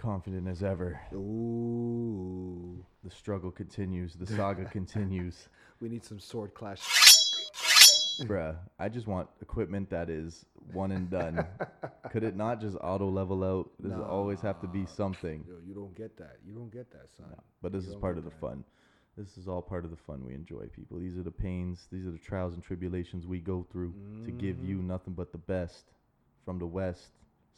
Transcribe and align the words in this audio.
confident 0.00 0.48
as 0.48 0.62
ever. 0.62 0.98
Ooh. 1.14 2.84
The 3.04 3.10
struggle 3.10 3.50
continues. 3.50 4.14
The 4.14 4.26
saga 4.26 4.64
continues. 4.78 5.48
We 5.80 5.88
need 5.88 6.04
some 6.04 6.18
sword 6.18 6.54
clash. 6.54 6.80
Bruh, 8.22 8.56
I 8.78 8.88
just 8.90 9.06
want 9.06 9.28
equipment 9.40 9.88
that 9.90 10.10
is 10.10 10.44
one 10.74 10.92
and 10.92 11.08
done. 11.08 11.46
Could 12.10 12.22
it 12.22 12.36
not 12.36 12.60
just 12.60 12.76
auto 12.82 13.08
level 13.08 13.42
out? 13.44 13.70
Does 13.82 13.92
it 13.92 14.04
always 14.04 14.40
have 14.42 14.60
to 14.60 14.66
be 14.66 14.84
something? 14.84 15.42
Yo, 15.48 15.54
you 15.66 15.72
don't 15.74 15.94
get 15.96 16.16
that. 16.18 16.36
You 16.46 16.52
don't 16.52 16.70
get 16.70 16.90
that, 16.92 17.08
son. 17.16 17.26
But 17.62 17.72
this 17.72 17.84
You 17.84 17.88
is 17.88 17.92
don't 17.94 18.00
part 18.02 18.16
get 18.16 18.18
of 18.18 18.24
the 18.24 18.30
that. 18.30 18.40
fun. 18.40 18.64
This 19.16 19.36
is 19.38 19.48
all 19.48 19.62
part 19.62 19.84
of 19.86 19.90
the 19.90 19.96
fun 19.96 20.22
we 20.26 20.34
enjoy, 20.34 20.66
people. 20.76 20.98
These 20.98 21.16
are 21.18 21.22
the 21.22 21.30
pains, 21.30 21.88
these 21.90 22.06
are 22.06 22.10
the 22.10 22.18
trials 22.18 22.54
and 22.54 22.62
tribulations 22.62 23.26
we 23.26 23.40
go 23.40 23.66
through 23.72 23.92
to 24.24 24.30
give 24.30 24.56
Mm-hmm. 24.56 24.66
you 24.68 24.76
nothing 24.82 25.14
but 25.14 25.32
the 25.32 25.38
best 25.38 25.86
from 26.44 26.58
the 26.58 26.66
West, 26.66 27.10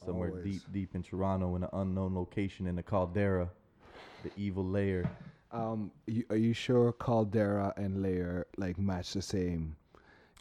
somewhere 0.05 0.31
Always. 0.31 0.45
deep, 0.45 0.63
deep 0.73 0.95
in 0.95 1.03
Toronto, 1.03 1.57
in 1.57 1.63
an 1.65 1.71
unknown 1.73 2.15
location 2.15 2.67
in 2.67 2.77
the 2.77 2.83
caldera, 2.83 3.49
the 4.23 4.31
evil 4.37 4.65
layer. 4.65 5.09
Um, 5.51 5.91
you, 6.07 6.25
are 6.31 6.37
you 6.37 6.55
sure 6.55 6.93
Caldera 6.93 7.75
and 7.77 8.03
Layer 8.03 8.47
like 8.57 8.79
match 8.79 9.13
the 9.13 9.21
same? 9.21 9.77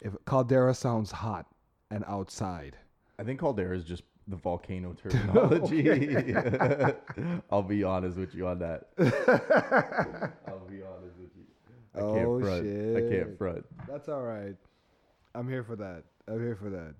If 0.00 0.14
Caldera 0.24 0.72
sounds 0.74 1.12
hot 1.12 1.46
and 1.90 2.02
outside, 2.08 2.76
I 3.18 3.24
think 3.24 3.38
caldera 3.38 3.76
is 3.76 3.84
just 3.84 4.02
the 4.26 4.36
volcano 4.36 4.94
terminology. 5.02 6.16
I'll 7.50 7.62
be 7.62 7.84
honest 7.84 8.16
with 8.16 8.34
you 8.34 8.46
on 8.46 8.58
that. 8.60 8.88
I'll 10.48 10.66
be 10.66 10.80
honest 10.82 11.18
with 11.18 11.30
you. 11.36 11.44
I 11.94 11.98
can't 12.00 12.26
Oh, 12.26 12.40
front. 12.40 12.96
I 12.96 13.10
can't 13.10 13.38
front. 13.38 13.66
that's 13.86 14.08
all 14.08 14.22
right. 14.22 14.56
I'm 15.34 15.48
here 15.48 15.62
for 15.62 15.76
that. 15.76 16.04
I'm 16.26 16.40
here 16.40 16.56
for 16.56 16.70
that. 16.70 16.94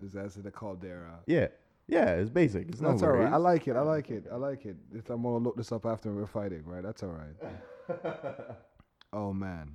Is 0.00 0.12
that. 0.12 0.32
The 0.44 0.50
Caldera. 0.52 1.18
Yeah. 1.26 1.48
Yeah, 1.88 2.10
it's 2.10 2.30
basic. 2.30 2.68
It's 2.68 2.80
That's 2.80 3.02
all 3.02 3.12
right. 3.12 3.32
I 3.32 3.36
like 3.36 3.66
it. 3.66 3.74
I 3.74 3.80
like 3.80 4.10
it. 4.10 4.26
I 4.30 4.36
like 4.36 4.66
it. 4.66 4.76
If 4.92 5.08
I'm 5.10 5.22
gonna 5.22 5.38
look 5.38 5.56
this 5.56 5.72
up 5.72 5.86
after 5.86 6.12
we're 6.12 6.26
fighting, 6.26 6.62
right? 6.66 6.82
That's 6.82 7.02
all 7.02 7.16
right. 7.16 7.96
oh 9.12 9.32
man. 9.32 9.72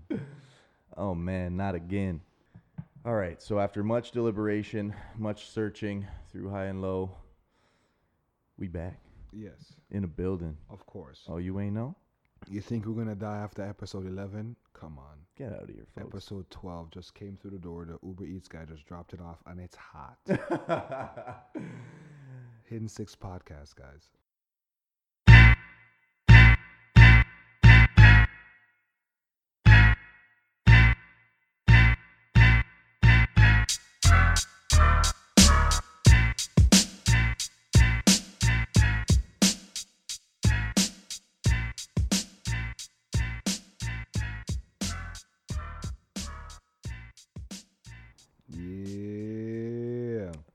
Oh 0.95 1.15
man, 1.15 1.57
not 1.57 1.73
again. 1.75 2.21
All 3.05 3.15
right, 3.15 3.41
so 3.41 3.59
after 3.59 3.83
much 3.83 4.11
deliberation, 4.11 4.93
much 5.17 5.49
searching 5.49 6.07
through 6.31 6.49
high 6.49 6.65
and 6.65 6.81
low, 6.81 7.11
we 8.57 8.67
back 8.69 8.97
Yes, 9.33 9.73
in 9.91 10.03
a 10.05 10.07
building. 10.07 10.55
of 10.69 10.85
course. 10.85 11.25
Oh, 11.27 11.37
you 11.37 11.59
ain't 11.59 11.73
know? 11.73 11.95
You 12.49 12.61
think 12.61 12.85
we're 12.85 12.93
gonna 12.93 13.15
die 13.15 13.37
after 13.39 13.63
episode 13.63 14.05
11? 14.05 14.55
Come 14.73 14.97
on. 14.97 15.17
Get 15.37 15.53
out 15.53 15.63
of 15.63 15.69
here, 15.69 15.85
folks. 15.95 16.07
Episode 16.07 16.49
12 16.49 16.91
just 16.91 17.13
came 17.13 17.37
through 17.41 17.51
the 17.51 17.57
door. 17.59 17.85
The 17.85 17.97
Uber 18.05 18.25
Eats 18.25 18.47
guy 18.47 18.65
just 18.65 18.85
dropped 18.85 19.13
it 19.13 19.21
off, 19.21 19.37
and 19.45 19.59
it's 19.59 19.75
hot. 19.75 20.17
Hidden 22.65 22.87
Six 22.87 23.15
podcast, 23.15 23.75
guys. 23.75 24.09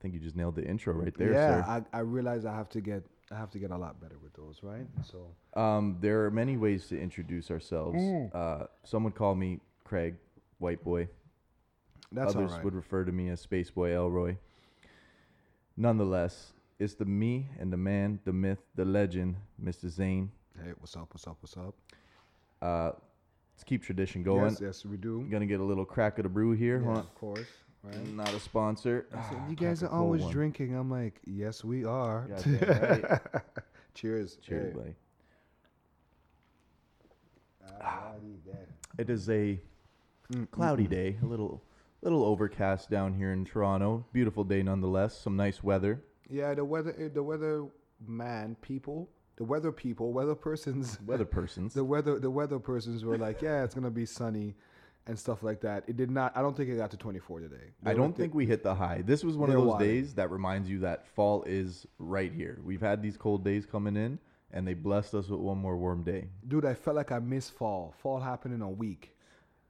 Think 0.09 0.21
you 0.21 0.25
just 0.25 0.35
nailed 0.35 0.55
the 0.55 0.65
intro 0.65 0.93
right 0.93 1.15
there, 1.17 1.31
yeah, 1.33 1.63
sir. 1.65 1.83
I, 1.93 1.97
I 1.97 2.01
realize 2.01 2.45
I 2.45 2.53
have 2.55 2.69
to 2.69 2.81
get 2.81 3.03
I 3.31 3.35
have 3.35 3.51
to 3.51 3.59
get 3.59 3.69
a 3.69 3.77
lot 3.77 4.01
better 4.01 4.15
with 4.23 4.33
those, 4.33 4.59
right? 4.63 4.87
So 5.03 5.27
Um, 5.59 5.97
there 6.01 6.25
are 6.25 6.31
many 6.31 6.57
ways 6.57 6.87
to 6.87 6.99
introduce 6.99 7.51
ourselves. 7.51 7.99
Mm. 7.99 8.33
Uh, 8.33 8.65
some 8.83 9.03
would 9.03 9.13
call 9.13 9.35
me 9.35 9.59
Craig, 9.83 10.15
white 10.57 10.83
boy. 10.83 11.07
that's 12.11 12.33
all 12.35 12.41
Others 12.41 12.53
right. 12.53 12.63
would 12.63 12.73
refer 12.73 13.05
to 13.05 13.11
me 13.11 13.29
as 13.29 13.39
Space 13.39 13.69
Boy 13.69 13.95
Elroy. 13.95 14.35
Nonetheless, 15.77 16.53
it's 16.79 16.95
the 16.95 17.05
me 17.05 17.47
and 17.59 17.71
the 17.71 17.77
man, 17.77 18.19
the 18.25 18.33
myth, 18.33 18.59
the 18.75 18.85
legend, 18.85 19.35
Mr. 19.63 19.89
Zane. 19.89 20.31
Hey, 20.57 20.71
what's 20.79 20.95
up? 20.95 21.07
What's 21.11 21.27
up? 21.27 21.37
What's 21.39 21.55
up? 21.55 21.75
Uh, 22.63 22.91
let's 23.55 23.63
keep 23.63 23.83
tradition 23.83 24.23
going. 24.23 24.49
Yes, 24.51 24.59
yes, 24.61 24.85
we 24.85 24.97
do. 24.97 25.21
Gonna 25.29 25.45
get 25.45 25.59
a 25.59 25.63
little 25.63 25.85
crack 25.85 26.17
of 26.17 26.23
the 26.23 26.29
brew 26.29 26.53
here. 26.53 26.79
Yeah, 26.79 26.85
Hold 26.85 26.97
of 26.97 27.15
course. 27.15 27.47
Right. 27.83 28.07
Not 28.13 28.33
a 28.33 28.39
sponsor. 28.39 29.07
Said, 29.11 29.19
Ah, 29.39 29.47
you 29.49 29.55
guys 29.55 29.81
are 29.83 29.87
crack 29.87 29.91
a 29.91 29.95
cold 29.95 30.05
always 30.05 30.21
one. 30.23 30.31
drinking. 30.33 30.75
I'm 30.75 30.89
like, 30.91 31.19
yes, 31.25 31.63
we 31.63 31.85
are. 31.85 32.27
Right. 32.45 33.19
Cheers. 33.93 34.37
Cheers, 34.41 34.73
Hey. 34.73 34.79
buddy. 34.79 34.95
It 38.97 39.09
is 39.09 39.29
a 39.29 39.59
cloudy 40.51 40.87
day, 40.87 41.17
a 41.23 41.25
little 41.25 41.63
little 42.01 42.23
overcast 42.23 42.89
down 42.89 43.13
here 43.13 43.31
in 43.31 43.45
Toronto. 43.45 44.05
Beautiful 44.13 44.43
day 44.43 44.61
nonetheless. 44.61 45.17
Some 45.19 45.35
nice 45.37 45.63
weather. 45.63 46.03
Yeah, 46.29 46.53
the 46.53 46.63
weather, 46.65 46.93
eh, 46.97 47.09
the 47.13 47.23
weather 47.23 47.65
man 48.05 48.55
people, 48.61 49.09
the 49.37 49.43
weather 49.43 49.71
people, 49.71 50.11
weather 50.13 50.35
persons, 50.35 50.99
Weather 51.05 51.25
persons. 51.39 51.73
the 51.73 51.83
weather, 51.83 52.19
the 52.19 52.29
weather 52.29 52.59
persons 52.59 53.03
were 53.03 53.17
like, 53.17 53.41
yeah, 53.41 53.63
it's 53.63 53.73
gonna 53.75 53.89
be 53.89 54.05
sunny 54.05 54.55
and 55.09 55.17
stuff 55.19 55.43
like 55.43 55.59
that. 55.61 55.83
It 55.87 55.97
did 55.97 56.11
not. 56.11 56.31
I 56.35 56.41
don't 56.41 56.55
think 56.55 56.69
it 56.69 56.77
got 56.77 56.91
to 56.91 56.97
24 56.97 57.41
today. 57.41 57.55
I 57.83 57.93
don't 57.93 58.15
think 58.15 58.33
we 58.33 58.45
hit 58.45 58.63
the 58.63 58.75
high. 58.75 59.01
This 59.05 59.23
was 59.23 59.35
one 59.35 59.49
of 59.49 59.55
those 59.55 59.67
wilding. 59.69 59.87
days 59.87 60.13
that 60.13 60.31
reminds 60.31 60.69
you 60.69 60.79
that 60.79 61.07
fall 61.07 61.43
is 61.43 61.85
right 61.97 62.31
here. 62.31 62.59
We've 62.63 62.79
had 62.79 63.01
these 63.01 63.17
cold 63.17 63.43
days 63.43 63.65
coming 63.65 63.97
in, 63.97 64.19
and 64.53 64.67
they 64.67 64.75
blessed 64.75 65.15
us 65.15 65.27
with 65.27 65.39
one 65.39 65.57
more 65.57 65.77
warm 65.77 66.03
day. 66.03 66.29
dude. 66.47 66.63
I 66.65 66.75
felt 66.75 66.95
like 66.95 67.11
I 67.11 67.19
missed 67.19 67.51
fall. 67.53 67.93
Fall 67.97 68.19
happened 68.19 68.53
in 68.53 68.61
a 68.61 68.69
week. 68.69 69.15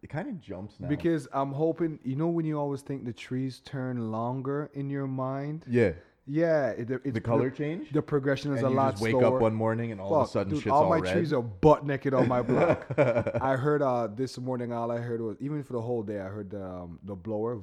It 0.01 0.09
kind 0.09 0.29
of 0.29 0.39
jumps 0.39 0.79
now. 0.79 0.87
Because 0.87 1.27
I'm 1.33 1.51
hoping, 1.51 1.99
you 2.03 2.15
know, 2.15 2.27
when 2.27 2.45
you 2.45 2.57
always 2.57 2.81
think 2.81 3.03
the 3.05 3.11
trees 3.13 3.59
turn 3.59 4.11
longer 4.11 4.69
in 4.73 4.89
your 4.89 5.07
mind. 5.07 5.65
yeah, 5.67 5.91
Yeah, 6.31 6.67
it, 6.69 6.91
it's 7.03 7.13
the 7.13 7.21
color 7.21 7.49
change. 7.49 7.91
The 7.91 8.03
progression 8.03 8.53
is 8.53 8.59
and 8.59 8.67
a 8.67 8.69
you 8.69 8.75
lot 8.75 8.91
just 8.91 9.03
wake 9.03 9.13
slower. 9.13 9.37
up 9.37 9.41
one 9.41 9.55
morning 9.55 9.91
and 9.91 9.99
all 9.99 10.13
of 10.21 10.27
a 10.27 10.31
sudden 10.31 10.53
dude, 10.53 10.61
shit's 10.61 10.71
all 10.71 10.83
all, 10.83 10.89
my 10.89 10.99
red. 10.99 11.13
trees 11.13 11.33
are 11.33 11.41
butt 11.41 11.87
naked 11.87 12.13
on 12.13 12.27
my 12.27 12.43
block. 12.43 12.85
I 13.41 13.55
heard 13.55 13.81
uh 13.81 14.07
this 14.07 14.37
morning 14.37 14.71
all 14.71 14.91
I 14.91 14.97
heard 14.99 15.21
was 15.21 15.37
even 15.39 15.63
for 15.63 15.73
the 15.73 15.81
whole 15.81 16.03
day 16.03 16.19
I 16.19 16.25
heard 16.25 16.51
the 16.51 16.63
um, 16.63 16.99
the 17.03 17.15
blower. 17.15 17.59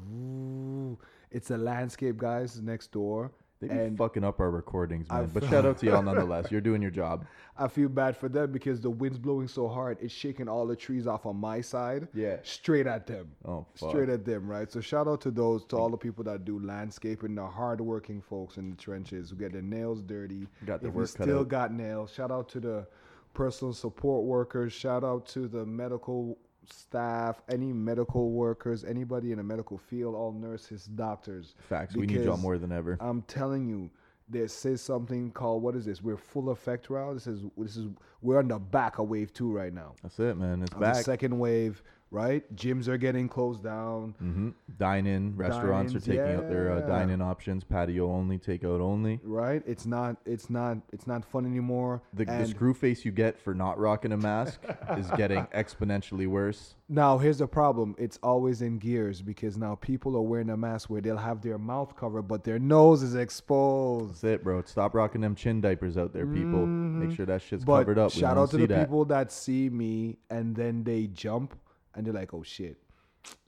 It's 1.31 1.51
a 1.51 1.57
landscape 1.57 2.17
guys 2.17 2.61
next 2.61 2.91
door, 2.91 3.31
they 3.61 3.69
be 3.69 3.75
and 3.75 3.97
fucking 3.97 4.23
up 4.25 4.39
our 4.41 4.51
recordings, 4.51 5.09
man. 5.09 5.23
I've- 5.25 5.31
but 5.33 5.49
shout 5.49 5.65
out 5.65 5.79
to 5.79 5.87
y'all 5.91 6.03
nonetheless. 6.03 6.51
You're 6.51 6.61
doing 6.61 6.83
your 6.83 6.91
job. 6.91 7.25
I 7.59 7.69
feel 7.69 7.89
bad 7.89 8.17
for 8.19 8.29
them 8.29 8.53
because 8.53 8.83
the 8.83 8.91
wind's 8.91 9.19
blowing 9.19 9.49
so 9.49 9.67
hard 9.67 9.97
it's 10.03 10.13
shaking 10.13 10.47
all 10.47 10.67
the 10.67 10.77
trees 10.77 11.07
off 11.07 11.25
on 11.25 11.37
my 11.37 11.63
side. 11.63 12.07
Yeah. 12.13 12.37
straight 12.43 12.87
at 12.87 13.07
them. 13.07 13.29
Oh, 13.47 13.65
fuck. 13.75 13.89
Straight 13.91 14.11
at 14.11 14.27
them, 14.27 14.47
right? 14.47 14.71
So 14.71 14.81
shout 14.83 15.09
out 15.09 15.23
to 15.23 15.31
those, 15.31 15.65
to 15.67 15.77
all 15.77 15.89
the 15.89 15.97
people 15.97 16.23
that 16.25 16.45
do 16.45 16.59
landscaping, 16.61 17.35
the 17.35 17.47
hardworking 17.47 18.21
folks 18.21 18.59
in 18.59 18.71
the 18.71 18.77
trenches 18.77 19.31
who 19.31 19.37
get 19.37 19.53
their 19.55 19.63
nails 19.63 20.03
dirty. 20.03 20.47
Got 20.67 20.83
their 20.83 20.91
if 20.91 20.95
work 20.95 21.09
still 21.09 21.41
out. 21.41 21.49
got 21.49 21.73
nails, 21.73 22.13
shout 22.13 22.31
out 22.31 22.51
to 22.51 22.61
the 22.61 22.87
personal 23.33 23.73
support 23.73 24.25
workers. 24.25 24.75
Shout 24.75 25.03
out 25.03 25.27
to 25.29 25.49
the 25.49 25.65
medical 25.65 26.37
staff, 26.73 27.43
any 27.49 27.73
medical 27.73 28.31
workers, 28.31 28.85
anybody 28.85 29.33
in 29.33 29.39
the 29.39 29.45
medical 29.45 29.79
field, 29.79 30.15
all 30.15 30.33
nurses, 30.33 30.87
doctors. 30.87 31.55
Facts. 31.59 31.97
We 31.97 32.07
need 32.07 32.23
y'all 32.23 32.37
more 32.37 32.59
than 32.59 32.73
ever. 32.73 32.97
I'm 33.01 33.23
telling 33.23 33.67
you, 33.67 33.91
there 34.29 34.49
says 34.49 34.81
something 34.81 35.31
called 35.31 35.63
what 35.63 35.77
is 35.77 35.85
this? 35.85 36.03
We're 36.03 36.17
full 36.17 36.51
effect 36.51 36.91
round. 36.91 37.17
This 37.17 37.27
is 37.27 37.43
this 37.57 37.77
is 37.77 37.87
we're 38.23 38.39
on 38.39 38.49
the 38.49 38.59
back 38.59 38.99
of 38.99 39.09
wave 39.09 39.33
two 39.33 39.53
right 39.53 39.73
now. 39.73 39.95
That's 40.03 40.19
it, 40.19 40.37
man. 40.37 40.63
It's 40.63 40.73
On 40.73 40.81
the 40.81 40.87
back. 40.87 41.05
second 41.05 41.39
wave, 41.39 41.83
right? 42.11 42.45
Gyms 42.57 42.89
are 42.89 42.97
getting 42.99 43.29
closed 43.29 43.63
down. 43.65 44.15
hmm 44.19 44.51
Dine 44.79 45.07
in 45.07 45.37
restaurants 45.37 45.93
are 45.95 45.99
Dines, 45.99 46.05
taking 46.07 46.37
up 46.37 46.49
their 46.49 46.71
uh, 46.71 46.81
dine 46.87 47.11
in 47.11 47.21
options, 47.23 47.65
patio 47.65 48.11
only, 48.11 48.39
takeout 48.39 48.81
only. 48.81 49.21
right? 49.25 49.63
It's 49.67 49.87
not 49.87 50.17
it's 50.27 50.49
not 50.51 50.79
it's 50.93 51.07
not 51.07 51.25
fun 51.25 51.47
anymore. 51.47 52.03
The, 52.15 52.25
the 52.27 52.47
screw 52.47 52.75
face 52.75 53.05
you 53.05 53.11
get 53.13 53.39
for 53.39 53.55
not 53.55 53.79
rocking 53.79 54.13
a 54.13 54.17
mask 54.17 54.61
is 54.99 55.11
getting 55.17 55.45
exponentially 55.55 56.27
worse. 56.27 56.75
now 56.89 57.19
here's 57.19 57.39
the 57.39 57.47
problem. 57.49 57.95
It's 57.99 58.19
always 58.23 58.63
in 58.63 58.79
gears 58.79 59.23
because 59.23 59.57
now 59.57 59.75
people 59.77 60.15
are 60.17 60.23
wearing 60.23 60.51
a 60.51 60.57
mask 60.57 60.91
where 60.91 61.01
they'll 61.01 61.17
have 61.17 61.41
their 61.43 61.59
mouth 61.59 61.97
covered 61.97 62.23
but 62.29 62.45
their 62.45 62.59
nose 62.59 63.03
is 63.03 63.15
exposed. 63.15 64.15
That's 64.23 64.25
it, 64.25 64.45
bro. 64.45 64.63
Stop 64.65 64.95
rocking 64.95 65.21
them 65.23 65.35
chin 65.35 65.61
diapers 65.61 65.97
out 65.97 66.13
there, 66.13 66.27
people. 66.27 66.67
Make 66.67 67.17
sure 67.17 67.27
that 67.27 67.43
shit's 67.43 67.63
Mm-hmm. 67.65 67.71
But 67.73 67.79
covered 67.81 67.99
up. 67.99 68.13
Shout 68.13 68.37
out 68.39 68.51
to 68.51 68.59
the 68.59 68.67
that. 68.67 68.81
people 68.87 69.05
that 69.07 69.33
see 69.33 69.69
me 69.71 70.19
and 70.31 70.55
then 70.55 70.85
they 70.85 71.07
jump 71.09 71.59
and 71.97 72.07
they're 72.07 72.15
like, 72.15 72.33
"Oh 72.35 72.43
shit." 72.43 72.79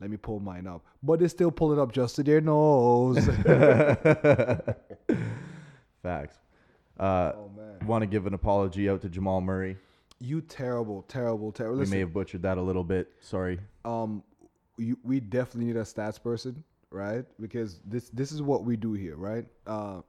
Let 0.00 0.10
me 0.10 0.16
pull 0.16 0.40
mine 0.40 0.66
up. 0.66 0.84
But 1.04 1.20
they 1.20 1.28
still 1.28 1.52
pull 1.52 1.72
it 1.72 1.78
up 1.78 1.92
just 1.92 2.16
to 2.16 2.24
their 2.24 2.40
nose. 2.40 3.16
Facts. 6.02 6.36
Uh, 6.98 7.32
oh. 7.36 7.48
Want 7.86 8.02
to 8.02 8.06
give 8.08 8.26
an 8.26 8.34
apology 8.34 8.90
out 8.90 9.02
to 9.02 9.08
Jamal 9.08 9.40
Murray. 9.40 9.76
You 10.18 10.40
terrible, 10.40 11.02
terrible, 11.02 11.52
terrible. 11.52 11.76
We 11.76 11.82
Listen, 11.82 11.94
may 11.94 12.00
have 12.00 12.12
butchered 12.12 12.42
that 12.42 12.58
a 12.58 12.62
little 12.62 12.82
bit. 12.82 13.12
Sorry. 13.20 13.60
um 13.84 14.24
you, 14.78 14.98
we 15.04 15.20
definitely 15.20 15.66
need 15.66 15.76
a 15.76 15.82
stats 15.82 16.20
person 16.20 16.64
right 16.90 17.24
because 17.40 17.80
this 17.84 18.08
this 18.10 18.32
is 18.32 18.40
what 18.42 18.64
we 18.64 18.76
do 18.76 18.92
here 18.94 19.16
right 19.16 19.44
uh 19.66 20.00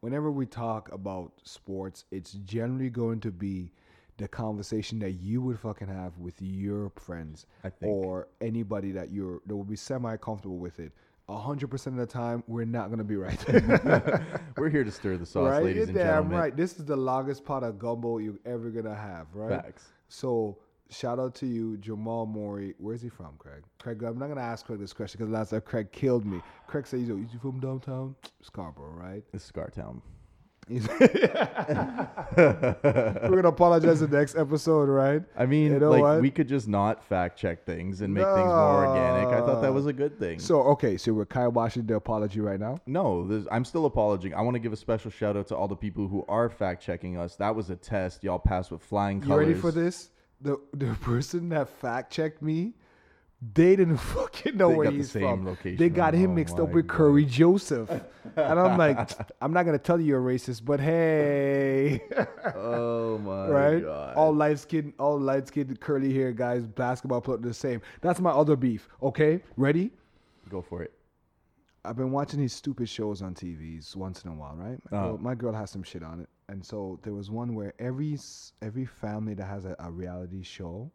whenever 0.00 0.30
we 0.30 0.46
talk 0.46 0.90
about 0.92 1.32
sports, 1.42 2.04
it's 2.10 2.32
generally 2.32 2.90
going 2.90 3.20
to 3.20 3.30
be 3.30 3.72
the 4.18 4.28
conversation 4.28 4.98
that 4.98 5.12
you 5.12 5.40
would 5.40 5.58
fucking 5.58 5.88
have 5.88 6.18
with 6.18 6.34
your 6.42 6.90
friends 6.90 7.46
or 7.88 8.28
anybody 8.40 8.92
that 8.92 9.10
you're 9.10 9.40
that 9.46 9.56
will 9.56 9.64
be 9.64 9.76
semi 9.76 10.16
comfortable 10.16 10.58
with 10.58 10.78
it. 10.80 10.92
A 11.30 11.36
hundred 11.38 11.68
percent 11.68 11.98
of 11.98 12.06
the 12.06 12.12
time, 12.12 12.42
we're 12.46 12.64
not 12.64 12.90
gonna 12.90 13.04
be 13.04 13.16
right. 13.16 13.38
We're 14.56 14.70
here 14.70 14.82
to 14.84 14.90
stir 14.90 15.18
the 15.18 15.26
sauce, 15.26 15.50
right? 15.50 15.62
ladies 15.62 15.76
You're 15.76 15.84
and 15.88 15.94
damn 15.94 16.06
gentlemen. 16.06 16.38
right. 16.38 16.56
This 16.56 16.78
is 16.78 16.84
the 16.84 16.96
longest 16.96 17.44
pot 17.44 17.62
of 17.62 17.78
gumbo 17.78 18.18
you're 18.18 18.38
ever 18.46 18.70
gonna 18.70 18.94
have, 18.94 19.26
right? 19.34 19.62
Facts. 19.62 19.88
So 20.08 20.58
shout 20.90 21.18
out 21.18 21.34
to 21.36 21.46
you, 21.46 21.76
Jamal 21.76 22.24
Murray. 22.26 22.74
Where's 22.78 23.02
he 23.02 23.10
from, 23.10 23.34
Craig? 23.38 23.62
Craig, 23.78 24.02
I'm 24.02 24.18
not 24.18 24.28
gonna 24.28 24.40
ask 24.40 24.64
Craig 24.66 24.80
this 24.80 24.94
question 24.94 25.18
because 25.18 25.30
last 25.30 25.50
time 25.50 25.60
Craig 25.60 25.92
killed 25.92 26.24
me. 26.24 26.40
Craig 26.66 26.86
said, 26.86 27.00
"He's 27.00 27.08
you 27.08 27.28
from 27.40 27.60
downtown 27.60 28.16
Scarborough, 28.40 28.94
right?" 28.94 29.22
This 29.30 29.44
is 29.44 29.52
Scartown. 29.52 30.00
We're 30.68 30.88
gonna 32.36 33.48
apologize 33.48 34.02
in 34.02 34.10
the 34.10 34.18
next 34.18 34.36
episode, 34.36 34.88
right? 34.88 35.22
I 35.36 35.46
mean, 35.46 35.72
You 35.72 35.78
know 35.78 35.90
like 35.90 36.02
what? 36.02 36.20
we 36.20 36.30
could 36.30 36.48
just 36.48 36.68
not 36.68 37.04
fact 37.04 37.38
check 37.38 37.64
things 37.64 38.00
and 38.00 38.12
make 38.12 38.24
things 38.24 38.36
more 38.46 38.86
organic. 38.86 39.28
I 39.28 39.40
thought 39.40 39.60
that 39.62 39.72
was 39.72 39.86
a 39.86 39.92
good 39.92 40.18
thing. 40.18 40.38
So 40.38 40.60
okay, 40.62 40.96
so 40.96 41.12
we're 41.12 41.26
kiboshed 41.26 41.86
the 41.86 41.94
apology 41.96 42.40
right 42.40 42.60
now. 42.60 42.78
no, 42.86 43.26
this, 43.26 43.46
I'm 43.50 43.64
still 43.64 43.86
apologizing. 43.86 44.34
I 44.34 44.40
want 44.42 44.54
to 44.54 44.60
give 44.60 44.72
a 44.72 44.76
special 44.76 45.10
shout 45.10 45.36
out 45.36 45.48
to 45.48 45.56
all 45.56 45.68
the 45.68 45.76
people 45.76 46.08
who 46.08 46.24
are 46.28 46.48
fact 46.48 46.82
checking 46.82 47.16
us. 47.16 47.36
That 47.36 47.54
was 47.54 47.70
a 47.70 47.76
test. 47.76 48.24
Y'all 48.24 48.38
passed 48.38 48.70
with 48.70 48.82
flying 48.82 49.20
colors. 49.20 49.46
You 49.46 49.48
ready 49.48 49.60
for 49.60 49.70
this? 49.72 50.10
The 50.40 50.58
the 50.72 50.94
person 51.00 51.48
that 51.50 51.68
fact 51.68 52.12
checked 52.12 52.42
me, 52.42 52.74
they 53.40 53.76
didn't 53.76 53.96
fucking 54.16 54.56
know 54.56 54.70
They 54.70 54.74
where 54.76 54.90
the 54.90 54.96
he's 54.96 55.10
same 55.12 55.22
from. 55.22 55.46
location 55.46 55.76
They 55.76 55.88
got 55.88 56.12
him 56.14 56.30
Oh 56.32 56.34
mixed 56.34 56.58
up 56.58 56.70
with 56.70 56.86
God. 56.88 56.96
Cory 56.96 57.24
Joseph, 57.24 57.88
and 57.90 58.58
I'm 58.60 58.76
like, 58.76 59.10
I'm 59.40 59.52
not 59.52 59.64
gonna 59.64 59.78
tell 59.78 60.00
you 60.00 60.06
you're 60.06 60.28
a 60.30 60.34
racist, 60.34 60.64
but 60.64 60.80
hey, 60.80 62.00
Oh 62.56 63.18
my 63.18 63.48
right? 63.48 63.82
god. 63.82 64.16
All 64.16 64.34
light 64.34 64.58
skin, 64.58 64.92
all 64.98 65.18
light 65.20 65.46
skinned 65.48 65.78
curly 65.80 66.12
hair 66.12 66.32
guys, 66.32 66.66
basketball 66.66 67.20
player 67.20 67.38
the 67.38 67.54
same. 67.54 67.80
That's 68.00 68.20
my 68.20 68.30
other 68.30 68.56
beef. 68.56 68.88
Okay, 69.02 69.42
ready? 69.56 69.92
Go 70.48 70.60
for 70.62 70.82
it. 70.82 70.92
I've 71.84 71.96
been 71.96 72.10
watching 72.10 72.40
these 72.40 72.52
stupid 72.52 72.88
shows 72.88 73.22
on 73.22 73.34
TVs 73.34 73.94
once 73.96 74.24
in 74.24 74.30
a 74.30 74.34
while, 74.34 74.56
right? 74.56 74.78
My, 74.90 74.98
Oh. 74.98 75.02
girl, 75.10 75.18
my 75.18 75.34
girl 75.34 75.52
has 75.52 75.70
some 75.70 75.82
shit 75.84 76.02
on 76.02 76.20
it, 76.20 76.28
and 76.48 76.64
so 76.64 76.98
there 77.02 77.14
was 77.14 77.30
one 77.30 77.54
where 77.54 77.72
every 77.78 78.18
every 78.62 78.84
family 78.84 79.34
that 79.34 79.46
has 79.46 79.64
a, 79.64 79.76
a 79.78 79.90
reality 79.90 80.42
show, 80.42 80.90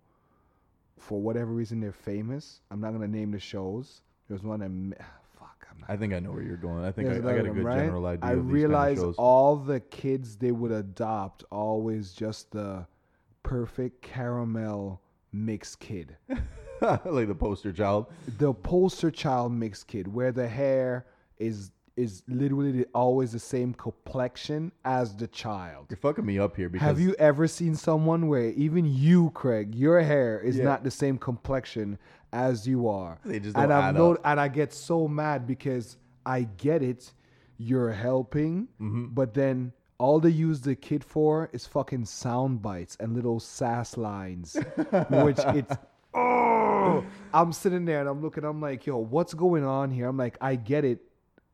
for 1.00 1.22
whatever 1.22 1.52
reason 1.52 1.80
they're 1.80 1.92
famous. 1.92 2.62
I'm 2.72 2.80
not 2.80 2.92
gonna 2.92 3.08
name 3.08 3.32
the 3.32 3.40
shows. 3.40 4.02
There's 4.30 4.44
one 4.44 4.60
that 4.60 4.98
fuck. 5.38 5.68
I'm 5.70 5.80
not. 5.80 5.90
I 5.90 5.98
think 5.98 6.14
I 6.14 6.20
know 6.20 6.32
where 6.32 6.44
you're 6.44 6.58
going. 6.58 6.84
I 6.84 6.92
think 6.92 7.10
I, 7.10 7.16
I 7.16 7.20
got 7.20 7.46
a 7.46 7.50
good 7.50 7.64
right? 7.64 7.78
general 7.78 8.06
idea. 8.06 8.30
I 8.30 8.34
realize 8.34 9.00
kind 9.00 9.10
of 9.10 9.20
all 9.20 9.56
the 9.56 9.80
kids 9.80 10.38
they 10.38 10.52
would 10.52 10.72
adopt 10.72 11.44
always 11.52 12.14
just 12.14 12.52
the 12.52 12.86
perfect 13.44 14.02
caramel 14.02 15.02
mixed 15.32 15.80
kid. 15.80 16.16
like 16.82 17.28
the 17.28 17.36
poster 17.36 17.72
child. 17.72 18.08
the 18.38 18.54
poster 18.54 19.12
child 19.12 19.52
mixed 19.52 19.88
kid 19.88 20.12
where 20.12 20.32
the 20.32 20.48
hair 20.48 21.06
is 21.38 21.72
is 21.96 22.24
literally 22.28 22.72
the- 22.72 22.88
always 22.96 23.32
the 23.34 23.40
same 23.40 23.74
complexion 23.74 24.72
as 24.84 25.16
the 25.16 25.28
child. 25.28 25.86
You're 25.90 25.98
fucking 25.98 26.26
me 26.26 26.40
up 26.40 26.56
here 26.56 26.70
because 26.70 26.86
Have 26.88 27.00
you 27.00 27.14
ever 27.20 27.48
seen 27.48 27.76
someone 27.76 28.28
where 28.28 28.50
even 28.52 28.86
you, 28.86 29.30
Craig, 29.32 29.76
your 29.76 30.02
hair 30.02 30.40
is 30.40 30.58
Yeah. 30.58 30.64
not 30.66 30.84
the 30.84 30.92
same 30.92 31.18
complexion 31.18 32.00
as 32.32 32.68
you 32.68 32.88
are? 32.88 33.20
They 33.24 33.40
just 33.40 33.56
and 33.56 33.70
don't 33.70 33.78
I've 33.78 33.84
add 33.90 33.96
no- 33.96 34.14
up. 34.14 34.22
and 34.26 34.40
I 34.40 34.48
get 34.48 34.74
so 34.74 35.08
mad 35.08 35.46
because 35.46 35.98
I 36.26 36.44
get 36.58 36.82
it, 36.82 37.14
you're 37.58 37.92
helping, 37.92 38.70
Mm-hmm. 38.82 39.08
but 39.14 39.34
then 39.36 39.74
all 40.00 40.20
they 40.20 40.30
use 40.32 40.62
the 40.62 40.76
kid 40.76 41.04
for 41.04 41.50
is 41.54 41.68
fucking 41.68 42.06
sound 42.06 42.62
bites 42.64 42.98
and 43.00 43.14
little 43.14 43.40
sass 43.40 43.96
lines, 43.98 44.58
which 45.10 45.38
it's 45.54 45.76
oh, 46.16 47.04
I'm 47.34 47.52
sitting 47.54 47.86
there 47.86 48.00
and 48.00 48.10
I'm 48.10 48.22
looking. 48.22 48.44
I'm 48.44 48.60
like, 48.62 48.86
yo, 48.86 48.98
what's 48.98 49.34
going 49.34 49.64
on 49.64 49.92
here? 49.92 50.08
I'm 50.08 50.18
like, 50.18 50.38
I 50.42 50.56
get 50.56 50.84
it. 50.86 51.00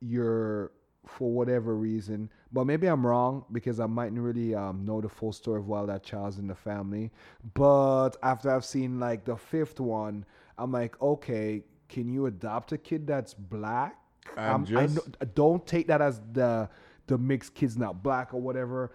You're 0.01 0.72
for 1.07 1.31
whatever 1.31 1.75
reason, 1.75 2.30
but 2.51 2.66
maybe 2.66 2.86
I'm 2.86 3.06
wrong 3.06 3.46
because 3.51 3.80
I 3.80 3.88
mightn't 3.88 4.19
really 4.19 4.54
um, 4.54 4.86
know 4.86 5.01
the 5.01 5.10
full 5.10 5.31
story 5.31 5.60
of 5.60 5.68
why 5.68 5.84
that 5.86 6.04
child's 6.04 6.38
in 6.38 6.46
the 6.48 6.54
family. 6.56 7.12
But 7.56 8.12
after 8.22 8.51
I've 8.54 8.66
seen 8.66 9.00
like 9.00 9.25
the 9.25 9.36
fifth 9.36 9.80
one, 9.80 10.24
I'm 10.57 10.72
like, 10.72 11.01
okay, 11.01 11.63
can 11.88 12.07
you 12.10 12.28
adopt 12.28 12.72
a 12.74 12.78
kid 12.78 13.07
that's 13.07 13.34
black? 13.34 13.98
I'm 14.38 14.56
Um, 14.56 14.78
I 14.78 14.86
just- 14.88 14.96
know- 14.98 15.28
don't 15.34 15.66
take 15.66 15.88
that 15.88 16.02
as 16.02 16.22
the 16.34 16.69
the 17.07 17.18
mixed 17.18 17.56
kid's 17.56 17.75
not 17.75 18.04
black 18.04 18.34
or 18.36 18.40
whatever. 18.42 18.92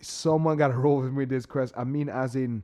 Someone 0.00 0.56
got 0.56 0.68
to 0.68 0.78
roll 0.78 1.00
with 1.00 1.12
me 1.12 1.24
this 1.24 1.46
quest. 1.46 1.74
I 1.76 1.82
mean, 1.82 2.08
as 2.08 2.36
in 2.36 2.62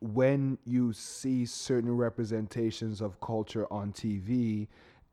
when 0.00 0.58
you 0.64 0.92
see 0.92 1.46
certain 1.46 1.96
representations 1.96 3.00
of 3.00 3.20
culture 3.20 3.66
on 3.72 3.92
TV, 3.92 4.66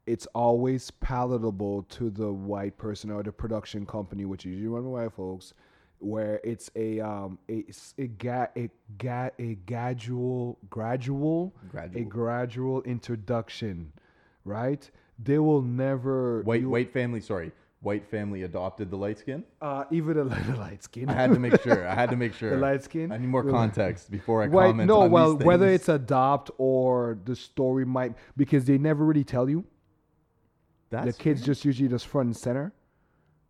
it's 0.07 0.25
always 0.33 0.89
palatable 0.91 1.83
to 1.83 2.09
the 2.09 2.31
white 2.31 2.77
person 2.77 3.11
or 3.11 3.21
the 3.23 3.31
production 3.31 3.85
company, 3.85 4.25
which 4.25 4.45
is 4.45 4.51
usually 4.53 4.69
one 4.69 4.79
of 4.79 4.85
the 4.85 4.89
white 4.89 5.13
folks, 5.13 5.53
where 5.99 6.39
it's 6.43 6.71
a 6.75 6.99
um 6.99 7.37
a 7.49 7.65
a 7.99 8.07
ga, 8.07 8.47
a, 8.55 8.69
ga, 8.97 9.29
a 9.37 9.55
gradual 9.67 10.57
gradual 10.69 11.53
a 11.63 11.71
Gradual. 11.71 12.03
gradual 12.05 12.81
introduction, 12.83 13.91
right? 14.45 14.89
They 15.23 15.37
will 15.37 15.61
never 15.61 16.41
white 16.43 16.65
white 16.65 16.91
family. 16.91 17.21
Sorry, 17.21 17.51
white 17.81 18.03
family 18.09 18.41
adopted 18.41 18.89
the 18.89 18.97
light 18.97 19.19
skin. 19.19 19.43
uh 19.61 19.83
even 19.91 20.17
the, 20.17 20.23
the 20.23 20.55
light 20.57 20.81
skin. 20.83 21.07
I 21.09 21.13
had 21.13 21.31
to 21.33 21.39
make 21.39 21.61
sure. 21.61 21.87
I 21.87 21.93
had 21.93 22.09
to 22.09 22.15
make 22.15 22.33
sure. 22.41 22.49
The 22.49 22.57
light 22.57 22.83
skin? 22.83 23.11
I 23.11 23.17
need 23.17 23.27
more 23.29 23.43
context 23.43 24.09
before 24.09 24.41
I 24.41 24.47
Right, 24.47 24.67
comment. 24.71 24.87
no, 24.87 25.05
well, 25.05 25.37
whether 25.37 25.67
it's 25.67 25.89
adopt 25.89 26.49
or 26.57 27.19
the 27.25 27.35
story 27.35 27.85
might 27.85 28.15
because 28.35 28.65
they 28.65 28.79
never 28.79 29.05
really 29.05 29.23
tell 29.23 29.47
you. 29.47 29.63
That's 30.91 31.17
the 31.17 31.23
kids 31.23 31.41
just 31.41 31.65
usually 31.65 31.89
just 31.89 32.05
front 32.07 32.27
and 32.27 32.37
center, 32.37 32.71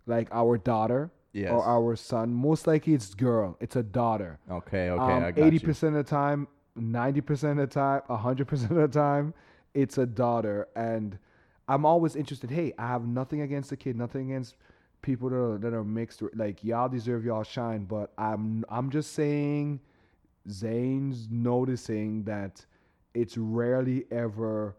like 0.05 0.29
our 0.31 0.57
daughter 0.57 1.11
Yes. 1.33 1.51
or 1.51 1.63
our 1.63 1.95
son. 1.95 2.33
Most 2.33 2.67
likely 2.67 2.93
it's 2.93 3.13
girl. 3.13 3.57
It's 3.59 3.75
a 3.75 3.83
daughter. 3.83 4.39
okay. 4.49 4.89
Okay, 4.89 5.01
I 5.03 5.31
got 5.31 5.38
Um, 5.41 5.47
Eighty 5.47 5.59
percent 5.59 5.95
of 5.95 6.05
the 6.05 6.09
time, 6.09 6.47
ninety 6.75 7.21
percent 7.21 7.59
of 7.59 7.69
the 7.69 7.73
time, 7.73 8.01
hundred 8.09 8.47
percent 8.51 8.71
of 8.71 8.77
the 8.77 8.88
time, 8.99 9.33
it's 9.73 9.97
a 9.97 10.05
daughter. 10.05 10.67
And 10.75 11.17
I'm 11.67 11.85
always 11.85 12.15
interested. 12.15 12.51
Hey, 12.51 12.73
I 12.77 12.88
have 12.88 13.05
nothing 13.07 13.41
against 13.41 13.69
the 13.69 13.77
kid, 13.77 13.95
nothing 13.95 14.31
against 14.31 14.55
people 15.01 15.29
that 15.29 15.35
are, 15.38 15.57
that 15.57 15.73
are 15.73 15.83
mixed. 15.85 16.21
Like 16.35 16.63
y'all 16.63 16.89
deserve 16.89 17.23
y'all 17.25 17.43
shine, 17.43 17.85
but 17.85 18.11
I'm 18.17 18.65
I'm 18.69 18.89
just 18.89 19.13
saying, 19.13 19.79
Zane's 20.50 21.27
noticing 21.29 22.24
that 22.25 22.65
it's 23.13 23.38
rarely 23.38 24.05
ever. 24.12 24.75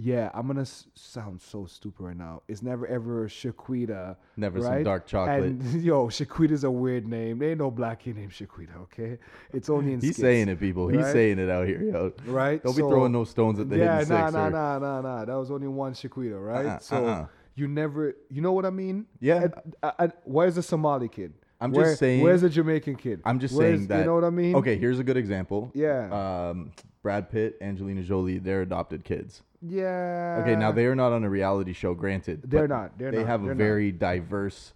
Yeah, 0.00 0.30
I'm 0.32 0.46
gonna 0.46 0.60
s- 0.60 0.86
sound 0.94 1.42
so 1.42 1.66
stupid 1.66 2.00
right 2.00 2.16
now. 2.16 2.42
It's 2.46 2.62
never 2.62 2.86
ever 2.86 3.26
Shaquita. 3.28 4.14
Never 4.36 4.62
some 4.62 4.84
dark 4.84 5.06
chocolate. 5.08 5.42
And 5.42 5.82
yo, 5.82 6.06
Shaquita's 6.06 6.62
a 6.62 6.70
weird 6.70 7.08
name. 7.08 7.40
There 7.40 7.50
ain't 7.50 7.58
no 7.58 7.72
black 7.72 8.00
kid 8.04 8.16
named 8.16 8.30
Shaquita, 8.30 8.76
okay? 8.82 9.18
It's 9.52 9.68
only 9.68 9.92
in 9.94 10.00
He's 10.00 10.10
skits, 10.10 10.20
saying 10.20 10.48
it, 10.50 10.60
people. 10.60 10.86
He's 10.86 11.04
saying 11.06 11.40
it 11.40 11.50
out 11.50 11.66
here, 11.66 11.82
yo. 11.82 12.12
right? 12.26 12.62
Don't 12.62 12.76
be 12.76 12.82
throwing 12.82 13.10
no 13.10 13.24
stones 13.24 13.58
at 13.58 13.68
the 13.68 13.76
yeah, 13.76 13.98
hidden 13.98 14.14
nah, 14.16 14.26
six. 14.26 14.34
nah, 14.34 14.46
or- 14.46 14.50
nah, 14.50 14.78
nah, 14.78 15.00
nah. 15.00 15.24
That 15.24 15.34
was 15.34 15.50
only 15.50 15.66
one 15.66 15.94
Shaquita, 15.94 16.40
right? 16.46 16.66
Uh-uh, 16.66 16.78
so 16.78 17.04
uh-uh. 17.04 17.26
you 17.56 17.66
never, 17.66 18.14
you 18.30 18.40
know 18.40 18.52
what 18.52 18.66
I 18.66 18.70
mean? 18.70 19.06
Yeah. 19.18 19.48
Uh, 19.82 20.08
where's 20.22 20.54
the 20.54 20.62
Somali 20.62 21.08
kid? 21.08 21.32
I'm 21.60 21.72
Where- 21.72 21.86
just 21.86 21.98
saying- 21.98 22.22
Where's 22.22 22.42
the 22.42 22.48
Jamaican 22.48 22.96
kid? 22.96 23.20
I'm 23.24 23.38
just 23.40 23.54
Where's- 23.54 23.78
saying 23.78 23.88
that. 23.88 24.00
You 24.00 24.04
know 24.04 24.14
what 24.14 24.24
I 24.24 24.30
mean? 24.30 24.54
Okay, 24.56 24.76
here's 24.78 24.98
a 24.98 25.04
good 25.04 25.16
example. 25.16 25.70
Yeah. 25.74 26.48
Um, 26.50 26.72
Brad 27.02 27.30
Pitt, 27.30 27.56
Angelina 27.60 28.02
Jolie, 28.02 28.38
they're 28.38 28.62
adopted 28.62 29.04
kids. 29.04 29.42
yeah. 29.60 30.38
Okay, 30.42 30.54
now 30.56 30.70
they 30.72 30.86
are 30.86 30.94
not 30.94 31.12
on 31.12 31.24
a 31.24 31.30
reality 31.30 31.72
show, 31.72 31.94
granted. 31.94 32.42
They're 32.44 32.68
not, 32.68 32.96
they're 32.98 33.10
they 33.10 33.18
not, 33.18 33.26
have 33.26 33.42
they're 33.42 33.52
a 33.52 33.54
not. 33.54 33.58
very 33.64 33.90
diverse. 33.92 34.72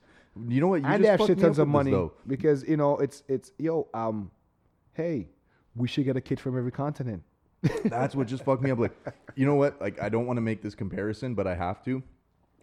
You 0.49 0.61
know 0.61 0.69
what? 0.69 0.81
You 0.81 0.87
and 0.87 0.95
just 0.95 1.03
they 1.03 1.09
have 1.09 1.21
shit 1.21 1.39
tons 1.39 1.59
of 1.59 1.67
this, 1.69 1.73
money 1.73 1.91
though. 1.91 2.13
because 2.27 2.67
you 2.67 2.77
know 2.79 2.97
it's 2.97 3.23
it's 3.29 3.53
yo 3.59 3.87
um, 3.93 4.31
hey, 4.95 5.29
we 5.77 5.87
should 5.87 6.05
get 6.05 6.17
a 6.17 6.21
kid 6.23 6.41
from 6.41 6.57
every 6.57 6.73
continent. 6.73 7.23
That's 7.85 8.15
what 8.17 8.27
just 8.29 8.43
fucked 8.45 8.63
me 8.63 8.71
up. 8.71 8.79
Like, 8.79 8.93
you 9.37 9.45
know 9.47 9.55
what? 9.57 9.79
Like, 9.81 10.01
I 10.01 10.09
don't 10.09 10.27
want 10.27 10.39
to 10.39 10.41
make 10.41 10.63
this 10.63 10.75
comparison, 10.75 11.35
but 11.35 11.47
I 11.47 11.55
have 11.55 11.85
to. 11.85 12.03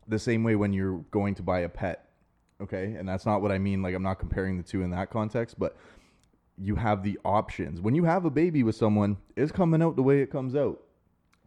The 0.08 0.18
same 0.20 0.44
way 0.44 0.56
when 0.56 0.74
you're 0.74 0.98
going 1.12 1.36
to 1.36 1.44
buy 1.44 1.60
a 1.60 1.70
pet, 1.70 2.09
okay? 2.62 2.94
And 2.98 3.08
that's 3.08 3.26
not 3.26 3.42
what 3.42 3.52
I 3.52 3.58
mean. 3.58 3.82
Like, 3.82 3.96
I'm 3.96 4.04
not 4.04 4.20
comparing 4.20 4.58
the 4.58 4.64
two 4.64 4.82
in 4.82 4.92
that 4.92 5.10
context, 5.10 5.58
but 5.60 5.76
you 6.58 6.76
have 6.76 7.04
the 7.04 7.18
options. 7.24 7.82
When 7.82 7.96
you 7.96 8.04
have 8.06 8.26
a 8.26 8.30
baby 8.30 8.64
with 8.64 8.76
someone, 8.76 9.18
it's 9.36 9.52
coming 9.52 9.82
out 9.82 9.96
the 9.96 10.04
way 10.04 10.22
it 10.22 10.30
comes 10.32 10.56
out. 10.56 10.82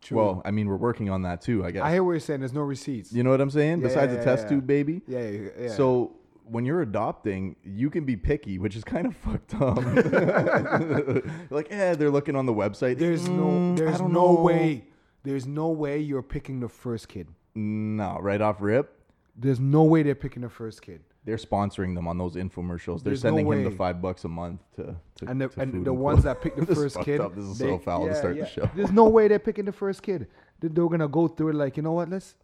True. 0.01 0.17
Well, 0.19 0.43
I 0.45 0.51
mean, 0.51 0.67
we're 0.67 0.77
working 0.77 1.11
on 1.11 1.23
that 1.23 1.41
too, 1.43 1.65
I 1.65 1.71
guess. 1.71 1.83
I 1.83 1.93
hear 1.93 2.03
what 2.03 2.13
you're 2.13 2.21
saying. 2.21 2.41
There's 2.41 2.53
no 2.53 2.63
receipts. 2.63 3.13
you 3.13 3.23
know 3.23 3.31
what 3.31 3.41
I'm 3.41 3.51
saying? 3.51 3.81
Yeah, 3.83 3.87
Besides 3.89 4.13
yeah, 4.15 4.21
a 4.21 4.25
test 4.25 4.45
yeah. 4.45 4.49
tube 4.49 4.67
baby. 4.67 5.03
yeah, 5.07 5.29
yeah, 5.29 5.49
yeah. 5.61 5.69
So 5.69 6.17
when 6.45 6.65
you're 6.65 6.83
adopting, 6.83 7.55
you 7.63 7.89
can 7.89 8.05
be 8.05 8.17
picky, 8.17 8.59
which 8.59 8.75
is 8.75 8.83
kind 8.83 9.07
of 9.07 9.15
fucked 9.25 9.55
up. 9.61 9.77
like, 11.51 11.69
yeah, 11.71 11.95
they're 11.95 12.11
looking 12.11 12.35
on 12.37 12.47
the 12.47 12.53
website. 12.53 12.99
there's 12.99 13.29
no 13.29 13.45
Mm, 13.47 13.73
I 13.73 13.77
there's 13.77 14.01
no 14.01 14.09
know. 14.09 14.33
way 14.43 14.87
there's 15.25 15.47
no 15.47 15.69
way 15.69 15.99
you're 16.01 16.23
picking 16.23 16.59
the 16.61 16.69
first 16.69 17.09
kid. 17.09 17.29
No, 17.55 18.19
right 18.21 18.41
off 18.41 18.57
rip. 18.61 18.99
There's 19.37 19.61
no 19.61 19.85
way 19.85 20.03
they're 20.03 20.15
picking 20.15 20.43
the 20.43 20.49
first 20.51 20.83
kid. 20.83 21.01
They're 21.25 21.37
sponsoring 21.37 21.95
them 21.95 22.09
on 22.09 22.19
those 22.19 22.35
infomercials. 22.35 23.03
They're 23.03 23.13
There's 23.13 23.25
no 23.25 23.29
sending 23.37 23.47
him 23.53 23.63
the 23.65 23.71
way. 23.71 23.77
five 23.77 24.03
bucks 24.03 24.25
a 24.25 24.29
month 24.29 24.61
to, 24.77 24.97
to 25.17 25.27
And 25.29 25.41
the, 25.41 25.49
to 25.49 25.61
and 25.61 25.73
food 25.73 25.85
the 25.85 25.91
and 25.93 26.01
ones 26.01 26.17
clothes. 26.17 26.25
that 26.25 26.43
pick 26.43 26.57
the 26.57 26.63
This 26.67 26.77
is 26.77 26.83
first 26.83 26.95
fucked 26.97 27.07
kid, 27.07 27.21
up. 27.21 27.35
This 27.37 27.45
is 27.45 27.59
so 27.59 27.79
foul 27.79 28.07
to 28.09 28.15
start 28.15 28.37
the 28.39 28.47
show. 28.47 28.69
There's 28.75 28.91
no 28.93 29.09
way 29.09 29.29
they're 29.29 29.39
picking 29.39 29.65
the 29.65 29.73
first 29.73 30.03
kid. 30.03 30.27
They- 30.61 30.69
They're 30.69 30.89
gonna 30.89 31.09
go 31.09 31.29
through 31.29 31.51
it 31.51 31.55
like, 31.55 31.77
you 31.77 31.83
know 31.83 31.93
what? 31.93 32.09
Let's 32.11 32.35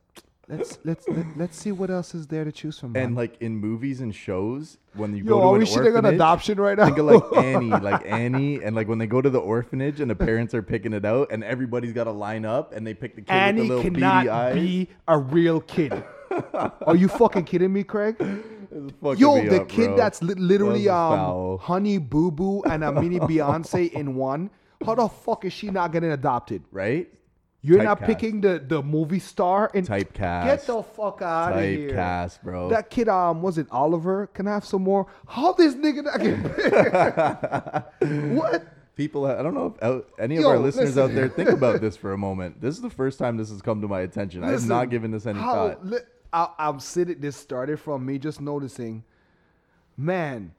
let's 0.49 0.79
let's 0.85 1.07
let, 1.09 1.27
let's 1.37 1.57
see 1.59 1.73
what 1.73 1.91
else 1.91 2.15
is 2.15 2.27
there 2.29 2.45
to 2.45 2.51
choose 2.53 2.79
from. 2.79 2.89
And 2.97 3.11
man. 3.11 3.15
like 3.17 3.37
in 3.43 3.57
movies 3.57 4.01
and 4.01 4.15
shows, 4.15 4.79
when 4.95 5.15
you 5.15 5.25
yo, 5.25 5.31
go 5.35 5.41
to 5.41 5.47
are 5.49 5.55
an 5.55 5.59
we 5.59 5.65
shitting 5.67 5.77
on 5.89 5.95
orphanage, 5.97 6.15
adoption 6.15 6.59
right 6.61 6.79
now? 6.79 6.85
think 6.87 6.99
of 6.99 7.05
like 7.07 7.45
Annie, 7.45 7.69
like 7.83 8.07
Annie, 8.07 8.63
and 8.63 8.75
like 8.77 8.87
when 8.89 8.99
they 8.99 9.07
go 9.09 9.21
to 9.21 9.29
the 9.29 9.41
orphanage 9.41 10.01
and 10.01 10.09
the 10.11 10.15
parents 10.17 10.55
are 10.55 10.63
picking 10.63 10.93
it 10.95 11.05
out, 11.05 11.33
and 11.33 11.43
everybody's 11.45 11.93
got 11.93 12.05
to 12.05 12.13
line 12.13 12.45
up, 12.45 12.73
and 12.73 12.87
they 12.87 12.95
pick 12.95 13.15
the 13.17 13.23
kid 13.23 13.31
Annie 13.33 13.61
with 13.63 13.69
the 13.71 13.75
little 13.77 13.91
beady 13.91 14.01
cannot 14.01 14.29
eyes. 14.29 14.55
be 14.55 14.89
a 15.09 15.19
real 15.19 15.61
kid. 15.61 15.93
Are 16.87 16.97
you 16.97 17.09
fucking 17.09 17.45
kidding 17.45 17.73
me, 17.73 17.85
Craig? 17.85 18.17
Fucking 18.19 19.19
Yo, 19.19 19.43
the 19.49 19.63
up, 19.63 19.69
kid 19.69 19.87
bro. 19.89 19.97
that's 19.97 20.23
li- 20.23 20.35
literally 20.35 20.85
That 20.85 20.95
um 20.95 21.17
foul. 21.19 21.59
Honey 21.59 21.99
Boo 21.99 22.31
Boo 22.31 22.63
and 22.65 22.85
a 22.85 22.93
mini 22.93 23.19
Beyonce 23.31 23.91
in 23.93 24.15
one. 24.17 24.51
How 24.85 24.95
the 24.95 25.09
fuck 25.09 25.45
is 25.45 25.53
she 25.53 25.71
not 25.71 25.93
getting 25.93 26.13
adopted? 26.13 26.63
right. 26.71 27.09
You're 27.61 27.83
not 27.83 28.01
picking 28.03 28.41
the 28.41 28.63
the 28.65 28.81
movie 28.85 29.19
star 29.19 29.69
and 29.75 29.85
Typecast. 29.87 30.45
Get 30.45 30.67
the 30.67 30.81
fuck 30.83 31.21
out 31.23 31.55
of 31.55 31.61
here. 31.65 31.91
Typecast, 31.91 32.41
bro. 32.43 32.69
That 32.69 32.89
kid, 32.89 33.09
um, 33.09 33.43
was 33.43 33.59
it 33.59 33.67
Oliver? 33.73 34.29
Can 34.29 34.47
I 34.47 34.53
have 34.55 34.65
some 34.65 34.83
more? 34.83 35.09
How 35.27 35.55
this 35.55 35.75
nigga 35.75 36.05
not 36.05 36.21
get 36.23 36.39
What? 38.35 38.67
People, 38.95 39.27
I 39.27 39.43
don't 39.43 39.55
know 39.55 39.75
if 39.77 39.83
out, 39.83 40.09
any 40.19 40.37
of 40.37 40.43
Yo, 40.43 40.49
our 40.51 40.59
listeners 40.59 40.97
listen. 40.97 41.03
out 41.11 41.15
there 41.15 41.29
think 41.29 41.51
about 41.51 41.81
this 41.87 41.97
for 41.97 42.13
a 42.13 42.19
moment. 42.19 42.61
This 42.61 42.75
is 42.77 42.81
the 42.81 42.91
first 42.91 43.19
time 43.19 43.37
this 43.37 43.51
has 43.51 43.61
come 43.63 43.81
to 43.81 43.89
my 43.89 44.01
attention. 44.01 44.43
I 44.45 44.51
have 44.51 44.67
not 44.67 44.89
given 44.91 45.11
this 45.11 45.27
any 45.27 45.39
how- 45.41 45.55
thought. 45.71 45.87
li- 45.87 45.99
I, 46.33 46.49
I'm 46.59 46.81
sitting. 46.81 47.21
This 47.21 47.37
started 47.37 47.79
from 47.81 48.05
me 48.05 48.19
just 48.19 48.41
noticing, 48.41 49.05
man. 49.97 50.55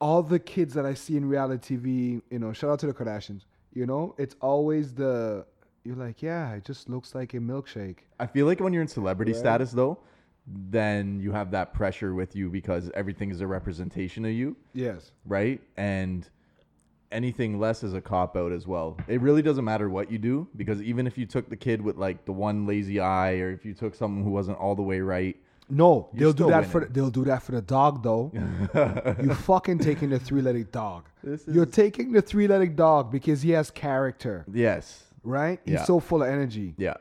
All 0.00 0.22
the 0.22 0.38
kids 0.38 0.74
that 0.74 0.84
I 0.84 0.94
see 0.94 1.16
in 1.16 1.26
reality 1.28 1.76
TV, 1.76 2.22
you 2.30 2.38
know, 2.38 2.52
shout 2.52 2.70
out 2.70 2.78
to 2.80 2.86
the 2.86 2.92
Kardashians. 2.92 3.42
You 3.72 3.86
know, 3.86 4.14
it's 4.18 4.36
always 4.40 4.92
the 4.92 5.46
you're 5.84 5.96
like, 5.96 6.22
yeah, 6.22 6.52
it 6.54 6.64
just 6.64 6.88
looks 6.88 7.14
like 7.14 7.34
a 7.34 7.38
milkshake. 7.38 7.98
I 8.18 8.26
feel 8.26 8.46
like 8.46 8.60
when 8.60 8.72
you're 8.72 8.82
in 8.82 8.88
celebrity 8.88 9.32
Right. 9.32 9.38
status, 9.38 9.70
though, 9.72 9.98
then 10.46 11.20
you 11.20 11.30
have 11.32 11.50
that 11.52 11.74
pressure 11.74 12.14
with 12.14 12.34
you 12.34 12.48
because 12.50 12.90
everything 12.94 13.30
is 13.30 13.40
a 13.40 13.46
representation 13.46 14.24
of 14.24 14.32
you, 14.32 14.56
Yes. 14.72 15.12
right? 15.26 15.60
And 15.76 16.28
anything 17.14 17.58
less 17.58 17.82
is 17.82 17.94
a 17.94 18.00
cop 18.00 18.36
out 18.36 18.52
as 18.52 18.66
well. 18.66 18.96
It 19.08 19.20
really 19.20 19.40
doesn't 19.42 19.64
matter 19.64 19.88
what 19.88 20.10
you 20.10 20.18
do 20.18 20.48
because 20.56 20.82
even 20.82 21.06
if 21.06 21.16
you 21.16 21.26
took 21.26 21.48
the 21.48 21.56
kid 21.56 21.80
with 21.80 21.96
like 21.96 22.24
the 22.24 22.32
one 22.32 22.66
lazy 22.66 23.00
eye, 23.00 23.34
or 23.38 23.50
if 23.52 23.64
you 23.64 23.72
took 23.74 23.94
someone 23.94 24.24
who 24.24 24.30
wasn't 24.30 24.58
all 24.58 24.74
the 24.74 24.82
way 24.82 25.00
right, 25.00 25.36
No, 25.70 26.08
You're 26.12 26.32
they'll 26.32 26.46
do 26.48 26.52
that 26.52 26.66
for 26.66 26.80
winning. 26.80 26.92
they'll 26.92 27.10
do 27.10 27.24
that 27.24 27.42
for 27.42 27.52
the 27.52 27.62
dog 27.62 28.02
though. 28.02 28.30
you 29.22 29.32
fucking 29.34 29.78
taking 29.78 30.10
the 30.10 30.18
three-legged 30.18 30.70
dog. 30.72 31.08
This 31.22 31.44
You're 31.46 31.64
taking 31.82 32.12
the 32.12 32.20
three-legged 32.20 32.76
dog 32.76 33.10
because 33.10 33.40
he 33.42 33.50
has 33.52 33.70
character, 33.70 34.44
yes, 34.52 35.04
right? 35.22 35.58
He's 35.64 35.74
Yeah. 35.74 35.84
so 35.84 36.00
full 36.00 36.22
of 36.22 36.28
energy. 36.28 36.74
yeah, 36.76 36.94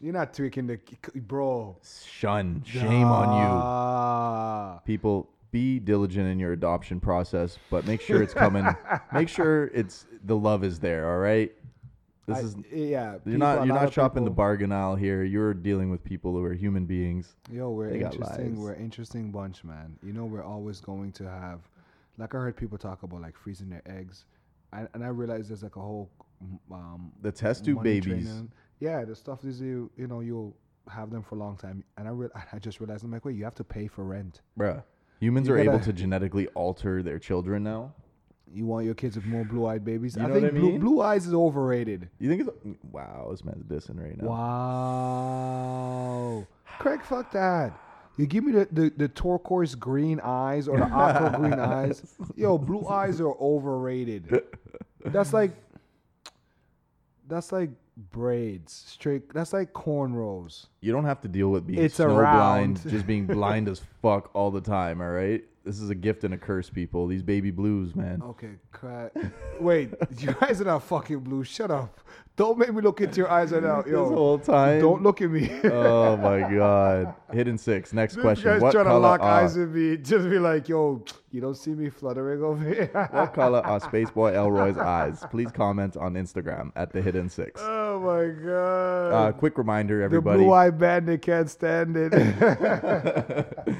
You're 0.00 0.12
not 0.12 0.32
taking 0.32 0.66
the 0.68 0.78
bro. 1.16 1.76
shun, 2.18 2.62
shame 2.64 3.08
on 3.20 3.28
you. 3.42 4.80
People 4.94 5.28
be 5.50 5.78
diligent 5.78 6.28
in 6.28 6.38
your 6.38 6.52
adoption 6.52 7.00
process 7.00 7.58
but 7.70 7.86
make 7.86 8.00
sure 8.00 8.22
it's 8.22 8.34
coming 8.34 8.66
make 9.12 9.28
sure 9.28 9.66
it's 9.68 10.06
the 10.24 10.36
love 10.36 10.62
is 10.64 10.78
there 10.78 11.10
all 11.10 11.18
right 11.18 11.52
this 12.26 12.38
I- 12.38 12.40
is 12.40 12.56
yeah. 12.70 13.16
you're 13.24 13.38
not 13.38 13.66
you're 13.66 13.74
not 13.74 13.92
shopping 13.92 14.24
the 14.24 14.30
bargain 14.30 14.72
aisle 14.72 14.94
here 14.96 15.24
you're 15.24 15.54
dealing 15.54 15.90
with 15.90 16.04
people 16.04 16.32
who 16.32 16.44
are 16.44 16.52
human 16.52 16.84
beings 16.84 17.34
Yo, 17.50 17.70
we're 17.70 17.90
They 17.90 18.00
interesting. 18.00 18.60
We're 18.60 18.72
an 18.72 18.84
interesting 18.84 19.30
bunch, 19.30 19.64
man. 19.64 19.96
You 20.02 20.12
know, 20.12 20.26
we're 20.26 20.44
always 20.44 20.80
going 20.80 21.12
to 21.12 21.24
have, 21.24 21.60
like 22.18 22.34
I 22.34 22.38
heard 22.38 22.56
people 22.58 22.76
talk 22.76 23.02
about, 23.02 23.22
like 23.22 23.38
freezing 23.38 23.70
their 23.70 23.80
eggs, 23.86 24.26
and, 24.74 24.86
and 24.92 25.02
I 25.02 25.08
realized 25.08 25.48
there's 25.48 25.62
like 25.62 25.76
a 25.76 25.80
whole, 25.80 26.10
um, 26.70 27.10
the 27.22 27.32
test 27.32 27.64
tube 27.64 27.82
babies 27.82 28.04
training. 28.26 28.52
Yeah, 28.80 29.02
the 29.06 29.16
stuff 29.16 29.44
is 29.46 29.62
you, 29.62 29.90
you 29.96 30.06
know, 30.08 30.20
you'll 30.20 30.54
have 30.90 31.08
them 31.10 31.22
for 31.22 31.36
a 31.36 31.38
long 31.38 31.56
time, 31.56 31.82
and 31.96 32.06
I 32.06 32.10
re- 32.10 32.28
I 32.52 32.58
just 32.58 32.80
realized 32.80 33.02
I'm 33.02 33.10
like, 33.10 33.24
wait, 33.24 33.36
you 33.36 33.44
have 33.44 33.54
to 33.54 33.64
pay 33.64 33.86
for 33.88 34.04
rent. 34.04 34.42
bruh 34.58 34.82
humans 35.20 35.48
You 35.48 35.54
are 35.54 35.58
able 35.58 35.72
gotta- 35.78 35.84
to 35.86 35.92
genetically 35.92 36.46
alter 36.48 37.02
their 37.02 37.18
children 37.18 37.62
now 37.62 37.92
You 38.52 38.66
want 38.66 38.84
your 38.86 38.94
kids 38.94 39.16
with 39.16 39.26
more 39.26 39.44
blue-eyed 39.44 39.84
babies? 39.84 40.16
You 40.16 40.22
I 40.22 40.26
know 40.28 40.34
think 40.34 40.44
what 40.44 40.54
I 40.54 40.58
blue, 40.58 40.70
mean? 40.72 40.80
blue 40.80 41.00
eyes 41.02 41.26
is 41.26 41.34
overrated. 41.34 42.08
you 42.18 42.28
think 42.28 42.42
it's 42.46 42.50
wow 42.92 43.28
this 43.30 43.44
man's 43.44 43.64
dissing 43.64 44.02
right 44.02 44.20
now 44.20 44.28
Wow. 44.28 46.46
Craig, 46.78 47.02
fuck 47.02 47.30
that. 47.32 47.72
You 48.16 48.26
give 48.26 48.44
me 48.44 48.52
the, 48.52 48.68
the, 48.72 48.92
the 48.96 49.08
turquoise 49.08 49.74
green 49.74 50.20
eyes 50.22 50.66
or 50.68 50.78
the 50.78 50.84
aqua 50.86 51.38
green 51.42 51.54
eyes. 51.58 52.02
Yo, 52.36 52.58
blue 52.58 52.86
eyes 52.88 53.20
are 53.20 53.34
overrated. 53.40 54.42
That's 55.04 55.32
like 55.32 55.52
that's 57.28 57.52
like 57.52 57.70
braids. 58.12 58.84
Straight 58.86 59.32
that's 59.34 59.52
like 59.52 59.72
cornrows. 59.72 60.66
you 60.80 60.92
don't 60.92 61.04
have 61.04 61.20
to 61.22 61.28
deal 61.28 61.50
with 61.50 61.66
being 61.66 61.82
It's 61.82 61.96
snow 61.96 62.14
blind 62.14 62.80
just 62.88 63.06
being 63.06 63.26
blind 63.26 63.68
as 63.68 63.82
fuck 64.02 64.30
all 64.34 64.50
the 64.50 64.60
time 64.60 65.00
all 65.00 65.10
right 65.10 65.42
this 65.64 65.80
is 65.80 65.90
a 65.90 65.94
gift 65.94 66.24
and 66.24 66.32
a 66.32 66.38
curse 66.38 66.70
people 66.70 67.06
these 67.08 67.22
baby 67.22 67.50
blues 67.50 67.94
man 67.96 68.22
Okay, 68.24 68.52
crack. 68.72 69.12
Wait, 69.60 69.92
your 70.18 70.36
eyes 70.42 70.60
are 70.60 70.64
not 70.64 70.82
fucking 70.84 71.18
blue. 71.20 71.42
Shut 71.44 71.70
up. 71.70 72.00
Don't 72.36 72.56
make 72.56 72.72
me 72.72 72.80
look 72.80 73.00
into 73.00 73.16
your 73.16 73.30
eyes 73.30 73.50
right 73.50 73.62
now. 73.62 73.82
this 73.82 73.90
Yo, 73.90 74.08
whole 74.08 74.38
time 74.38 74.80
don't 74.80 75.02
look 75.02 75.20
at 75.20 75.28
me. 75.30 75.50
oh 75.64 76.16
my 76.16 76.40
god. 76.54 77.14
Hidden 77.32 77.58
six. 77.58 77.92
Next 77.92 78.14
This 78.14 78.22
question. 78.22 78.44
guy's 78.44 78.62
What 78.62 78.70
trying 78.72 78.84
to 78.84 78.90
color 78.90 79.00
lock 79.00 79.20
are, 79.20 79.42
eyes 79.42 79.56
with 79.58 79.74
me. 79.74 79.96
Just 79.96 80.30
be 80.30 80.38
like, 80.38 80.68
yo, 80.68 81.04
you 81.32 81.40
don't 81.40 81.56
see 81.56 81.72
me 81.72 81.90
fluttering 81.90 82.42
over 82.42 82.64
here. 82.64 83.08
what 83.10 83.34
color 83.34 83.58
are 83.66 83.80
Spaceboy 83.80 84.34
Elroy's 84.34 84.78
eyes? 84.78 85.24
Please 85.30 85.50
comment 85.50 85.96
on 85.96 86.14
Instagram 86.14 86.70
at 86.76 86.92
the 86.92 87.02
Hidden 87.02 87.28
Six. 87.28 87.60
Uh, 87.60 87.87
Oh 87.98 88.00
my 88.00 88.28
god. 88.46 89.12
Uh, 89.12 89.32
quick 89.32 89.58
reminder, 89.58 90.02
everybody. 90.02 90.38
the 90.38 90.44
blue 90.44 90.52
eyed 90.52 90.78
bandit 90.78 91.20
can't 91.22 91.50
stand 91.50 91.96
it. 91.96 92.12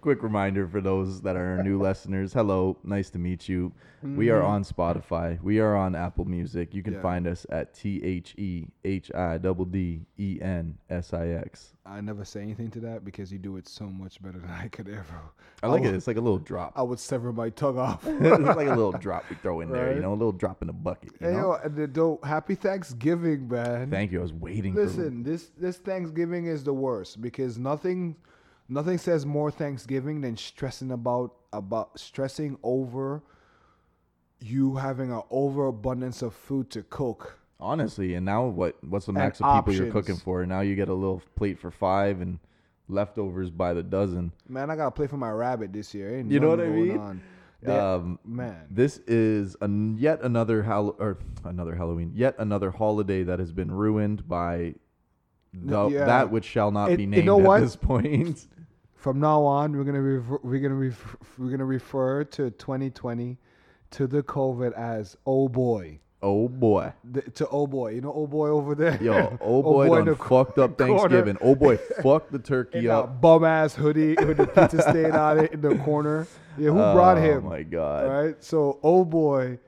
quick 0.00 0.22
reminder 0.24 0.66
for 0.66 0.80
those 0.80 1.20
that 1.22 1.36
are 1.36 1.62
new 1.62 1.80
listeners. 1.80 2.32
Hello, 2.32 2.76
nice 2.82 3.08
to 3.10 3.20
meet 3.20 3.48
you. 3.48 3.70
We 4.02 4.30
are 4.30 4.42
on 4.42 4.64
Spotify. 4.64 5.40
We 5.42 5.60
are 5.60 5.76
on 5.76 5.94
Apple 5.94 6.24
Music. 6.24 6.74
You 6.74 6.82
can 6.82 6.94
Mm-hmm. 6.94 6.98
Yeah. 6.98 7.02
find 7.02 7.26
us 7.28 7.46
at 7.50 7.72
T 7.72 8.02
H 8.02 8.34
E 8.36 8.66
H 8.84 9.12
I 9.14 9.38
D 9.38 9.64
D 9.64 10.00
E 10.18 10.38
N 10.42 10.76
S 10.90 11.12
I 11.14 11.28
X. 11.28 11.74
I 11.84 12.00
never 12.00 12.24
say 12.24 12.40
anything 12.42 12.70
to 12.72 12.80
that 12.80 13.04
because 13.04 13.32
you 13.32 13.38
do 13.38 13.56
it 13.56 13.66
so 13.66 13.86
much 13.86 14.22
better 14.22 14.38
than 14.40 14.50
I 14.50 14.68
could 14.68 14.88
ever. 14.88 15.20
I 15.62 15.66
like 15.66 15.82
it. 15.82 15.86
would- 15.86 15.94
It's 15.96 16.06
like 16.06 16.16
a 16.16 16.20
little 16.20 16.38
drop. 16.38 16.72
I 16.76 16.82
would 16.82 17.00
sever 17.00 17.32
my 17.32 17.50
tongue 17.50 17.78
off. 17.78 18.02
it's 18.06 18.56
like 18.56 18.68
a 18.68 18.74
little 18.74 18.92
drop 18.92 19.28
we 19.28 19.36
throw 19.36 19.60
in 19.60 19.70
there. 19.72 19.92
You 19.94 20.00
know, 20.00 20.12
a 20.12 20.14
little 20.14 20.32
drop 20.32 20.62
in 20.62 20.68
the 20.68 20.72
bucket. 20.72 21.12
You 21.20 21.26
hey, 21.28 21.32
know? 21.34 21.40
yo, 21.40 21.52
and 21.64 21.74
the 21.76 21.86
dope, 21.88 22.24
happy 22.24 22.54
Thanksgiving, 22.54 23.48
man. 23.48 23.90
Thank 23.90 24.12
you. 24.12 24.20
I 24.20 24.22
was 24.22 24.32
waiting. 24.32 24.74
for 24.74 24.84
Listen, 24.84 25.22
this 25.22 25.50
this 25.58 25.76
Thanksgiving 25.78 26.46
is 26.46 26.62
the 26.64 26.72
worst 26.74 27.20
because 27.20 27.58
nothing 27.58 28.16
nothing 28.68 28.96
says 28.98 29.26
more 29.26 29.50
Thanksgiving 29.50 30.20
than 30.20 30.36
stressing 30.36 30.92
about 30.92 31.34
about 31.52 31.98
stressing 31.98 32.58
over 32.62 33.22
you 34.40 34.76
having 34.76 35.12
an 35.12 35.22
overabundance 35.30 36.22
of 36.22 36.34
food 36.34 36.70
to 36.70 36.82
cook. 36.84 37.38
Honestly, 37.62 38.14
and 38.14 38.26
now 38.26 38.44
what? 38.46 38.76
What's 38.84 39.06
the 39.06 39.10
And 39.12 39.18
max 39.18 39.40
of 39.40 39.64
people 39.64 39.72
you're 39.74 39.92
cooking 39.92 40.16
for? 40.16 40.44
Now 40.44 40.60
you 40.60 40.74
get 40.74 40.88
a 40.88 40.94
little 40.94 41.22
plate 41.36 41.58
for 41.58 41.70
five 41.70 42.20
and 42.20 42.38
leftovers 42.88 43.50
by 43.50 43.72
the 43.72 43.82
dozen. 43.82 44.32
Man, 44.48 44.68
I 44.70 44.76
gotta 44.76 44.90
play 44.90 45.06
for 45.06 45.16
my 45.16 45.30
rabbit 45.30 45.72
this 45.72 45.94
year. 45.94 46.16
Ain't 46.18 46.30
You 46.30 46.40
know 46.40 46.54
nothing 46.56 46.70
what 46.70 46.74
I 46.74 46.78
going 46.78 46.88
mean? 46.88 46.98
on. 46.98 47.22
They- 47.62 47.78
Um, 47.78 48.18
man, 48.24 48.66
this 48.70 48.98
is 49.06 49.56
an, 49.60 49.96
yet 49.96 50.20
another 50.22 50.64
Hall- 50.64 50.96
or 50.98 51.18
another 51.44 51.76
Halloween, 51.76 52.10
yet 52.12 52.34
another 52.38 52.72
holiday 52.72 53.22
that 53.22 53.38
has 53.38 53.52
been 53.52 53.70
ruined 53.70 54.26
by 54.28 54.74
the, 55.54 55.88
yeah. 55.88 56.04
that 56.06 56.30
which 56.32 56.44
shall 56.44 56.72
not 56.72 56.90
It- 56.90 56.96
be 56.96 57.02
you 57.04 57.08
named 57.10 57.26
know 57.26 57.38
at 57.38 57.46
what? 57.46 57.60
this 57.60 57.76
point. 57.76 58.48
from 58.94 59.20
now 59.20 59.42
on, 59.44 59.76
we're 59.76 59.84
gonna 59.84 60.00
refer, 60.02 60.38
we're 60.42 60.58
gonna 60.60 60.74
refer, 60.74 61.16
we're 61.38 61.50
gonna 61.52 61.64
refer 61.64 62.24
to 62.24 62.50
2020 62.50 63.38
to 63.92 64.06
the 64.08 64.22
COVID 64.24 64.72
as 64.72 65.16
oh 65.24 65.48
boy. 65.48 66.00
Oh 66.22 66.48
boy, 66.48 66.92
The, 67.04 67.22
to 67.22 67.48
oh 67.48 67.66
boy, 67.66 67.94
you 67.94 68.00
know 68.00 68.12
oh 68.14 68.26
boy 68.26 68.48
over 68.48 68.74
there. 68.74 69.02
yo, 69.02 69.36
oh 69.40 69.62
boy, 69.62 69.86
in 69.86 69.92
done 69.92 70.04
the 70.06 70.16
fucked 70.28 70.58
up 70.58 70.76
corner. 70.78 70.98
Thanksgiving. 70.98 71.38
Oh 71.40 71.54
boy, 71.54 71.76
fucked 72.02 72.32
the 72.32 72.38
turkey 72.38 72.86
that 72.86 72.92
up. 72.94 73.20
bum 73.20 73.44
ass 73.44 73.74
hoodie 73.74 74.14
with 74.14 74.36
the 74.36 74.46
pizza 74.46 74.82
stain 74.82 75.12
on 75.12 75.38
it 75.40 75.52
in 75.52 75.60
the 75.60 75.76
corner. 75.78 76.26
Yeah, 76.58 76.70
who 76.70 76.76
brought 76.76 77.18
him? 77.18 77.44
Oh 77.46 77.50
my 77.50 77.62
god. 77.62 78.08
Right? 78.08 78.42
so 78.44 78.78
oh 78.82 79.04
boy, 79.04 79.58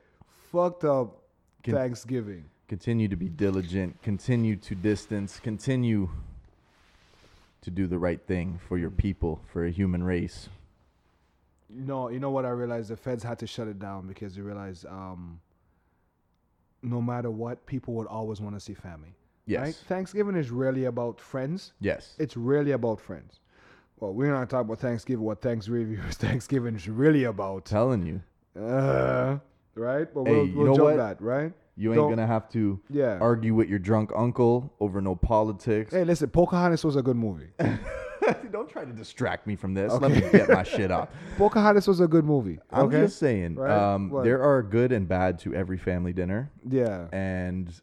fucked 0.51 0.83
up 0.85 1.21
Can- 1.63 1.73
Thanksgiving. 1.75 2.45
continue 2.67 3.07
to 3.07 3.15
be 3.15 3.27
diligent, 3.29 4.01
continue 4.01 4.55
to 4.57 4.75
distance, 4.75 5.39
continue 5.39 6.09
to 7.61 7.71
do 7.71 7.87
the 7.87 7.97
right 7.97 8.21
thing 8.27 8.59
for 8.67 8.77
your 8.77 8.91
people, 8.91 9.41
for 9.51 9.65
a 9.65 9.71
human 9.71 10.03
race. 10.03 10.49
No, 11.67 12.09
you 12.09 12.19
know 12.19 12.29
what 12.29 12.45
I 12.45 12.49
realized? 12.49 12.89
The 12.89 12.95
feds 12.95 13.23
had 13.23 13.39
to 13.39 13.47
shut 13.47 13.67
it 13.67 13.79
down 13.79 14.07
because 14.07 14.35
they 14.35 14.41
realized 14.41 14.85
um, 14.85 15.39
no 16.85 17.01
matter 17.01 17.29
what, 17.31 17.65
people 17.65 17.93
would 17.95 18.07
always 18.07 18.39
want 18.41 18.55
to 18.55 18.59
see 18.59 18.73
family. 18.73 19.15
Yes. 19.45 19.61
Right? 19.61 19.75
Thanksgiving 19.87 20.35
is 20.35 20.49
really 20.51 20.85
about 20.85 21.19
friends. 21.21 21.73
Yes. 21.79 22.15
It's 22.17 22.35
really 22.37 22.71
about 22.71 22.99
friends. 23.01 23.39
Well, 23.99 24.13
we're 24.13 24.31
not 24.33 24.49
talking 24.49 24.65
about 24.67 24.79
Thanksgiving. 24.79 25.23
What 25.23 25.41
Thanksgiving 25.41 25.93
is 26.09 26.15
Thanksgiving 26.27 26.75
is 26.75 26.87
really 26.89 27.23
about. 27.25 27.65
telling 27.65 28.05
you, 28.05 28.21
Uh, 28.61 29.37
right? 29.75 30.11
But 30.13 30.23
we'll, 30.23 30.45
you 30.47 30.55
we'll 30.57 30.67
know 30.67 30.73
jump 30.75 30.85
what? 30.89 30.97
that, 30.97 31.21
right? 31.21 31.53
you 31.77 31.91
ain't 31.91 31.97
Don't- 31.97 32.09
gonna 32.11 32.25
have 32.25 32.47
to 32.51 32.79
Yeah. 32.89 33.17
argue 33.19 33.53
with 33.53 33.67
your 33.67 33.79
drunk 33.79 34.09
uncle 34.15 34.73
over 34.79 35.01
no 35.01 35.13
politics. 35.15 35.91
Hey, 35.93 36.05
listen, 36.05 36.29
Pocahontas 36.29 36.83
was 36.85 36.95
a 36.95 37.01
good 37.01 37.17
movie. 37.17 37.49
Don't 38.51 38.69
try 38.69 38.85
to 38.85 38.91
distract 38.91 39.47
me 39.47 39.55
from 39.55 39.73
this. 39.73 39.91
Okay. 39.91 40.07
Let 40.07 40.23
me 40.23 40.29
get 40.39 40.49
my 40.49 40.63
shit 40.63 40.91
off. 40.91 41.09
Pocahontas 41.37 41.87
was 41.87 41.99
a 41.99 42.07
good 42.07 42.25
movie. 42.25 42.59
I'm 42.71 42.85
okay? 42.85 43.01
just 43.01 43.19
saying, 43.19 43.55
Right? 43.55 43.71
um, 43.71 44.11
there 44.23 44.41
are 44.41 44.61
good 44.63 44.91
and 44.91 45.07
bad 45.07 45.39
to 45.39 45.53
every 45.53 45.77
family 45.77 46.13
dinner. 46.13 46.51
yeah. 46.67 47.07
And 47.11 47.73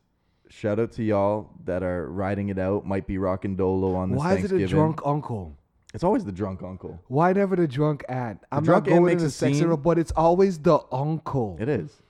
shout 0.48 0.78
out 0.78 0.92
to 0.92 1.02
y'all 1.02 1.50
that 1.64 1.82
are 1.82 2.10
riding 2.10 2.48
it 2.50 2.58
out. 2.58 2.86
Might 2.86 3.06
be 3.06 3.18
rocking 3.18 3.56
dolo 3.56 3.94
on 3.94 4.10
this 4.10 4.18
Why 4.18 4.34
is 4.36 4.50
it 4.50 4.60
a 4.60 4.66
drunk 4.66 5.00
uncle? 5.04 5.56
It's 5.94 6.04
always 6.04 6.24
the 6.24 6.32
drunk 6.32 6.62
uncle. 6.62 6.98
Why 7.08 7.32
never 7.34 7.54
the 7.54 7.68
drunk 7.68 8.04
aunt? 8.08 8.40
I'm 8.50 8.64
drunk 8.64 8.86
not 8.86 8.94
going 8.96 9.12
into 9.12 9.26
a 9.26 9.30
sex 9.30 9.56
scene. 9.58 9.64
era, 9.66 9.76
but 9.76 9.98
it's 9.98 10.12
always 10.12 10.58
the 10.58 10.78
uncle. 10.90 11.58
It 11.60 11.68
is. 11.68 12.02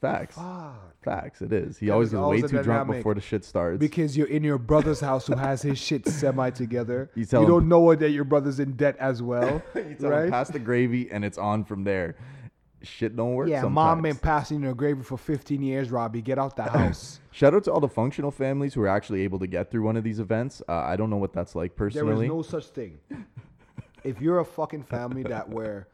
Facts. 0.00 0.34
Fuck. 0.36 1.02
Facts. 1.02 1.40
It 1.42 1.52
is. 1.52 1.78
He 1.78 1.90
always 1.90 2.08
is 2.08 2.14
always 2.14 2.42
way 2.42 2.46
a 2.46 2.48
too 2.48 2.62
drunk 2.62 2.66
dynamic. 2.66 2.96
before 2.98 3.14
the 3.14 3.20
shit 3.20 3.44
starts. 3.44 3.78
Because 3.78 4.16
you're 4.16 4.26
in 4.28 4.42
your 4.44 4.58
brother's 4.58 5.00
house 5.00 5.26
who 5.26 5.36
has 5.36 5.62
his 5.62 5.78
shit 5.78 6.06
semi 6.08 6.50
together. 6.50 7.10
You 7.14 7.20
You, 7.20 7.26
tell 7.26 7.42
him- 7.42 7.48
don't 7.48 7.68
know 7.68 7.94
that 7.94 8.10
your 8.10 8.24
brother's 8.24 8.60
in 8.60 8.72
debt 8.72 8.96
as 8.98 9.22
well. 9.22 9.62
you 9.74 9.94
tell 9.98 10.12
him, 10.12 10.18
right? 10.18 10.30
pass 10.30 10.48
the 10.50 10.58
gravy 10.58 11.10
and 11.10 11.24
it's 11.24 11.38
on 11.38 11.64
from 11.64 11.84
there. 11.84 12.16
Shit 12.82 13.16
don't 13.16 13.34
work 13.34 13.48
yeah, 13.48 13.62
sometimes. 13.62 13.74
mom 13.74 14.02
been 14.02 14.16
passing 14.16 14.62
your 14.62 14.74
gravy 14.74 15.02
for 15.02 15.16
15 15.16 15.60
years, 15.62 15.90
Robbie. 15.90 16.22
Get 16.22 16.38
out 16.38 16.54
the 16.56 16.62
house. 16.78 17.20
Shout 17.32 17.54
out 17.54 17.64
to 17.64 17.72
all 17.72 17.80
the 17.80 17.88
functional 17.88 18.30
families 18.30 18.74
who 18.74 18.82
are 18.82 18.88
actually 18.88 19.22
able 19.22 19.38
to 19.40 19.46
get 19.46 19.70
through 19.70 19.82
one 19.82 19.96
of 19.96 20.04
these 20.04 20.20
events. 20.20 20.62
Uh, 20.68 20.72
I 20.74 20.94
don't 20.96 21.10
know 21.10 21.16
what 21.16 21.32
that's 21.32 21.54
like 21.56 21.74
personally. 21.74 22.04
there 22.06 22.24
is 22.24 22.28
personally. 22.28 22.36
no 22.36 22.42
such 22.42 22.66
thing. 22.66 22.98
If 24.04 24.20
you're 24.20 24.38
a 24.40 24.44
fucking 24.44 24.84
family 24.84 25.22
that 25.24 25.48
where 25.48 25.88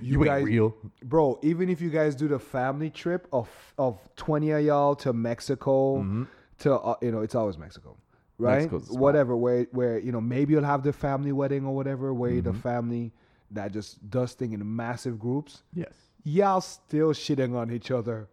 you, 0.00 0.12
you 0.12 0.18
ain't 0.20 0.26
guys, 0.26 0.44
real. 0.44 0.74
bro, 1.04 1.38
even 1.42 1.68
if 1.68 1.80
you 1.80 1.90
guys 1.90 2.14
do 2.14 2.28
the 2.28 2.38
family 2.38 2.90
trip 2.90 3.26
of 3.32 3.48
of 3.78 3.98
20 4.16 4.50
of 4.50 4.64
y'all 4.64 4.94
to 4.96 5.12
Mexico, 5.12 6.26
to 6.60 6.74
uh, 6.74 6.94
you 7.02 7.12
know, 7.12 7.20
it's 7.20 7.34
always 7.34 7.56
Mexico, 7.58 7.96
right? 8.38 8.62
Mexico's. 8.70 8.90
Whatever, 8.90 9.36
where 9.36 9.64
where 9.72 9.98
you 9.98 10.12
know 10.12 10.20
maybe 10.20 10.52
you'll 10.54 10.64
have 10.64 10.82
the 10.82 10.92
family 10.92 11.32
wedding 11.32 11.64
or 11.64 11.74
whatever, 11.74 12.12
where 12.14 12.32
Mm-hmm. 12.32 12.50
the 12.52 12.54
family 12.54 13.12
that 13.50 13.72
just 13.72 14.10
does 14.10 14.32
thing 14.34 14.52
in 14.52 14.76
massive 14.76 15.18
groups. 15.18 15.62
Yes. 15.72 15.92
Y'all 16.24 16.60
still 16.60 17.12
shitting 17.12 17.54
on 17.56 17.70
each 17.70 17.90
other 17.90 18.28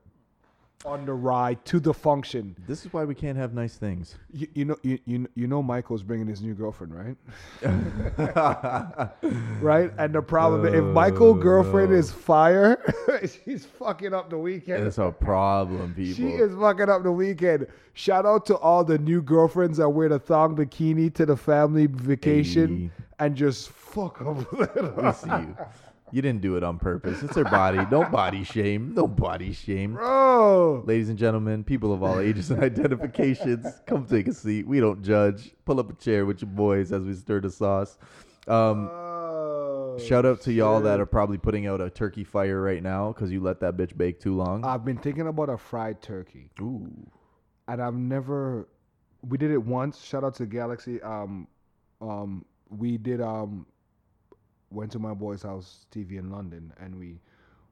on 0.83 1.05
the 1.05 1.13
ride 1.13 1.63
to 1.65 1.79
the 1.79 1.93
function. 1.93 2.55
This 2.67 2.85
is 2.85 2.93
why 2.93 3.05
we 3.05 3.15
can't 3.15 3.37
have 3.37 3.53
nice 3.53 3.75
things. 3.75 4.15
You, 4.31 4.47
you 4.53 4.65
know, 4.65 4.77
you, 4.83 4.99
you 5.05 5.27
you 5.35 5.47
know, 5.47 5.63
Michael's 5.63 6.03
bringing 6.03 6.27
his 6.27 6.41
new 6.41 6.53
girlfriend, 6.53 6.93
right? 6.93 7.15
right, 9.61 9.91
and 9.97 10.13
the 10.13 10.21
problem 10.21 10.73
if 10.73 10.83
Michael's 10.83 11.37
uh, 11.37 11.41
girlfriend 11.41 11.93
is 11.93 12.11
fire, 12.11 12.81
she's 13.45 13.65
fucking 13.65 14.13
up 14.13 14.29
the 14.29 14.37
weekend. 14.37 14.85
It's 14.85 14.97
a 14.97 15.11
problem, 15.11 15.93
people. 15.95 16.15
She 16.15 16.33
is 16.33 16.53
fucking 16.55 16.89
up 16.89 17.03
the 17.03 17.11
weekend. 17.11 17.67
Shout 17.93 18.25
out 18.25 18.45
to 18.47 18.57
all 18.57 18.83
the 18.83 18.97
new 18.97 19.21
girlfriends 19.21 19.77
that 19.77 19.89
wear 19.89 20.09
the 20.09 20.19
thong 20.19 20.55
bikini 20.55 21.13
to 21.15 21.25
the 21.25 21.37
family 21.37 21.87
vacation 21.87 22.91
Hey. 22.97 23.03
and 23.19 23.35
just 23.35 23.69
fuck 23.69 24.21
up. 24.21 24.51
we 24.97 25.11
see 25.13 25.29
you. 25.29 25.57
You 26.11 26.21
didn't 26.21 26.41
do 26.41 26.55
it 26.55 26.63
on 26.63 26.77
purpose. 26.77 27.23
It's 27.23 27.35
her 27.35 27.43
body. 27.43 27.79
Don't 27.89 28.11
body 28.11 28.43
shame. 28.43 28.93
No 28.93 29.07
body 29.07 29.51
shame. 29.53 29.93
Bro, 29.93 30.83
Ladies 30.85 31.09
and 31.09 31.17
gentlemen, 31.17 31.63
people 31.63 31.91
of 31.91 32.03
all 32.03 32.19
ages 32.19 32.51
and 32.51 32.63
identifications, 32.63 33.65
come 33.85 34.05
take 34.05 34.27
a 34.27 34.33
seat. 34.33 34.67
We 34.67 34.79
don't 34.79 35.01
judge. 35.03 35.51
Pull 35.65 35.79
up 35.79 35.91
a 35.91 35.95
chair 35.95 36.25
with 36.25 36.41
your 36.41 36.51
boys 36.51 36.91
as 36.91 37.03
we 37.03 37.13
stir 37.15 37.41
the 37.41 37.49
sauce. 37.49 37.97
Um, 38.47 38.89
Oh, 38.91 39.97
shout 39.97 40.25
out 40.25 40.41
to 40.41 40.51
y'all 40.53 40.81
that 40.81 40.99
are 40.99 41.05
probably 41.05 41.37
putting 41.37 41.67
out 41.67 41.79
a 41.81 41.89
turkey 41.89 42.23
fire 42.23 42.61
right 42.61 42.83
now 42.83 43.11
because 43.13 43.31
you 43.31 43.39
let 43.39 43.59
that 43.61 43.77
bitch 43.77 43.95
bake 43.97 44.19
too 44.19 44.35
long. 44.35 44.63
I've 44.65 44.83
been 44.85 44.97
thinking 44.97 45.27
about 45.27 45.49
a 45.49 45.57
fried 45.57 46.01
turkey. 46.01 46.49
Ooh. 46.61 46.89
and 47.67 47.81
I've 47.81 47.95
never. 47.95 48.67
We 49.27 49.37
did 49.37 49.51
it 49.51 49.63
once. 49.63 50.03
Shout 50.03 50.23
out 50.23 50.35
to 50.35 50.45
Galaxy. 50.45 51.01
Um, 51.01 51.47
um, 52.01 52.45
we 52.69 52.97
did 52.97 53.21
um, 53.21 53.65
went 54.71 54.91
to 54.93 54.99
my 54.99 55.13
boy's 55.13 55.43
house 55.43 55.85
TV 55.91 56.17
in 56.17 56.29
London, 56.31 56.73
and 56.79 56.97
we 56.97 57.19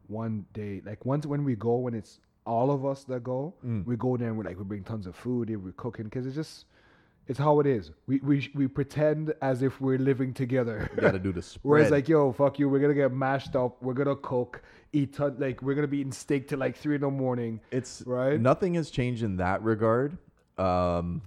one 0.08 0.46
day 0.54 0.82
like 0.86 1.06
once 1.06 1.26
when 1.26 1.44
we 1.44 1.56
go 1.56 1.78
when 1.78 1.94
it's 1.94 2.20
all 2.46 2.72
of 2.72 2.86
us 2.86 3.04
that 3.06 3.24
go, 3.24 3.54
Mm. 3.66 3.86
we 3.86 3.96
go 3.96 4.18
there 4.18 4.28
and 4.28 4.38
we 4.38 4.44
like 4.44 4.58
we 4.58 4.64
bring 4.66 4.84
tons 4.84 5.08
of 5.08 5.16
food. 5.16 5.50
and 5.50 5.64
We're 5.64 5.72
cooking 5.74 6.06
because 6.06 6.26
it's 6.26 6.36
just 6.36 6.66
it's 7.26 7.40
how 7.40 7.62
it 7.62 7.66
is. 7.68 7.92
We 8.06 8.20
we 8.20 8.52
we 8.54 8.68
pretend 8.68 9.34
as 9.42 9.62
if 9.64 9.80
we're 9.80 9.98
living 9.98 10.34
together. 10.34 10.90
You 10.96 11.02
got 11.02 11.12
to 11.12 11.20
do 11.20 11.32
the 11.32 11.42
spread. 11.52 11.62
Whereas 11.70 11.92
like, 11.92 12.10
yo, 12.10 12.34
fuck 12.34 12.60
you, 12.60 12.68
we're 12.68 12.80
gonna 12.80 12.94
get 12.94 13.14
mashed 13.14 13.56
up, 13.56 13.82
we're 13.82 13.94
gonna 13.94 14.18
cook, 14.18 14.62
eat 14.92 15.14
ton, 15.14 15.38
like 15.40 15.62
we're 15.62 15.74
gonna 15.74 15.88
be 15.88 16.00
eating 16.00 16.12
steak 16.12 16.50
till 16.50 16.60
like 16.60 16.76
three 16.76 16.96
in 16.96 17.02
the 17.02 17.10
morning. 17.10 17.62
it's 17.72 18.04
Right? 18.06 18.40
Nothing 18.40 18.74
has 18.74 18.90
changed 18.92 19.24
in 19.24 19.38
that 19.38 19.64
regard. 19.64 20.18
Um, 20.58 21.22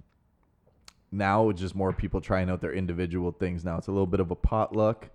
now 1.11 1.49
it's 1.49 1.61
just 1.61 1.75
more 1.75 1.93
people 1.93 2.21
trying 2.21 2.51
out 2.51 2.61
their 2.61 2.73
individual 2.75 3.33
things. 3.33 3.65
Now 3.65 3.79
it's 3.79 3.87
a 3.87 3.91
little 3.93 4.07
bit 4.07 4.21
of 4.21 4.31
a 4.31 4.35
potluck. 4.37 5.09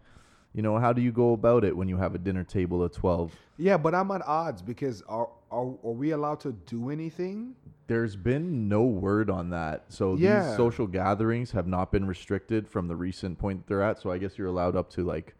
You 0.53 0.61
know, 0.61 0.77
how 0.77 0.91
do 0.91 1.01
you 1.01 1.11
go 1.11 1.33
about 1.33 1.63
it 1.63 1.75
when 1.75 1.87
you 1.87 1.97
have 1.97 2.13
a 2.13 2.17
dinner 2.17 2.43
table 2.43 2.83
of 2.83 2.91
twelve? 2.91 3.33
Yeah, 3.57 3.77
but 3.77 3.95
I'm 3.95 4.11
at 4.11 4.21
odds 4.27 4.61
because 4.61 5.01
are 5.03 5.29
are, 5.49 5.65
are 5.83 5.91
we 5.91 6.11
allowed 6.11 6.39
to 6.41 6.51
do 6.65 6.89
anything? 6.89 7.55
There's 7.87 8.15
been 8.15 8.67
no 8.69 8.83
word 8.83 9.29
on 9.29 9.49
that. 9.49 9.85
So 9.89 10.15
Yeah. 10.15 10.47
these 10.47 10.55
social 10.55 10.87
gatherings 10.87 11.51
have 11.51 11.67
not 11.67 11.91
been 11.91 12.05
restricted 12.07 12.67
from 12.67 12.87
the 12.87 12.95
recent 12.95 13.37
point 13.37 13.65
they're 13.67 13.81
at. 13.83 13.99
So 13.99 14.11
I 14.11 14.17
guess 14.17 14.37
you're 14.37 14.47
allowed 14.47 14.75
up 14.77 14.89
to 14.91 15.03
like, 15.03 15.35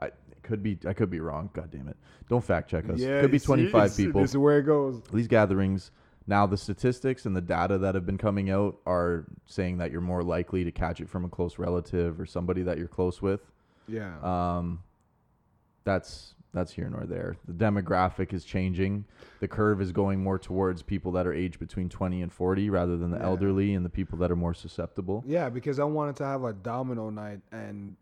I 0.00 0.10
could 0.42 0.62
be 0.62 0.78
I 0.86 0.92
could 0.92 1.10
be 1.10 1.20
wrong. 1.20 1.50
God 1.52 1.70
damn 1.70 1.88
it! 1.88 1.96
Don't 2.28 2.42
fact 2.44 2.68
check 2.70 2.88
us. 2.90 2.98
yeah, 2.98 3.20
could 3.20 3.30
be 3.30 3.36
you 3.36 3.40
see, 3.40 3.46
25 3.46 3.82
this- 3.82 3.96
people. 3.96 4.20
This 4.22 4.30
is 4.30 4.36
where 4.38 4.58
it 4.58 4.64
goes. 4.64 5.00
these 5.12 5.28
gatherings 5.28 5.90
now 6.26 6.46
the 6.46 6.58
statistics 6.58 7.24
and 7.26 7.34
the 7.34 7.40
data 7.40 7.78
that 7.78 7.94
have 7.94 8.04
been 8.04 8.18
coming 8.18 8.50
out 8.50 8.76
are 8.86 9.24
saying 9.46 9.78
that 9.78 9.90
you're 9.90 10.02
more 10.02 10.22
likely 10.22 10.62
to 10.62 10.70
catch 10.70 11.00
it 11.00 11.08
from 11.08 11.24
a 11.24 11.28
close 11.28 11.58
relative 11.58 12.20
or 12.20 12.26
somebody 12.26 12.62
that 12.62 12.76
you're 12.76 12.86
close 12.86 13.22
with 13.22 13.40
Yeah. 13.88 14.12
um, 14.22 14.80
that's 15.84 16.34
that's 16.54 16.72
here 16.72 16.88
nor 16.88 17.04
there 17.04 17.36
the 17.46 17.52
demographic 17.52 18.32
is 18.32 18.44
changing 18.44 19.04
the 19.40 19.48
curve 19.48 19.80
is 19.82 19.92
going 19.92 20.22
more 20.22 20.38
towards 20.38 20.82
people 20.82 21.12
that 21.12 21.26
are 21.26 21.32
aged 21.32 21.58
between 21.58 21.88
20 21.88 22.22
and 22.22 22.32
40 22.32 22.70
rather 22.70 22.96
than 22.96 23.10
the 23.10 23.18
Yeah. 23.18 23.24
elderly 23.26 23.74
and 23.74 23.84
the 23.84 23.90
people 23.90 24.18
that 24.18 24.30
are 24.30 24.36
more 24.36 24.54
susceptible 24.54 25.22
yeah, 25.26 25.48
because 25.50 25.78
I 25.78 25.84
wanted 25.84 26.16
to 26.16 26.24
have 26.24 26.44
a 26.44 26.52
domino 26.52 27.10
night, 27.10 27.40
and 27.52 27.96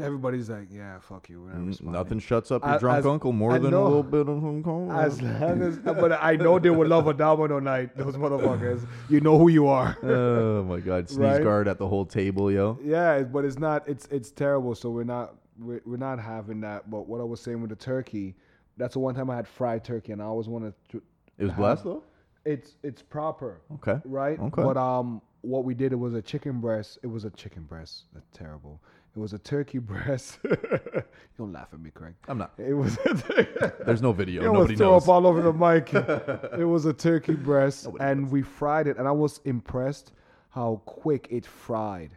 everybody's 0.00 0.48
like, 0.50 0.68
"Yeah, 0.70 0.98
fuck 1.00 1.28
you." 1.28 1.42
We're 1.42 1.48
not 1.48 1.56
N- 1.56 1.66
responding. 1.66 1.92
nothing 2.00 2.18
shuts 2.18 2.50
up 2.50 2.64
your 2.64 2.74
As- 2.74 2.80
drunk 2.80 2.98
as- 3.00 3.06
uncle 3.06 3.32
more 3.32 3.52
I 3.52 3.58
than 3.58 3.70
know. 3.72 3.82
a 3.84 3.88
little 3.88 4.02
bit 4.02 4.28
of 4.28 4.42
him 4.42 4.90
As 4.90 5.20
long 5.22 5.62
as, 5.62 5.78
but 5.78 6.12
I 6.12 6.36
know 6.36 6.58
they 6.58 6.70
would 6.70 6.88
love 6.88 7.06
a 7.06 7.14
domino 7.14 7.58
night. 7.58 7.96
Those 7.96 8.16
motherfuckers. 8.16 8.86
You 9.08 9.20
know 9.20 9.38
who 9.38 9.48
you 9.48 9.66
are. 9.68 9.96
oh 10.02 10.64
my 10.64 10.80
god 10.80 11.08
sneeze 11.08 11.18
Right? 11.18 11.42
guard 11.42 11.68
at 11.68 11.78
the 11.78 11.86
whole 11.88 12.04
table 12.04 12.50
yo 12.50 12.78
Yeah, 12.82 13.22
but 13.22 13.44
it's 13.44 13.58
not. 13.58 13.88
It's 13.88 14.06
it's 14.06 14.30
terrible. 14.30 14.74
So 14.74 14.90
we're 14.90 15.04
not 15.04 15.34
we're, 15.58 15.80
we're 15.84 15.96
not 15.96 16.20
having 16.20 16.60
that. 16.62 16.90
But 16.90 17.08
what 17.08 17.20
I 17.20 17.24
was 17.24 17.40
saying 17.40 17.60
with 17.60 17.70
the 17.70 17.76
turkey, 17.76 18.36
that's 18.76 18.94
the 18.94 19.00
one 19.00 19.14
time 19.14 19.28
I 19.30 19.36
had 19.36 19.48
fried 19.48 19.84
turkey, 19.84 20.12
and 20.12 20.22
I 20.22 20.26
always 20.26 20.48
wanted 20.48 20.74
to. 20.90 21.02
it 21.38 21.44
was 21.44 21.52
blessed 21.54 21.84
though 21.84 22.02
It's 22.44 22.76
it's 22.82 23.02
proper, 23.02 23.60
okay 23.74 24.00
right? 24.04 24.38
Okay. 24.38 24.62
But 24.62 24.76
um, 24.76 25.20
what 25.42 25.64
we 25.64 25.74
did 25.74 25.92
it 25.92 25.96
was 25.96 26.14
a 26.14 26.22
chicken 26.22 26.60
breast. 26.60 26.98
It 27.02 27.06
was 27.08 27.24
a 27.24 27.30
chicken 27.30 27.62
breast. 27.64 28.04
That's 28.12 28.28
terrible. 28.32 28.80
It 29.18 29.20
was 29.20 29.32
a 29.32 29.38
turkey 29.38 29.78
breast. 29.80 30.38
you 30.44 31.02
don't 31.36 31.52
laugh 31.52 31.66
at 31.72 31.80
me, 31.80 31.90
Craig. 31.90 32.14
i'm 32.28 32.38
not 32.38 32.52
It 32.56 32.72
was. 32.72 32.96
there's 33.84 34.00
no 34.00 34.12
video 34.12 34.42
You 34.42 34.52
nobody 34.52 34.74
almost 34.74 34.78
throw 34.78 34.92
knows 34.92 35.02
up 35.02 35.08
all 35.08 35.26
over 35.26 35.42
the 35.42 35.52
mic. 35.52 35.92
it 36.60 36.64
was 36.64 36.84
a 36.84 36.92
turkey 36.92 37.34
breast, 37.34 37.88
and 37.98 38.30
we 38.30 38.42
fried 38.42 38.86
it, 38.86 38.96
and 38.96 39.08
I 39.08 39.10
was 39.10 39.40
impressed 39.44 40.12
how 40.50 40.82
quick 40.86 41.26
it 41.30 41.44
fried. 41.44 42.16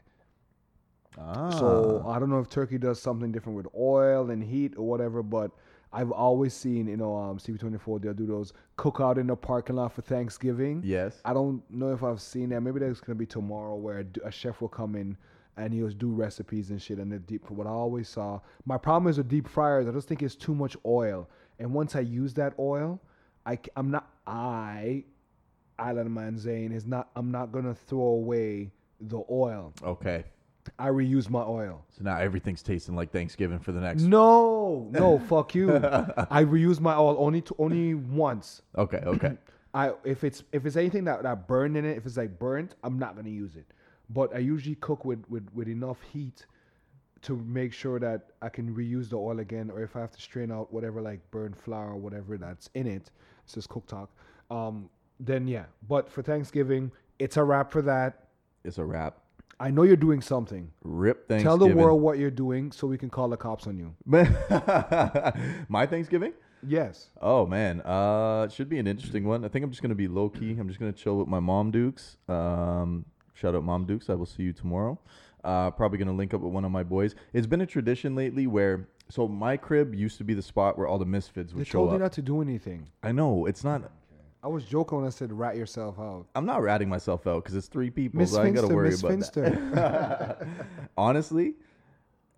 ah. 1.17 1.49
So 1.49 2.05
I 2.07 2.19
don't 2.19 2.29
know 2.29 2.37
if 2.39 2.49
turkey 2.49 2.77
does 2.77 3.01
something 3.01 3.31
different 3.31 3.57
with 3.57 3.67
oil 3.75 4.29
and 4.29 4.43
heat 4.43 4.75
or 4.77 4.87
whatever, 4.87 5.23
but 5.23 5.49
I've 5.91 6.11
always 6.11 6.53
seen, 6.53 6.85
you 6.85 6.97
know, 6.97 7.15
um, 7.17 7.39
CP24 7.39 7.99
they'll 8.03 8.13
do 8.13 8.27
those 8.27 8.53
cookout 8.77 9.17
in 9.17 9.25
the 9.25 9.35
parking 9.35 9.77
lot 9.77 9.91
for 9.91 10.03
Thanksgiving. 10.03 10.83
yes 10.85 11.19
I 11.25 11.33
don't 11.33 11.63
know 11.71 11.93
if 11.93 12.03
I've 12.03 12.21
seen 12.21 12.49
that. 12.49 12.61
Maybe 12.61 12.79
there's 12.79 13.01
gonna 13.01 13.15
be 13.15 13.25
tomorrow 13.25 13.75
where 13.75 14.05
a 14.23 14.29
chef 14.31 14.61
will 14.61 14.69
come 14.69 14.95
in 14.95 15.17
and 15.57 15.73
he'll 15.73 15.89
do 15.89 16.11
recipes 16.11 16.69
and 16.69 16.81
shit 16.81 16.97
and 16.97 17.11
the 17.11 17.19
deep. 17.19 17.49
What 17.49 17.67
I 17.67 17.71
always 17.71 18.07
saw, 18.09 18.39
my 18.65 18.77
problem 18.77 19.09
is 19.09 19.17
with 19.17 19.29
deep 19.29 19.47
fryers. 19.47 19.87
I 19.87 19.91
just 19.91 20.07
think 20.07 20.21
it's 20.21 20.35
too 20.35 20.55
much 20.55 20.75
oil, 20.85 21.29
and 21.59 21.73
once 21.73 21.95
I 21.95 22.01
use 22.01 22.33
that 22.35 22.53
oil, 22.59 22.99
I 23.45 23.59
I'm 23.75 23.91
not 23.91 24.09
I, 24.25 25.03
Island 25.77 26.13
Man 26.13 26.37
Zane 26.37 26.71
is 26.71 26.85
not. 26.85 27.09
I'm 27.15 27.31
not 27.31 27.51
gonna 27.51 27.75
throw 27.75 27.99
away 27.99 28.71
the 28.99 29.23
oil. 29.29 29.73
okay 29.83 30.25
I 30.77 30.87
reuse 30.87 31.29
my 31.29 31.41
oil. 31.41 31.85
So 31.89 32.03
now 32.03 32.17
everything's 32.17 32.61
tasting 32.61 32.95
like 32.95 33.11
Thanksgiving 33.11 33.59
for 33.59 33.71
the 33.71 33.79
next. 33.79 34.03
No, 34.03 34.87
no, 34.91 35.19
fuck 35.29 35.55
you. 35.55 35.75
I 35.75 36.43
reuse 36.43 36.79
my 36.79 36.95
oil 36.95 37.15
only 37.19 37.41
to, 37.41 37.55
only 37.57 37.93
once. 37.93 38.61
Okay, 38.77 39.01
okay. 39.05 39.37
I 39.73 39.93
if 40.03 40.23
it's 40.23 40.43
if 40.51 40.65
it's 40.65 40.75
anything 40.75 41.05
that 41.05 41.23
that 41.23 41.47
burned 41.47 41.77
in 41.77 41.85
it, 41.85 41.97
if 41.97 42.05
it's 42.05 42.17
like 42.17 42.37
burnt, 42.37 42.75
I'm 42.83 42.99
not 42.99 43.15
gonna 43.15 43.29
use 43.29 43.55
it. 43.55 43.65
But 44.13 44.35
I 44.35 44.39
usually 44.39 44.75
cook 44.75 45.05
with 45.05 45.23
with 45.29 45.47
with 45.53 45.67
enough 45.67 46.01
heat 46.11 46.45
to 47.23 47.35
make 47.37 47.71
sure 47.71 47.99
that 47.99 48.31
I 48.41 48.49
can 48.49 48.73
reuse 48.73 49.09
the 49.09 49.17
oil 49.17 49.39
again, 49.39 49.69
or 49.69 49.81
if 49.83 49.95
I 49.95 49.99
have 49.99 50.11
to 50.11 50.21
strain 50.21 50.51
out 50.51 50.73
whatever 50.73 51.01
like 51.01 51.19
burnt 51.29 51.55
flour 51.55 51.91
or 51.91 51.97
whatever 51.97 52.37
that's 52.37 52.69
in 52.73 52.87
it, 52.87 53.11
it's 53.43 53.53
just 53.53 53.69
cook 53.69 53.85
talk. 53.87 54.09
Um, 54.49 54.89
then 55.19 55.47
yeah. 55.47 55.65
But 55.87 56.09
for 56.09 56.21
Thanksgiving, 56.23 56.91
it's 57.19 57.37
a 57.37 57.43
wrap 57.43 57.71
for 57.71 57.81
that. 57.83 58.27
It's 58.63 58.77
a 58.77 58.85
wrap. 58.85 59.17
I 59.59 59.69
know 59.69 59.83
you're 59.83 59.95
doing 59.95 60.21
something. 60.21 60.71
Rip 60.83 61.27
Thanksgiving. 61.27 61.59
Tell 61.59 61.67
the 61.67 61.75
world 61.75 62.01
what 62.01 62.17
you're 62.17 62.31
doing 62.31 62.71
so 62.71 62.87
we 62.87 62.97
can 62.97 63.11
call 63.11 63.29
the 63.29 63.37
cops 63.37 63.67
on 63.67 63.77
you. 63.77 63.93
My 65.69 65.85
Thanksgiving? 65.85 66.33
Yes. 66.67 67.09
Oh 67.21 67.45
man, 67.45 67.81
uh, 67.81 68.45
it 68.45 68.53
should 68.53 68.69
be 68.69 68.79
an 68.79 68.87
interesting 68.87 69.25
one. 69.25 69.45
I 69.45 69.47
think 69.47 69.63
I'm 69.63 69.71
just 69.71 69.81
gonna 69.81 69.95
be 69.95 70.07
low 70.07 70.29
key. 70.29 70.57
I'm 70.59 70.67
just 70.67 70.79
gonna 70.79 70.91
chill 70.91 71.17
with 71.17 71.27
my 71.27 71.39
mom 71.39 71.71
Dukes. 71.71 72.17
Um, 72.27 73.05
shout 73.41 73.55
out 73.55 73.63
mom 73.63 73.85
Dukes. 73.85 74.09
I 74.09 74.13
will 74.13 74.25
see 74.25 74.43
you 74.43 74.53
tomorrow. 74.53 74.97
Uh, 75.43 75.71
probably 75.71 75.97
gonna 75.97 76.13
link 76.13 76.33
up 76.33 76.41
with 76.41 76.53
one 76.53 76.63
of 76.63 76.71
my 76.71 76.83
boys. 76.83 77.15
It's 77.33 77.47
been 77.47 77.61
a 77.61 77.65
tradition 77.65 78.15
lately 78.15 78.45
where 78.47 78.87
so 79.09 79.27
my 79.27 79.57
crib 79.57 79.95
used 79.95 80.17
to 80.19 80.23
be 80.23 80.33
the 80.33 80.41
spot 80.41 80.77
where 80.77 80.87
all 80.87 80.99
the 80.99 81.05
misfits 81.05 81.53
would 81.53 81.61
They 81.61 81.65
show 81.69 81.79
told 81.79 81.93
you 81.93 81.99
not 81.99 82.13
to 82.13 82.21
do 82.21 82.41
anything. 82.41 82.87
I 83.03 83.11
know 83.11 83.45
it's 83.47 83.63
not. 83.63 83.91
I 84.43 84.47
was 84.47 84.63
joking 84.65 84.99
when 84.99 85.07
I 85.07 85.11
said 85.11 85.31
rat 85.33 85.55
yourself 85.55 85.99
out. 85.99 86.25
I'm 86.33 86.45
not 86.45 86.61
ratting 86.63 86.89
myself 86.89 87.27
out 87.27 87.43
because 87.43 87.55
it's 87.55 87.67
three 87.67 87.89
people, 87.89 88.19
Miss 88.19 88.31
so 88.31 88.41
I 88.41 88.45
ain't 88.45 88.55
gotta 88.55 88.67
Finster, 88.67 88.75
worry 88.75 88.89
Miss 88.89 88.99
about 88.99 89.11
Finster. 89.11 89.49
that. 89.73 90.47
Honestly, 90.97 91.55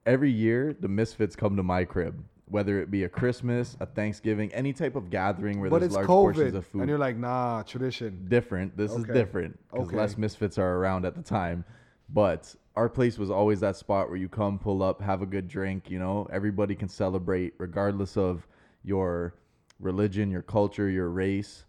every 0.06 0.32
year 0.32 0.76
the 0.80 0.88
misfits 0.88 1.36
come 1.36 1.56
to 1.58 1.64
my 1.64 1.86
crib, 1.86 2.24
whether 2.54 2.80
it 2.80 2.92
be 2.92 3.04
a 3.04 3.10
Christmas, 3.10 3.76
a 3.80 3.86
Thanksgiving, 3.88 4.54
any 4.54 4.74
type 4.74 4.96
of 4.96 5.10
gathering 5.10 5.60
where 5.60 5.72
but 5.72 5.80
there's 5.80 5.92
large 5.94 6.06
portions 6.06 6.54
of 6.54 6.68
food. 6.68 6.82
and 6.82 6.90
you're 6.90 7.00
like, 7.00 7.18
nah, 7.18 7.64
tradition. 7.64 8.26
different. 8.30 8.78
This 8.78 8.92
is 8.94 9.04
different 9.06 9.58
because 9.72 9.88
Okay. 9.88 9.98
less 9.98 10.18
misfits 10.20 10.60
are 10.60 10.76
around 10.78 11.04
at 11.04 11.16
the 11.16 11.24
time. 11.24 11.66
But 12.10 12.56
our 12.76 12.90
place 12.90 13.18
was 13.18 13.32
always 13.32 13.60
that 13.62 13.76
spot 13.76 14.08
where 14.08 14.18
you 14.18 14.30
come, 14.30 14.60
pull 14.60 14.84
up, 14.84 15.02
have 15.02 15.24
a 15.24 15.26
good 15.26 15.48
drink. 15.48 15.90
You 15.90 15.98
know, 15.98 16.28
everybody 16.32 16.76
can 16.76 16.88
celebrate 16.90 17.56
regardless 17.58 18.18
of 18.18 18.48
your 18.84 19.34
religion, 19.80 20.30
your 20.30 20.44
culture, 20.44 20.88
your 20.92 21.10
race. 21.10 21.66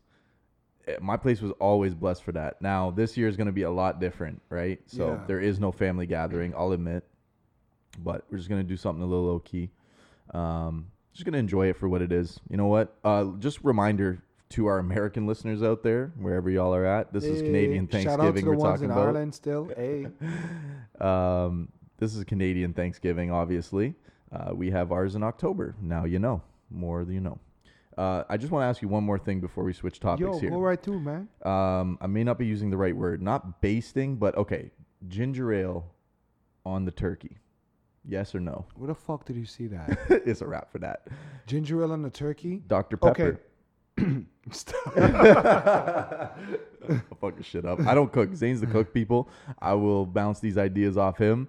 Eh, 0.87 0.97
My 1.01 1.17
place 1.17 1.41
was 1.41 1.53
always 1.53 1.95
blessed 1.95 2.23
for 2.25 2.33
that. 2.33 2.61
Now 2.61 2.91
this 2.91 3.17
year 3.17 3.27
is 3.29 3.39
going 3.39 3.47
to 3.47 3.53
be 3.55 3.63
a 3.63 3.71
lot 3.71 4.01
different, 4.01 4.43
right? 4.51 4.81
So 4.85 5.13
Yeah. 5.13 5.25
there 5.29 5.41
is 5.41 5.59
no 5.59 5.73
family 5.73 6.05
gathering. 6.07 6.53
I'll 6.55 6.73
admit, 6.73 7.05
but 8.01 8.27
we're 8.31 8.37
just 8.37 8.51
going 8.51 8.61
to 8.61 8.69
do 8.69 8.77
something 8.77 9.03
a 9.03 9.07
little 9.07 9.25
low 9.25 9.39
key. 9.39 9.71
Um, 10.33 10.87
just 11.13 11.25
gonna 11.25 11.39
enjoy 11.39 11.69
it 11.69 11.77
for 11.77 11.89
what 11.89 12.03
it 12.03 12.13
is. 12.13 12.41
You 12.49 12.57
know 12.57 12.67
what? 12.67 12.97
Uh, 13.05 13.27
just 13.39 13.63
reminder 13.63 14.23
to 14.51 14.67
our 14.67 14.79
American 14.79 15.27
listeners 15.27 15.63
out 15.63 15.83
there, 15.83 16.13
wherever 16.19 16.49
y'all 16.51 16.75
are 16.75 16.85
at. 16.85 17.13
This 17.13 17.25
is 17.25 17.43
Canadian 17.43 17.89
Hey, 17.91 18.05
Shout 18.05 18.15
out 18.15 18.17
to 18.17 18.23
Thanksgiving 18.33 18.45
the 18.45 18.51
we're 18.51 18.57
ones 18.57 18.81
talking 18.81 18.85
in 18.85 18.91
about. 18.91 19.07
Ireland 19.09 19.35
still. 19.35 19.71
Hey, 19.77 20.07
Um, 21.01 21.69
this 21.99 22.15
is 22.15 22.25
Canadian 22.25 22.73
Thanksgiving, 22.73 23.31
obviously. 23.31 23.95
Uh, 24.33 24.55
we 24.55 24.71
have 24.71 24.93
ours 24.93 25.15
in 25.15 25.23
October. 25.23 25.75
Now 25.81 26.05
you 26.05 26.19
know. 26.19 26.43
More 26.71 27.05
than 27.05 27.15
you 27.15 27.21
know. 27.21 27.39
Uh, 27.97 28.25
I 28.29 28.37
just 28.37 28.51
want 28.51 28.65
to 28.65 28.67
ask 28.67 28.83
you 28.83 28.89
one 28.89 29.05
more 29.05 29.19
thing 29.19 29.41
before 29.41 29.63
we 29.63 29.73
switch 29.73 30.01
topics 30.01 30.21
yo, 30.21 30.39
here. 30.39 30.51
go 30.51 30.59
right 30.59 30.83
through, 30.83 30.99
man. 31.01 31.29
Um, 31.45 31.97
I 32.01 32.09
may 32.09 32.25
not 32.25 32.39
be 32.39 32.47
using 32.47 32.71
the 32.71 32.77
right 32.77 32.97
word. 32.97 33.23
Not 33.23 33.61
basting, 33.61 34.17
but 34.17 34.37
okay. 34.37 34.73
Ginger 35.07 35.53
ale 35.53 35.93
on 36.67 36.85
the 36.85 36.91
turkey. 36.91 37.39
Yes 38.07 38.35
or 38.35 38.41
no? 38.41 38.67
Where 38.77 38.89
the 38.89 38.95
fuck 38.95 39.25
did 39.25 39.37
you 39.37 39.47
see 39.47 39.67
that? 39.69 39.99
it's 40.27 40.41
a 40.43 40.47
wrap 40.47 40.71
for 40.71 40.79
that. 40.81 41.07
Ginger 41.47 41.83
ale 41.83 41.93
and 41.93 42.05
the 42.05 42.11
turkey. 42.11 42.63
Dr. 42.67 42.97
Pepper. 42.97 43.41
Okay. 43.99 44.25
Stop. 44.51 44.97
I'll 44.97 46.33
fuck 47.21 47.37
this 47.37 47.47
shit 47.47 47.65
up. 47.65 47.81
I 47.87 47.95
don't 47.95 48.13
cook. 48.13 48.35
Zane's 48.35 48.61
the 48.61 48.67
cook, 48.67 48.93
people. 48.93 49.29
I 49.61 49.73
will 49.75 50.05
bounce 50.05 50.41
these 50.41 50.59
ideas 50.59 50.97
off 50.99 51.17
him. 51.19 51.49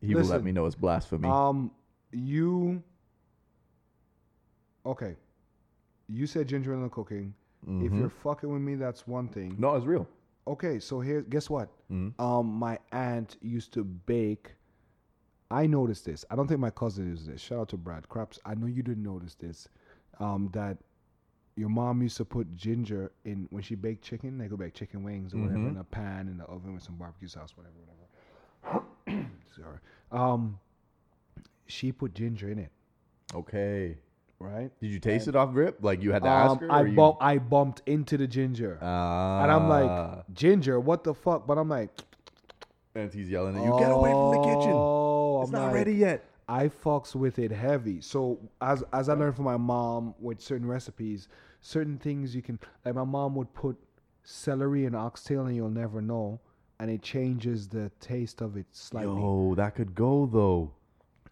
He 0.00 0.14
will 0.14 0.24
let 0.24 0.44
me 0.44 0.52
know 0.52 0.66
it's 0.66 0.76
blasphemy. 0.76 1.28
um, 1.28 1.70
you. 2.12 2.82
Okay. 4.84 5.16
You 6.08 6.26
said 6.26 6.46
ginger 6.46 6.70
ale 6.72 6.76
in 6.78 6.82
the 6.84 6.88
cooking. 6.88 7.34
If 7.66 7.90
Mhm. 7.90 7.98
you're 7.98 8.08
fucking 8.10 8.48
with 8.48 8.62
me, 8.62 8.76
that's 8.76 9.08
one 9.08 9.26
thing. 9.26 9.56
no, 9.58 9.74
it's 9.74 9.86
real. 9.86 10.06
Okay, 10.46 10.78
so 10.78 11.00
here, 11.00 11.22
guess 11.22 11.50
what? 11.50 11.68
Mhm. 11.90 12.12
Um, 12.20 12.46
my 12.46 12.78
aunt 12.92 13.36
used 13.42 13.72
to 13.72 13.82
bake. 13.82 14.54
I 15.56 15.66
noticed 15.66 16.04
this. 16.04 16.24
I 16.30 16.36
don't 16.36 16.46
think 16.48 16.60
my 16.60 16.70
cousin 16.70 17.06
used 17.08 17.26
this. 17.26 17.40
Shout 17.40 17.58
out 17.60 17.68
to 17.70 17.76
Brad 17.78 18.08
Craps. 18.08 18.38
I 18.44 18.54
know 18.54 18.66
you 18.66 18.82
didn't 18.82 19.02
notice 19.02 19.34
this. 19.34 19.68
Um, 20.20 20.50
that 20.52 20.76
your 21.56 21.70
mom 21.70 22.02
used 22.02 22.18
to 22.18 22.24
put 22.26 22.54
ginger 22.56 23.10
in 23.24 23.46
when 23.50 23.62
she 23.62 23.74
baked 23.74 24.04
chicken. 24.04 24.36
They 24.36 24.48
go 24.48 24.56
bake 24.56 24.74
chicken 24.74 25.02
wings 25.02 25.32
or 25.32 25.38
whatever 25.38 25.58
Mhm. 25.60 25.70
in 25.70 25.76
a 25.78 25.84
pan 25.84 26.28
in 26.28 26.36
the 26.36 26.44
oven 26.44 26.74
with 26.74 26.82
some 26.82 26.96
barbecue 26.96 27.28
sauce, 27.28 27.54
whatever, 27.56 27.74
whatever. 27.86 29.26
Sorry. 29.56 29.78
Um, 30.12 30.58
she 31.66 31.90
put 31.92 32.12
ginger 32.14 32.50
in 32.50 32.58
it, 32.58 32.70
Okay. 33.34 33.96
right? 34.38 34.70
Did 34.80 34.88
you 34.90 35.00
taste 35.00 35.26
it 35.28 35.34
off 35.36 35.50
rip? 35.54 35.82
Like 35.82 36.02
you 36.02 36.12
had 36.12 36.22
to 36.24 36.28
ask 36.28 36.52
Um, 36.52 36.58
her? 36.58 36.70
I 36.72 36.82
you- 36.82 37.16
I 37.20 37.38
bumped 37.38 37.80
into 37.86 38.18
the 38.18 38.26
ginger, 38.26 38.78
Ah. 38.82 39.42
and 39.42 39.50
I'm 39.50 39.68
like, 39.70 40.32
ginger, 40.34 40.78
what 40.78 41.02
the 41.04 41.14
fuck? 41.14 41.46
But 41.46 41.56
I'm 41.56 41.70
like, 41.70 41.90
and 42.94 43.12
he's 43.12 43.30
yelling 43.30 43.56
at 43.56 43.64
you, 43.64 43.78
get 43.78 43.90
away 43.90 44.10
from 44.12 44.30
the 44.32 44.42
kitchen. 44.42 44.72
It's 45.46 45.54
I'm 45.54 45.60
not 45.60 45.66
like, 45.68 45.74
ready 45.74 45.94
yet. 45.94 46.24
I 46.48 46.68
fucks 46.68 47.14
with 47.14 47.38
it 47.38 47.50
heavy. 47.50 48.00
So 48.00 48.38
as 48.60 48.84
as 48.92 49.08
I 49.08 49.14
learned 49.14 49.34
from 49.36 49.46
my 49.46 49.56
mom 49.56 50.14
with 50.20 50.40
certain 50.40 50.66
recipes, 50.68 51.28
certain 51.60 51.98
things 51.98 52.34
you 52.36 52.42
can 52.42 52.58
like 52.84 52.94
my 52.94 53.04
mom 53.04 53.34
would 53.34 53.52
put 53.52 53.76
celery 54.22 54.84
and 54.86 54.94
oxtail 54.96 55.46
and 55.46 55.56
you'll 55.56 55.68
never 55.70 56.00
know, 56.00 56.40
and 56.78 56.90
it 56.90 57.02
changes 57.02 57.68
the 57.68 57.90
taste 58.00 58.40
of 58.40 58.56
it 58.56 58.66
slightly. 58.72 59.20
Yo, 59.20 59.54
that 59.56 59.74
could 59.74 59.94
go 59.94 60.26
though. 60.26 60.72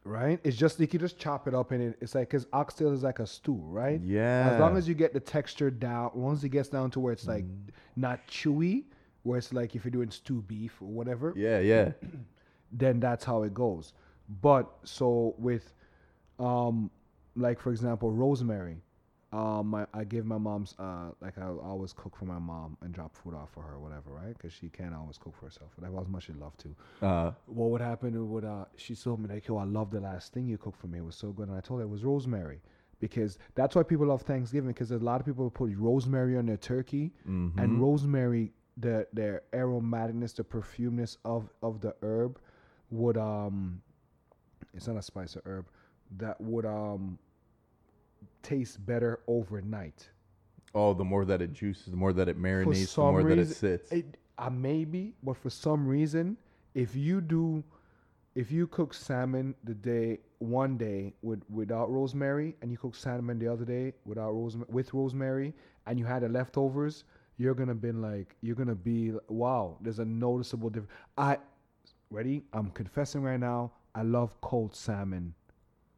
Right? 0.06 0.38
It's 0.44 0.56
just 0.56 0.78
you 0.80 0.86
can 0.86 1.00
just 1.00 1.18
chop 1.18 1.48
it 1.48 1.54
up 1.54 1.70
and 1.70 1.82
it, 1.82 1.96
it's 2.02 2.14
like 2.14 2.28
because 2.28 2.46
oxtail 2.52 2.92
is 2.92 3.02
like 3.02 3.20
a 3.20 3.26
stew, 3.26 3.58
right? 3.64 4.00
Yeah. 4.02 4.50
As 4.52 4.60
long 4.60 4.76
as 4.76 4.86
you 4.86 4.94
get 4.94 5.14
the 5.14 5.20
texture 5.20 5.70
down, 5.70 6.10
once 6.14 6.44
it 6.44 6.50
gets 6.50 6.68
down 6.68 6.90
to 6.90 7.00
where 7.00 7.12
it's 7.12 7.26
like 7.26 7.44
Mm. 7.44 7.70
not 7.96 8.26
chewy, 8.28 8.84
where 9.22 9.38
it's 9.38 9.52
like 9.52 9.74
if 9.74 9.84
you're 9.84 9.90
doing 9.92 10.10
stew 10.10 10.42
beef 10.42 10.82
or 10.82 10.88
whatever, 10.88 11.32
Yeah, 11.36 11.60
yeah. 11.60 11.92
then 12.72 13.00
that's 13.00 13.24
how 13.24 13.44
it 13.44 13.54
goes. 13.54 13.92
But 14.28 14.70
so 14.84 15.34
with, 15.38 15.72
um, 16.38 16.90
like 17.36 17.60
for 17.60 17.70
example, 17.70 18.10
rosemary, 18.10 18.78
um, 19.32 19.66
my, 19.68 19.86
I 19.92 20.04
give 20.04 20.24
my 20.26 20.38
mom's 20.38 20.74
uh, 20.78 21.10
like 21.20 21.36
I 21.38 21.46
always 21.46 21.92
cook 21.92 22.16
for 22.16 22.24
my 22.24 22.38
mom 22.38 22.76
and 22.82 22.94
drop 22.94 23.16
food 23.16 23.34
off 23.34 23.50
for 23.50 23.62
her, 23.62 23.74
or 23.74 23.80
whatever, 23.80 24.10
right? 24.12 24.32
Because 24.36 24.52
she 24.52 24.68
can't 24.68 24.94
always 24.94 25.18
cook 25.18 25.34
for 25.38 25.46
herself, 25.46 25.72
whatever 25.76 26.00
as 26.00 26.08
much 26.08 26.24
she 26.26 26.32
love 26.34 26.56
to. 26.58 26.76
Uh, 27.04 27.32
What 27.46 27.70
would 27.70 27.80
happen? 27.80 28.14
It 28.14 28.20
would 28.20 28.44
uh, 28.44 28.66
she 28.76 28.94
told 28.94 29.20
me 29.20 29.28
like, 29.28 29.46
yo, 29.48 29.56
I 29.56 29.64
love 29.64 29.90
the 29.90 30.00
last 30.00 30.32
thing 30.32 30.46
you 30.46 30.56
cooked 30.56 30.78
for 30.78 30.86
me. 30.86 30.98
It 30.98 31.04
was 31.04 31.16
so 31.16 31.32
good, 31.32 31.48
and 31.48 31.56
I 31.56 31.60
told 31.60 31.80
her 31.80 31.84
it 31.86 31.90
was 31.90 32.04
rosemary. 32.04 32.60
Because 33.00 33.38
that's 33.56 33.74
why 33.74 33.82
people 33.82 34.06
love 34.06 34.22
Thanksgiving. 34.22 34.68
Because 34.70 34.92
a 34.92 34.98
lot 34.98 35.20
of 35.20 35.26
people 35.26 35.50
put 35.50 35.76
rosemary 35.76 36.38
on 36.38 36.46
their 36.46 36.56
turkey, 36.56 37.12
mhm. 37.28 37.58
and 37.58 37.80
rosemary 37.80 38.52
the 38.76 39.06
their 39.12 39.42
aromaticness 39.52 40.34
the 40.36 40.44
perfumeness 40.44 41.16
of 41.24 41.50
of 41.62 41.80
the 41.80 41.94
herb 42.02 42.38
would 42.90 43.16
um 43.16 43.82
it's 44.74 44.86
not 44.86 44.96
a 44.96 45.02
spice 45.02 45.36
or 45.36 45.42
herb 45.46 45.66
that 46.18 46.40
would 46.40 46.66
um 46.66 47.18
taste 48.42 48.84
better 48.84 49.20
overnight. 49.26 50.08
Oh, 50.74 50.92
the 50.92 51.04
more 51.04 51.24
that 51.24 51.40
it 51.40 51.52
juices, 51.52 51.86
the 51.86 51.96
more 51.96 52.12
that 52.12 52.28
it 52.28 52.40
marinates, 52.40 52.94
the 52.94 53.00
more 53.02 53.22
that 53.22 53.38
it 53.38 53.48
sits. 53.48 53.92
it 53.92 54.16
uh, 54.38 54.50
maybe 54.50 55.14
but 55.22 55.36
for 55.36 55.50
some 55.50 55.86
reason 55.86 56.36
if 56.74 56.96
you 56.96 57.20
do 57.20 57.62
if 58.34 58.50
you 58.50 58.66
cook 58.66 58.92
salmon 58.92 59.54
the 59.64 59.74
day 59.74 60.18
one 60.38 60.76
day 60.76 61.14
with 61.22 61.40
without 61.48 61.90
rosemary 61.90 62.56
and 62.60 62.70
you 62.70 62.76
cook 62.76 62.94
salmon 62.94 63.38
the 63.38 63.46
other 63.46 63.64
day 63.64 63.92
without 64.04 64.32
rosemary 64.32 64.68
with 64.72 64.92
rosemary 64.92 65.54
and 65.86 65.98
you 65.98 66.04
had 66.04 66.22
the 66.22 66.28
leftovers 66.28 67.04
you're 67.36 67.54
gonna 67.54 67.74
been 67.74 68.02
like 68.02 68.34
you're 68.40 68.56
gonna 68.56 68.74
be 68.74 69.12
wow 69.28 69.76
there's 69.80 70.00
a 70.00 70.04
noticeable 70.04 70.68
difference. 70.68 70.92
I 71.16 71.38
ready? 72.10 72.42
I'm 72.52 72.70
confessing 72.70 73.22
right 73.22 73.40
now 73.40 73.72
i 73.94 74.02
love 74.02 74.38
cold 74.40 74.74
salmon 74.74 75.34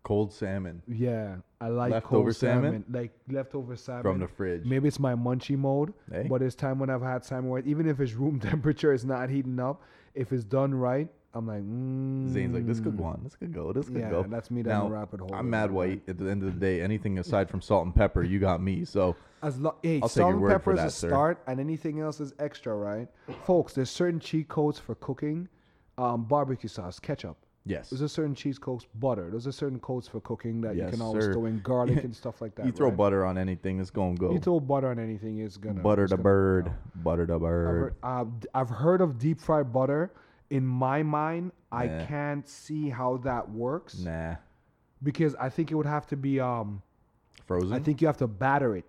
Cold 0.02 0.32
salmon 0.32 0.82
yeah 0.86 1.34
i 1.60 1.66
like 1.68 1.90
Leftover 1.90 2.22
cold 2.24 2.36
salmon? 2.36 2.62
salmon 2.62 2.84
like 2.90 3.12
leftover 3.28 3.74
salmon 3.74 4.02
from 4.04 4.18
the 4.20 4.28
fridge. 4.28 4.64
Maybe 4.64 4.86
it's 4.86 5.00
my 5.00 5.14
munchy 5.16 5.58
mode, 5.58 5.92
Hey. 6.12 6.28
but 6.30 6.42
it's 6.42 6.54
time 6.54 6.78
when 6.78 6.90
I've 6.90 7.02
had 7.02 7.24
salmon 7.24 7.50
where 7.50 7.62
even 7.62 7.88
if 7.88 7.98
it's 7.98 8.12
room 8.12 8.38
temperature, 8.52 8.92
it's 8.92 9.02
not 9.02 9.30
heating 9.30 9.58
up. 9.58 9.82
If 10.14 10.32
it's 10.32 10.44
done 10.44 10.72
right, 10.72 11.08
I'm 11.34 11.48
like, 11.48 11.62
mm, 11.62 12.32
Zane's 12.32 12.54
like, 12.54 12.66
this 12.68 12.78
could 12.78 12.96
go 12.96 13.02
on. 13.02 13.20
This 13.24 13.34
could 13.34 13.52
go. 13.52 13.72
This 13.72 13.86
could 13.88 13.98
Yeah, 13.98 14.10
go. 14.10 14.22
that's 14.22 14.48
me 14.48 14.62
down 14.62 14.84
Now, 14.84 14.88
the 14.90 14.94
rabbit 14.94 15.20
hole. 15.20 15.34
I'm 15.34 15.50
mad 15.50 15.72
white. 15.72 16.02
At 16.08 16.18
the 16.18 16.30
end 16.30 16.44
of 16.44 16.54
the 16.54 16.60
day, 16.60 16.80
anything 16.80 17.18
aside 17.18 17.50
from 17.50 17.60
salt 17.60 17.84
and 17.84 17.92
pepper, 17.94 18.22
you 18.22 18.38
got 18.38 18.62
me. 18.62 18.84
So 18.84 19.16
As 19.42 19.58
lo- 19.58 19.74
hey, 19.82 19.98
I'll 20.02 20.08
salt 20.08 20.36
and 20.36 20.46
pepper 20.46 20.72
is 20.74 20.84
a 20.84 20.90
sir. 20.90 21.08
start, 21.08 21.42
and 21.48 21.58
anything 21.58 21.98
else 21.98 22.20
is 22.20 22.32
extra, 22.38 22.76
right? 22.76 23.08
Folks, 23.44 23.72
there's 23.72 23.90
certain 23.90 24.20
cheat 24.20 24.46
codes 24.46 24.78
for 24.78 24.94
cooking. 24.94 25.48
Um, 25.98 26.24
barbecue 26.24 26.68
sauce, 26.68 27.00
ketchup. 27.00 27.36
Yes. 27.68 27.90
There's 27.90 28.00
a 28.00 28.08
certain 28.08 28.34
cheese 28.34 28.58
coats, 28.60 28.86
butter. 28.94 29.28
There's 29.28 29.46
a 29.48 29.52
certain 29.52 29.80
coats 29.80 30.06
for 30.06 30.20
cooking 30.20 30.60
that 30.60 30.76
you 30.76 30.86
can 30.88 31.02
always 31.02 31.24
sir. 31.24 31.32
throw 31.32 31.46
in 31.46 31.60
garlic 31.64 32.04
and 32.04 32.14
stuff 32.14 32.40
like 32.40 32.54
that. 32.54 32.64
you 32.64 32.70
throw 32.70 32.88
right? 32.88 32.96
butter 32.96 33.24
on 33.26 33.36
anything, 33.36 33.80
it's 33.80 33.90
gonna 33.90 34.14
go. 34.14 34.30
You 34.32 34.38
throw 34.38 34.60
butter 34.60 34.88
on 34.88 35.00
anything, 35.00 35.38
it's 35.40 35.56
gonna 35.56 35.80
butter 35.82 36.04
it's 36.04 36.10
the 36.12 36.16
gonna- 36.16 36.22
bird. 36.22 36.66
no. 36.66 36.72
Butter 37.02 37.26
the 37.26 37.34
I've 37.34 37.40
bird. 37.40 37.66
heard, 37.80 37.94
uh, 38.04 38.24
d- 38.24 38.48
I've 38.54 38.70
heard 38.70 39.00
of 39.00 39.18
deep 39.18 39.40
fried 39.40 39.72
butter. 39.72 40.12
In 40.48 40.64
my 40.64 41.02
mind, 41.02 41.50
I 41.72 41.88
can't 41.88 42.48
see 42.48 42.88
how 42.88 43.16
that 43.24 43.50
works 43.50 43.98
Nah. 43.98 44.36
because 45.02 45.34
I 45.34 45.48
think 45.48 45.72
it 45.72 45.74
would 45.74 45.86
have 45.86 46.06
to 46.06 46.16
be. 46.16 46.38
Um, 46.38 46.82
Frozen. 47.46 47.72
I 47.72 47.80
think 47.80 48.00
you 48.00 48.06
have 48.06 48.16
to 48.18 48.28
batter 48.28 48.76
it. 48.76 48.84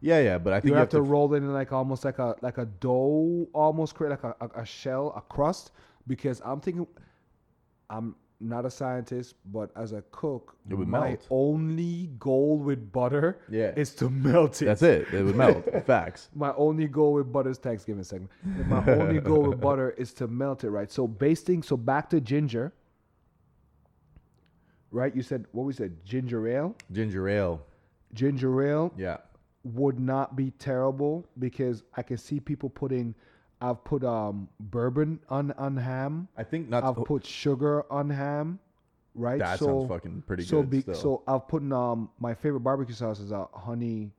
yeah, 0.00 0.20
yeah, 0.20 0.38
but 0.38 0.52
I 0.52 0.56
think 0.60 0.66
You, 0.70 0.74
you, 0.74 0.78
have, 0.78 0.88
to, 0.90 1.00
roll 1.02 1.32
it 1.34 1.38
in 1.38 1.52
like 1.52 1.72
almost 1.72 2.04
like 2.04 2.20
a 2.20 2.36
like 2.42 2.58
a 2.58 2.66
dough, 2.66 3.48
almost 3.52 3.96
create 3.96 4.10
like 4.10 4.22
a, 4.24 4.36
a, 4.40 4.62
a 4.62 4.64
shell, 4.64 5.12
a 5.16 5.20
crust. 5.20 5.72
Because 6.06 6.40
I'm 6.44 6.60
thinking, 6.60 6.86
I'm 7.90 8.14
not 8.40 8.64
a 8.64 8.70
scientist, 8.70 9.34
but 9.52 9.70
as 9.76 9.92
a 9.92 10.02
cook, 10.12 10.56
It 10.70 10.74
would 10.74 10.86
my 10.86 11.08
melt. 11.10 11.26
only 11.30 12.10
goal 12.20 12.58
with 12.58 12.92
butter 12.92 13.38
Yeah. 13.50 13.72
is 13.76 13.94
to 13.96 14.08
melt 14.10 14.62
it. 14.62 14.66
That's 14.66 14.82
it. 14.82 15.12
It 15.12 15.24
would 15.24 15.34
melt. 15.34 15.64
Facts. 15.86 16.28
My 16.34 16.54
only 16.54 16.86
goal 16.86 17.14
with 17.14 17.32
butter 17.32 17.50
is 17.50 17.58
Thanksgiving 17.58 18.04
segment. 18.04 18.30
My 18.68 18.84
only 18.86 19.20
goal 19.30 19.48
with 19.48 19.60
butter 19.60 19.90
is 19.90 20.12
to 20.14 20.28
melt 20.28 20.62
it 20.62 20.70
right. 20.70 20.90
So 20.90 21.08
basting. 21.08 21.62
So 21.64 21.76
back 21.76 22.08
to 22.10 22.20
ginger. 22.20 22.72
Right, 24.90 25.14
you 25.14 25.22
said 25.22 25.44
what 25.52 25.64
we 25.64 25.72
said 25.72 26.02
ginger 26.04 26.46
ale. 26.48 26.74
Ginger 26.92 27.28
ale. 27.28 27.62
Ginger 28.14 28.62
ale 28.62 28.92
Yeah. 28.96 29.18
would 29.64 29.98
not 30.00 30.34
be 30.36 30.50
terrible 30.52 31.26
because 31.38 31.82
I 31.94 32.02
can 32.02 32.16
see 32.16 32.40
people 32.40 32.70
putting. 32.70 33.14
I've 33.60 33.82
put 33.84 34.04
um 34.04 34.48
bourbon 34.60 35.20
on 35.28 35.52
on 35.52 35.76
ham. 35.76 36.28
I 36.36 36.44
think 36.44 36.68
not. 36.68 36.84
I've 36.84 37.04
put 37.04 37.26
sugar 37.26 37.90
on 37.92 38.10
ham. 38.10 38.58
Right. 39.14 39.38
that 39.40 39.58
so, 39.58 39.66
sounds 39.66 39.88
fucking 39.88 40.22
pretty 40.26 40.44
so 40.44 40.60
good. 40.62 40.70
be, 40.70 40.80
still. 40.82 40.94
so 40.94 41.22
I've 41.26 41.48
put 41.48 41.62
um 41.72 42.10
my 42.20 42.34
favorite 42.34 42.60
barbecue 42.60 42.94
sauce 42.94 43.18
is 43.20 43.32
a 43.32 43.48
honey. 43.52 44.12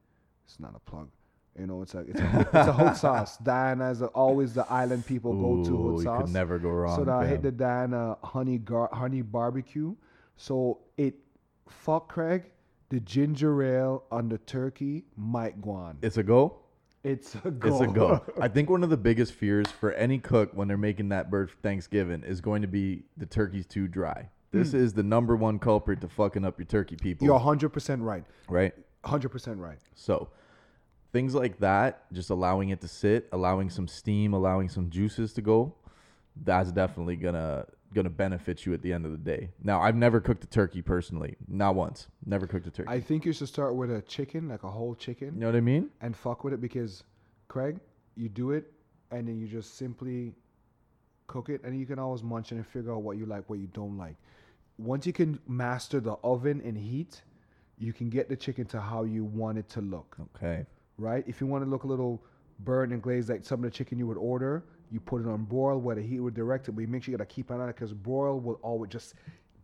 It's 0.45 0.59
not 0.59 0.73
a 0.75 0.79
plug. 0.79 1.09
You 1.57 1.67
know, 1.67 1.81
it's 1.81 1.93
a 1.93 1.99
it's 1.99 2.19
a, 2.19 2.39
it's 2.41 2.53
a 2.67 2.71
hot 2.73 2.97
sauce. 3.05 3.37
Diana 3.37 3.91
is 3.91 4.01
always 4.01 4.53
the 4.53 4.69
island 4.71 5.05
people 5.05 5.33
go 5.33 5.63
to 5.63 5.71
Ooh, 5.75 5.91
hot 5.91 5.97
you 5.97 6.03
sauce. 6.03 6.21
could 6.23 6.33
never 6.33 6.59
go 6.59 6.69
wrong. 6.69 7.05
so 7.05 7.11
I 7.11 7.25
hit 7.25 7.41
the 7.41 7.51
Diana 7.51 8.17
honey 8.23 8.57
gar- 8.57 8.89
honey 8.91 9.21
barbecue. 9.21 9.95
So 10.35 10.79
it 10.97 11.15
fuck 11.67 12.09
Craig, 12.09 12.43
the 12.89 12.99
ginger 12.99 13.61
ale 13.63 14.03
on 14.11 14.29
the 14.29 14.37
turkey 14.39 15.05
might 15.15 15.61
go 15.61 15.71
on. 15.71 15.97
It's 16.01 16.17
a 16.17 16.23
go. 16.23 16.59
It's 17.03 17.35
a 17.45 17.51
go. 17.51 17.69
It's 17.69 17.81
a 17.81 17.87
go. 17.87 18.21
I 18.41 18.47
think 18.47 18.69
one 18.69 18.83
of 18.83 18.89
the 18.89 18.97
biggest 18.97 19.33
fears 19.33 19.67
for 19.67 19.93
any 19.93 20.19
cook 20.19 20.51
when 20.53 20.67
they're 20.67 20.77
making 20.77 21.09
that 21.09 21.29
bird 21.31 21.49
for 21.49 21.57
Thanksgiving 21.57 22.23
is 22.23 22.41
going 22.41 22.61
to 22.61 22.67
be 22.67 23.03
the 23.17 23.25
turkey's 23.25 23.65
too 23.65 23.87
dry. 23.87 24.29
This 24.51 24.71
hmm. 24.71 24.77
is 24.77 24.93
the 24.93 25.03
number 25.03 25.35
one 25.35 25.59
culprit 25.59 26.01
to 26.01 26.09
fucking 26.09 26.43
up 26.43 26.59
your 26.59 26.65
turkey, 26.65 26.97
people. 26.97 27.25
You're 27.25 27.35
100 27.35 27.69
percent 27.69 28.01
right. 28.01 28.23
right? 28.49 28.73
100 29.01 29.29
percent 29.29 29.59
right. 29.59 29.79
So 29.95 30.29
things 31.13 31.33
like 31.33 31.59
that, 31.59 32.11
just 32.11 32.29
allowing 32.29 32.69
it 32.69 32.81
to 32.81 32.87
sit, 32.87 33.29
allowing 33.31 33.69
some 33.69 33.87
steam, 33.87 34.33
allowing 34.33 34.67
some 34.69 34.89
juices 34.89 35.33
to 35.33 35.41
go, 35.41 35.73
that's 36.43 36.71
definitely 36.71 37.15
gonna 37.93 38.03
gonna 38.09 38.15
benefit 38.15 38.65
you 38.65 38.73
at 38.73 38.81
the 38.81 38.93
end 38.93 39.05
of 39.05 39.11
the 39.11 39.17
day. 39.17 39.49
Now, 39.63 39.81
I've 39.81 39.95
never 39.95 40.19
cooked 40.21 40.43
a 40.43 40.47
turkey 40.47 40.81
personally, 40.81 41.35
not 41.47 41.75
once. 41.75 42.07
Never 42.25 42.47
cooked 42.47 42.67
a 42.67 42.71
turkey. 42.71 42.89
I 42.89 42.99
think 42.99 43.25
you 43.25 43.33
should 43.33 43.47
start 43.47 43.75
with 43.75 43.91
a 43.91 44.01
chicken, 44.03 44.47
like 44.47 44.63
a 44.63 44.69
whole 44.69 44.95
chicken. 44.95 45.33
you 45.33 45.39
know 45.41 45.47
what 45.47 45.55
I 45.55 45.61
mean? 45.61 45.89
and 46.01 46.15
fuck 46.15 46.43
with 46.43 46.53
it 46.53 46.61
because 46.61 47.03
Craig, 47.47 47.79
you 48.15 48.29
do 48.29 48.51
it 48.51 48.71
and 49.11 49.27
then 49.27 49.39
you 49.39 49.47
just 49.47 49.77
simply 49.77 50.33
cook 51.27 51.49
it 51.49 51.61
and 51.63 51.79
you 51.79 51.85
can 51.85 51.99
always 51.99 52.23
munch 52.23 52.51
it 52.51 52.55
and 52.55 52.65
figure 52.67 52.91
out 52.93 53.01
what 53.01 53.17
you 53.17 53.25
like, 53.25 53.49
what 53.49 53.59
you 53.59 53.67
don't 53.67 53.97
like. 53.97 54.15
Once 54.77 55.05
you 55.05 55.13
can 55.13 55.39
master 55.47 55.99
the 55.99 56.13
oven 56.23 56.61
and 56.63 56.77
heat, 56.77 57.21
you 57.77 57.93
can 57.93 58.09
get 58.09 58.29
the 58.29 58.35
chicken 58.35 58.65
to 58.65 58.79
how 58.79 59.03
you 59.03 59.23
want 59.23 59.57
it 59.57 59.67
to 59.69 59.81
look, 59.81 60.17
Okay. 60.35 60.65
right? 60.97 61.23
If 61.27 61.41
you 61.41 61.47
want 61.47 61.63
to 61.63 61.69
look 61.69 61.83
a 61.83 61.87
little 61.87 62.23
burnt 62.59 62.91
and 62.93 63.01
glazed 63.01 63.29
like 63.29 63.43
some 63.45 63.59
of 63.63 63.63
the 63.63 63.71
chicken 63.71 63.97
you 63.97 64.05
would 64.07 64.17
order, 64.17 64.63
you 64.91 64.99
put 64.99 65.21
it 65.21 65.27
on 65.27 65.43
broil 65.43 65.79
where 65.79 65.95
the 65.95 66.01
heat 66.01 66.19
would 66.19 66.33
direct 66.33 66.67
it, 66.67 66.71
but 66.73 66.81
you 66.81 66.87
make 66.87 67.03
sure 67.03 67.11
you 67.11 67.17
gotta 67.17 67.27
keep 67.29 67.49
an 67.49 67.59
eye 67.59 67.63
on 67.63 67.69
it 67.69 67.75
because 67.75 67.93
broil 67.93 68.39
will 68.39 68.59
always 68.63 68.91
just 68.91 69.13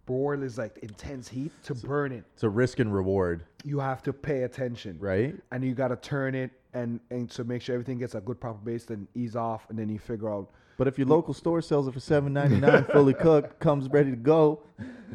broil 0.06 0.44
is 0.44 0.58
like 0.58 0.78
intense 0.84 1.28
heat 1.28 1.52
to 1.64 1.74
burn 1.74 2.12
it. 2.12 2.24
It's 2.36 2.44
a 2.44 2.50
risk 2.50 2.80
and 2.80 2.94
reward, 2.94 3.44
You 3.64 3.80
have 3.80 4.04
to 4.04 4.14
pay 4.14 4.44
attention 4.44 4.98
right? 5.00 5.36
and 5.52 5.64
you 5.64 5.74
got 5.74 5.88
to 5.88 5.96
turn 5.96 6.36
it 6.36 6.52
and 6.74 7.00
and 7.10 7.30
to 7.32 7.44
make 7.44 7.62
sure 7.64 7.74
everything 7.74 7.98
gets 7.98 8.14
a 8.16 8.22
good 8.22 8.40
proper 8.40 8.60
base 8.64 8.86
then 8.86 9.08
ease 9.16 9.36
off 9.36 9.66
and 9.70 9.80
then 9.80 9.90
you 9.90 9.98
figure 9.98 10.32
out 10.32 10.52
But 10.78 10.88
if 10.88 11.00
your 11.00 11.08
local 11.08 11.34
store 11.34 11.62
sells 11.64 11.88
it 11.88 11.94
for 11.94 12.00
seven 12.00 12.34
ninety 12.34 12.60
nine, 12.60 12.86
fully 12.86 13.14
cooked, 13.28 13.60
comes 13.60 13.90
ready 13.90 14.12
to 14.12 14.16
go, 14.18 14.62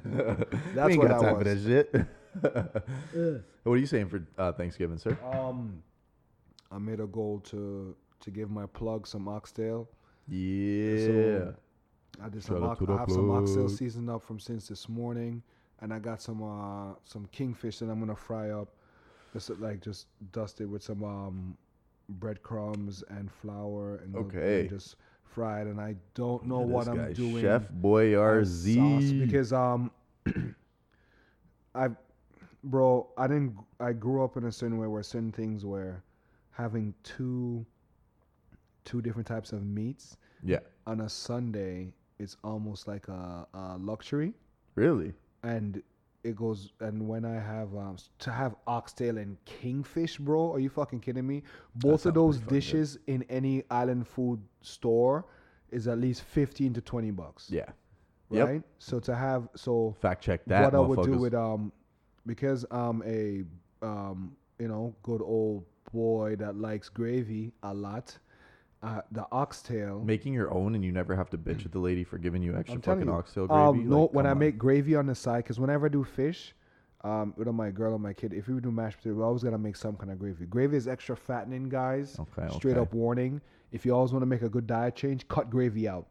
That's 0.04 0.86
we 0.86 0.92
ain't 0.94 0.98
what 0.98 1.08
got 1.08 1.20
that 1.20 1.22
time 1.22 1.38
for 1.38 1.44
was. 1.44 1.64
that 1.64 1.86
shit. 1.92 2.06
what 3.64 3.72
are 3.74 3.76
you 3.76 3.86
saying 3.86 4.08
for 4.08 4.26
uh, 4.38 4.52
Thanksgiving, 4.52 4.98
sir? 4.98 5.16
um 5.32 5.82
i 6.72 6.78
made 6.78 7.00
a 7.00 7.06
goal 7.06 7.40
to 7.40 7.94
to 8.20 8.30
give 8.30 8.50
my 8.50 8.66
plug 8.66 9.06
some 9.06 9.26
oxtail 9.28 9.88
Yeah. 10.30 11.50
i 12.22 12.28
did 12.28 12.42
some 12.42 12.62
ox- 12.62 12.82
i 12.88 12.96
have 12.98 13.10
some 13.10 13.30
oxtail 13.30 13.68
seasoned 13.68 14.08
up 14.10 14.22
from 14.22 14.38
since 14.38 14.68
this 14.68 14.88
morning 14.88 15.42
and 15.80 15.92
i 15.92 15.98
got 15.98 16.20
some 16.22 16.42
uh 16.42 16.94
some 17.04 17.26
kingfish 17.32 17.78
that 17.78 17.90
i'm 17.90 17.98
gonna 18.00 18.14
fry 18.16 18.50
up 18.50 18.68
just 19.32 19.50
like 19.60 19.80
just 19.80 20.06
dust 20.32 20.60
it 20.60 20.66
with 20.66 20.82
some 20.82 21.04
um 21.04 21.56
breadcrumbs 22.08 23.04
and 23.10 23.30
flour 23.30 23.96
and, 23.96 24.14
and 24.14 24.26
Okay. 24.26 24.68
just 24.68 24.96
fried 25.24 25.66
and 25.66 25.80
i 25.80 25.94
don't 26.14 26.44
know 26.44 26.60
what 26.60 26.88
i'm 26.88 27.12
doing 27.12 27.40
Chef 27.42 27.68
sauce 28.42 29.12
Boyardee. 29.12 29.18
because 29.18 29.52
um 29.52 29.90
I 31.74 31.88
bro 32.64 33.08
I 33.16 33.26
didn't 33.26 33.56
I 33.78 33.92
grew 33.92 34.24
up 34.24 34.36
in 34.36 34.44
a 34.44 34.52
certain 34.52 34.78
way 34.78 34.86
where 34.86 35.02
certain 35.02 35.32
things 35.32 35.64
were 35.64 36.02
having 36.50 36.94
two 37.04 37.64
two 38.84 39.00
different 39.02 39.26
types 39.26 39.52
of 39.52 39.64
meats 39.64 40.16
yeah. 40.42 40.58
on 40.86 41.00
a 41.00 41.08
Sunday 41.08 41.92
it's 42.18 42.36
almost 42.44 42.86
like 42.88 43.08
a, 43.08 43.46
a 43.54 43.76
luxury 43.78 44.34
Really? 44.74 45.12
and 45.42 45.82
it 46.22 46.36
goes 46.36 46.72
and 46.80 47.08
when 47.08 47.24
I 47.24 47.34
have 47.40 47.74
um 47.74 47.96
to 48.20 48.30
have 48.30 48.54
oxtail 48.66 49.16
and 49.18 49.36
kingfish 49.46 50.18
bro 50.18 50.52
are 50.52 50.58
you 50.58 50.68
fucking 50.68 51.00
kidding 51.00 51.26
me 51.26 51.42
both 51.76 52.04
of 52.06 52.14
those 52.14 52.36
fucking 52.36 52.48
good. 52.48 52.54
dishes 52.54 52.98
in 53.06 53.22
any 53.30 53.64
island 53.70 54.06
food 54.06 54.40
store 54.60 55.24
is 55.70 55.88
at 55.88 55.98
least 55.98 56.22
15 56.22 56.74
to 56.74 56.80
20 56.80 57.10
bucks 57.12 57.46
Yeah. 57.50 57.64
Yep. 58.30 58.48
right 58.48 58.62
so 58.78 59.00
to 59.00 59.14
have 59.14 59.48
so 59.56 59.96
Fact 60.00 60.22
check 60.22 60.44
that. 60.46 60.64
what 60.64 60.74
I 60.74 60.80
would 60.80 61.02
do 61.04 61.18
with 61.18 61.34
um 61.34 61.72
because 62.26 62.64
I'm 62.70 63.02
a 63.06 63.44
um 63.84 64.36
you 64.58 64.68
know 64.68 64.94
good 65.02 65.22
old 65.22 65.64
boy 65.92 66.36
that 66.36 66.54
likes 66.56 66.88
gravy 66.88 67.52
a 67.62 67.72
lot. 67.74 68.16
Uh, 68.82 69.02
the 69.12 69.26
oxtail. 69.30 70.00
making 70.00 70.32
your 70.32 70.50
own 70.54 70.74
and 70.74 70.82
you 70.82 70.90
never 70.90 71.14
have 71.14 71.28
to 71.28 71.36
bitch 71.36 71.66
at 71.66 71.72
the 71.72 71.78
lady 71.78 72.02
for 72.02 72.16
giving 72.16 72.42
you 72.42 72.56
extra 72.56 72.76
I'm 72.76 72.80
telling 72.80 73.00
fucking 73.00 73.12
you. 73.12 73.18
oxtail 73.18 73.46
gravy. 73.46 73.60
Um, 73.82 73.88
no, 73.90 74.02
Like, 74.04 74.12
when 74.14 74.22
come 74.24 74.28
I 74.28 74.32
on. 74.32 74.38
make 74.38 74.56
gravy 74.56 74.96
on 74.96 75.04
the 75.06 75.14
side, 75.14 75.44
because 75.44 75.60
whenever 75.60 75.84
I 75.84 75.88
do 75.90 76.02
fish, 76.02 76.54
um, 77.02 77.34
with 77.36 77.46
my 77.48 77.70
girl 77.70 77.92
or 77.94 77.98
my 77.98 78.14
kid, 78.14 78.32
if 78.32 78.48
we 78.48 78.58
do 78.58 78.70
mashed 78.70 78.98
potato, 78.98 79.16
we 79.16 79.22
always 79.22 79.42
gotta 79.42 79.58
make 79.58 79.76
some 79.76 79.96
kind 79.96 80.10
of 80.10 80.18
gravy. 80.18 80.46
Gravy 80.46 80.76
is 80.78 80.88
extra 80.88 81.14
fattening, 81.14 81.68
guys. 81.68 82.18
Okay, 82.18 82.48
Straight 82.54 82.72
okay. 82.72 82.80
up 82.80 82.94
warning. 82.94 83.40
If 83.70 83.84
you 83.84 83.94
always 83.94 84.12
want 84.12 84.22
to 84.22 84.26
make 84.26 84.42
a 84.42 84.48
good 84.48 84.66
diet 84.66 84.96
change, 84.96 85.28
cut 85.28 85.50
gravy 85.50 85.86
out. 85.86 86.06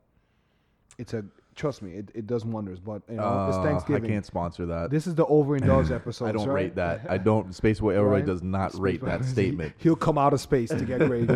It's 1.00 1.14
a 1.16 1.26
trust 1.56 1.82
me, 1.82 1.92
it, 1.92 2.10
it 2.14 2.28
does 2.28 2.46
wonders. 2.46 2.80
But 2.80 3.02
you 3.10 3.16
know, 3.18 3.48
it's 3.48 3.58
Uh, 3.58 3.64
Thanksgiving. 3.64 4.06
I 4.06 4.08
can't 4.08 4.26
sponsor 4.26 4.66
that. 4.68 4.90
This 4.92 5.08
is 5.08 5.16
the 5.16 5.26
overindulged 5.26 5.92
episode. 5.92 6.26
I 6.30 6.32
don't 6.32 6.48
right? 6.48 6.56
rate 6.66 6.76
that. 6.76 7.06
I 7.10 7.18
don't. 7.18 7.54
Space 7.54 7.80
Boy 7.80 7.96
Elroy 7.96 8.10
Right? 8.18 8.26
does 8.26 8.42
not 8.44 8.74
rate 8.80 9.04
that 9.04 9.26
statement. 9.36 9.74
He'll 9.78 9.96
come 9.96 10.18
out 10.18 10.34
of 10.34 10.42
space 10.42 10.70
to 10.70 10.86
get 10.86 11.00
gravy, 11.00 11.34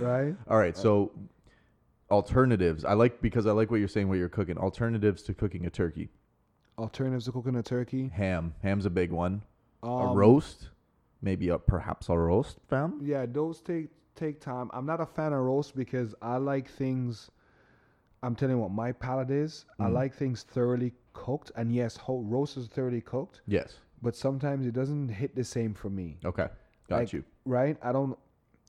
right? 0.00 0.34
All 0.48 0.58
right, 0.58 0.76
so 0.76 1.12
alternatives. 2.10 2.84
I 2.84 2.92
like 2.94 3.20
because 3.20 3.46
I 3.46 3.52
like 3.52 3.70
what 3.70 3.78
you're 3.80 3.88
saying. 3.88 4.08
What 4.08 4.18
you're 4.18 4.28
cooking. 4.28 4.58
Alternatives 4.58 5.22
to 5.24 5.34
cooking 5.34 5.66
a 5.66 5.70
turkey. 5.70 6.08
Alternatives 6.78 7.24
to 7.24 7.32
cooking 7.32 7.56
a 7.56 7.62
turkey. 7.62 8.10
Ham. 8.14 8.54
Ham's 8.62 8.86
a 8.86 8.90
big 8.90 9.10
one. 9.10 9.42
a 9.82 9.86
Um, 9.88 10.16
roast. 10.16 10.68
Maybe 11.22 11.48
a 11.48 11.58
perhaps 11.58 12.08
a 12.10 12.16
roast, 12.18 12.58
fam. 12.68 13.00
Yeah, 13.02 13.24
those 13.26 13.60
take 13.62 13.88
take 14.14 14.38
time. 14.40 14.70
I'm 14.72 14.84
not 14.86 15.00
a 15.00 15.06
fan 15.06 15.32
of 15.32 15.40
roast 15.40 15.74
because 15.74 16.14
I 16.20 16.36
like 16.36 16.68
things. 16.68 17.30
I'm 18.26 18.34
telling 18.34 18.56
you 18.56 18.60
what 18.60 18.72
my 18.72 18.90
palate 18.90 19.30
is. 19.30 19.66
I 19.78 19.84
Mm. 19.88 19.92
like 19.92 20.12
things 20.12 20.42
thoroughly 20.42 20.92
cooked, 21.12 21.52
and 21.54 21.72
yes, 21.72 21.96
whole 21.96 22.24
roast 22.24 22.56
is 22.56 22.66
thoroughly 22.66 23.00
cooked. 23.00 23.40
Yes. 23.46 23.78
But 24.02 24.16
sometimes 24.16 24.66
it 24.66 24.72
doesn't 24.72 25.08
hit 25.10 25.36
the 25.36 25.44
same 25.44 25.72
for 25.74 25.88
me. 25.90 26.18
Okay. 26.24 26.48
Got 26.88 26.96
Like, 26.98 27.12
you. 27.12 27.22
Right? 27.44 27.76
I 27.82 27.92
don't. 27.92 28.18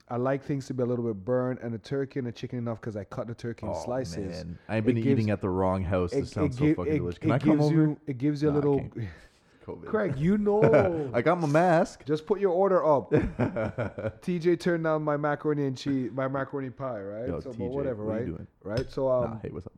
I 0.09 0.15
like 0.17 0.41
things 0.43 0.67
to 0.67 0.73
be 0.75 0.83
a 0.83 0.85
little 0.85 1.03
bit 1.03 1.25
burned, 1.25 1.57
and 1.63 1.73
the 1.73 1.79
turkey 1.79 2.19
and 2.19 2.27
the 2.27 2.31
chicken 2.31 2.59
enough 2.59 2.79
because 2.79 2.95
I 2.95 3.03
cut 3.03 3.25
the 3.27 3.33
turkey 3.35 3.65
in 3.65 3.73
Oh, 3.73 3.83
slices. 3.83 4.45
man. 4.45 4.57
I've 4.69 4.85
been 4.85 4.95
It 4.95 5.01
eating 5.01 5.15
gives- 5.25 5.29
at 5.29 5.41
the 5.41 5.49
wrong 5.49 5.83
house. 5.83 6.11
This 6.11 6.29
sounds 6.31 6.57
so 6.57 6.63
give- 6.65 6.75
fucking 6.77 6.93
it- 6.93 6.97
delicious. 6.99 7.17
Can 7.19 7.31
I 7.31 7.39
come 7.39 7.59
over? 7.59 7.73
you. 7.73 7.97
It 8.05 8.17
gives 8.19 8.41
you 8.43 8.49
a 8.49 8.51
Nah, 8.51 8.57
little. 8.57 8.89
COVID. 9.67 9.85
Craig, 9.85 10.17
you 10.17 10.37
know. 10.47 11.09
I 11.13 11.21
got 11.21 11.39
my 11.41 11.47
mask. 11.47 12.05
Just 12.05 12.25
put 12.25 12.39
your 12.39 12.51
order 12.51 12.85
up. 12.85 13.11
TJ 14.21 14.59
turned 14.59 14.83
down 14.85 15.03
my 15.03 15.17
macaroni 15.17 15.65
and 15.65 15.77
cheese, 15.77 16.11
my 16.13 16.27
macaroni 16.27 16.69
pie, 16.69 17.01
right? 17.01 17.27
Yo, 17.27 17.39
so, 17.39 17.51
TJ, 17.51 17.57
but 17.59 17.65
whatever, 17.71 18.05
what 18.05 18.11
are 18.11 18.15
right? 18.17 18.25
you 18.27 18.33
doing? 18.33 18.47
Right. 18.63 18.89
So, 18.89 19.11
um, 19.11 19.31
nah, 19.31 19.39
hey, 19.41 19.49
what's 19.49 19.67
up? 19.67 19.73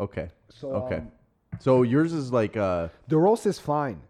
Okay. 0.00 0.28
So 0.50 0.72
Okay. 0.72 0.96
um, 0.96 1.12
So 1.60 1.82
yours 1.82 2.12
is 2.12 2.32
like 2.32 2.56
uh 2.56 2.88
the 3.08 3.16
roast 3.16 3.46
is 3.46 3.58
fine. 3.58 4.00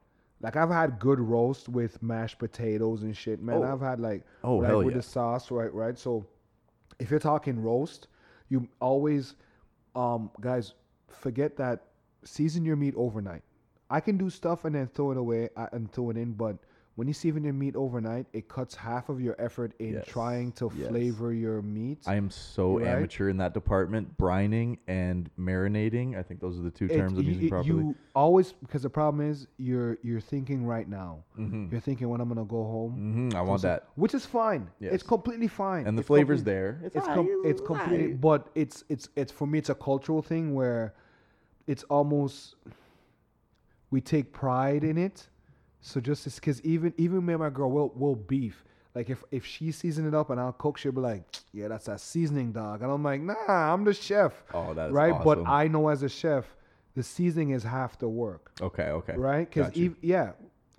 Like 0.40 0.57
I've 0.57 0.70
had 0.70 0.98
good 0.98 1.20
roast 1.20 1.68
with 1.68 2.02
mashed 2.02 2.38
potatoes 2.38 3.02
and 3.02 3.16
shit, 3.16 3.42
man. 3.42 3.57
Oh. 3.62 3.72
I've 3.72 3.80
had 3.80 4.00
like 4.00 4.22
Oh, 4.42 4.57
like 4.57 4.68
hell 4.68 4.78
with 4.78 4.88
yeah. 4.94 4.98
the 4.98 5.02
sauce, 5.02 5.50
right, 5.50 5.72
right. 5.72 5.98
So 5.98 6.26
if 6.98 7.11
you're 7.11 7.20
talking 7.20 7.61
roast, 7.62 8.09
you 8.48 8.68
always, 8.80 9.35
um, 9.96 10.30
guys, 10.40 10.74
forget 11.09 11.57
that 11.57 11.85
season 12.24 12.64
your 12.64 12.76
meat 12.76 12.94
overnight. 12.96 13.42
I 13.94 14.00
can 14.00 14.16
do 14.18 14.28
stuff 14.28 14.64
and 14.64 14.74
then 14.74 14.88
throw 14.88 15.12
it 15.12 15.16
away 15.18 15.50
uh, 15.57 15.68
and 15.72 15.90
throw 15.92 16.11
it 16.11 16.16
in, 16.16 16.33
but 16.33 16.57
when 16.96 17.07
you 17.09 17.14
season 17.14 17.42
your 17.44 17.52
meat 17.52 17.74
overnight, 17.76 18.26
it 18.33 18.48
cuts 18.48 18.74
half 18.74 19.09
of 19.09 19.20
your 19.20 19.35
effort 19.38 19.72
in 19.78 19.94
Yes. 19.94 20.04
trying 20.07 20.50
to 20.52 20.70
Yes. 20.76 20.88
flavor 20.88 21.33
your 21.33 21.61
meat. 21.62 21.98
I 22.07 22.14
am 22.16 22.28
so 22.30 22.78
Right? 22.78 22.88
amateur 22.88 23.28
in 23.28 23.37
that 23.38 23.52
department. 23.54 24.16
Brining 24.18 24.78
and 24.88 25.28
marinating. 25.38 26.16
I 26.16 26.22
think 26.24 26.40
those 26.40 26.59
are 26.59 26.62
the 26.62 26.70
two 26.72 26.87
It- 26.87 26.96
terms 26.96 27.12
I'm 27.18 27.22
you- 27.24 27.28
using 27.30 27.44
you- 27.44 27.50
properly. 27.50 27.85
You 27.85 27.94
always 28.16 28.52
because 28.52 28.83
the 28.83 28.90
problem 28.90 29.20
is 29.28 29.46
you're 29.59 29.98
you're 30.02 30.20
thinking 30.20 30.66
right 30.66 30.88
now. 30.88 31.22
Mhm. 31.38 31.70
You're 31.70 31.80
thinking 31.80 32.09
when 32.09 32.20
I'm 32.20 32.28
gonna 32.28 32.44
go 32.44 32.62
home. 32.64 32.92
hmm 33.30 33.37
I 33.37 33.42
want 33.42 33.61
So- 33.62 33.68
that. 33.68 33.88
which 33.96 34.14
is 34.14 34.24
fine. 34.26 34.70
Yes. 34.80 34.92
It's 34.94 35.02
completely 35.04 35.48
fine. 35.48 35.87
And 35.87 35.96
the 35.98 36.00
It's 36.02 36.09
flavor's 36.09 36.40
complete- 36.40 36.52
there. 36.52 36.80
It's, 36.85 36.96
It's 36.96 37.07
com- 37.07 37.42
it's 37.44 37.61
completely, 37.61 38.14
but 38.14 38.50
it's 38.57 38.83
it's 38.88 39.09
it's 39.14 39.30
for 39.33 39.46
me. 39.46 39.59
It's 39.59 39.70
a 39.70 39.74
cultural 39.90 40.20
thing 40.22 40.54
where 40.54 40.94
it's 41.66 41.83
almost 41.85 42.54
we 43.94 44.00
take 44.00 44.33
pride 44.33 44.83
in 44.83 44.98
it. 44.98 45.28
So 45.80 46.00
just 46.00 46.24
because 46.35 46.61
even 46.62 46.92
even 46.96 47.24
me 47.24 47.35
and 47.35 47.42
my 47.42 47.50
girl 47.50 47.70
will 47.70 47.92
will 47.94 48.16
beef. 48.16 48.64
Like 48.92 49.09
if 49.09 49.22
if 49.30 49.46
she 49.46 49.70
season 49.70 50.07
it 50.09 50.14
up 50.14 50.30
and 50.30 50.40
I'll 50.40 50.52
cook, 50.52 50.78
she'll 50.78 50.90
be 50.90 51.00
like, 51.00 51.22
"Yeah, 51.52 51.68
that's 51.68 51.87
that 51.87 52.00
seasoning, 52.00 52.50
dog." 52.50 52.83
And 52.83 52.90
I'm 52.90 53.04
like, 53.04 53.20
"Nah, 53.20 53.35
I'm 53.72 53.85
the 53.85 53.94
chef." 53.94 54.33
Oh, 54.52 54.74
that's 54.74 54.92
right. 54.92 55.14
But. 55.22 55.46
I 55.46 55.68
know 55.68 55.88
as 55.88 56.02
a 56.02 56.09
chef, 56.09 56.44
the 56.96 57.04
seasoning 57.04 57.50
is 57.50 57.62
half 57.62 57.98
the 57.98 58.09
work 58.09 58.50
Okay, 58.61 58.88
okay. 58.98 59.14
right? 59.16 59.48
Because 59.48 59.76
you. 59.76 59.96
yeah, 60.00 60.33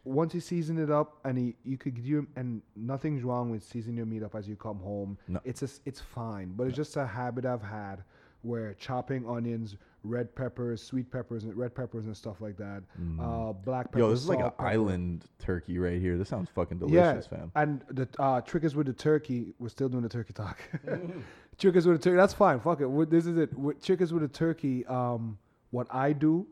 once 0.04 0.34
you 0.34 0.41
season 0.41 0.78
it 0.78 0.91
up 0.91 1.19
and 1.23 1.34
you, 1.47 1.54
you 1.63 1.78
could 1.78 1.95
do 2.04 2.28
and 2.36 2.62
nothing's 2.75 3.23
wrong 3.23 3.49
with 3.49 3.63
seasoning 3.63 3.97
your 3.97 4.06
meat 4.06 4.23
up 4.23 4.36
as 4.36 4.45
you 4.47 4.58
come 4.58 4.80
home. 4.80 5.17
No. 5.30 5.39
It's 5.45 5.62
just 5.62 5.82
it's 5.86 6.01
fine, 6.01 6.51
but 6.58 6.67
it's 6.67 6.75
just 6.75 6.97
a 6.97 7.06
habit 7.06 7.45
I've 7.45 7.63
had 7.63 8.04
where 8.41 8.73
chopping 8.75 9.28
onions, 9.28 9.78
red 10.06 10.34
peppers, 10.36 10.82
sweet 10.82 11.12
peppers, 11.12 11.44
and 11.44 11.56
red 11.56 11.74
peppers 11.76 12.06
and 12.06 12.15
stuff 12.15 12.39
like 12.41 12.58
that. 12.58 12.84
Uh, 13.20 13.52
black 13.54 13.88
pepper. 13.91 13.98
Mm. 13.98 14.02
Yo, 14.02 14.10
this 14.12 14.20
is 14.22 14.30
like 14.30 14.39
an 14.39 14.46
pepper. 14.46 14.65
island 14.68 15.26
turkey 15.39 15.78
right 15.80 16.00
here. 16.00 16.18
This 16.18 16.30
sounds 16.30 16.50
fucking 16.54 16.80
Yeah, 16.88 17.12
delicious, 17.13 17.28
fam. 17.28 17.52
and 17.56 17.84
the 17.89 18.08
uh, 18.20 18.41
trick 18.41 18.63
is 18.63 18.76
with 18.76 18.88
the 18.88 18.94
turkey. 18.94 19.54
We're 19.60 19.70
still 19.70 19.89
doing 19.89 20.04
the 20.04 20.10
turkey 20.10 20.34
talk. 20.34 20.60
trick 21.58 21.76
is 21.76 21.88
with 21.88 21.98
the 22.02 22.04
turkey. 22.04 22.18
That's 22.18 22.34
fine. 22.34 22.60
Fuck 22.60 22.82
it. 22.82 22.88
With- 22.88 23.10
This 23.10 23.26
is 23.26 23.38
it. 23.38 23.58
With 23.58 23.84
trick 23.84 24.02
is 24.02 24.13
with 24.13 24.22
the 24.22 24.28
turkey. 24.30 24.86
Um, 24.86 25.38
what 25.72 25.88
I 25.89 26.13
do, 26.13 26.48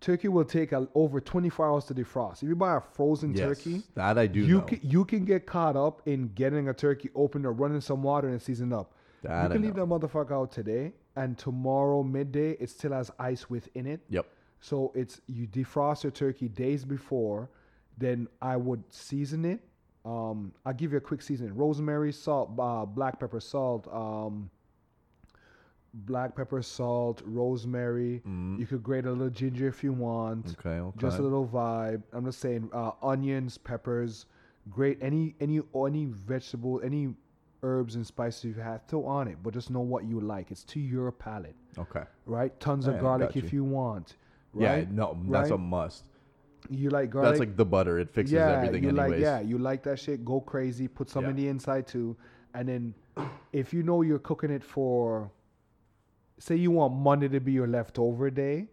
turkey 0.00 0.28
will 0.28 0.44
take 0.44 0.72
a, 0.72 0.86
over 0.94 1.20
24 1.20 1.66
hours 1.68 1.84
to 1.86 1.94
defrost. 1.94 2.42
If 2.42 2.48
you 2.48 2.56
buy 2.56 2.76
a 2.76 2.80
frozen 2.80 3.32
Yes, 3.34 3.40
turkey, 3.58 3.82
that 3.94 4.18
I 4.18 4.26
do 4.26 4.40
you 4.40 4.58
know. 4.58 4.62
can 4.62 4.80
you 4.82 5.04
can 5.04 5.24
get 5.24 5.46
caught 5.46 5.76
up 5.76 6.02
in 6.06 6.28
getting 6.34 6.68
a 6.68 6.74
turkey 6.74 7.10
open 7.14 7.46
or 7.46 7.52
running 7.52 7.80
some 7.80 8.02
water 8.02 8.28
and 8.28 8.40
season 8.42 8.72
up. 8.72 8.92
That 9.22 9.44
you 9.44 9.48
can 9.50 9.62
leave 9.62 9.74
that 9.74 9.84
motherfucker 9.86 10.32
out 10.32 10.50
today, 10.50 10.92
and 11.16 11.36
tomorrow 11.36 12.02
midday 12.02 12.52
it 12.52 12.70
still 12.70 12.92
has 12.92 13.10
ice 13.18 13.48
within 13.50 13.86
it. 13.86 14.00
Yep. 14.08 14.26
So 14.60 14.92
it's 14.94 15.20
you 15.26 15.46
defrost 15.46 16.02
your 16.04 16.12
turkey 16.12 16.48
days 16.48 16.84
before, 16.84 17.48
then 17.98 18.28
I 18.40 18.56
would 18.56 18.82
season 18.90 19.44
it. 19.44 19.60
Um, 20.04 20.52
I'll 20.64 20.72
give 20.72 20.92
you 20.92 20.98
a 20.98 21.00
quick 21.00 21.22
seasoning: 21.22 21.54
rosemary, 21.54 22.12
salt, 22.12 22.50
uh, 22.58 22.84
black 22.84 23.18
pepper, 23.20 23.40
salt, 23.40 23.86
um, 23.92 24.50
black 25.92 26.34
pepper, 26.34 26.62
salt, 26.62 27.22
rosemary. 27.24 28.22
You 28.58 28.66
could 28.66 28.82
grate 28.82 29.06
a 29.06 29.10
little 29.10 29.30
ginger 29.30 29.68
if 29.68 29.82
you 29.84 29.92
want. 29.92 30.46
Mm. 30.46 30.58
Okay, 30.58 30.80
okay. 30.80 30.98
Just 30.98 31.18
a 31.18 31.22
little 31.22 31.46
vibe. 31.46 32.02
I'm 32.12 32.24
just 32.24 32.40
saying, 32.40 32.70
uh, 32.72 32.92
onions, 33.02 33.58
peppers, 33.58 34.26
grate 34.70 34.98
any 35.00 35.34
any 35.40 35.60
any 35.74 36.06
vegetable, 36.06 36.80
any 36.82 37.14
herbs 37.62 37.94
and 37.94 38.06
spices 38.06 38.44
you 38.44 38.54
have, 38.54 38.82
throw 38.88 39.04
on 39.06 39.28
it. 39.28 39.38
But 39.42 39.54
just 39.54 39.70
know 39.70 39.80
what 39.80 40.04
you 40.04 40.20
like. 40.20 40.50
It's 40.50 40.64
to 40.64 40.80
your 40.80 41.10
palate, 41.12 41.56
Okay. 41.78 42.04
right? 42.26 42.58
Tons 42.60 42.86
Yeah, 42.86 42.94
of 42.94 43.00
garlic 43.00 43.28
got 43.30 43.36
if 43.36 43.52
you. 43.52 43.60
you 43.60 43.64
want. 43.64 44.16
Yeah, 44.58 44.74
Right? 44.76 44.90
no, 44.90 45.18
that's 45.28 45.50
a 45.50 45.58
must. 45.58 46.04
You 46.68 46.90
like 46.90 47.10
garlic? 47.10 47.30
That's 47.32 47.40
like 47.40 47.56
the 47.56 47.64
butter. 47.64 47.98
It 47.98 48.10
fixes 48.10 48.32
yeah, 48.34 48.52
everything 48.52 48.82
you 48.82 48.90
anyways. 48.90 49.10
like 49.12 49.20
yeah, 49.20 49.40
you 49.40 49.58
like 49.58 49.82
that 49.84 49.98
shit. 49.98 50.24
Go 50.24 50.40
crazy. 50.40 50.88
Put 50.88 51.08
some 51.08 51.24
Yeah. 51.24 51.30
in 51.30 51.36
the 51.36 51.48
inside 51.48 51.86
too, 51.86 52.16
and 52.54 52.68
then 52.68 52.94
if 53.52 53.72
you 53.72 53.82
know 53.82 54.02
you're 54.02 54.18
cooking 54.18 54.50
it 54.50 54.62
for, 54.64 55.30
say 56.38 56.56
you 56.56 56.70
want 56.70 56.94
Monday 56.94 57.28
to 57.28 57.40
be 57.40 57.52
your 57.52 57.66
leftover 57.66 58.30
day, 58.30 58.68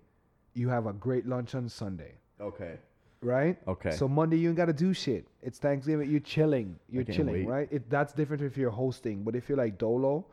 you 0.54 0.70
have 0.70 0.86
a 0.86 0.94
great 0.94 1.26
lunch 1.26 1.56
on 1.56 1.70
Sunday, 1.70 2.16
Okay. 2.42 2.78
Right? 3.22 3.58
Okay. 3.68 3.92
So 3.92 4.08
Monday 4.08 4.38
you 4.38 4.50
ain't 4.50 4.58
gotta 4.58 4.74
do 4.74 4.94
shit. 4.94 5.28
It's 5.42 5.60
Thanksgiving. 5.60 6.10
You're 6.10 6.20
chilling. 6.20 6.78
You're 6.90 7.04
chilling, 7.04 7.34
wait. 7.34 7.48
right? 7.48 7.68
It 7.72 7.90
that's 7.90 8.14
different 8.14 8.44
if 8.44 8.58
you're 8.58 8.72
hosting, 8.72 9.24
but 9.24 9.36
if 9.36 9.48
you're 9.50 9.58
like 9.58 9.78
Dolo, 9.78 10.26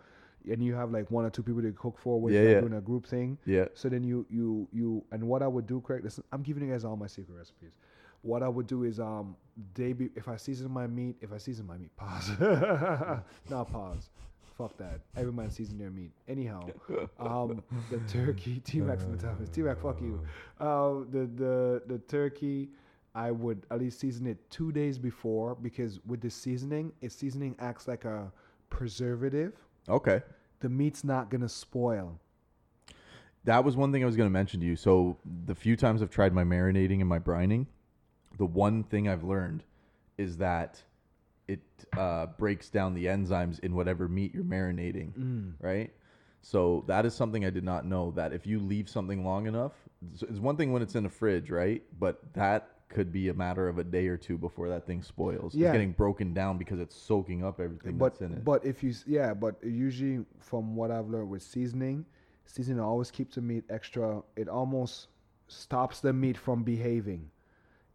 and 0.51 0.62
you 0.62 0.75
have 0.75 0.90
like 0.90 1.11
one 1.11 1.25
or 1.25 1.31
two 1.31 1.42
people 1.42 1.62
to 1.62 1.73
cook 1.73 1.99
for 1.99 2.20
when 2.20 2.33
Yeah, 2.35 2.42
you're 2.42 2.51
yeah. 2.53 2.61
doing 2.61 2.75
a 2.75 2.81
group 2.81 3.07
thing. 3.07 3.38
Yeah. 3.47 3.66
So 3.75 3.88
then 3.88 4.05
you 4.05 4.27
you 4.29 4.68
you 4.73 5.05
and 5.12 5.27
what 5.27 5.42
I 5.42 5.47
would 5.49 5.66
do, 5.66 5.81
Craig. 5.81 6.05
Listen, 6.05 6.25
I'm 6.33 6.42
giving 6.42 6.64
you 6.66 6.73
guys 6.73 6.85
all 6.85 6.97
my 6.97 7.07
secret 7.07 7.35
recipes. 7.35 7.73
What 8.23 8.42
I 8.42 8.49
would 8.49 8.66
do 8.66 8.85
is 8.85 9.01
um 9.01 9.37
day 9.75 9.92
be, 9.92 10.11
if 10.16 10.29
I 10.29 10.37
season 10.37 10.70
my 10.70 10.87
meat, 10.87 11.16
if 11.20 11.33
I 11.33 11.38
season 11.38 11.66
my 11.66 11.77
meat, 11.79 11.94
pause. 11.97 12.31
Not 13.51 13.70
pause. 13.73 14.11
Fuck 14.56 14.76
that. 14.78 15.00
Every 15.16 15.32
man 15.32 15.50
season 15.50 15.78
their 15.78 15.90
meat. 15.90 16.12
Anyhow, 16.28 16.68
um 17.18 17.62
the 17.90 17.98
turkey. 18.08 18.60
T 18.64 18.80
Max 18.80 19.02
in 19.02 19.12
the 19.16 19.18
toughest. 19.18 19.52
T 19.52 19.62
Max, 19.62 19.80
fuck 19.82 20.00
you. 20.00 20.20
Uh, 20.60 21.04
the 21.10 21.28
the 21.34 21.82
the 21.86 21.98
turkey. 22.08 22.70
I 23.16 23.30
would 23.30 23.64
at 23.70 23.78
least 23.78 24.00
season 24.00 24.26
it 24.26 24.38
two 24.50 24.72
days 24.72 24.98
before 24.98 25.54
because 25.54 26.00
with 26.04 26.20
the 26.20 26.30
seasoning, 26.30 26.92
its 27.00 27.14
seasoning 27.14 27.54
acts 27.60 27.86
like 27.86 28.04
a 28.04 28.32
preservative. 28.70 29.52
Okay. 29.88 30.20
The 30.60 30.68
meat's 30.68 31.04
not 31.04 31.30
gonna 31.30 31.48
spoil. 31.48 32.18
That 33.44 33.62
was 33.62 33.76
one 33.76 33.92
thing 33.92 34.02
I 34.02 34.06
was 34.06 34.16
going 34.16 34.26
to 34.26 34.32
mention 34.32 34.60
to 34.60 34.66
you. 34.66 34.74
So 34.74 35.18
the 35.44 35.54
few 35.54 35.76
times 35.76 36.00
I've 36.02 36.10
tried 36.10 36.32
my 36.32 36.44
marinating 36.44 37.00
and 37.00 37.08
my 37.08 37.18
brining, 37.18 37.66
the 38.38 38.46
one 38.46 38.84
thing 38.84 39.06
I've 39.06 39.22
learned 39.22 39.64
is 40.16 40.38
that 40.38 40.82
it 41.48 41.61
uh, 41.96 42.26
breaks 42.38 42.70
down 42.70 42.94
the 42.94 43.07
enzymes 43.07 43.61
in 43.61 43.74
whatever 43.74 44.09
meat 44.09 44.35
you're 44.35 44.44
marinating, 44.44 45.12
Mm. 45.18 45.52
right? 45.61 45.92
So 46.42 46.85
that 46.88 47.07
is 47.07 47.14
something 47.14 47.44
I 47.44 47.50
did 47.50 47.64
not 47.64 47.87
know. 47.87 48.11
That 48.12 48.33
if 48.33 48.46
you 48.46 48.61
leave 48.61 48.88
something 48.88 49.24
long 49.24 49.46
enough, 49.46 49.72
it's 50.20 50.38
one 50.40 50.57
thing 50.57 50.72
when 50.72 50.83
it's 50.83 50.94
in 50.94 51.07
a 51.07 51.09
fridge, 51.11 51.50
right? 51.50 51.83
But 51.98 52.20
that 52.35 52.68
could 52.90 53.11
be 53.12 53.28
a 53.30 53.35
matter 53.35 53.66
of 53.68 53.78
a 53.78 53.85
day 53.85 54.07
or 54.09 54.16
two 54.18 54.37
before 54.38 54.68
that 54.68 54.87
thing 54.87 55.02
spoils. 55.02 55.54
Yeah. 55.54 55.68
It's 55.68 55.72
getting 55.72 55.92
broken 55.92 56.35
down 56.35 56.59
because 56.59 56.78
it's 56.80 56.94
soaking 56.94 57.42
up 57.44 57.59
everything 57.61 57.96
but 57.98 58.12
that's 58.18 58.20
in 58.20 58.37
it. 58.38 58.44
but 58.44 58.64
if 58.64 58.83
you 58.85 58.92
yeah 59.07 59.33
but 59.35 59.57
usually 59.64 60.24
from 60.38 60.76
what 60.76 60.90
i've 60.92 61.09
learned 61.09 61.28
with 61.30 61.42
seasoning 61.42 62.04
seasoning 62.44 62.78
always 62.78 63.11
keeps 63.11 63.35
the 63.35 63.40
meat 63.40 63.64
extra 63.68 64.22
it 64.37 64.48
almost 64.48 65.09
stops 65.48 66.00
the 66.00 66.12
meat 66.12 66.37
from 66.37 66.62
behaving 66.62 67.30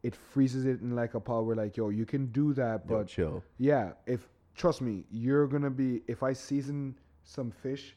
it 0.04 0.16
freezes 0.16 0.66
it 0.66 0.82
in 0.82 0.96
like 0.96 1.14
a 1.14 1.20
pot 1.20 1.46
where 1.46 1.56
like 1.56 1.76
yo 1.78 1.90
you 1.90 2.06
can 2.06 2.28
do 2.28 2.54
that 2.54 2.82
Yo, 2.88 2.98
but 2.98 3.08
chill. 3.08 3.44
yeah 3.58 3.92
if 4.06 4.28
trust 4.56 4.82
me 4.82 5.04
you're 5.12 5.48
gonna 5.48 5.70
be 5.70 6.02
if 6.08 6.24
i 6.24 6.32
season 6.34 6.96
some 7.24 7.52
fish 7.52 7.96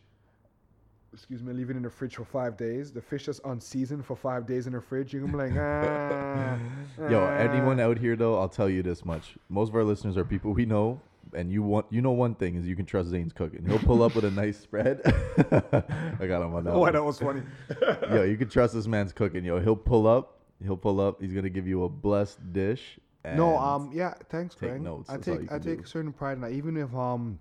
excuse 1.13 1.43
me 1.43 1.53
leave 1.53 1.69
it 1.71 1.77
in 1.77 1.83
the 1.83 1.91
fridge 1.91 2.17
for 2.17 2.25
five 2.25 2.57
days 2.57 2.91
the 2.93 3.01
fish 3.01 3.27
that's 3.27 3.41
unseasoned 3.45 4.05
for 4.05 4.17
five 4.17 4.47
days 4.47 4.67
in 4.67 4.73
the 4.73 4.81
fridge 4.81 5.13
you're 5.13 5.23
gonna 5.25 5.33
be 5.33 5.51
like 5.51 5.53
ah, 5.59 6.59
Yo, 7.11 7.21
ah." 7.23 7.35
anyone 7.37 7.79
out 7.81 7.99
here 7.99 8.17
though, 8.17 8.39
I'll 8.41 8.49
tell 8.49 8.69
you 8.69 8.83
this 8.83 9.05
much. 9.05 9.35
Most 9.49 9.69
of 9.71 9.75
our 9.77 9.85
listeners 9.85 10.17
are 10.17 10.25
people 10.25 10.53
we 10.53 10.65
know, 10.67 11.01
and 11.35 11.51
you 11.51 11.63
want 11.63 11.87
you 11.91 12.01
know 12.03 12.13
one 12.13 12.35
thing 12.35 12.55
is 12.57 12.67
you 12.67 12.77
can 12.77 12.87
trust 12.87 13.11
Zane's 13.11 13.33
cooking. 13.33 13.65
He'll 13.67 13.79
pull 13.79 14.03
up 14.03 14.15
with 14.15 14.25
a 14.25 14.31
nice 14.31 14.59
spread. 14.59 15.01
I 15.05 16.27
got 16.27 16.43
him 16.43 16.55
on 16.55 16.65
that. 16.65 16.73
oh 16.73 16.81
one. 16.81 16.93
that 16.93 17.03
was 17.05 17.19
funny 17.19 17.43
Yo, 18.11 18.23
you 18.23 18.37
can 18.37 18.49
trust 18.49 18.75
this 18.75 18.87
man's 18.87 19.13
cooking. 19.13 19.45
Yo, 19.45 19.61
he'll 19.61 19.77
pull 19.77 20.07
up. 20.07 20.39
He'll 20.63 20.77
pull 20.77 21.01
up. 21.01 21.21
He's 21.21 21.33
gonna 21.33 21.49
give 21.51 21.67
you 21.67 21.85
a 21.85 21.89
blessed 21.89 22.53
dish. 22.53 22.99
No, 23.25 23.57
um, 23.57 23.91
yeah, 23.95 24.15
thanks, 24.31 24.55
take 24.57 24.71
Craig. 24.71 24.83
notes, 24.83 25.09
I 25.09 25.13
that's 25.15 25.25
take 25.27 25.53
I 25.53 25.59
take 25.59 25.79
do. 25.79 25.85
a 25.85 25.87
certain 25.87 26.13
pride 26.13 26.33
in 26.35 26.41
that. 26.41 26.53
Even 26.53 26.77
if 26.77 26.93
um, 26.95 27.39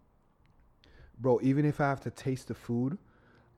bro, 1.20 1.40
even 1.42 1.66
if 1.66 1.82
I 1.82 1.86
have 1.90 2.02
to 2.02 2.12
taste 2.12 2.50
the 2.50 2.54
food, 2.54 2.98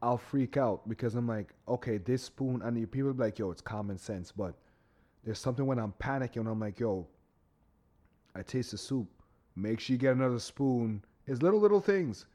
I'll 0.01 0.17
freak 0.17 0.55
out 0.57 0.87
because 0.87 1.15
I'm 1.15 1.27
like, 1.27 1.53
okay, 1.67 1.97
this 1.97 2.23
spoon. 2.23 2.61
And 2.63 2.77
you- 2.79 2.87
people 2.87 3.13
be 3.13 3.23
like, 3.23 3.39
yo, 3.39 3.51
it's 3.51 3.61
common 3.61 3.97
sense, 3.97 4.31
but 4.31 4.53
there's 5.25 5.39
something 5.39 5.65
when 5.65 5.79
I'm 5.79 5.93
panicking. 5.99 6.37
and 6.41 6.47
I'm 6.49 6.59
like, 6.61 6.79
yo, 6.79 7.07
I 8.35 8.41
taste 8.41 8.71
the 8.71 8.77
soup. 8.77 9.07
Make 9.55 9.79
sure 9.79 9.93
you 9.93 9.97
get 9.99 10.15
another 10.15 10.39
spoon. 10.39 11.03
It's 11.27 11.41
little 11.41 11.59
little 11.59 11.81
things. 11.81 12.25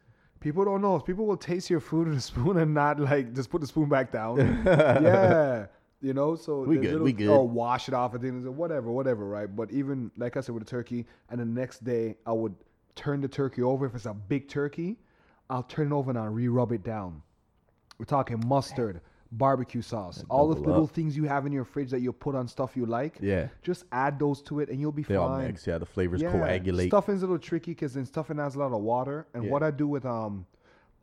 People 0.41 0.65
don't 0.65 0.81
know. 0.83 0.99
People 1.01 1.27
will 1.27 1.37
taste 1.37 1.69
your 1.69 1.81
food 1.81 2.09
with 2.09 2.19
a 2.19 2.21
spoon 2.31 2.59
and 2.59 2.73
not 2.75 3.01
like 3.01 3.35
just 3.35 3.51
put 3.51 3.61
the 3.63 3.67
spoon 3.67 3.89
back 3.89 4.13
down. 4.13 4.37
yeah. 4.67 5.67
You 6.01 6.15
know, 6.15 6.37
so 6.37 6.61
We 6.63 6.77
good, 6.77 6.85
little- 6.93 7.05
we 7.05 7.13
good. 7.13 7.29
Or 7.29 7.47
wash 7.49 7.89
it 7.89 7.95
off 7.95 8.15
and 8.15 8.23
things 8.23 8.47
or 8.47 8.53
whatever, 8.53 8.91
whatever, 8.91 9.27
right? 9.27 9.55
But 9.55 9.73
even 9.73 10.11
like 10.17 10.37
I 10.37 10.41
said 10.41 10.55
with 10.55 10.65
the 10.65 10.71
turkey, 10.71 11.07
and 11.29 11.41
the 11.41 11.45
next 11.45 11.83
day 11.85 12.17
I 12.25 12.33
would 12.33 12.55
turn 12.95 13.21
the 13.21 13.29
turkey 13.29 13.63
over. 13.63 13.87
If 13.87 13.95
it's 13.95 14.07
a 14.07 14.15
big 14.15 14.49
turkey, 14.49 14.97
I'll 15.51 15.63
turn 15.65 15.89
it 15.89 15.93
over 15.93 16.11
and 16.11 16.19
I'll 16.19 16.29
re-rub 16.29 16.73
it 16.73 16.83
down. 16.85 17.23
We're 17.99 18.05
talking 18.05 18.41
mustard, 18.47 19.01
barbecue 19.33 19.83
sauce. 19.83 20.25
All 20.31 20.49
the 20.49 20.61
little 20.61 20.85
up. 20.85 20.91
things 20.91 21.17
you 21.17 21.25
have 21.25 21.47
in 21.47 21.53
your 21.53 21.65
fridge 21.65 21.91
that 21.91 22.01
you 22.01 22.13
put 22.13 22.37
on 22.37 22.47
stuff 22.47 22.77
you 22.77 22.87
like. 22.87 23.19
Yeah. 23.21 23.49
Just 23.63 23.85
add 23.91 24.21
those 24.21 24.41
to 24.43 24.61
it 24.61 24.69
and 24.69 24.81
you'll 24.81 24.93
be 24.93 25.03
They 25.03 25.17
all 25.17 25.29
fine. 25.29 25.47
mix. 25.49 25.67
Yeah, 25.67 25.79
the 25.79 25.87
flavors 25.87 26.23
Yeah, 26.23 26.31
coagulate. 26.31 26.91
Stuffing's 26.91 27.23
a 27.23 27.27
little 27.27 27.39
tricky 27.41 27.73
because 27.73 27.95
then 27.95 28.05
stuffing 28.07 28.37
has 28.39 28.55
a 28.55 28.59
lot 28.61 28.73
of 28.73 28.81
water. 28.83 29.27
And 29.35 29.45
Yeah. 29.45 29.51
what 29.51 29.63
I 29.65 29.73
do 29.73 29.89
with 29.89 30.07
um, 30.07 30.47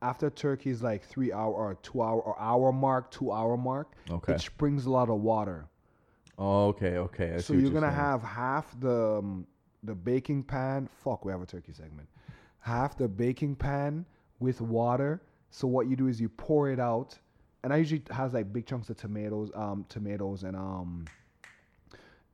after 0.06 0.30
turkey 0.30 0.70
is 0.70 0.84
like 0.84 1.03
three 1.03 1.34
hour 1.34 1.51
or 1.51 1.76
two 1.82 2.01
hour 2.01 2.22
or 2.22 2.39
hour 2.39 2.72
mark, 2.72 3.10
two 3.10 3.32
hour 3.32 3.58
mark. 3.58 3.93
Okay. 4.10 4.34
It 4.34 4.41
springs 4.41 4.86
a 4.86 4.91
lot 4.91 5.10
of 5.10 5.22
water. 5.22 5.66
Oh, 6.38 6.68
okay, 6.68 6.97
okay. 6.97 7.34
I 7.34 7.38
so 7.39 7.53
what 7.53 7.64
you're 7.64 7.72
gonna 7.72 7.88
saying. 7.88 7.95
have 7.95 8.22
half 8.22 8.80
the 8.80 9.18
um, 9.20 9.47
the 9.84 9.95
baking 9.95 10.43
pan. 10.43 10.88
Fuck, 11.03 11.26
we 11.26 11.32
have 11.32 11.41
a 11.41 11.45
turkey 11.45 11.74
segment. 11.74 12.08
Half 12.60 12.97
the 12.97 13.08
baking 13.08 13.56
pan 13.56 14.06
with 14.39 14.62
water. 14.62 15.22
So 15.49 15.68
what 15.68 15.88
you 15.88 15.95
do 15.95 16.08
is 16.08 16.22
you 16.22 16.30
pour 16.30 16.70
it 16.70 16.80
out, 16.80 17.18
and 17.64 17.74
I 17.74 17.78
usually 17.78 18.03
has 18.12 18.34
like 18.34 18.51
big 18.53 18.66
chunks 18.68 18.89
of 18.89 18.97
tomatoes, 18.97 19.49
um, 19.56 19.86
tomatoes 19.89 20.43
and 20.43 20.56
um, 20.56 21.06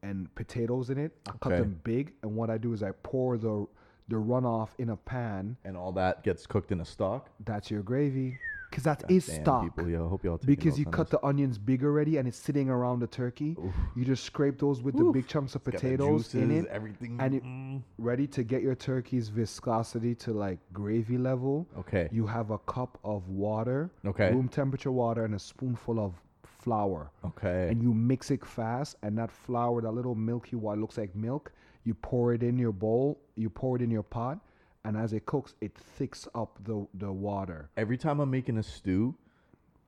and 0.03 0.34
potatoes 0.36 0.89
in 0.89 0.97
it. 0.97 1.11
I 1.28 1.32
cut 1.39 1.51
them 1.51 1.80
big, 1.84 2.13
and 2.24 2.36
what 2.36 2.49
I 2.49 2.57
do 2.57 2.74
is 2.74 2.84
I 2.84 2.91
pour 3.03 3.38
the 3.38 3.65
the 4.12 4.18
runoff 4.18 4.70
in 4.78 4.89
a 4.89 4.95
pan. 4.97 5.57
and 5.66 5.76
all 5.78 5.91
that 5.93 6.24
gets 6.24 6.45
cooked 6.45 6.72
in 6.72 6.82
a 6.82 6.86
stock. 6.86 7.30
That's 7.45 7.72
your 7.72 7.82
gravy, 7.82 8.38
because 8.70 8.84
that 8.84 9.03
is 9.09 9.26
Damn, 9.26 9.41
stock. 9.43 9.64
People, 9.64 9.89
yeah, 9.89 10.03
I 10.03 10.07
hope 10.07 10.24
y'all 10.24 10.39
Because 10.45 10.78
you 10.78 10.86
cut 10.86 11.07
this. 11.09 11.20
the 11.20 11.26
onions 11.26 11.57
big 11.57 11.84
already 11.84 12.18
and 12.18 12.28
it's 12.28 12.38
sitting 12.38 12.70
around 12.70 12.99
the 12.99 13.07
turkey. 13.07 13.55
You 13.95 14.05
just 14.05 14.24
scrape 14.26 14.59
those 14.59 14.82
with 14.82 14.95
the 14.97 15.05
big 15.05 15.28
chunks 15.28 15.55
of 15.55 15.64
potatoes 15.64 16.36
in 16.36 16.51
it, 16.51 16.66
everything. 16.68 17.18
and 17.20 17.34
it- 17.36 17.43
mm. 17.43 17.82
ready 17.97 18.28
to 18.28 18.43
get 18.43 18.62
your 18.62 18.76
turkey's 18.76 19.30
viscosity 19.30 20.14
to 20.16 20.34
like 20.34 20.59
gravy 20.74 21.18
level. 21.18 21.68
Okay. 21.80 22.09
You 22.12 22.28
have 22.28 22.51
a 22.51 22.59
cup 22.59 22.97
of 23.03 23.28
water, 23.30 23.89
Okay. 24.05 24.32
room 24.34 24.47
temperature 24.49 24.91
water, 24.91 25.26
and 25.26 25.36
a 25.36 25.39
spoonful 25.39 25.99
of 25.99 26.14
flour. 26.43 27.09
Okay. 27.26 27.70
And 27.70 27.82
you 27.82 27.93
mix 27.93 28.30
it 28.30 28.45
fast, 28.45 28.95
and 29.03 29.18
that 29.18 29.32
flour, 29.32 29.82
that 29.82 29.91
little 29.91 30.16
milky 30.16 30.55
what 30.55 30.78
looks 30.78 30.97
like 30.97 31.16
milk, 31.16 31.51
you 31.84 31.93
pour 31.93 32.34
it 32.34 32.43
in 32.43 32.57
your 32.57 32.71
bowl, 32.71 33.19
you 33.36 33.49
pour 33.49 33.75
it 33.75 33.82
in 33.82 33.89
your 33.91 34.03
pot, 34.03 34.39
and 34.84 34.97
as 34.97 35.13
it 35.13 35.25
cooks, 35.25 35.53
it 35.61 35.75
thicks 35.97 36.27
up 36.36 36.59
the 36.63 36.88
the 36.93 37.11
water. 37.11 37.69
every 37.77 37.97
time 37.97 38.19
I'm 38.19 38.29
making 38.32 38.57
a 38.57 38.63
stew, 38.63 39.15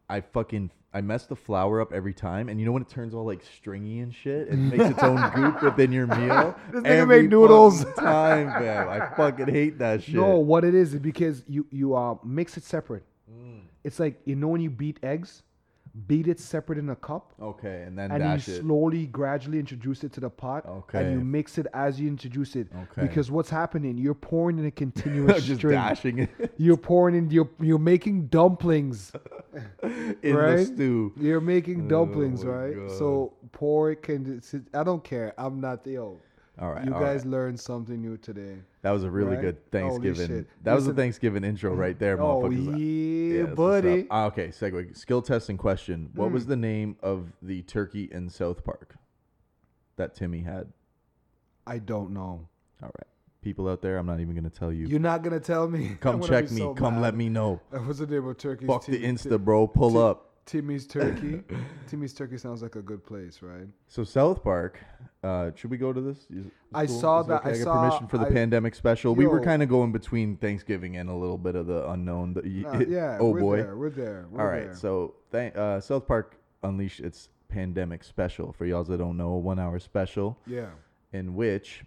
I 0.10 0.22
fucking 0.22 0.70
I 0.96 1.02
mess 1.02 1.26
the 1.26 1.36
flour 1.36 1.82
up 1.82 1.92
every 1.92 2.14
time, 2.14 2.50
and 2.50 2.60
you 2.60 2.66
know 2.68 2.72
when 2.72 2.84
it 2.84 2.90
turns 2.90 3.16
all 3.16 3.26
like 3.26 3.42
stringy 3.44 4.00
and 4.00 4.14
shit, 4.14 4.50
and 4.50 4.70
makes 4.70 4.86
its 4.86 5.02
own 5.02 5.18
goop 5.36 5.64
within 5.64 5.92
your 5.92 6.06
meal. 6.08 6.56
This 6.72 6.84
nigga 6.84 7.08
make 7.08 7.30
noodles. 7.30 7.84
time, 7.98 8.52
fam. 8.52 8.90
I 8.90 9.10
fucking 9.16 9.48
hate 9.48 9.80
that 9.80 10.04
shit. 10.04 10.14
No, 10.16 10.38
what 10.38 10.64
it 10.64 10.76
is 10.76 10.94
is 10.94 11.00
because 11.00 11.44
you 11.48 11.66
you 11.72 11.96
uh 11.96 12.16
mix 12.24 12.58
it 12.58 12.64
separate. 12.64 13.04
Mm. 13.32 13.62
It's 13.84 14.00
like 14.00 14.22
you 14.26 14.36
know 14.36 14.50
when 14.50 14.62
you 14.62 14.70
beat 14.70 15.00
eggs, 15.02 15.42
beat 16.08 16.28
it 16.28 16.40
separate 16.40 16.80
in 16.80 16.90
a 16.90 16.96
cup, 16.96 17.34
Okay, 17.40 17.84
and 17.86 17.98
then 17.98 18.12
and 18.12 18.20
dash 18.24 18.48
you 18.48 18.56
it. 18.56 18.62
slowly, 18.62 19.06
gradually 19.06 19.60
introduce 19.60 20.04
it 20.04 20.12
to 20.14 20.20
the 20.20 20.30
pot, 20.30 20.66
Okay, 20.66 21.00
and 21.04 21.12
you 21.14 21.20
mix 21.20 21.58
it 21.60 21.68
as 21.74 22.00
you 22.00 22.08
introduce 22.08 22.56
it. 22.56 22.68
Okay. 22.84 23.02
Because 23.08 23.30
what's 23.30 23.50
happening? 23.52 23.98
You're 23.98 24.16
pouring 24.16 24.58
in 24.58 24.66
a 24.66 24.72
continuous 24.84 25.44
Just 25.46 25.60
stream. 25.60 25.74
dashing 25.74 26.20
it 26.20 26.54
You're 26.58 26.78
pouring 26.78 27.16
in. 27.16 27.30
You're 27.30 27.50
you're 27.60 27.78
making 27.78 28.28
dumplings. 28.28 29.12
in 29.84 30.18
the 30.24 30.34
Right? 30.34 30.66
stew. 30.66 31.14
You're 31.16 31.42
making 31.42 31.86
oh 31.86 31.90
dumplings, 31.90 32.44
Oh 32.44 32.48
right? 32.50 32.76
God. 32.76 32.92
So 32.98 33.34
pour 33.52 33.92
it. 33.92 34.02
Can 34.02 34.42
I 34.74 34.84
don't 34.84 35.04
care. 35.04 35.34
I'm 35.38 35.62
not 35.62 35.84
the 35.84 35.92
yo. 35.92 36.18
All 36.60 36.72
right, 36.72 36.86
You 36.86 36.92
guys 36.92 37.22
right. 37.22 37.26
learned 37.32 37.60
something 37.60 38.00
new 38.00 38.16
today. 38.16 38.58
That 38.84 38.92
was 38.92 39.04
a 39.04 39.10
really 39.10 39.32
right? 39.38 39.42
good 39.42 39.72
Thanksgiving. 39.72 40.46
That 40.62 40.76
was 40.76 40.86
a 40.88 40.94
Thanksgiving 40.94 41.44
intro 41.44 41.74
right 41.74 41.98
there, 41.98 42.18
Oh 42.22 42.48
yeah, 42.52 43.46
up. 43.46 43.56
buddy. 43.56 44.06
Ah, 44.12 44.26
okay, 44.26 44.50
segue. 44.50 44.96
Skill 44.96 45.24
testing 45.24 45.58
question. 45.58 46.10
What 46.14 46.28
Hmm. 46.28 46.34
was 46.36 46.46
the 46.46 46.56
name 46.56 46.96
of 47.02 47.34
the 47.42 47.64
turkey 47.64 48.08
in 48.12 48.30
South 48.30 48.64
Park 48.64 48.96
that 49.96 50.14
Timmy 50.14 50.42
had? 50.42 50.72
I 51.66 51.80
don't 51.80 52.12
know. 52.12 52.48
All 52.84 52.90
right. 53.00 53.08
People 53.42 53.68
out 53.68 53.82
there, 53.82 53.98
I'm 53.98 54.06
not 54.06 54.20
even 54.20 54.36
going 54.36 54.44
to 54.50 54.50
tell 54.50 54.72
you. 54.72 54.86
You're 54.86 55.00
not 55.00 55.22
gonna 55.24 55.40
tell 55.40 55.68
me. 55.68 55.98
Come 56.02 56.22
check 56.22 56.52
me. 56.52 56.60
so 56.60 56.74
Come 56.76 56.96
mad. 56.96 57.02
let 57.02 57.16
me 57.16 57.30
know. 57.30 57.60
Uh, 57.74 57.80
What's 57.80 57.98
the 58.00 58.06
name 58.08 58.28
of 58.28 58.38
turkey. 58.38 58.68
Fuck 58.68 58.86
the 58.86 59.00
Tim- 59.00 59.16
Insta, 59.16 59.44
bro. 59.44 59.68
Pull 59.68 59.92
Tim- 59.94 59.98
up. 60.02 60.30
Timmy's 60.46 60.86
Turkey. 60.88 61.42
Timmy's 61.88 62.14
Turkey 62.14 62.38
sounds 62.38 62.62
like 62.62 62.76
a 62.76 62.82
good 62.82 63.04
place, 63.06 63.42
right? 63.42 63.68
So 63.88 64.04
South 64.04 64.44
Park, 64.44 64.78
uh, 65.24 65.52
should 65.56 65.72
we 65.72 65.78
go 65.78 65.94
to 65.94 66.02
this? 66.02 66.18
Is- 66.30 66.48
I 66.74 66.86
cool? 66.86 67.00
saw 67.00 67.24
that- 67.24 67.42
okay? 67.46 67.50
I 67.52 67.58
got 67.58 67.64
saw- 67.64 67.82
permission 67.84 68.08
for 68.08 68.18
the 68.18 68.26
I- 68.28 68.32
pandemic 68.32 68.76
special. 68.76 69.16
we 69.16 69.26
were 69.26 69.40
kind 69.42 69.64
of 69.64 69.70
going 69.70 69.92
between 69.92 70.36
Thanksgiving 70.38 70.98
and 70.98 71.10
a 71.10 71.14
little 71.14 71.38
bit 71.38 71.56
of 71.56 71.68
the 71.68 71.90
unknown. 71.92 72.34
The, 72.34 72.66
Uh, 72.68 72.80
yeah. 72.88 73.18
oh 73.22 73.30
we're 73.30 73.40
boy. 73.40 73.58
There, 73.64 73.78
we're 73.78 73.90
there. 73.90 74.26
We're 74.32 74.42
All 74.42 74.48
right, 74.48 74.66
there. 74.66 74.76
so 74.76 75.16
thank, 75.32 75.56
uh, 75.56 75.80
South 75.80 76.08
Park 76.08 76.38
unleashed 76.64 77.00
its 77.00 77.30
pandemic 77.48 78.04
special. 78.04 78.52
For 78.52 78.66
y'all 78.66 78.84
that 78.84 78.98
don't 78.98 79.16
know, 79.18 79.30
a 79.34 79.40
one-hour 79.40 79.80
special 79.80 80.38
yeah. 80.48 80.70
in 81.14 81.36
which 81.36 81.84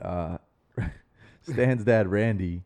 uh, 0.00 0.38
Stan's 1.42 1.82
dad 1.84 2.06
Randy 2.06 2.62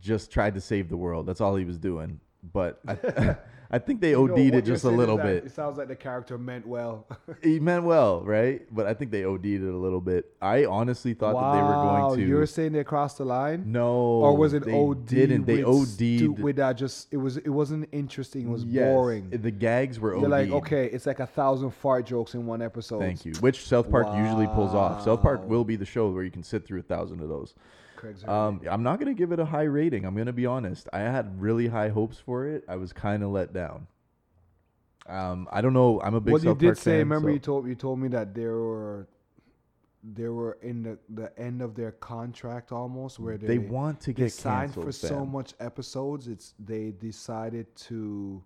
just 0.00 0.30
tried 0.32 0.54
to 0.54 0.60
save 0.60 0.88
the 0.88 0.96
world. 0.96 1.26
That's 1.26 1.40
all 1.40 1.54
he 1.54 1.64
was 1.64 1.78
doing. 1.78 2.18
But 2.52 2.80
I, 2.88 3.36
I 3.70 3.78
think 3.78 4.00
they 4.00 4.14
OD'd 4.14 4.30
it 4.30 4.32
what 4.32 4.52
you're 4.52 4.62
just 4.62 4.84
a 4.84 4.90
little 4.90 5.16
bit. 5.16 5.44
It 5.46 5.52
sounds 5.52 5.78
like 5.78 5.88
the 5.88 5.96
character 5.96 6.38
meant 6.38 6.66
well. 6.66 7.06
He 7.42 7.60
meant 7.60 7.84
well, 7.84 8.22
right? 8.22 8.62
But 8.74 8.86
I 8.86 8.94
think 8.94 9.10
they 9.10 9.24
OD'd 9.24 9.44
it 9.44 9.62
a 9.62 9.76
little 9.76 10.00
bit. 10.00 10.34
I 10.40 10.64
honestly 10.64 11.14
thought 11.14 11.34
that 11.34 11.52
they 11.56 11.62
were 11.62 11.74
going 11.74 12.16
to. 12.18 12.26
You 12.26 12.36
were 12.36 12.46
saying 12.46 12.72
they 12.72 12.84
crossed 12.84 13.18
the 13.18 13.24
line? 13.24 13.64
no, 13.66 13.86
or 13.86 14.36
was 14.36 14.52
it 14.52 14.64
they 14.64 14.72
OD? 14.72 15.06
Didn't 15.06 15.44
they 15.46 15.62
OD'd? 15.62 15.88
stu- 15.88 16.32
with 16.32 16.56
that? 16.56 16.74
Just 16.74 17.12
it 17.12 17.16
was. 17.18 17.36
It 17.36 17.48
wasn't 17.48 17.88
interesting. 17.92 18.46
It 18.48 18.50
was 18.50 18.64
Yes, 18.64 18.84
boring. 18.92 19.30
The 19.30 19.50
gags 19.50 19.98
were 20.00 20.14
OD'd. 20.14 20.22
You're 20.22 20.30
like, 20.30 20.50
okay, 20.50 20.86
it's 20.86 21.06
like 21.06 21.20
a 21.20 21.26
thousand 21.26 21.70
fart 21.70 22.06
jokes 22.06 22.34
in 22.34 22.46
one 22.46 22.62
episode. 22.62 23.00
Thank 23.00 23.24
you. 23.24 23.32
Which 23.40 23.66
South 23.66 23.90
Park 23.90 24.06
usually 24.16 24.46
pulls 24.48 24.74
off. 24.74 25.02
South 25.04 25.22
Park 25.22 25.46
will 25.48 25.64
be 25.64 25.76
the 25.76 25.84
show 25.86 26.08
where 26.10 26.24
you 26.24 26.30
can 26.30 26.42
sit 26.42 26.64
through 26.66 26.80
a 26.80 26.82
thousand 26.82 27.20
of 27.20 27.28
those. 27.28 27.54
Um, 28.28 28.60
I'm 28.70 28.82
not 28.82 28.98
gonna 28.98 29.14
give 29.14 29.32
it 29.32 29.40
a 29.40 29.44
high 29.44 29.62
rating. 29.62 30.04
I'm 30.04 30.16
gonna 30.16 30.32
be 30.32 30.46
honest. 30.46 30.88
I 30.92 31.00
had 31.00 31.40
really 31.40 31.68
high 31.68 31.88
hopes 31.88 32.18
for 32.18 32.46
it. 32.46 32.64
I 32.68 32.76
was 32.76 32.92
kind 32.92 33.22
of 33.22 33.30
let 33.30 33.52
down. 33.52 33.86
Um, 35.08 35.48
I 35.52 35.60
don't 35.60 35.72
know. 35.72 36.00
I'm 36.02 36.14
a 36.14 36.20
big 36.20 36.32
what 36.32 36.42
you 36.42 36.54
did 36.54 36.76
say, 36.76 36.92
fan, 36.92 36.98
remember 36.98 37.28
so- 37.28 37.32
you 37.34 37.38
told 37.38 37.68
you 37.68 37.74
told 37.74 37.98
me 37.98 38.08
that 38.08 38.34
there 38.34 38.56
were 38.56 39.08
they 40.14 40.28
were 40.28 40.58
in 40.62 40.82
the, 40.82 40.98
the 41.08 41.36
end 41.38 41.60
of 41.60 41.74
their 41.74 41.92
contract 41.92 42.70
almost 42.70 43.18
where 43.18 43.36
they 43.36 43.46
they 43.46 43.58
want 43.58 44.00
to 44.00 44.12
get 44.12 44.32
signed 44.32 44.72
for 44.72 44.92
so 44.92 45.26
much 45.26 45.54
episodes 45.58 46.28
it's 46.28 46.54
they 46.60 46.92
decided 47.00 47.66
to 47.74 48.42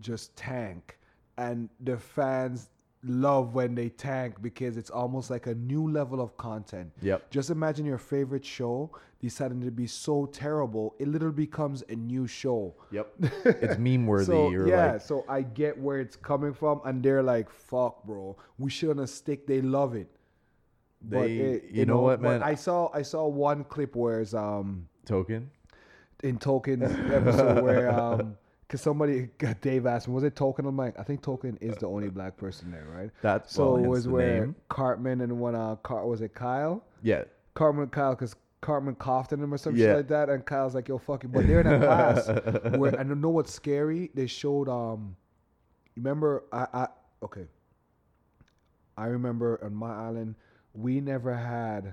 just 0.00 0.34
tank 0.34 0.98
and 1.38 1.68
the 1.80 1.96
fans 1.96 2.68
love 3.04 3.52
when 3.54 3.74
they 3.74 3.88
tank 3.88 4.40
because 4.40 4.76
it's 4.76 4.90
almost 4.90 5.28
like 5.28 5.48
a 5.48 5.54
new 5.56 5.90
level 5.90 6.20
of 6.20 6.36
content 6.36 6.92
Yep. 7.02 7.30
just 7.30 7.50
imagine 7.50 7.84
your 7.84 7.98
favorite 7.98 8.44
show 8.44 8.92
deciding 9.20 9.60
to 9.62 9.72
be 9.72 9.88
so 9.88 10.26
terrible 10.26 10.94
it 11.00 11.08
literally 11.08 11.34
becomes 11.34 11.82
a 11.88 11.96
new 11.96 12.28
show 12.28 12.74
Yep. 12.92 13.12
it's 13.44 13.76
meme 13.78 14.06
worthy. 14.06 14.26
so 14.26 14.50
yeah, 14.50 14.92
like, 14.92 15.00
so 15.00 15.24
I 15.28 15.42
get 15.42 15.76
where 15.78 15.98
it's 15.98 16.14
coming 16.14 16.52
from, 16.54 16.80
and 16.84 17.02
they're 17.02 17.22
like, 17.22 17.50
"Fuck, 17.50 18.04
bro, 18.04 18.36
we 18.58 18.70
shouldn't 18.70 19.08
stick." 19.08 19.46
They 19.46 19.60
love 19.62 19.94
it. 19.96 20.08
But 21.02 21.22
They- 21.22 21.36
it- 21.38 21.64
you 21.72 21.86
know 21.86 22.00
what, 22.02 22.20
man? 22.20 22.42
I 22.42 22.54
saw 22.54 22.88
I 22.94 23.02
saw 23.02 23.26
one 23.26 23.64
clip 23.64 23.96
where 23.96 24.20
it's 24.20 24.34
um 24.34 24.88
token. 25.06 25.50
in 26.22 26.38
Token's 26.38 26.92
episode 27.10 27.64
where 27.64 27.90
um 28.00 28.36
because 28.72 28.80
somebody 28.80 29.28
Dave 29.60 29.84
asked 29.84 30.08
me, 30.08 30.14
was 30.14 30.24
it 30.24 30.34
Token? 30.34 30.64
I'm 30.64 30.78
like, 30.78 30.98
I 30.98 31.02
think 31.02 31.20
Token 31.20 31.58
is 31.60 31.76
the 31.76 31.86
only 31.86 32.08
black 32.08 32.38
person 32.38 32.70
there, 32.70 32.86
right? 32.90 33.10
That's 33.20 33.52
So 33.52 33.74
well, 33.74 33.84
it 33.84 33.86
was 33.86 34.08
where 34.08 34.40
name. 34.40 34.56
Cartman 34.70 35.20
and 35.20 35.38
when 35.38 35.54
uh 35.54 35.76
Car 35.76 36.06
was 36.06 36.22
it 36.22 36.34
Kyle? 36.34 36.82
Yeah. 37.02 37.24
Cartman 37.52 37.82
and 37.82 37.92
Kyle 37.92 38.12
because 38.14 38.34
Cartman 38.62 38.94
coughed 38.94 39.34
at 39.34 39.40
him 39.40 39.52
or 39.52 39.58
something 39.58 39.82
Yeah. 39.82 39.96
like 39.96 40.08
that, 40.08 40.30
and 40.30 40.42
Kyle's 40.46 40.74
like, 40.74 40.88
"Yo, 40.88 40.96
fuck 40.96 41.22
it." 41.24 41.32
But 41.32 41.46
they're 41.46 41.60
in 41.60 41.66
a 41.66 41.78
class 41.80 42.26
where 42.78 42.98
I 42.98 43.02
don't 43.02 43.20
know 43.20 43.28
what's 43.28 43.52
scary. 43.52 44.10
They 44.14 44.26
showed 44.26 44.68
um, 44.70 45.16
remember 45.94 46.44
I 46.50 46.66
I 46.72 46.88
okay. 47.24 47.46
I 48.96 49.06
remember 49.06 49.60
on 49.62 49.74
my 49.74 49.94
island 50.06 50.34
we 50.74 51.00
never 51.00 51.34
had 51.34 51.92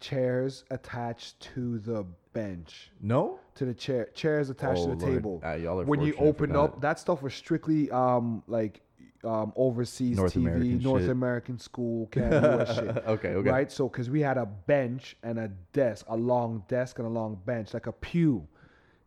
chairs 0.00 0.64
attached 0.70 1.40
to 1.54 1.78
the 1.78 2.04
bench 2.34 2.90
No. 3.00 3.38
to 3.54 3.64
the 3.64 3.72
chair 3.72 4.08
chairs 4.14 4.50
attached 4.50 4.82
Oh, 4.82 4.90
to 4.90 4.96
the 4.96 5.06
Lord. 5.06 5.14
table. 5.16 5.40
Ah, 5.42 5.54
when 5.84 6.00
you 6.02 6.12
fortunate 6.12 6.16
for 6.36 6.44
open 6.44 6.56
up, 6.56 6.80
that 6.82 6.98
stuff 6.98 7.22
was 7.22 7.32
strictly 7.32 7.90
um 7.90 8.42
like 8.46 8.82
um 9.24 9.52
overseas 9.56 10.18
North 10.18 10.34
TV, 10.34 10.40
American 10.40 10.78
North 10.82 11.02
shit. 11.02 11.10
American 11.10 11.58
school 11.58 12.06
can't 12.12 12.30
do 12.30 12.74
shit. 12.74 12.96
Okay, 13.14 13.28
okay. 13.28 13.48
Right? 13.50 13.72
So 13.72 13.88
cuz 13.88 14.10
we 14.10 14.20
had 14.20 14.36
a 14.36 14.44
bench 14.46 15.16
and 15.22 15.38
a 15.38 15.48
desk, 15.72 16.04
a 16.08 16.16
long 16.16 16.64
desk 16.68 16.98
and 16.98 17.06
a 17.06 17.10
long 17.10 17.40
bench, 17.46 17.72
like 17.72 17.86
a 17.86 17.92
pew 17.92 18.46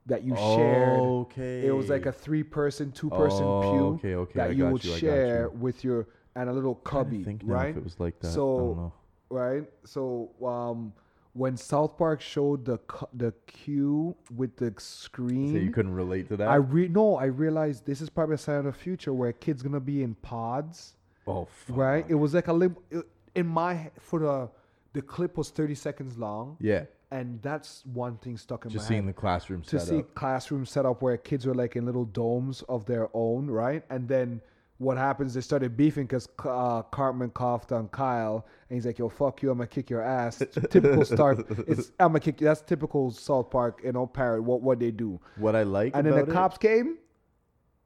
that 0.07 0.23
you 0.23 0.34
shared. 0.36 1.03
Okay. 1.03 1.67
It 1.67 1.71
was 1.71 1.89
like 1.89 2.05
a 2.05 2.11
three 2.13 2.43
person, 2.43 2.91
two 2.91 3.09
person 3.09 3.45
Oh, 3.45 3.61
pew 3.69 3.86
okay, 3.95 4.15
okay, 4.15 4.39
that 4.39 4.49
I 4.49 4.53
you 4.53 4.65
would 4.67 4.84
you, 4.84 4.91
share 4.97 5.49
you. 5.51 5.59
with 5.59 5.84
your 5.84 6.07
and 6.36 6.49
a 6.49 6.53
little 6.53 6.75
cubby, 6.75 7.25
right? 7.43 7.69
If 7.71 7.78
it 7.78 7.84
was 7.84 7.99
like 7.99 8.19
that. 8.19 8.28
I 8.28 8.32
So 8.32 8.57
don't 8.57 8.78
know. 8.78 8.93
right? 9.30 9.63
So 9.84 10.32
um, 10.45 10.93
when 11.38 11.55
South 11.55 11.97
Park 11.97 12.19
showed 12.19 12.65
the 12.65 12.77
cu- 12.79 13.05
the 13.13 13.31
cue 13.45 14.15
with 14.35 14.55
the 14.57 14.73
screen. 14.77 15.53
So 15.53 15.59
you 15.59 15.71
couldn't 15.71 15.93
relate 15.93 16.27
to 16.29 16.38
that. 16.38 16.47
I 16.47 16.55
re 16.55 16.88
no, 16.88 17.15
I 17.15 17.25
realized 17.25 17.85
this 17.85 18.01
is 18.01 18.09
probably 18.09 18.35
a 18.35 18.39
sign 18.39 18.57
of 18.57 18.65
the 18.65 18.73
future 18.73 19.13
where 19.13 19.31
kids 19.33 19.61
gonna 19.61 19.79
be 19.79 20.01
in 20.03 20.15
pods, 20.15 20.95
oh, 21.27 21.45
fuck. 21.45 21.77
right? 21.77 22.05
It 22.09 22.15
was 22.15 22.33
like 22.33 22.47
a 22.47 22.53
lim- 22.53 22.77
it- 22.89 23.07
in 23.35 23.45
my 23.45 23.91
for 23.99 24.19
the 24.19 24.49
the 24.93 25.01
clip 25.01 25.38
was 25.38 25.49
thirty 25.51 25.75
seconds 25.75 26.17
long, 26.17 26.57
Yeah. 26.59 26.85
and 27.11 27.39
that's 27.43 27.85
one 27.85 28.17
thing 28.17 28.35
stuck 28.38 28.65
in 28.65 28.71
Just 28.71 28.85
my 28.85 28.89
seeing 28.89 29.03
head. 29.03 29.09
the 29.15 29.19
classroom 29.21 29.61
to 29.61 29.79
set 29.79 29.88
see 29.88 30.01
classroom 30.15 30.65
set 30.65 30.85
up 30.88 31.03
where 31.03 31.17
kids 31.17 31.45
were 31.45 31.53
like 31.53 31.75
in 31.75 31.85
little 31.85 32.05
domes 32.05 32.63
of 32.63 32.85
their 32.85 33.09
own, 33.13 33.47
right? 33.47 33.83
And 33.91 34.07
then 34.07 34.41
what 34.80 34.97
happens? 34.97 35.34
They 35.34 35.41
started 35.41 35.75
beefing 35.75 36.05
because 36.05 36.28
uh, 36.45 36.84
Cartman 36.84 37.32
coughed 37.32 37.71
on 37.71 37.88
Kyle, 37.88 38.45
and 38.69 38.78
he's 38.78 38.86
like, 38.86 38.99
"Yo, 38.99 39.09
fuck 39.09 39.41
you! 39.41 39.49
I'm 39.51 39.57
gonna 39.57 39.67
kick 39.67 39.89
your 39.89 40.01
ass." 40.01 40.38
typical 40.69 41.03
start. 41.05 41.45
It's 41.67 41.91
I'm 41.99 42.09
gonna 42.09 42.19
kick 42.19 42.39
you. 42.41 42.45
That's 42.45 42.61
typical 42.61 43.11
South 43.11 43.49
Park, 43.49 43.82
you 43.84 43.91
know, 43.91 44.05
parrot. 44.05 44.43
What 44.43 44.61
what 44.61 44.80
they 44.80 44.91
do. 44.91 45.19
What 45.38 45.55
I 45.55 45.63
like 45.63 45.95
And 45.95 46.05
then 46.05 46.13
the 46.13 46.23
it- 46.23 46.30
cops 46.30 46.57
came. 46.57 46.97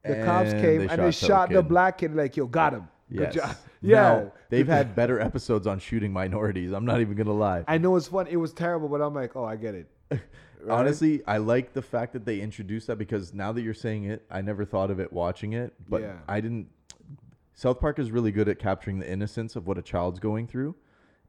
The 0.04 0.24
cops 0.26 0.52
came 0.54 0.90
and 0.90 1.02
they 1.02 1.12
shot 1.12 1.52
the 1.52 1.62
black 1.62 2.00
kid. 2.00 2.16
Like, 2.16 2.36
yo, 2.36 2.48
got 2.48 2.74
him. 2.74 2.88
Yes. 3.10 3.34
Good 3.34 3.42
job. 3.42 3.56
Yeah. 3.84 3.96
Now, 4.02 4.32
they've 4.50 4.68
had 4.78 4.96
better 4.96 5.20
episodes 5.20 5.66
on 5.66 5.80
shooting 5.80 6.14
minorities. 6.14 6.72
I'm 6.72 6.86
not 6.86 7.02
even 7.02 7.16
gonna 7.18 7.34
lie. 7.34 7.64
I 7.68 7.80
know 7.80 7.96
it's 7.96 8.08
fun. 8.08 8.28
It 8.28 8.36
was 8.38 8.54
terrible, 8.54 8.88
but 8.90 9.02
I'm 9.02 9.14
like, 9.16 9.36
oh, 9.36 9.44
I 9.44 9.56
get 9.56 9.74
it. 9.74 9.88
Right? 10.12 10.22
Honestly, 10.70 11.24
I 11.26 11.38
like 11.38 11.74
the 11.74 11.82
fact 11.82 12.14
that 12.14 12.24
they 12.24 12.40
introduced 12.42 12.86
that 12.86 12.98
because 12.98 13.34
now 13.34 13.52
that 13.52 13.62
you're 13.64 13.74
saying 13.74 14.04
it, 14.04 14.24
I 14.30 14.42
never 14.42 14.66
thought 14.66 14.92
of 14.92 15.00
it 15.00 15.12
watching 15.12 15.54
it, 15.54 15.74
but 15.90 16.02
Yeah. 16.02 16.14
I 16.28 16.42
didn't. 16.42 16.68
South 17.62 17.80
Park 17.80 18.00
is 18.00 18.10
really 18.10 18.32
good 18.32 18.50
at 18.50 18.58
capturing 18.58 18.98
the 18.98 19.08
innocence 19.08 19.56
of 19.56 19.68
what 19.68 19.78
a 19.78 19.84
child's 19.84 20.18
going 20.18 20.48
through, 20.48 20.74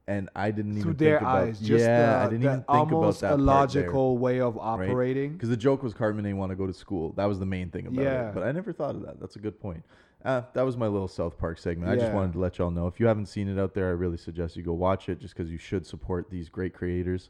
and 0.07 0.31
I 0.35 0.49
didn't 0.49 0.71
through 0.73 0.93
even 0.93 0.97
their 0.97 1.19
think 1.19 1.21
about. 1.21 1.43
eyes, 1.43 1.59
just 1.59 1.85
yeah, 1.85 1.97
the, 1.97 2.17
I 2.17 2.23
didn't 2.23 2.41
the 2.41 2.47
even 2.47 2.57
think 2.57 2.67
about 2.67 2.91
almost 2.93 3.21
that 3.21 3.33
illogical 3.33 4.17
way 4.17 4.41
of 4.41 4.57
operating. 4.57 5.33
because 5.33 5.49
the 5.49 5.57
joke 5.57 5.83
was 5.83 5.93
Cartman 5.93 6.23
didn't 6.23 6.39
want 6.39 6.49
to 6.49 6.55
go 6.55 6.65
to 6.65 6.73
school. 6.73 7.13
That 7.17 7.25
was 7.25 7.37
the 7.37 7.45
main 7.45 7.69
thing 7.69 7.85
about 7.85 8.03
Yeah. 8.03 8.29
it. 8.29 8.33
But 8.33 8.41
I 8.41 8.51
never 8.51 8.73
thought 8.73 8.95
of 8.95 9.03
that. 9.05 9.19
That's 9.19 9.35
a 9.35 9.39
good 9.39 9.61
point. 9.61 9.83
Uh, 10.25 10.41
that 10.53 10.63
was 10.63 10.75
my 10.75 10.87
little 10.87 11.07
South 11.07 11.37
Park 11.37 11.59
segment. 11.59 11.91
I 11.91 11.97
just 11.97 12.11
wanted 12.11 12.33
to 12.33 12.39
let 12.39 12.57
y'all 12.57 12.71
know. 12.71 12.87
If 12.87 12.99
you 12.99 13.05
haven't 13.05 13.27
seen 13.27 13.47
it 13.47 13.59
out 13.61 13.75
there, 13.75 13.89
I 13.89 13.91
really 13.91 14.17
suggest 14.17 14.55
you 14.55 14.63
go 14.63 14.73
watch 14.73 15.09
it, 15.09 15.19
just 15.19 15.35
because 15.37 15.51
you 15.51 15.59
should 15.59 15.85
support 15.85 16.31
these 16.31 16.49
great 16.49 16.73
creators, 16.73 17.29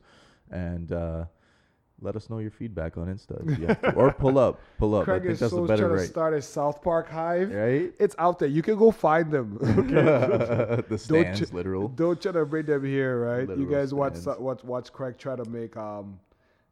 and 0.49 0.93
uh, 0.93 1.25
let 2.03 2.15
us 2.15 2.29
know 2.29 2.39
your 2.39 2.51
feedback 2.51 2.97
on 2.97 3.07
Insta, 3.07 3.49
if 3.49 3.57
you 3.59 3.67
have 3.67 3.81
to. 3.81 3.93
or 3.93 4.11
pull 4.11 4.37
up, 4.37 4.59
pull 4.77 4.93
up. 4.95 5.03
I 5.03 5.05
Craig 5.05 5.21
think 5.21 5.31
is 5.33 5.39
that's 5.39 5.51
so 5.53 5.61
the 5.61 5.67
better 5.67 5.87
trying 5.87 5.99
to 5.99 6.05
start 6.07 6.33
a 6.33 6.41
South 6.41 6.81
Park 6.83 7.09
hive. 7.09 7.51
Right? 7.51 7.93
It's 7.99 8.15
out 8.19 8.39
there. 8.39 8.49
You 8.49 8.61
can 8.61 8.77
go 8.77 8.91
find 8.91 9.31
them. 9.31 9.57
the 9.61 10.83
Don't 10.89 10.99
stands, 10.99 11.53
literal. 11.53 11.87
Don't 11.87 12.21
try 12.21 12.31
to 12.31 12.45
bring 12.45 12.65
them 12.65 12.83
here, 12.85 13.19
right? 13.19 13.47
you 13.57 13.69
guys 13.69 13.93
watch 13.93 14.15
stands. 14.15 14.39
watch 14.39 14.63
watch 14.63 14.91
Craig 14.93 15.17
try 15.17 15.35
to 15.35 15.45
make 15.45 15.75
um 15.77 16.19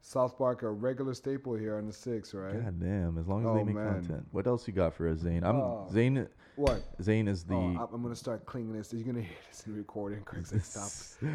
South 0.01 0.37
Park 0.37 0.63
a 0.63 0.69
regular 0.69 1.13
staple 1.13 1.55
here 1.55 1.77
on 1.77 1.85
the 1.85 1.93
six, 1.93 2.33
right? 2.33 2.63
God 2.63 2.79
damn! 2.79 3.17
As 3.17 3.27
long 3.27 3.43
as 3.43 3.49
Oh, 3.49 3.55
they 3.57 3.63
make 3.63 3.75
man. 3.75 3.93
content. 4.01 4.25
What 4.31 4.47
else 4.47 4.67
you 4.67 4.73
got 4.73 4.93
for 4.95 5.07
us, 5.07 5.19
Zane? 5.19 5.43
I'm 5.43 5.55
Oh. 5.57 5.87
Zane. 5.91 6.27
What? 6.55 6.83
Zane 7.01 7.27
is 7.27 7.43
the. 7.43 7.53
oh, 7.55 7.89
I'm, 7.93 8.01
gonna 8.01 8.15
start 8.15 8.45
cleaning 8.45 8.73
this. 8.73 8.91
You're 8.93 9.05
gonna 9.05 9.21
hear 9.21 9.37
this 9.49 9.63
in 9.65 9.71
the 9.73 9.77
recording. 9.77 10.21
Craig 10.23 10.45
said, 10.45 10.63
"Stop, 10.65 10.89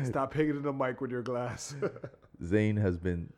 stop 0.05 0.35
hitting 0.35 0.61
the 0.63 0.73
mic 0.73 1.01
with 1.01 1.11
your 1.11 1.23
glass." 1.23 1.75
Zane 2.45 2.77
has 2.77 2.99
been 2.99 3.33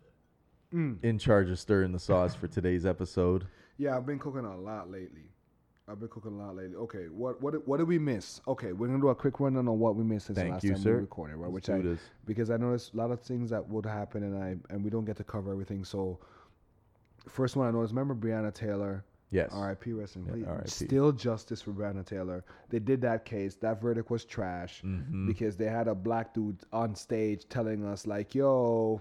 Mm. 0.74 1.02
in 1.02 1.18
charge 1.18 1.48
of 1.50 1.58
stirring 1.58 1.92
the 1.92 1.98
sauce 1.98 2.34
for 2.34 2.46
today's 2.46 2.84
episode. 2.84 3.46
yeah, 3.78 3.96
I've 3.96 4.04
been 4.04 4.18
cooking 4.18 4.44
a 4.44 4.56
lot 4.56 4.90
lately. 4.90 5.30
I've 5.88 5.98
been 5.98 6.08
cooking 6.10 6.32
a 6.38 6.44
lot 6.44 6.56
lately. 6.56 6.76
Okay, 6.76 7.06
what 7.08 7.40
what 7.40 7.52
did- 7.54 7.66
what 7.66 7.78
did 7.78 7.88
we 7.88 7.98
miss? 7.98 8.42
Okay, 8.46 8.74
we're 8.74 8.88
gonna 8.88 9.00
do 9.00 9.08
a 9.08 9.14
quick 9.14 9.40
rundown 9.40 9.66
on 9.68 9.78
what 9.78 9.96
we 9.96 10.04
missed 10.04 10.26
since 10.26 10.36
the 10.36 10.42
Thank 10.42 10.52
last 10.54 10.64
you, 10.64 10.72
time 10.74 10.82
sir. 10.82 10.94
we 10.96 11.00
recorded, 11.00 11.36
right? 11.36 11.50
Let's 11.50 11.68
Which 11.68 11.70
I 11.70 11.80
this. 11.80 12.00
because 12.26 12.50
I 12.50 12.58
know 12.58 12.68
there's 12.68 12.90
a 12.92 12.96
lot 12.98 13.10
of 13.10 13.20
things 13.22 13.48
that 13.48 13.66
would 13.70 13.86
happen, 13.86 14.22
and 14.24 14.36
I 14.36 14.56
and 14.68 14.84
we 14.84 14.90
don't 14.90 15.06
get 15.06 15.16
to 15.16 15.24
cover 15.24 15.50
everything. 15.50 15.84
So, 15.84 16.18
first 17.28 17.56
one 17.56 17.66
I 17.66 17.70
noticed. 17.70 17.94
Remember 17.94 18.14
Breonna 18.14 18.52
Taylor? 18.52 19.04
Yes. 19.30 19.50
R.I.P. 19.52 19.92
Rest 19.92 20.16
in 20.16 20.24
Yeah, 20.26 20.32
peace. 20.34 20.44
R.I.P.. 20.46 20.68
Still 20.70 21.12
justice 21.12 21.60
for 21.62 21.70
Breonna 21.72 22.04
Taylor. 22.04 22.44
They 22.70 22.78
did 22.78 23.00
that 23.02 23.24
case. 23.26 23.56
That 23.56 23.80
verdict 23.80 24.10
was 24.10 24.24
trash 24.26 24.82
Mhm. 24.82 25.26
because 25.26 25.56
they 25.56 25.66
had 25.66 25.86
a 25.88 25.94
black 25.94 26.32
dude 26.34 26.58
on 26.72 26.94
stage 26.94 27.46
telling 27.48 27.84
us 27.84 28.06
like, 28.06 28.34
"Yo, 28.34 29.00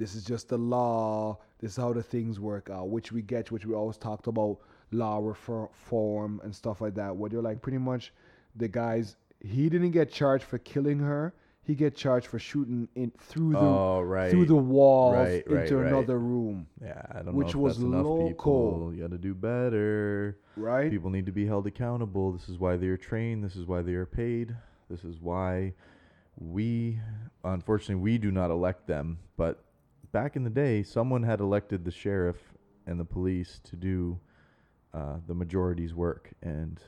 this 0.00 0.14
is 0.16 0.24
just 0.24 0.48
the 0.48 0.58
law. 0.58 1.38
This 1.60 1.72
is 1.72 1.76
how 1.76 1.92
the 1.92 2.02
things 2.02 2.40
work 2.40 2.70
out." 2.70 2.88
Which 2.88 3.12
we 3.12 3.22
get, 3.22 3.50
which 3.52 3.64
we 3.66 3.74
always 3.74 3.98
talked 3.98 4.26
about 4.26 4.58
law 4.90 5.18
reform 5.18 6.40
and 6.42 6.52
stuff 6.54 6.80
like 6.80 6.94
that. 6.94 7.16
Where 7.16 7.30
they're 7.30 7.42
like, 7.50 7.60
pretty 7.62 7.78
much, 7.78 8.12
the 8.56 8.68
guys. 8.68 9.16
He 9.40 9.68
didn't 9.70 9.92
get 9.92 10.10
charged 10.10 10.44
for 10.44 10.58
killing 10.58 10.98
her. 10.98 11.32
He 11.62 11.74
get 11.74 11.94
charged 11.94 12.26
for 12.26 12.38
shooting 12.38 12.88
in 12.94 13.12
through 13.18 13.52
the 13.52 13.58
Oh, 13.58 14.02
right. 14.02 14.30
through 14.30 14.46
the 14.46 14.56
walls 14.56 15.14
Right, 15.16 15.44
right, 15.48 15.62
into 15.62 15.80
another 15.86 16.18
room, 16.18 16.66
Yeah, 16.82 17.00
I 17.12 17.22
don't 17.22 17.34
which 17.34 17.54
know 17.54 17.60
was 17.60 17.76
that's 17.76 17.84
enough 17.86 18.06
local. 18.06 18.28
people. 18.28 18.92
You 18.94 19.02
got 19.02 19.10
to 19.12 19.18
do 19.18 19.34
better. 19.34 20.38
right? 20.56 20.90
People 20.90 21.10
need 21.10 21.26
to 21.26 21.32
be 21.32 21.46
held 21.46 21.66
accountable. 21.66 22.32
This 22.32 22.48
is 22.48 22.58
why 22.58 22.76
they 22.76 22.88
are 22.88 22.96
trained. 22.96 23.44
This 23.44 23.54
is 23.56 23.66
why 23.66 23.82
they 23.82 23.94
are 23.94 24.06
paid. 24.06 24.56
This 24.88 25.04
is 25.04 25.20
why 25.20 25.74
we, 26.38 26.98
unfortunately, 27.44 28.02
we 28.02 28.18
do 28.18 28.30
not 28.32 28.50
elect 28.50 28.86
them. 28.86 29.18
But 29.36 29.62
back 30.12 30.36
in 30.36 30.44
the 30.44 30.50
day, 30.50 30.82
someone 30.82 31.22
had 31.22 31.40
elected 31.40 31.84
the 31.84 31.90
sheriff 31.90 32.36
and 32.86 32.98
the 32.98 33.04
police 33.04 33.60
to 33.64 33.76
do 33.76 34.18
uh, 34.92 35.16
the 35.26 35.34
majority's 35.34 35.94
work, 35.94 36.30
and 36.42 36.80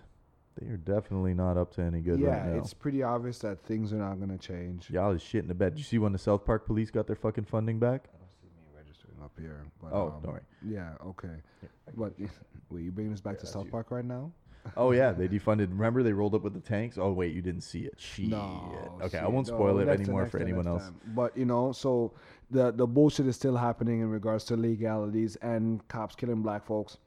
they 0.60 0.66
are 0.66 0.76
definitely 0.76 1.34
not 1.34 1.56
up 1.56 1.72
to 1.74 1.82
any 1.82 2.00
good 2.00 2.18
yeah, 2.18 2.28
right 2.28 2.46
now. 2.54 2.58
it's 2.58 2.74
pretty 2.74 3.02
obvious 3.02 3.38
that 3.38 3.62
things 3.64 3.92
are 3.92 3.96
not 3.96 4.18
gonna 4.20 4.38
change. 4.38 4.90
Y'all 4.90 5.12
is 5.12 5.22
shit 5.22 5.42
in 5.42 5.48
the 5.48 5.54
bed. 5.54 5.74
Did 5.74 5.78
you 5.78 5.84
see 5.84 5.98
when 5.98 6.12
the 6.12 6.18
South 6.18 6.44
Park 6.44 6.66
police 6.66 6.90
got 6.90 7.06
their 7.06 7.16
fucking 7.16 7.44
funding 7.44 7.78
back? 7.78 8.08
I 8.14 8.18
don't 8.18 8.34
see 8.40 8.48
me 8.48 8.62
registering 8.76 9.16
up 9.22 9.32
here. 9.38 9.64
But, 9.80 9.92
Oh, 9.92 10.08
um, 10.08 10.22
don't 10.22 10.32
worry. 10.32 10.42
Yeah, 10.66 10.90
okay. 11.06 11.36
But 11.96 12.12
wait, 12.70 12.82
you 12.82 12.90
bringing 12.90 13.12
us 13.12 13.20
back 13.20 13.38
to 13.38 13.46
South 13.46 13.66
you. 13.66 13.70
Park 13.70 13.90
right 13.90 14.04
now? 14.04 14.32
Oh 14.76 14.92
yeah, 14.92 15.12
they 15.12 15.28
defunded. 15.36 15.70
Remember 15.70 16.02
they 16.02 16.12
rolled 16.12 16.34
up 16.34 16.42
with 16.42 16.54
the 16.54 16.60
tanks? 16.60 16.98
Oh 16.98 17.12
wait, 17.12 17.34
you 17.34 17.42
didn't 17.42 17.62
see 17.62 17.80
it. 17.80 17.94
Shit. 17.98 18.28
No. 18.28 18.98
okay, 19.02 19.18
I 19.18 19.28
won't 19.28 19.48
no, 19.48 19.54
spoil 19.54 19.78
it 19.78 19.88
anymore 19.88 20.26
for 20.26 20.38
anyone 20.38 20.66
else. 20.66 20.82
time. 20.82 21.00
But 21.14 21.36
you 21.36 21.44
know, 21.44 21.72
so 21.72 22.12
the 22.52 22.70
the 22.70 22.86
bullshit 22.86 23.26
is 23.26 23.36
still 23.36 23.56
happening 23.56 24.00
in 24.00 24.10
regards 24.10 24.44
to 24.44 24.56
legalities 24.56 25.36
and 25.36 25.86
cops 25.88 26.14
killing 26.14 26.42
black 26.42 26.64
folks. 26.64 26.98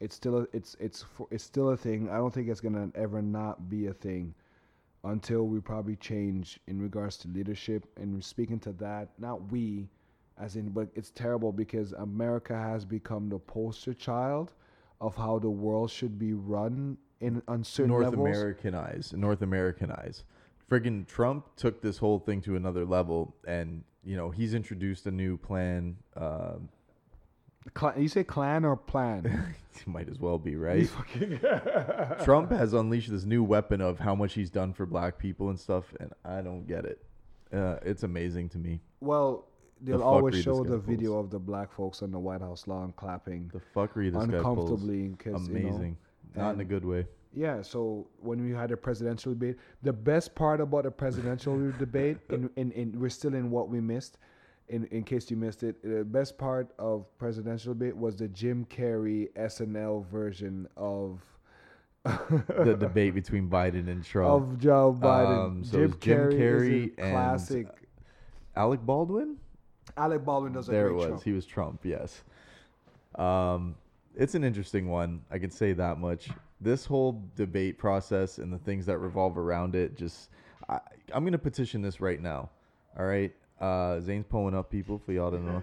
It's 0.00 0.14
still 0.14 0.38
a, 0.38 0.46
it's 0.52 0.76
it's 0.80 1.04
it's 1.30 1.44
still 1.44 1.70
a 1.70 1.76
thing. 1.76 2.10
I 2.10 2.16
don't 2.16 2.34
think 2.34 2.48
it's 2.48 2.60
gonna 2.60 2.90
ever 2.94 3.22
not 3.22 3.70
be 3.70 3.86
a 3.86 3.94
thing 3.94 4.34
until 5.04 5.46
we 5.46 5.60
probably 5.60 5.96
change 5.96 6.60
in 6.66 6.80
regards 6.80 7.16
to 7.18 7.28
leadership. 7.28 7.86
And 7.96 8.22
speaking 8.22 8.58
to 8.60 8.72
that, 8.74 9.10
not 9.18 9.50
we, 9.50 9.88
as 10.38 10.56
in, 10.56 10.70
but 10.70 10.88
it's 10.94 11.10
terrible 11.10 11.52
because 11.52 11.92
America 11.92 12.56
has 12.56 12.84
become 12.84 13.28
the 13.28 13.38
poster 13.38 13.94
child 13.94 14.52
of 15.00 15.16
how 15.16 15.38
the 15.38 15.50
world 15.50 15.90
should 15.90 16.18
be 16.18 16.32
run 16.32 16.96
in 17.20 17.42
on 17.46 17.62
certain 17.62 17.90
North 17.90 18.04
levels. 18.04 18.28
Americanize. 18.28 19.12
North 19.12 19.42
Americanize. 19.42 20.24
Friggin' 20.70 21.06
Trump 21.06 21.54
took 21.56 21.82
this 21.82 21.98
whole 21.98 22.18
thing 22.18 22.40
to 22.40 22.56
another 22.56 22.84
level, 22.84 23.36
and 23.46 23.84
you 24.04 24.16
know 24.16 24.30
he's 24.30 24.54
introduced 24.54 25.06
a 25.06 25.10
new 25.10 25.36
plan. 25.36 25.96
Um, 26.16 26.68
Cla- 27.74 27.94
you 27.96 28.08
say 28.08 28.24
clan 28.24 28.64
or 28.64 28.76
plan? 28.76 29.54
might 29.86 30.08
as 30.08 30.18
well 30.18 30.36
be 30.38 30.56
right. 30.56 30.88
Trump 32.24 32.50
has 32.50 32.72
unleashed 32.72 33.10
this 33.10 33.24
new 33.24 33.42
weapon 33.44 33.80
of 33.80 33.98
how 34.00 34.14
much 34.14 34.34
he's 34.34 34.50
done 34.50 34.72
for 34.72 34.84
black 34.86 35.18
people 35.18 35.48
and 35.50 35.58
stuff, 35.58 35.84
and 36.00 36.12
I 36.24 36.40
don't 36.40 36.66
get 36.66 36.84
it. 36.84 37.00
Uh, 37.52 37.76
it's 37.84 38.02
amazing 38.02 38.48
to 38.50 38.58
me. 38.58 38.80
Well, 39.00 39.46
they'll 39.80 39.98
fuckery 39.98 40.04
always 40.04 40.42
show 40.42 40.62
guy 40.64 40.70
the 40.70 40.76
pulls. 40.78 40.84
video 40.88 41.18
of 41.18 41.30
the 41.30 41.38
black 41.38 41.72
folks 41.72 42.02
on 42.02 42.10
the 42.10 42.18
White 42.18 42.40
House 42.40 42.66
lawn 42.66 42.92
clapping 42.96 43.50
The 43.52 43.60
fuckery 43.74 44.12
this 44.12 44.24
guy 44.26 44.40
pulls. 44.42 44.70
uncomfortably. 44.70 45.10
Cause, 45.18 45.48
you 45.48 45.54
know, 45.54 45.68
Amazing. 45.68 45.96
Not 46.34 46.54
in 46.54 46.60
a 46.60 46.64
good 46.64 46.84
way. 46.84 47.06
Yeah. 47.34 47.62
So 47.62 48.06
when 48.20 48.44
we 48.44 48.52
had 48.54 48.70
a 48.70 48.76
presidential 48.76 49.32
debate, 49.32 49.56
the 49.82 49.92
best 49.92 50.34
part 50.34 50.60
about 50.60 50.84
the 50.84 50.90
presidential 50.90 51.72
debate, 51.78 52.18
in, 52.30 52.50
in, 52.56 52.72
in 52.72 52.98
we're 53.00 53.08
still 53.10 53.34
in 53.34 53.50
what 53.50 53.68
we 53.68 53.80
missed. 53.80 54.18
In, 54.68 54.86
in 54.86 55.02
case 55.02 55.30
you 55.30 55.36
missed 55.36 55.64
it, 55.64 55.82
the 55.82 56.04
best 56.04 56.38
part 56.38 56.72
of 56.78 57.04
presidential 57.18 57.74
debate 57.74 57.96
was 57.96 58.16
the 58.16 58.28
Jim 58.28 58.64
Carrey 58.66 59.30
SNL 59.34 60.06
version 60.06 60.66
of 60.76 61.20
The 62.04 62.76
debate 62.80 63.14
between 63.14 63.50
Biden 63.50 63.88
and 63.88 64.02
Trump. 64.04 64.30
of 64.52 64.58
Joe 64.58 64.96
Biden. 64.98 65.46
Um, 65.46 65.64
so 65.64 65.78
Jim, 65.78 65.90
Jim 66.00 66.18
Carrey, 66.18 66.38
Carrey 66.38 66.82
and- 66.98 67.12
classic. 67.12 67.66
Alec 68.56 68.80
Baldwin? 68.86 69.36
Alec 69.96 70.24
Baldwin 70.24 70.52
does 70.52 70.68
a 70.68 70.72
there 70.72 70.86
it 70.88 70.94
was. 70.94 71.06
Trump. 71.08 71.22
He 71.24 71.32
was 71.32 71.44
Trump. 71.44 71.80
Yes. 71.84 72.22
Um, 73.16 73.74
it's 74.16 74.34
an 74.34 74.44
interesting 74.44 74.88
one. 74.88 75.22
I 75.30 75.38
can 75.38 75.50
say 75.50 75.72
that 75.74 75.98
much. 75.98 76.28
This 76.62 76.86
whole 76.86 77.22
debate 77.36 77.78
process 77.78 78.38
and 78.38 78.52
the 78.52 78.58
things 78.58 78.86
that 78.86 78.98
revolve 78.98 79.36
around 79.36 79.74
it, 79.74 79.96
just 79.96 80.30
I, 80.68 80.78
I'm 81.12 81.24
gonna 81.24 81.38
petition 81.38 81.82
this 81.82 82.00
right 82.00 82.20
now. 82.20 82.50
All 82.98 83.06
right. 83.06 83.32
Uh, 83.60 84.00
Zane's 84.00 84.26
pulling 84.28 84.56
up 84.56 84.70
people 84.70 84.98
for 84.98 85.12
y'all 85.12 85.30
to 85.30 85.38
know. 85.38 85.62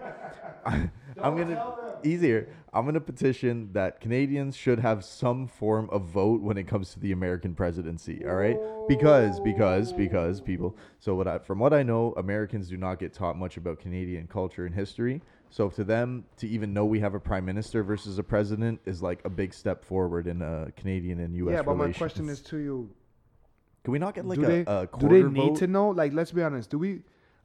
I'm 1.22 1.36
gonna 1.36 1.76
easier. 2.04 2.47
I'm 2.72 2.86
gonna 2.86 3.02
petition 3.02 3.74
that 3.74 4.00
Canadians 4.00 4.56
should 4.56 4.80
have 4.80 5.04
some 5.04 5.47
form 5.47 5.89
of 5.91 6.04
vote 6.04 6.41
when 6.41 6.58
it 6.58 6.64
comes 6.66 6.93
to 6.93 7.00
the 7.00 7.12
American 7.12 7.56
presidency. 7.56 8.26
All 8.26 8.36
right, 8.36 8.58
because 8.88 9.41
because 9.41 9.91
because 9.91 10.39
people. 10.39 10.78
So 11.00 11.16
what 11.16 11.28
I 11.28 11.39
from 11.39 11.60
what 11.60 11.74
I 11.74 11.84
know, 11.84 12.14
Americans 12.16 12.70
do 12.70 12.78
not 12.78 13.00
get 13.00 13.14
taught 13.14 13.38
much 13.38 13.58
about 13.58 13.80
Canadian 13.80 14.28
culture 14.28 14.66
and 14.66 14.74
history. 14.74 15.22
So 15.50 15.70
to 15.70 15.84
them, 15.84 16.26
to 16.38 16.47
even 16.47 16.74
know 16.74 16.86
we 16.86 17.00
have 17.00 17.16
a 17.16 17.20
prime 17.20 17.43
minister 17.45 17.84
versus 17.84 18.20
a 18.20 18.24
president 18.24 18.80
is 18.86 19.02
like 19.02 19.24
a 19.26 19.30
big 19.30 19.54
step 19.54 19.84
forward 19.84 20.28
in 20.28 20.41
uh, 20.41 20.70
Canadian 20.76 21.20
and 21.20 21.36
U.S. 21.38 21.54
yeah, 21.54 21.62
but 21.64 21.76
my 21.76 21.86
relations. 21.86 21.97
question 21.97 22.30
is 22.30 22.41
to 22.41 22.58
you: 22.58 22.89
can 23.84 23.91
we 23.93 24.00
not 24.00 24.14
get 24.14 24.26
like 24.26 24.38
Do 24.39 24.45
a, 24.45 24.47
they 24.47 24.60
a 24.62 24.82
do 24.82 24.88
quarter 24.88 25.24
they 25.24 25.24
need 25.30 25.50
vote? 25.50 25.56
to 25.58 25.68
know? 25.68 25.89
Like, 25.89 26.14
let's 26.14 26.32
be 26.32 26.43
honest. 26.43 26.70
Do 26.70 26.78
we 26.78 27.02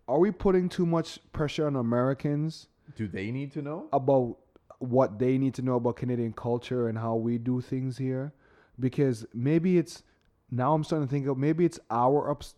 are 0.07 0.19
we 0.19 0.31
putting 0.31 0.69
too 0.69 0.85
much 0.85 1.19
pressure 1.33 1.67
on 1.67 1.77
Americans 1.77 2.69
Do 2.95 3.09
they 3.09 3.31
need 3.31 3.53
to 3.53 3.63
know? 3.63 3.89
about 3.93 4.37
what 4.81 5.19
they 5.19 5.39
need 5.39 5.55
to 5.55 5.63
know 5.63 5.77
about 5.77 5.97
Canadian 5.97 6.35
culture 6.35 6.89
and 6.89 6.99
how 6.99 7.15
we 7.15 7.39
do 7.39 7.63
things 7.63 7.97
here? 7.97 8.35
Because 8.79 9.25
maybe 9.33 9.79
it's 9.79 10.03
now 10.51 10.75
I'm 10.75 10.85
starting 10.85 11.09
to 11.09 11.11
think 11.11 11.27
of 11.27 11.39
maybe 11.39 11.65
it's 11.65 11.81
our 11.91 12.31
ups. 12.31 12.55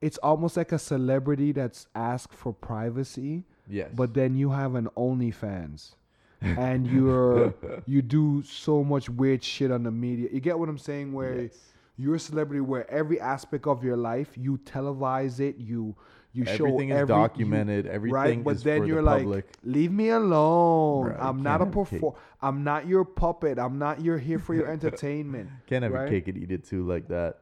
It's 0.00 0.18
almost 0.18 0.56
like 0.56 0.72
a 0.72 0.78
celebrity 0.78 1.52
that's 1.52 1.86
asked 1.94 2.34
for 2.34 2.52
privacy. 2.52 3.44
Yes. 3.68 3.90
but 3.94 4.14
then 4.14 4.34
you 4.36 4.50
have 4.50 4.74
an 4.74 4.88
OnlyFans, 4.96 5.92
and 6.40 6.86
you're 6.86 7.54
you 7.86 8.02
do 8.02 8.42
so 8.44 8.82
much 8.84 9.08
weird 9.10 9.42
shit 9.44 9.70
on 9.70 9.82
the 9.82 9.90
media. 9.90 10.28
You 10.32 10.40
get 10.40 10.58
what 10.58 10.68
I'm 10.68 10.78
saying? 10.78 11.12
Where 11.12 11.42
Yes. 11.42 11.58
you're 11.96 12.14
a 12.16 12.20
celebrity, 12.20 12.60
where 12.60 12.88
every 12.90 13.20
aspect 13.20 13.66
of 13.66 13.82
your 13.84 13.96
life 13.96 14.30
you 14.36 14.58
televise 14.64 15.40
it, 15.40 15.56
you 15.58 15.94
you 16.32 16.44
show 16.44 16.66
Everything 16.66 16.90
is 16.90 16.96
every- 16.96 17.14
you- 17.14 17.20
documented, 17.22 17.86
everything 17.86 18.14
right? 18.14 18.44
But 18.44 18.62
then 18.62 18.86
you're 18.86 19.02
like, 19.02 19.22
public. 19.24 19.50
leave 19.64 19.90
me 19.90 20.10
alone. 20.10 21.06
Bro, 21.08 21.16
I'm 21.18 21.42
not 21.42 21.60
a 21.62 21.64
can't 21.64 21.74
have 21.76 21.88
cake. 21.88 22.00
perform. 22.00 22.14
I'm 22.40 22.64
not 22.64 22.86
your 22.86 23.04
puppet. 23.04 23.58
I'm 23.58 23.78
not 23.78 24.02
You're 24.02 24.18
here 24.18 24.38
for 24.38 24.54
your 24.54 24.68
entertainment. 24.68 25.48
Can't 25.66 25.82
have 25.82 25.92
right? 25.92 26.08
cake 26.08 26.28
and 26.28 26.36
eat 26.36 26.52
it 26.52 26.64
too 26.64 26.86
like 26.86 27.08
that. 27.08 27.38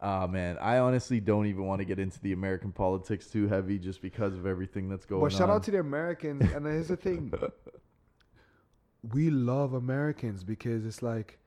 Ah 0.00 0.26
man, 0.26 0.56
I 0.60 0.78
honestly 0.78 1.18
don't 1.20 1.46
even 1.46 1.66
want 1.66 1.80
to 1.80 1.84
get 1.84 1.98
into 1.98 2.20
the 2.20 2.32
American 2.32 2.70
politics 2.70 3.26
too 3.26 3.48
heavy 3.48 3.78
just 3.78 4.00
because 4.00 4.34
of 4.34 4.46
everything 4.46 4.88
that's 4.88 5.04
going 5.04 5.20
on. 5.20 5.28
But 5.28 5.32
shout 5.36 5.50
on. 5.50 5.56
out 5.56 5.62
to 5.64 5.70
the 5.72 5.80
Americans. 5.80 6.52
And 6.52 6.66
here's 6.66 6.88
the 6.88 6.96
thing: 6.96 7.32
we 9.12 9.30
love 9.30 9.74
Americans 9.74 10.44
because 10.44 10.86
it's 10.86 11.02
like. 11.02 11.38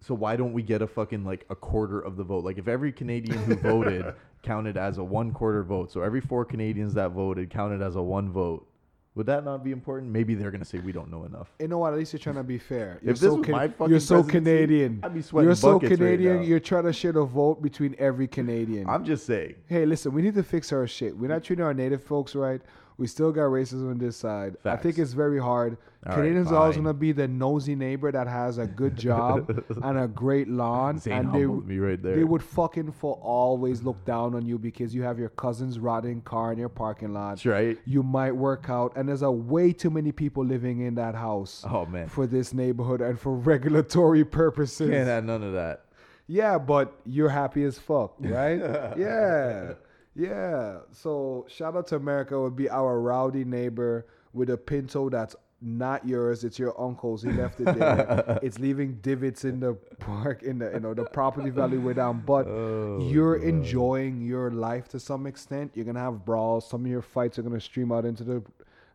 so 0.00 0.14
why 0.14 0.36
don't 0.36 0.52
we 0.52 0.62
get 0.62 0.80
a 0.82 0.86
fucking 0.86 1.24
like 1.24 1.44
a 1.50 1.54
quarter 1.56 2.00
of 2.00 2.16
the 2.16 2.24
vote? 2.24 2.44
Like 2.44 2.58
if 2.58 2.68
every 2.68 2.92
Canadian 2.92 3.38
who 3.44 3.56
voted 3.56 4.14
counted 4.42 4.76
as 4.76 4.98
a 4.98 5.04
one 5.04 5.32
quarter 5.32 5.62
vote, 5.64 5.90
so 5.90 6.02
every 6.02 6.20
four 6.20 6.44
Canadians 6.44 6.94
that 6.94 7.10
voted 7.10 7.50
counted 7.50 7.82
as 7.82 7.96
a 7.96 8.02
one 8.02 8.30
vote, 8.32 8.68
would 9.14 9.26
that 9.26 9.44
not 9.44 9.62
be 9.62 9.72
important? 9.72 10.10
Maybe 10.10 10.34
they're 10.34 10.50
gonna 10.50 10.64
say 10.64 10.78
we 10.78 10.92
don't 10.92 11.10
know 11.10 11.24
enough. 11.24 11.50
You 11.60 11.68
know 11.68 11.78
what? 11.78 11.92
At 11.92 11.98
least 11.98 12.12
you're 12.12 12.20
trying 12.20 12.36
to 12.36 12.42
be 12.42 12.58
fair. 12.58 12.98
You're 13.02 13.12
If 13.12 13.20
this 13.20 13.30
so 13.30 13.36
was 13.36 13.48
my 13.48 13.68
fucking 13.68 13.90
you're 13.90 14.00
so 14.00 14.22
Canadian. 14.22 15.00
I'd 15.02 15.12
be 15.14 15.20
sweating 15.22 15.48
You're 15.48 15.54
so 15.54 15.74
buckets 15.74 15.90
right 15.92 15.98
Canadian. 15.98 16.36
now. 16.36 16.42
you're 16.42 16.60
trying 16.60 16.84
to 16.84 16.92
share 16.92 17.12
the 17.12 17.24
vote 17.24 17.60
between 17.62 17.94
every 17.98 18.26
Canadian. 18.26 18.88
I'm 18.88 19.04
just 19.04 19.26
saying. 19.26 19.54
hey, 19.66 19.84
listen, 19.84 20.12
we 20.12 20.22
need 20.22 20.34
to 20.34 20.42
fix 20.42 20.72
our 20.72 20.86
shit. 20.86 21.16
We're 21.16 21.28
not 21.28 21.44
treating 21.44 21.64
our 21.64 21.74
native 21.74 22.02
folks 22.02 22.34
right. 22.34 22.60
We 22.96 23.06
still 23.06 23.32
got 23.32 23.42
racism 23.42 23.90
on 23.90 23.98
this 23.98 24.16
side. 24.16 24.56
I 24.64 24.76
think 24.76 24.98
it's 24.98 25.12
very 25.12 25.40
hard. 25.40 25.76
All 26.04 26.10
right, 26.10 26.16
Canadians 26.22 26.50
are 26.50 26.56
always 26.56 26.74
gonna 26.76 26.92
be 26.92 27.12
the 27.12 27.28
nosy 27.28 27.76
neighbor 27.76 28.10
that 28.10 28.26
has 28.26 28.58
a 28.58 28.66
good 28.66 28.96
job 28.96 29.48
and 29.84 29.98
a 29.98 30.08
great 30.08 30.48
lawn, 30.48 30.98
Zane 30.98 31.12
and 31.12 31.32
they 31.32 31.44
me 31.46 31.78
right 31.78 32.02
there. 32.02 32.16
they 32.16 32.24
would 32.24 32.42
fucking 32.42 32.90
for 32.90 33.14
always 33.22 33.84
look 33.84 34.04
down 34.04 34.34
on 34.34 34.44
you 34.44 34.58
because 34.58 34.92
you 34.94 35.02
have 35.04 35.16
your 35.18 35.28
cousin's 35.28 35.78
rotting 35.78 36.20
car 36.22 36.52
in 36.52 36.58
your 36.58 36.68
parking 36.68 37.12
lot. 37.12 37.30
That's 37.36 37.46
right. 37.46 37.78
You 37.86 38.02
might 38.02 38.32
work 38.32 38.66
out, 38.68 38.94
and 38.96 39.08
there's 39.08 39.22
a 39.22 39.30
way 39.30 39.72
too 39.72 39.90
many 39.90 40.10
people 40.10 40.44
living 40.44 40.80
in 40.80 40.96
that 40.96 41.14
house 41.14 41.64
Oh 41.70 41.86
man. 41.86 42.08
for 42.08 42.26
this 42.26 42.52
neighborhood 42.52 43.00
and 43.00 43.16
for 43.18 43.34
regulatory 43.36 44.24
purposes. 44.24 44.90
Can't 44.90 45.06
have 45.06 45.24
none 45.24 45.44
of 45.44 45.52
that. 45.52 45.84
Yeah, 46.26 46.58
but 46.58 46.94
you're 47.06 47.28
happy 47.28 47.62
as 47.62 47.78
fuck, 47.78 48.14
right? 48.20 48.58
yeah. 48.98 49.74
Yeah. 50.14 50.78
So 50.90 51.46
shout 51.48 51.76
out 51.76 51.86
to 51.88 51.96
America 51.96 52.40
would 52.40 52.56
be 52.56 52.68
our 52.68 53.00
rowdy 53.00 53.44
neighbor 53.44 54.06
with 54.34 54.50
a 54.50 54.56
Pinto 54.56 55.08
that's 55.10 55.36
not 55.62 56.06
yours. 56.06 56.44
It's 56.44 56.58
your 56.58 56.78
uncle's. 56.80 57.22
He 57.22 57.30
left 57.30 57.60
it 57.60 57.64
there. 57.64 58.38
it's 58.42 58.58
leaving 58.58 58.94
divots 59.02 59.44
in 59.44 59.60
the 59.60 59.74
park 59.98 60.42
in 60.42 60.58
the 60.58 60.72
you 60.72 60.80
know 60.80 60.94
the 60.94 61.04
property 61.04 61.50
value 61.50 61.80
way 61.80 61.92
down. 61.94 62.22
But 62.26 62.46
Oh, 62.46 62.98
you're 63.10 63.38
God. 63.38 63.46
enjoying 63.48 64.20
your 64.22 64.50
life 64.50 64.88
to 64.88 65.00
some 65.00 65.26
extent. 65.26 65.72
You're 65.74 65.84
gonna 65.84 66.00
have 66.00 66.24
brawls. 66.24 66.68
Some 66.68 66.84
of 66.84 66.90
your 66.90 67.02
fights 67.02 67.38
are 67.38 67.42
gonna 67.42 67.60
stream 67.60 67.92
out 67.92 68.04
into 68.04 68.24
the 68.24 68.42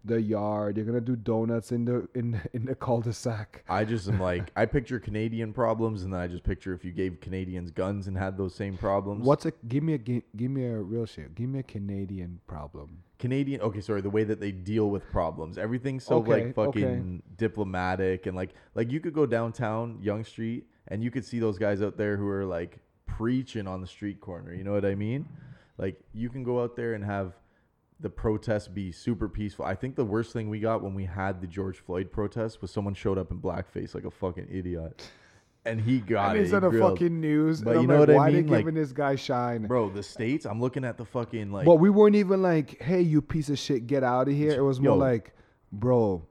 the 0.07 0.21
yard. 0.21 0.77
You're 0.77 0.85
gonna 0.85 1.01
do 1.01 1.15
donuts 1.15 1.71
in 1.71 1.85
the 1.85 2.07
in 2.15 2.41
in 2.53 2.65
the 2.65 2.75
cul-de-sac. 2.75 3.63
I 3.69 3.85
just 3.85 4.07
am 4.07 4.19
like, 4.19 4.51
I 4.55 4.65
picture 4.65 4.99
Canadian 4.99 5.53
problems, 5.53 6.03
and 6.03 6.13
then 6.13 6.19
I 6.19 6.27
just 6.27 6.43
picture 6.43 6.73
if 6.73 6.83
you 6.83 6.91
gave 6.91 7.19
Canadians 7.21 7.71
guns 7.71 8.07
and 8.07 8.17
had 8.17 8.37
those 8.37 8.55
same 8.55 8.77
problems. 8.77 9.25
What's 9.25 9.45
a 9.45 9.51
give 9.67 9.83
me 9.83 9.93
a 9.93 9.97
gi- 9.97 10.23
give 10.35 10.51
me 10.51 10.65
a 10.65 10.77
real 10.77 11.05
shit. 11.05 11.35
Give 11.35 11.49
me 11.49 11.59
a 11.59 11.63
Canadian 11.63 12.39
problem. 12.47 13.03
Canadian? 13.19 13.61
Okay, 13.61 13.81
sorry. 13.81 14.01
The 14.01 14.09
way 14.09 14.23
that 14.23 14.39
they 14.39 14.51
deal 14.51 14.89
with 14.89 15.09
problems, 15.11 15.57
everything's 15.57 16.05
so 16.05 16.17
Okay, 16.17 16.45
like 16.45 16.55
fucking 16.55 17.23
diplomatic, 17.37 18.25
and 18.25 18.35
like 18.35 18.51
like 18.75 18.91
you 18.91 18.99
could 18.99 19.13
go 19.13 19.25
downtown 19.25 19.97
Yonge 20.01 20.27
Street, 20.27 20.67
and 20.87 21.03
you 21.03 21.11
could 21.11 21.25
see 21.25 21.39
those 21.39 21.57
guys 21.57 21.81
out 21.81 21.97
there 21.97 22.17
who 22.17 22.27
are 22.27 22.45
like 22.45 22.79
preaching 23.05 23.67
on 23.67 23.81
the 23.81 23.87
street 23.87 24.21
corner. 24.21 24.53
You 24.53 24.63
know 24.63 24.73
what 24.73 24.85
I 24.85 24.95
mean? 24.95 25.27
Like 25.77 25.99
you 26.13 26.29
can 26.29 26.43
go 26.43 26.61
out 26.61 26.75
there 26.75 26.93
and 26.93 27.03
have 27.03 27.33
the 27.99 28.09
protests 28.09 28.67
be 28.67 28.91
super 28.91 29.27
peaceful. 29.27 29.65
I 29.65 29.73
think 29.75 29.95
the 29.95 30.05
worst 30.05 30.31
thing 30.33 30.49
we 30.49 30.59
got 30.59 30.83
when 30.83 30.93
we 30.93 31.05
had 31.05 31.41
the 31.41 31.47
George 31.47 31.79
Floyd 31.79 32.11
protest 32.11 32.61
was 32.61 32.69
someone 32.71 32.93
showed 32.93 33.17
up 33.17 33.31
in 33.31 33.39
blackface 33.39 33.95
like 33.95 34.05
a 34.05 34.11
fucking 34.11 34.47
idiot. 34.51 35.09
And 35.65 35.81
he 35.81 35.99
got 35.99 36.29
And 36.31 36.39
it. 36.39 36.43
it's 36.43 36.53
on 36.53 36.61
the 36.61 36.71
fucking 36.79 37.19
news. 37.19 37.61
But 37.61 37.81
you 37.81 37.87
know 37.87 37.99
like, 37.99 38.07
what 38.07 38.09
I 38.11 38.15
why 38.15 38.31
mean? 38.31 38.45
they 38.45 38.51
Like- 38.51 38.59
giving 38.61 38.75
this 38.75 38.91
guy 38.93 39.15
shine? 39.15 39.65
Bro, 39.67 39.89
the 39.89 40.03
states. 40.03 40.45
I'm 40.45 40.61
looking 40.61 40.85
at 40.85 40.97
the 40.97 41.03
fucking 41.05 41.51
like. 41.51 41.65
but 41.65 41.75
we 41.75 41.89
weren't 41.89 42.15
even 42.15 42.41
like, 42.41 42.81
hey, 42.81 43.01
you 43.01 43.21
piece 43.21 43.49
of 43.49 43.57
shit, 43.59 43.87
get 43.87 44.03
out 44.03 44.27
of 44.29 44.33
here. 44.35 44.51
It 44.51 44.61
was 44.61 44.79
more 44.79 44.93
Yo. 44.93 44.97
like, 44.97 45.33
bro, 45.73 46.25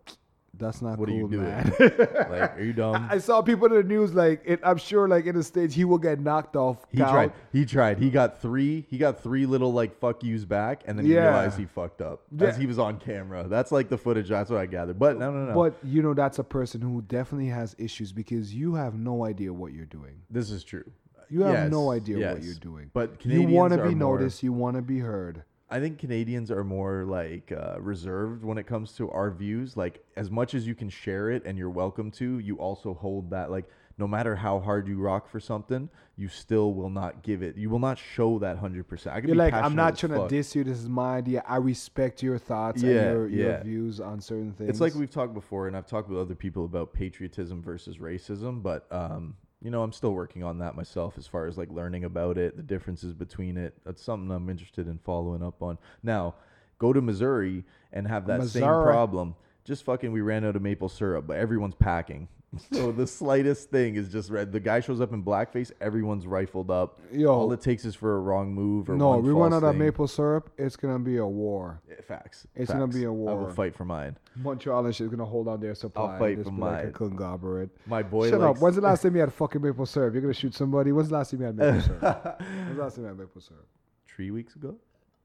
that's 0.59 0.83
not 0.83 0.99
What 0.99 1.09
are 1.09 1.13
you 1.13 1.21
cool, 1.23 1.29
doing? 1.29 1.45
man. 1.45 1.75
like, 1.79 2.57
are 2.59 2.63
you 2.63 2.73
dumb? 2.83 3.07
I 3.11 3.19
saw 3.19 3.43
people 3.43 3.67
in 3.67 3.75
the 3.75 3.83
news 3.83 4.15
like, 4.15 4.43
it, 4.45 4.61
I'm 4.63 4.79
sure 4.79 5.09
like 5.09 5.27
in 5.27 5.35
the 5.37 5.43
states 5.43 5.75
he 5.75 5.85
will 5.85 5.99
get 5.99 6.21
knocked 6.21 6.57
off. 6.57 6.85
He 6.91 6.99
tried. 6.99 7.33
He 7.53 7.65
tried. 7.67 7.99
He 7.99 8.11
got 8.11 8.41
three. 8.41 8.87
He 8.89 8.99
got 8.99 9.23
three 9.23 9.47
little 9.47 9.73
like 9.73 9.99
fuck 9.99 10.23
yous 10.23 10.45
back, 10.45 10.83
and 10.87 10.99
then 10.99 11.07
he 11.07 11.15
Yeah. 11.15 11.25
realized 11.29 11.59
he 11.59 11.67
fucked 11.67 12.01
up 12.01 12.23
as 12.41 12.57
he 12.57 12.67
was 12.67 12.79
on 12.79 12.99
camera. 12.99 13.47
That's 13.49 13.73
like 13.73 13.89
the 13.89 13.99
footage. 13.99 14.29
That's 14.29 14.51
what 14.51 14.61
I 14.61 14.67
gathered. 14.67 14.99
But 14.99 15.19
no, 15.19 15.31
no, 15.31 15.47
no. 15.47 15.55
But 15.55 15.77
you 15.85 16.03
know 16.03 16.15
that's 16.15 16.39
a 16.39 16.45
person 16.45 16.81
who 16.81 17.03
definitely 17.03 17.49
has 17.49 17.75
issues 17.79 18.13
because 18.13 18.55
you 18.55 18.75
have 18.75 18.95
no 18.95 19.25
idea 19.25 19.53
what 19.53 19.73
you're 19.73 19.85
doing. 19.87 20.23
this 20.31 20.51
is 20.51 20.65
true. 20.65 20.85
You 21.29 21.43
have 21.43 21.55
Yes, 21.55 21.71
no 21.73 21.91
idea 21.91 22.33
what 22.33 22.43
you're 22.45 22.55
doing. 22.55 22.89
But 22.95 23.19
Canadians 23.19 23.51
you 23.51 23.57
want 23.57 23.73
to 23.73 23.79
be 23.83 23.95
more- 23.97 24.17
noticed. 24.19 24.45
You 24.45 24.53
want 24.53 24.77
to 24.77 24.83
be 24.83 25.01
heard. 25.01 25.43
I 25.69 25.81
think 25.81 25.99
Canadians 25.99 26.51
are 26.51 26.63
more 26.63 27.05
like 27.05 27.53
uh, 27.53 27.81
reserved 27.81 28.45
when 28.45 28.57
it 28.57 28.67
comes 28.67 28.93
to 28.93 29.11
our 29.11 29.31
views. 29.31 29.77
Like 29.77 30.05
as 30.17 30.31
much 30.31 30.55
as 30.55 30.67
you 30.67 30.75
can 30.75 30.89
share 30.89 31.31
it 31.31 31.45
and 31.45 31.59
you're 31.59 31.71
welcome 31.71 32.11
to, 32.13 32.39
you 32.39 32.57
also 32.57 32.95
hold 32.95 33.31
that 33.31 33.51
like 33.51 33.65
no 33.99 34.07
matter 34.07 34.37
how 34.37 34.61
hard 34.61 34.87
you 34.87 34.99
rock 34.99 35.29
for 35.29 35.41
something, 35.41 35.89
you 36.17 36.29
still 36.29 36.75
will 36.75 36.91
not 36.91 37.23
give 37.23 37.43
it. 37.43 37.57
You 37.57 37.71
will 37.71 37.79
not 37.79 37.99
show 37.99 38.39
that 38.41 38.59
hundred 38.59 38.87
percent. 38.87 39.17
I 39.17 39.21
can 39.21 39.29
You're 39.29 39.35
be 39.35 39.39
like, 39.39 39.55
I'm 39.55 39.75
not 39.75 39.97
trying 39.97 40.13
fuck. 40.13 40.29
to 40.29 40.35
diss 40.37 40.55
you. 40.55 40.65
This 40.65 40.79
is 40.79 40.89
my 40.89 41.17
idea. 41.17 41.43
I 41.47 41.57
respect 41.57 42.23
your 42.23 42.39
thoughts 42.39 42.83
Yeah, 42.83 42.91
and 42.91 43.13
your, 43.13 43.29
your 43.29 43.51
yeah. 43.51 43.63
views 43.63 43.99
on 43.99 44.21
certain 44.21 44.53
things. 44.53 44.71
It's 44.71 44.81
like 44.81 44.95
we've 44.95 45.11
talked 45.11 45.35
before, 45.35 45.67
and 45.67 45.77
I've 45.77 45.87
talked 45.87 46.09
with 46.09 46.19
other 46.19 46.35
people 46.35 46.65
about 46.65 46.93
patriotism 46.93 47.63
versus 47.63 47.97
racism, 47.97 48.63
but 48.63 48.87
um, 48.91 49.35
you 49.67 49.73
know, 49.73 49.83
I'm 49.83 49.93
still 49.93 50.13
working 50.13 50.45
on 50.45 50.61
that 50.61 50.77
myself 50.77 51.15
as 51.19 51.27
far 51.27 51.47
as 51.47 51.59
like 51.59 51.71
learning 51.73 52.05
about 52.05 52.39
it, 52.39 52.57
the 52.57 52.63
differences 52.63 53.13
between 53.13 53.57
it. 53.57 53.75
That's 53.85 54.01
something 54.01 54.31
I'm 54.31 54.49
interested 54.49 54.87
in 54.87 54.99
following 54.99 55.43
up 55.43 55.61
on. 55.61 55.77
Now, 56.05 56.37
go 56.79 56.93
to 56.93 57.03
Missouri 57.03 57.65
and 57.93 58.07
have 58.07 58.29
that 58.29 58.45
same 58.45 58.63
problem. 58.63 59.35
Just 59.65 59.83
fucking, 59.83 60.13
we 60.13 60.21
ran 60.21 60.45
out 60.45 60.55
of 60.55 60.63
maple 60.63 60.89
syrup, 60.89 61.27
but 61.27 61.37
everyone's 61.37 61.75
packing. 61.75 62.29
So 62.73 62.93
the 62.93 63.07
slightest 63.07 63.71
thing 63.71 63.97
is 63.97 64.09
just 64.11 64.31
red. 64.31 64.53
The 64.53 64.61
guy 64.61 64.81
shows 64.81 65.01
up 65.01 65.13
in 65.13 65.23
blackface, 65.23 65.73
everyone's 65.81 66.27
rifled 66.27 66.71
up. 66.71 67.01
Yo. 67.13 67.33
All 67.33 67.53
it 67.53 67.61
takes 67.61 67.85
is 67.85 67.95
for 67.95 68.17
a 68.17 68.21
wrong 68.21 68.53
move 68.55 68.89
or 68.91 68.97
no, 68.97 69.17
we 69.19 69.31
run 69.31 69.53
out 69.55 69.63
of 69.63 69.71
thing. 69.73 69.79
maple 69.79 70.07
syrup. 70.09 70.51
It's 70.59 70.77
gonna 70.77 70.99
be 70.99 71.17
a 71.19 71.27
war. 71.27 71.81
Eh, 71.91 71.95
Facts. 72.03 72.47
It's 72.55 72.71
gonna 72.71 72.87
be 72.87 73.05
a 73.05 73.07
Facts. 73.07 73.07
I 73.07 73.11
will 73.11 73.37
war. 73.39 73.51
fight 73.53 73.75
for 73.75 73.85
mine. 73.85 74.17
Montreal 74.37 74.85
and 74.85 74.89
is 75.01 75.01
gonna 75.09 75.25
hold 75.25 75.49
on 75.49 75.61
their 75.61 75.75
supply. 75.75 76.13
I'll 76.13 76.19
fight 76.19 76.39
for 76.39 76.51
be 76.51 76.61
like 76.61 76.85
mine. 76.85 76.93
conglomerate. 76.93 77.71
My 77.87 78.03
boy. 78.03 78.31
Shut 78.31 78.41
likes- 78.41 78.57
up. 78.59 78.63
When's 78.63 78.77
the 78.77 78.83
last 78.83 79.03
time 79.03 79.15
you 79.15 79.21
had 79.21 79.33
fucking 79.33 79.63
maple 79.63 79.87
syrup? 79.87 80.13
You're 80.15 80.23
gonna 80.23 80.35
shoot 80.35 80.55
somebody. 80.55 80.93
When's 80.93 81.09
the 81.09 81.15
last 81.17 81.31
time 81.31 81.41
you 81.41 81.47
had 81.47 81.57
maple 81.57 81.81
syrup? 81.81 82.03
When's 82.41 82.77
the 82.77 82.83
last 82.83 82.95
time 82.97 83.05
you 83.05 83.09
had 83.09 83.19
maple 83.19 83.41
syrup? 83.41 83.67
three 84.09 84.31
weeks 84.31 84.55
ago. 84.57 84.75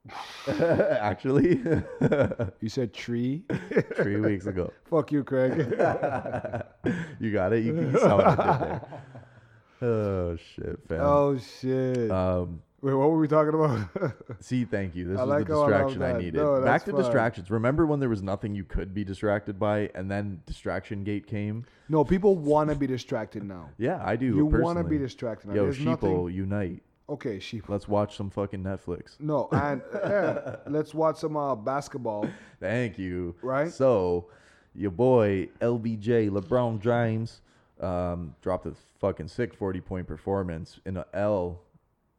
Actually, 0.47 1.61
You 2.59 2.69
said 2.69 2.93
tree. 2.93 3.43
three 3.95 4.17
weeks 4.17 4.45
ago. 4.47 4.71
Fuck 4.89 5.11
you, 5.11 5.23
Craig. 5.23 5.57
you 7.19 7.31
got 7.31 7.53
it. 7.53 7.63
You, 7.63 7.75
you 7.79 7.99
saw 7.99 8.17
what 8.17 8.27
I 8.27 8.33
did 8.33 8.81
there. 8.81 9.03
Oh 9.83 10.37
shit, 10.55 10.79
fam. 10.87 10.99
oh 11.01 11.37
shit. 11.39 12.11
Um, 12.11 12.61
Wait, 12.83 12.93
what 12.93 13.09
were 13.11 13.19
we 13.19 13.27
talking 13.27 13.53
about? 13.53 14.13
See, 14.39 14.65
thank 14.65 14.95
you. 14.95 15.05
This 15.07 15.19
I 15.19 15.23
is 15.23 15.29
like 15.29 15.47
the 15.47 15.53
how 15.53 15.61
I 15.61 15.61
love 15.61 15.69
distraction 15.69 16.01
I 16.03 16.13
that. 16.13 16.19
needed. 16.19 16.33
No, 16.35 16.55
Back 16.57 16.65
that's 16.65 16.83
to 16.85 16.91
fine. 16.91 17.01
distractions. 17.01 17.51
Remember 17.51 17.85
when 17.85 17.99
there 17.99 18.09
was 18.09 18.23
nothing 18.23 18.55
you 18.55 18.63
could 18.63 18.93
be 18.93 19.03
distracted 19.03 19.59
by, 19.59 19.89
and 19.95 20.09
then 20.09 20.41
distraction 20.47 21.03
gate 21.03 21.27
came? 21.27 21.65
no, 21.89 22.03
people 22.03 22.35
want 22.37 22.69
to 22.69 22.75
be 22.75 22.87
distracted 22.87 23.43
now. 23.43 23.69
Yeah, 23.77 24.01
I 24.03 24.15
do. 24.15 24.25
You 24.27 24.45
want 24.47 24.53
to 24.53 24.59
personally. 24.83 24.89
be 24.89 24.97
distracted 24.97 25.47
now. 25.49 25.55
Yo, 25.55 25.63
There's 25.65 25.77
sheeple, 25.77 25.85
nothing. 26.25 26.29
unite. 26.35 26.83
Okay, 27.09 27.39
sheep. 27.39 27.67
Let's 27.67 27.87
watch 27.87 28.15
some 28.15 28.29
fucking 28.29 28.63
Netflix. 28.63 29.19
No, 29.19 29.49
and 29.51 29.81
yeah, 29.93 30.57
let's 30.67 30.93
watch 30.93 31.17
some 31.17 31.35
uh, 31.35 31.55
basketball. 31.55 32.27
Thank 32.59 32.97
you. 32.97 33.35
Right? 33.41 33.71
So, 33.71 34.27
your 34.73 34.91
boy 34.91 35.49
LBJ 35.59 36.29
LeBron 36.29 36.79
James 36.79 37.41
um, 37.81 38.35
dropped 38.41 38.65
a 38.65 38.73
fucking 38.99 39.27
sick 39.27 39.53
forty 39.53 39.81
point 39.81 40.07
performance 40.07 40.79
in 40.85 40.97
a 40.97 41.05
L 41.13 41.61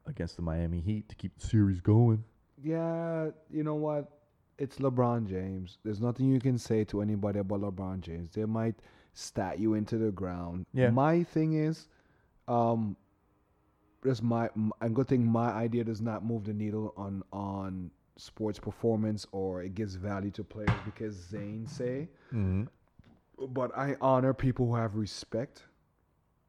against 0.06 0.36
the 0.36 0.42
Miami 0.42 0.80
Heat 0.80 1.08
to 1.08 1.14
keep 1.14 1.38
the 1.38 1.46
series 1.46 1.80
going. 1.80 2.22
Yeah, 2.62 3.30
you 3.50 3.62
know 3.64 3.76
what? 3.76 4.10
It's 4.58 4.76
LeBron 4.76 5.26
James. 5.26 5.78
There's 5.84 6.00
nothing 6.00 6.30
you 6.30 6.38
can 6.38 6.58
say 6.58 6.84
to 6.84 7.00
anybody 7.00 7.38
about 7.38 7.62
LeBron 7.62 8.00
James. 8.00 8.34
They 8.34 8.44
might 8.44 8.76
stat 9.14 9.58
you 9.58 9.74
into 9.74 9.98
the 9.98 10.10
ground. 10.10 10.66
Yeah. 10.72 10.90
My 10.90 11.22
thing 11.22 11.54
is, 11.54 11.88
um, 12.48 12.96
just 14.04 14.22
my 14.22 14.48
a 14.80 14.88
good 14.88 15.08
thing. 15.08 15.24
My 15.26 15.50
idea 15.50 15.84
does 15.84 16.00
not 16.00 16.24
move 16.24 16.44
the 16.44 16.52
needle 16.52 16.92
on 16.96 17.22
on 17.32 17.90
sports 18.16 18.58
performance 18.58 19.26
or 19.32 19.62
it 19.62 19.74
gives 19.74 19.94
value 19.94 20.30
to 20.32 20.44
players 20.44 20.70
because 20.84 21.14
Zane 21.14 21.66
say. 21.66 22.08
Mm-hmm. 22.32 22.64
But 23.48 23.76
I 23.76 23.96
honor 24.00 24.34
people 24.34 24.66
who 24.66 24.76
have 24.76 24.96
respect. 24.96 25.64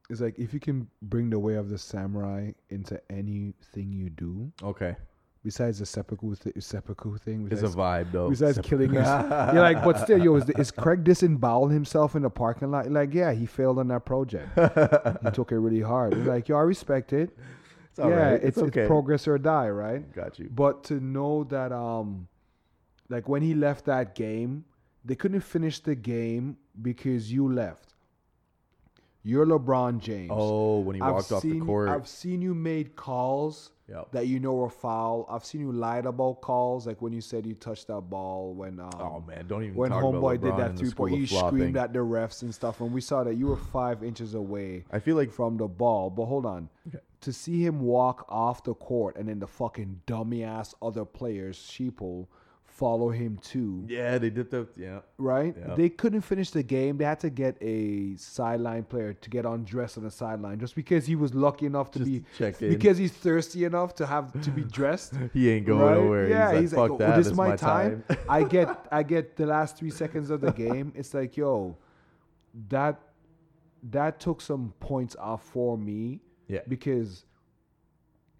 It's 0.10 0.22
like 0.22 0.38
if 0.38 0.54
you 0.54 0.60
can 0.60 0.88
bring 1.02 1.30
the 1.30 1.40
way 1.40 1.56
of 1.56 1.70
the 1.70 1.78
samurai 1.78 2.52
into 2.70 3.02
anything 3.12 3.94
you 3.94 4.10
do, 4.10 4.52
Okay, 4.62 4.96
besides 5.44 5.80
the 5.80 5.86
seppuku, 5.86 6.36
th- 6.36 6.56
seppuku 6.60 7.18
thing, 7.18 7.48
it's 7.52 7.62
a 7.62 7.68
vibe 7.68 8.12
though. 8.12 8.30
besides 8.30 8.56
Sep- 8.56 8.66
killing 8.66 8.96
us, 8.98 9.52
you're 9.54 9.62
like, 9.62 9.84
but 9.84 10.00
still, 10.00 10.18
yo, 10.24 10.36
is, 10.36 10.50
is 10.52 10.72
Craig 10.72 11.04
disemboweled 11.04 11.72
himself 11.72 12.16
in 12.16 12.22
the 12.24 12.30
parking 12.30 12.72
lot? 12.72 12.90
Like, 12.90 13.14
yeah, 13.14 13.34
he 13.34 13.46
failed 13.46 13.80
on 13.80 13.88
that 13.90 14.06
project. 14.06 14.50
he 15.24 15.32
took 15.32 15.52
it 15.52 15.58
really 15.60 15.82
hard. 15.82 16.14
It's 16.14 16.28
like, 16.28 16.48
yo, 16.48 16.58
I 16.58 16.62
respect 16.62 17.14
it. 17.14 17.38
It's 17.90 18.00
all 18.00 18.10
yeah, 18.10 18.16
right. 18.16 18.34
it's, 18.34 18.58
It's 18.58 18.58
okay. 18.58 18.82
it's 18.82 18.88
progress 18.88 19.28
or 19.28 19.38
die, 19.38 19.70
right? 19.70 20.12
Got 20.14 20.40
you. 20.40 20.50
But 20.50 20.84
to 20.86 20.96
know 20.96 21.44
that, 21.46 21.72
um, 21.72 22.28
like 23.10 23.30
when 23.30 23.44
he 23.44 23.54
left 23.54 23.86
that 23.86 24.16
game, 24.16 24.66
they 25.06 25.16
couldn't 25.16 25.42
finish 25.42 25.80
the 25.80 25.94
game 25.94 26.58
because 26.82 27.32
you 27.32 27.52
left. 27.54 27.94
You're 29.22 29.46
LeBron 29.46 30.00
James. 30.00 30.32
Oh, 30.34 30.80
when 30.80 30.96
he 30.96 31.02
I've 31.02 31.14
walked 31.14 31.32
off 31.32 31.44
the 31.44 31.60
court. 31.60 31.90
I've 31.90 32.08
seen 32.08 32.42
you 32.42 32.56
made 32.56 32.96
calls 32.96 33.73
Yep. 33.90 34.12
that 34.14 34.28
you 34.28 34.40
know 34.40 34.54
were 34.54 34.70
foul. 34.70 35.28
I've 35.30 35.44
seen 35.44 35.60
you 35.62 35.72
lied 35.74 36.06
about 36.06 36.40
calls, 36.40 36.88
like 36.88 37.02
when 37.02 37.12
you 37.12 37.20
said 37.20 37.46
you 37.46 37.54
touched 37.54 37.88
that 37.88 38.02
ball 38.02 38.54
when 38.54 38.80
um, 38.80 38.90
oh 38.98 39.24
man, 39.28 39.46
don't 39.46 39.64
even 39.64 39.76
when 39.76 39.92
homeboy 39.92 40.40
did 40.42 40.56
that 40.58 40.78
three 40.78 40.90
point. 40.92 41.16
You 41.20 41.28
flopping. 41.28 41.60
screamed 41.60 41.78
at 41.78 41.92
the 41.92 42.00
refs 42.00 42.44
and 42.44 42.56
stuff, 42.56 42.80
and 42.80 42.94
we 42.94 43.02
saw 43.02 43.26
that 43.26 43.36
you 43.36 43.48
were 43.48 43.58
five 43.58 44.02
inches 44.02 44.36
away 44.36 44.86
I 44.90 45.00
feel 45.00 45.18
like 45.18 45.32
from 45.32 45.58
the 45.58 45.68
ball. 45.68 46.10
But 46.10 46.26
hold 46.26 46.46
on, 46.46 46.70
Okay. 46.88 47.00
to 47.22 47.34
see 47.34 47.66
him 47.66 47.82
walk 47.82 48.26
off 48.30 48.64
the 48.64 48.74
court 48.74 49.18
and 49.18 49.28
then 49.28 49.40
the 49.40 49.48
fucking 49.48 50.02
dummy 50.06 50.44
ass 50.46 50.74
other 50.82 51.04
players, 51.04 51.58
sheeple, 51.58 52.28
follow 52.74 53.10
him 53.10 53.38
too. 53.42 53.86
yeah, 53.88 54.18
they 54.18 54.30
did 54.30 54.50
the 54.50 54.68
yeah. 54.76 55.00
Right? 55.18 55.56
Yeah. 55.58 55.76
They 55.76 55.90
couldn't 55.90 56.22
finish 56.22 56.50
the 56.50 56.64
game. 56.64 56.98
They 56.98 57.06
had 57.06 57.20
to 57.20 57.30
get 57.30 57.56
a 57.62 58.16
sideline 58.18 58.84
player 58.84 59.14
to 59.14 59.30
get 59.30 59.46
undressed 59.46 59.98
on 59.98 60.04
the 60.04 60.12
sideline 60.12 60.60
just 60.60 60.76
because 60.76 61.06
he 61.06 61.16
was 61.16 61.34
lucky 61.34 61.66
enough 61.68 61.92
to 61.92 62.00
Just 62.00 62.12
be 62.12 62.24
check 62.38 62.62
in. 62.62 62.70
because 62.70 62.98
he's 62.98 63.12
thirsty 63.12 63.64
enough 63.64 63.94
to 63.96 64.06
have 64.06 64.40
to 64.42 64.50
be 64.50 64.64
dressed. 64.80 65.14
He 65.34 65.50
ain't 65.52 65.66
going 65.68 65.82
right? 65.82 65.98
nowhere. 65.98 66.28
Yeah, 66.30 66.60
he's 66.60 66.74
like, 66.74 66.90
fuck 66.90 66.92
"Oh, 66.92 66.98
that. 66.98 67.18
this 67.18 67.28
is 67.28 67.34
my, 67.34 67.56
time. 67.56 68.04
time. 68.08 68.18
I 68.30 68.44
get 68.44 68.88
I 68.92 69.04
get 69.04 69.36
the 69.36 69.46
last 69.46 69.78
three 69.78 69.92
seconds 69.92 70.30
of 70.30 70.42
the 70.42 70.52
game. 70.52 70.92
It's 70.96 71.14
like, 71.14 71.38
yo, 71.38 71.78
that 72.70 73.00
that 73.92 74.20
took 74.20 74.42
some 74.42 74.74
points 74.80 75.16
off 75.20 75.44
for 75.44 75.78
me 75.78 76.22
yeah. 76.48 76.62
because 76.68 77.26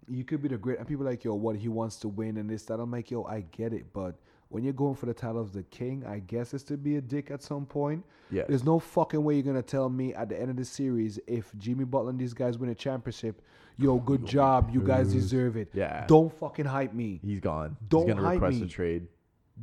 you 0.08 0.24
could 0.24 0.42
be 0.42 0.48
the 0.48 0.58
great 0.58 0.78
and 0.78 0.86
people 0.86 1.06
are 1.06 1.10
like, 1.10 1.24
yo, 1.24 1.34
what 1.34 1.56
he 1.56 1.68
wants 1.68 1.96
to 1.96 2.08
win 2.08 2.36
and 2.36 2.48
this, 2.48 2.64
that. 2.64 2.80
I'm 2.80 2.90
like, 2.90 3.10
yo, 3.10 3.24
I 3.24 3.42
get 3.52 3.72
it, 3.72 3.92
but 3.92 4.16
when 4.48 4.62
you're 4.62 4.72
going 4.72 4.94
for 4.94 5.06
the 5.06 5.14
title 5.14 5.40
of 5.40 5.52
the 5.52 5.62
king, 5.64 6.04
I 6.06 6.20
guess 6.20 6.54
it's 6.54 6.62
to 6.64 6.76
be 6.76 6.96
a 6.96 7.00
dick 7.00 7.30
at 7.30 7.42
some 7.42 7.66
point. 7.66 8.04
Yeah. 8.30 8.44
There's 8.48 8.64
no 8.64 8.78
fucking 8.78 9.22
way 9.24 9.34
you're 9.34 9.42
gonna 9.42 9.62
tell 9.62 9.88
me 9.88 10.14
at 10.14 10.28
the 10.28 10.40
end 10.40 10.50
of 10.50 10.56
the 10.56 10.64
series 10.64 11.18
if 11.26 11.50
Jimmy 11.58 11.84
Butler 11.84 12.10
and 12.10 12.18
these 12.18 12.34
guys 12.34 12.58
win 12.58 12.70
a 12.70 12.74
championship, 12.74 13.42
yo, 13.76 13.94
oh, 13.94 13.98
good 13.98 14.24
job, 14.26 14.70
you 14.72 14.80
guys 14.80 15.12
deserve 15.12 15.56
it. 15.56 15.68
Yeah. 15.72 16.04
Don't 16.06 16.32
fucking 16.38 16.66
hype 16.66 16.92
me. 16.94 17.20
He's 17.24 17.40
gone. 17.40 17.76
Don't 17.88 18.06
He's 18.06 18.14
gonna 18.14 18.26
hype 18.26 18.40
request 18.40 18.60
me. 18.60 18.66
a 18.66 18.68
trade. 18.68 19.06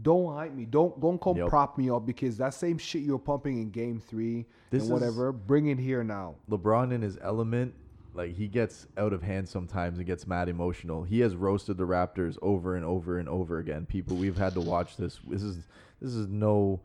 Don't 0.02 0.34
hype 0.36 0.54
me. 0.54 0.66
Don't 0.66 1.00
don't 1.02 1.20
come 1.22 1.36
Yep. 1.38 1.50
prop 1.50 1.78
me 1.78 1.90
up 1.90 2.06
because 2.06 2.38
that 2.38 2.54
same 2.54 2.78
shit 2.78 3.02
you 3.04 3.12
were 3.12 3.20
pumping 3.20 3.62
in 3.62 3.70
game 3.72 4.00
three 4.00 4.46
This 4.70 4.84
and 4.84 4.92
whatever, 4.92 5.32
bring 5.34 5.68
it 5.68 5.78
here 5.80 6.02
now. 6.04 6.36
LeBron 6.50 6.94
in 6.94 7.02
his 7.02 7.18
element, 7.22 7.74
like 8.14 8.36
he 8.36 8.48
gets 8.48 8.88
out 8.98 9.14
of 9.14 9.24
hand 9.24 9.48
sometimes 9.48 9.98
and 9.98 10.06
gets 10.06 10.28
mad 10.28 10.50
emotional. 10.50 11.04
He 11.04 11.20
has 11.22 11.36
roasted 11.36 11.78
the 11.78 11.86
Raptors 11.86 12.38
over 12.42 12.76
and 12.76 12.86
over 12.86 13.18
and 13.20 13.30
over 13.30 13.60
again. 13.60 13.86
People, 13.86 14.18
we've 14.18 14.38
had 14.38 14.54
to 14.54 14.62
watch 14.62 14.98
this. 14.98 15.20
This 15.28 15.44
is 15.44 15.68
this 16.02 16.14
is 16.14 16.28
no 16.28 16.82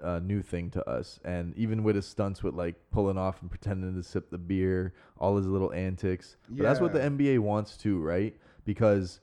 uh, 0.00 0.18
new 0.18 0.42
thing 0.42 0.70
to 0.70 0.88
us. 0.88 1.20
And 1.24 1.56
even 1.56 1.84
with 1.84 1.96
his 1.96 2.06
stunts 2.06 2.42
with 2.42 2.54
like 2.54 2.74
pulling 2.90 3.18
off 3.18 3.40
and 3.40 3.50
pretending 3.50 3.94
to 3.94 4.02
sip 4.02 4.30
the 4.30 4.38
beer, 4.38 4.94
all 5.18 5.36
his 5.36 5.46
little 5.46 5.72
antics. 5.72 6.36
But 6.48 6.64
that's 6.64 6.80
what 6.80 6.92
the 6.92 7.00
NBA 7.00 7.38
wants 7.38 7.76
too, 7.76 8.00
right? 8.00 8.36
Because 8.64 9.20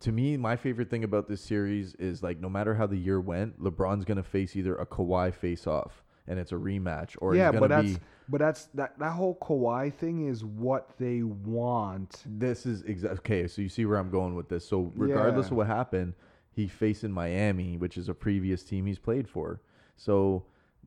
to 0.00 0.12
me, 0.12 0.36
my 0.36 0.56
favorite 0.56 0.90
thing 0.90 1.04
about 1.04 1.28
this 1.28 1.40
series 1.40 1.94
is 1.96 2.22
like 2.22 2.40
no 2.40 2.48
matter 2.48 2.74
how 2.74 2.86
the 2.86 2.96
year 2.96 3.20
went, 3.20 3.62
LeBron's 3.62 4.04
gonna 4.04 4.22
face 4.22 4.56
either 4.56 4.74
a 4.76 4.86
Kawhi 4.86 5.32
face 5.32 5.66
off 5.66 6.02
and 6.30 6.38
it's 6.38 6.52
a 6.52 6.54
rematch, 6.54 7.16
or 7.20 7.34
yeah, 7.34 7.50
but 7.50 7.68
that's 7.68 7.94
be 7.94 7.98
but 8.28 8.38
that's 8.38 8.66
that 8.74 8.98
that 9.00 9.10
whole 9.10 9.36
Kawhi 9.42 9.92
thing 9.92 10.28
is 10.28 10.44
what 10.44 10.96
they 10.98 11.22
want. 11.22 12.22
This 12.24 12.64
is 12.64 12.82
exactly 12.82 13.18
okay. 13.18 13.48
So 13.48 13.60
you 13.60 13.68
see 13.68 13.84
where 13.84 13.98
I'm 13.98 14.10
going 14.10 14.34
with 14.36 14.48
this. 14.48 14.66
So 14.66 14.92
regardless 14.94 15.46
Yeah. 15.46 15.50
of 15.50 15.56
what 15.56 15.66
happened, 15.66 16.14
he 16.52 16.68
faced 16.68 17.02
in 17.04 17.12
Miami, 17.12 17.76
which 17.76 17.98
is 17.98 18.08
a 18.08 18.14
previous 18.14 18.62
team 18.62 18.86
he's 18.86 18.98
played 19.00 19.28
for. 19.28 19.60
So 19.96 20.44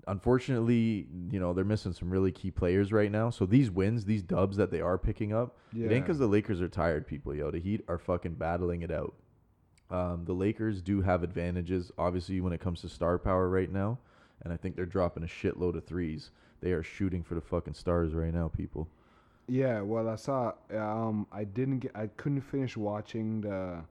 unfortunately, 0.07 1.07
you 1.29 1.39
know 1.39 1.51
they're 1.53 1.65
missing 1.65 1.91
some 1.93 2.09
really 2.09 2.31
key 2.31 2.51
players 2.51 2.93
right 2.93 3.11
now. 3.11 3.29
So 3.29 3.45
these 3.45 3.69
wins, 3.69 4.05
these 4.05 4.23
dubs 4.23 4.55
that 4.57 4.71
they 4.71 4.79
are 4.81 4.97
picking 4.97 5.33
up, 5.33 5.57
it 5.75 5.91
ain't 5.91 6.05
because 6.05 6.19
the 6.19 6.27
Lakers 6.27 6.61
are 6.61 6.69
tired. 6.69 7.05
People, 7.05 7.35
yo, 7.35 7.51
the 7.51 7.59
Heat 7.59 7.83
are 7.89 7.97
fucking 7.97 8.35
battling 8.35 8.81
it 8.81 8.91
out. 8.91 9.13
Um, 9.89 10.23
the 10.25 10.33
Lakers 10.33 10.81
do 10.81 11.01
have 11.01 11.21
advantages, 11.21 11.91
obviously, 11.97 12.41
when 12.41 12.53
it 12.53 12.59
comes 12.61 12.81
to 12.81 12.89
star 12.89 13.19
power 13.19 13.47
right 13.49 13.71
now, 13.71 13.99
and 14.43 14.53
I 14.53 14.57
think 14.57 14.75
they're 14.75 14.85
dropping 14.85 15.23
a 15.23 15.27
shitload 15.27 15.75
of 15.75 15.85
threes. 15.85 16.31
They 16.61 16.71
are 16.71 16.83
shooting 16.83 17.23
for 17.23 17.35
the 17.35 17.41
fucking 17.41 17.73
stars 17.75 18.13
right 18.13 18.33
now, 18.33 18.47
people. 18.49 18.87
Yeah, 19.47 19.81
well, 19.81 20.09
I 20.09 20.15
saw. 20.15 20.53
Um, 20.73 21.27
I 21.31 21.43
didn't 21.43 21.79
get. 21.79 21.91
I 21.95 22.07
couldn't 22.07 22.41
finish 22.41 22.77
watching 22.77 23.41
the 23.41 23.83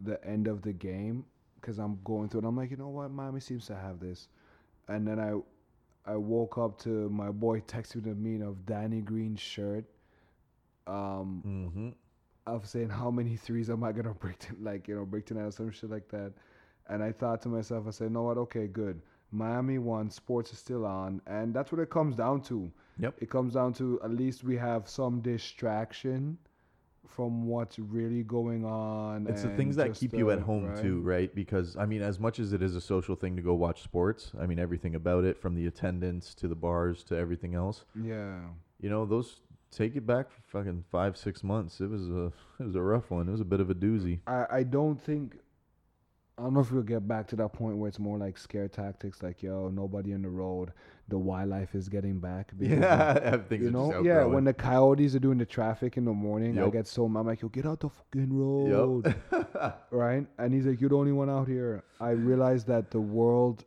the 0.00 0.24
end 0.24 0.46
of 0.48 0.62
the 0.62 0.72
game 0.72 1.24
because 1.60 1.78
I'm 1.78 1.98
going 2.04 2.28
through 2.28 2.40
it. 2.42 2.44
I'm 2.46 2.56
like, 2.56 2.70
you 2.70 2.76
know 2.76 2.88
what, 2.88 3.10
Miami 3.10 3.40
seems 3.40 3.66
to 3.66 3.74
have 3.76 4.00
this, 4.00 4.28
and 4.88 5.06
then 5.06 5.18
I 5.18 5.40
I 6.10 6.16
woke 6.16 6.58
up 6.58 6.78
to 6.82 7.08
my 7.10 7.30
boy 7.30 7.60
texting 7.62 8.04
the 8.04 8.14
meme 8.14 8.46
of 8.46 8.66
Danny 8.66 9.00
Green's 9.00 9.40
shirt. 9.40 9.84
Um, 10.86 11.44
Mm-hmm. 11.46 11.90
of 12.46 12.66
saying 12.66 12.88
how 12.88 13.10
many 13.10 13.36
threes 13.36 13.68
am 13.70 13.84
I 13.84 13.92
gonna 13.92 14.14
break 14.20 14.38
to, 14.40 14.56
like 14.60 14.88
you 14.88 14.96
know 14.96 15.04
break 15.04 15.26
tonight 15.26 15.44
or 15.44 15.50
some 15.50 15.70
shit 15.70 15.90
like 15.90 16.08
that, 16.08 16.32
and 16.88 17.02
I 17.02 17.12
thought 17.12 17.42
to 17.42 17.48
myself, 17.48 17.86
I 17.86 17.90
said, 17.90 18.04
you 18.04 18.10
know 18.10 18.22
what, 18.22 18.38
okay, 18.38 18.66
good. 18.66 19.00
Miami 19.30 19.78
won, 19.78 20.10
sports 20.10 20.52
is 20.52 20.58
still 20.58 20.86
on, 20.86 21.20
and 21.26 21.52
that's 21.52 21.70
what 21.70 21.80
it 21.80 21.90
comes 21.90 22.16
down 22.16 22.40
to. 22.42 22.70
Yep. 22.98 23.14
It 23.18 23.30
comes 23.30 23.54
down 23.54 23.72
to 23.74 24.00
at 24.02 24.10
least 24.10 24.42
we 24.42 24.56
have 24.56 24.88
some 24.88 25.20
distraction 25.20 26.38
from 27.06 27.46
what's 27.46 27.78
really 27.78 28.22
going 28.22 28.64
on. 28.64 29.26
It's 29.26 29.42
the 29.42 29.50
things 29.50 29.76
that 29.76 29.94
keep 29.94 30.14
you 30.14 30.30
at 30.30 30.40
home 30.40 30.66
right? 30.66 30.82
too, 30.82 31.00
right? 31.00 31.34
Because 31.34 31.76
I 31.76 31.86
mean, 31.86 32.02
as 32.02 32.18
much 32.18 32.38
as 32.38 32.52
it 32.52 32.62
is 32.62 32.76
a 32.76 32.80
social 32.80 33.14
thing 33.14 33.36
to 33.36 33.42
go 33.42 33.54
watch 33.54 33.82
sports, 33.82 34.32
I 34.40 34.46
mean 34.46 34.58
everything 34.58 34.94
about 34.94 35.24
it, 35.24 35.40
from 35.40 35.54
the 35.54 35.66
attendance 35.66 36.34
to 36.34 36.48
the 36.48 36.54
bars 36.54 37.02
to 37.04 37.16
everything 37.16 37.54
else. 37.54 37.84
Yeah. 37.94 38.40
You 38.80 38.90
know, 38.90 39.06
those 39.06 39.40
take 39.70 39.96
it 39.96 40.06
back 40.06 40.30
for 40.30 40.40
fucking 40.58 40.84
five, 40.90 41.16
six 41.16 41.42
months. 41.42 41.80
It 41.80 41.90
was 41.90 42.08
a 42.08 42.32
it 42.58 42.64
was 42.64 42.74
a 42.74 42.82
rough 42.82 43.10
one. 43.10 43.28
It 43.28 43.32
was 43.32 43.40
a 43.40 43.46
bit 43.46 43.60
of 43.60 43.70
a 43.70 43.74
doozy. 43.74 44.20
I, 44.26 44.46
I 44.50 44.62
don't 44.62 45.00
think 45.00 45.36
I 46.38 46.42
don't 46.42 46.54
know 46.54 46.60
if 46.60 46.70
we'll 46.70 46.82
get 46.82 47.08
back 47.08 47.26
to 47.28 47.36
that 47.36 47.52
point 47.52 47.76
where 47.76 47.88
it's 47.88 47.98
more 47.98 48.16
like 48.16 48.38
scare 48.38 48.68
tactics, 48.68 49.24
like 49.24 49.42
yo, 49.42 49.68
nobody 49.70 50.14
on 50.14 50.22
the 50.22 50.28
road, 50.28 50.72
the 51.08 51.18
wildlife 51.18 51.74
is 51.74 51.88
getting 51.88 52.20
back. 52.20 52.52
because 52.58 53.40
things 53.48 53.64
you 53.64 53.70
know, 53.72 54.02
yeah. 54.02 54.24
When 54.24 54.44
the 54.44 54.54
coyotes 54.54 55.16
are 55.16 55.18
doing 55.18 55.38
the 55.38 55.46
traffic 55.46 55.96
in 55.96 56.04
the 56.04 56.12
morning, 56.12 56.56
I 56.58 56.68
get 56.70 56.86
so 56.86 57.08
mad. 57.08 57.20
I'm 57.20 57.26
like, 57.26 57.42
yo, 57.42 57.48
get 57.48 57.66
out 57.66 57.80
the 57.80 57.88
fucking 57.88 58.32
road, 58.32 59.16
yep. 59.32 59.86
right? 59.90 60.26
And 60.38 60.54
he's 60.54 60.66
like, 60.66 60.80
you're 60.80 60.90
the 60.90 60.96
only 60.96 61.12
one 61.12 61.28
out 61.28 61.48
here. 61.48 61.82
I 62.00 62.10
realize 62.10 62.64
that 62.66 62.92
the 62.92 63.00
world, 63.00 63.64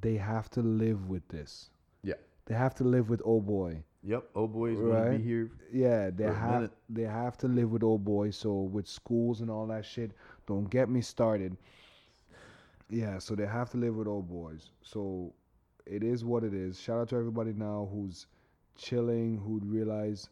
they 0.00 0.16
have 0.16 0.50
to 0.50 0.62
live 0.62 1.08
with 1.08 1.26
this. 1.28 1.70
Yeah. 2.02 2.14
They 2.46 2.54
have 2.54 2.74
to 2.76 2.84
live 2.84 3.08
with 3.08 3.22
oh 3.24 3.40
boy. 3.40 3.84
Yep. 4.02 4.30
Old 4.34 4.52
boys 4.52 4.78
gonna 4.78 5.16
be 5.16 5.22
here. 5.22 5.50
Yeah, 5.72 6.10
they 6.10 6.24
have 6.24 6.70
they 6.90 7.02
have 7.04 7.38
to 7.38 7.48
live 7.48 7.70
with 7.70 7.82
old 7.82 8.04
boys. 8.04 8.36
So 8.36 8.52
with 8.52 8.88
schools 8.88 9.40
and 9.40 9.50
all 9.50 9.66
that 9.68 9.84
shit, 9.84 10.10
don't 10.46 10.68
get 10.68 10.90
me 10.90 11.00
started. 11.00 11.56
Yeah, 12.90 13.18
so 13.18 13.34
they 13.34 13.46
have 13.46 13.70
to 13.70 13.76
live 13.76 13.96
with 13.96 14.06
old 14.06 14.28
boys. 14.28 14.70
So 14.82 15.32
it 15.86 16.02
is 16.02 16.24
what 16.24 16.44
it 16.44 16.54
is. 16.54 16.80
Shout 16.80 16.98
out 16.98 17.08
to 17.10 17.16
everybody 17.16 17.52
now 17.52 17.88
who's 17.92 18.26
chilling, 18.76 19.38
who'd 19.38 19.64
realize 19.64 20.28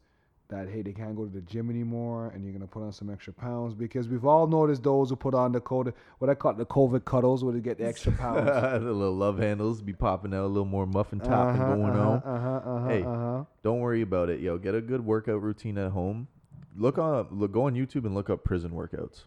that 0.53 0.69
hey, 0.69 0.83
they 0.83 0.93
can't 0.93 1.17
go 1.17 1.25
to 1.25 1.33
the 1.33 1.41
gym 1.41 1.71
anymore, 1.71 2.31
and 2.35 2.45
you're 2.45 2.53
gonna 2.53 2.67
put 2.67 2.83
on 2.83 2.93
some 2.93 3.09
extra 3.09 3.33
pounds 3.33 3.75
because 3.75 4.09
we've 4.09 4.27
all 4.27 4.47
noticed 4.47 4.83
those 4.83 5.09
who 5.09 5.17
put 5.17 5.35
on 5.35 5.51
the 5.51 5.61
COVID, 5.61 5.95
what 6.19 6.29
I 6.29 6.35
call 6.35 6.53
the 6.53 6.67
COVID 6.67 7.05
cuddles, 7.07 7.43
where 7.43 7.55
they 7.55 7.61
get 7.61 7.79
the 7.79 7.87
extra 7.87 8.13
pounds. 8.19 8.45
the 8.85 8.93
little 8.93 9.15
love 9.15 9.39
handles 9.39 9.81
be 9.81 9.95
popping 9.95 10.35
out 10.35 10.45
a 10.45 10.47
little 10.47 10.67
more 10.67 10.87
muffin 10.87 11.21
top 11.21 11.55
and 11.55 11.59
going 11.59 11.83
uh-huh, 11.85 12.01
on. 12.01 12.17
Uh-huh, 12.19 12.71
uh-huh, 12.71 12.89
Hey. 12.89 13.03
uh-huh. 13.03 13.45
Don't 13.63 13.81
worry 13.81 14.03
about 14.03 14.29
it, 14.29 14.41
yo. 14.41 14.59
Get 14.59 14.75
a 14.75 14.83
good 14.83 15.05
workout 15.05 15.41
routine 15.41 15.79
at 15.79 15.93
home. 15.93 16.29
Look 16.77 16.99
on, 16.99 17.29
look, 17.31 17.53
go 17.53 17.67
on 17.67 17.75
YouTube 17.75 18.05
and 18.05 18.15
look 18.15 18.29
up 18.29 18.45
prison 18.45 18.73
workouts. 18.73 19.25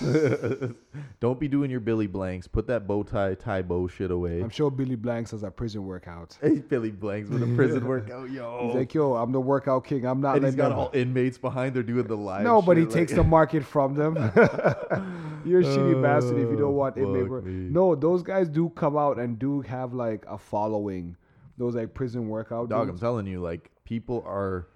Don't 1.20 1.38
be 1.38 1.48
doing 1.48 1.70
your 1.70 1.80
Billy 1.80 2.06
Blanks. 2.06 2.46
Put 2.46 2.66
that 2.66 2.86
bow 2.86 3.02
tie, 3.02 3.34
tie 3.34 3.62
bow 3.62 3.86
shit 3.88 4.10
away. 4.10 4.40
I'm 4.40 4.50
sure 4.50 4.70
Billy 4.70 4.96
Blanks 4.96 5.30
has 5.30 5.42
a 5.42 5.50
prison 5.50 5.86
workout. 5.86 6.36
Hey, 6.42 6.58
Billy 6.58 6.90
Blanks 6.90 7.30
with 7.30 7.42
a 7.42 7.54
prison 7.54 7.86
workout, 7.86 8.30
yo. 8.30 8.66
He's 8.66 8.74
like, 8.74 8.94
yo, 8.94 9.14
I'm 9.14 9.32
the 9.32 9.40
workout 9.40 9.84
king. 9.84 10.04
I'm 10.04 10.20
not 10.20 10.36
and 10.36 10.44
he's 10.44 10.54
got 10.54 10.70
them- 10.70 10.78
all 10.78 10.90
inmates 10.92 11.38
behind. 11.38 11.74
They're 11.74 11.82
doing 11.82 12.06
the 12.06 12.16
live. 12.16 12.42
No, 12.42 12.60
but 12.60 12.76
he 12.76 12.84
shit, 12.84 12.92
takes 12.92 13.12
the 13.12 13.22
market 13.22 13.64
from 13.64 13.94
them. 13.94 14.14
You're 15.44 15.60
a 15.60 15.64
shitty 15.64 15.94
oh, 15.96 16.02
bastard 16.02 16.38
if 16.38 16.50
you 16.50 16.56
don't 16.56 16.74
want 16.74 16.96
Oh, 16.98 17.02
inmate 17.02 17.28
work. 17.28 17.44
me. 17.44 17.52
No, 17.70 17.94
those 17.94 18.22
guys 18.22 18.48
do 18.48 18.68
come 18.70 18.96
out 18.96 19.18
and 19.18 19.38
do 19.38 19.60
have 19.62 19.92
like 19.92 20.24
a 20.28 20.38
following. 20.38 21.16
Those 21.58 21.74
like 21.74 21.94
prison 21.94 22.28
workout. 22.28 22.68
Dog, 22.68 22.88
I'm 22.88 22.98
telling 22.98 23.26
you, 23.26 23.40
like 23.40 23.70
people 23.84 24.22
are. 24.26 24.66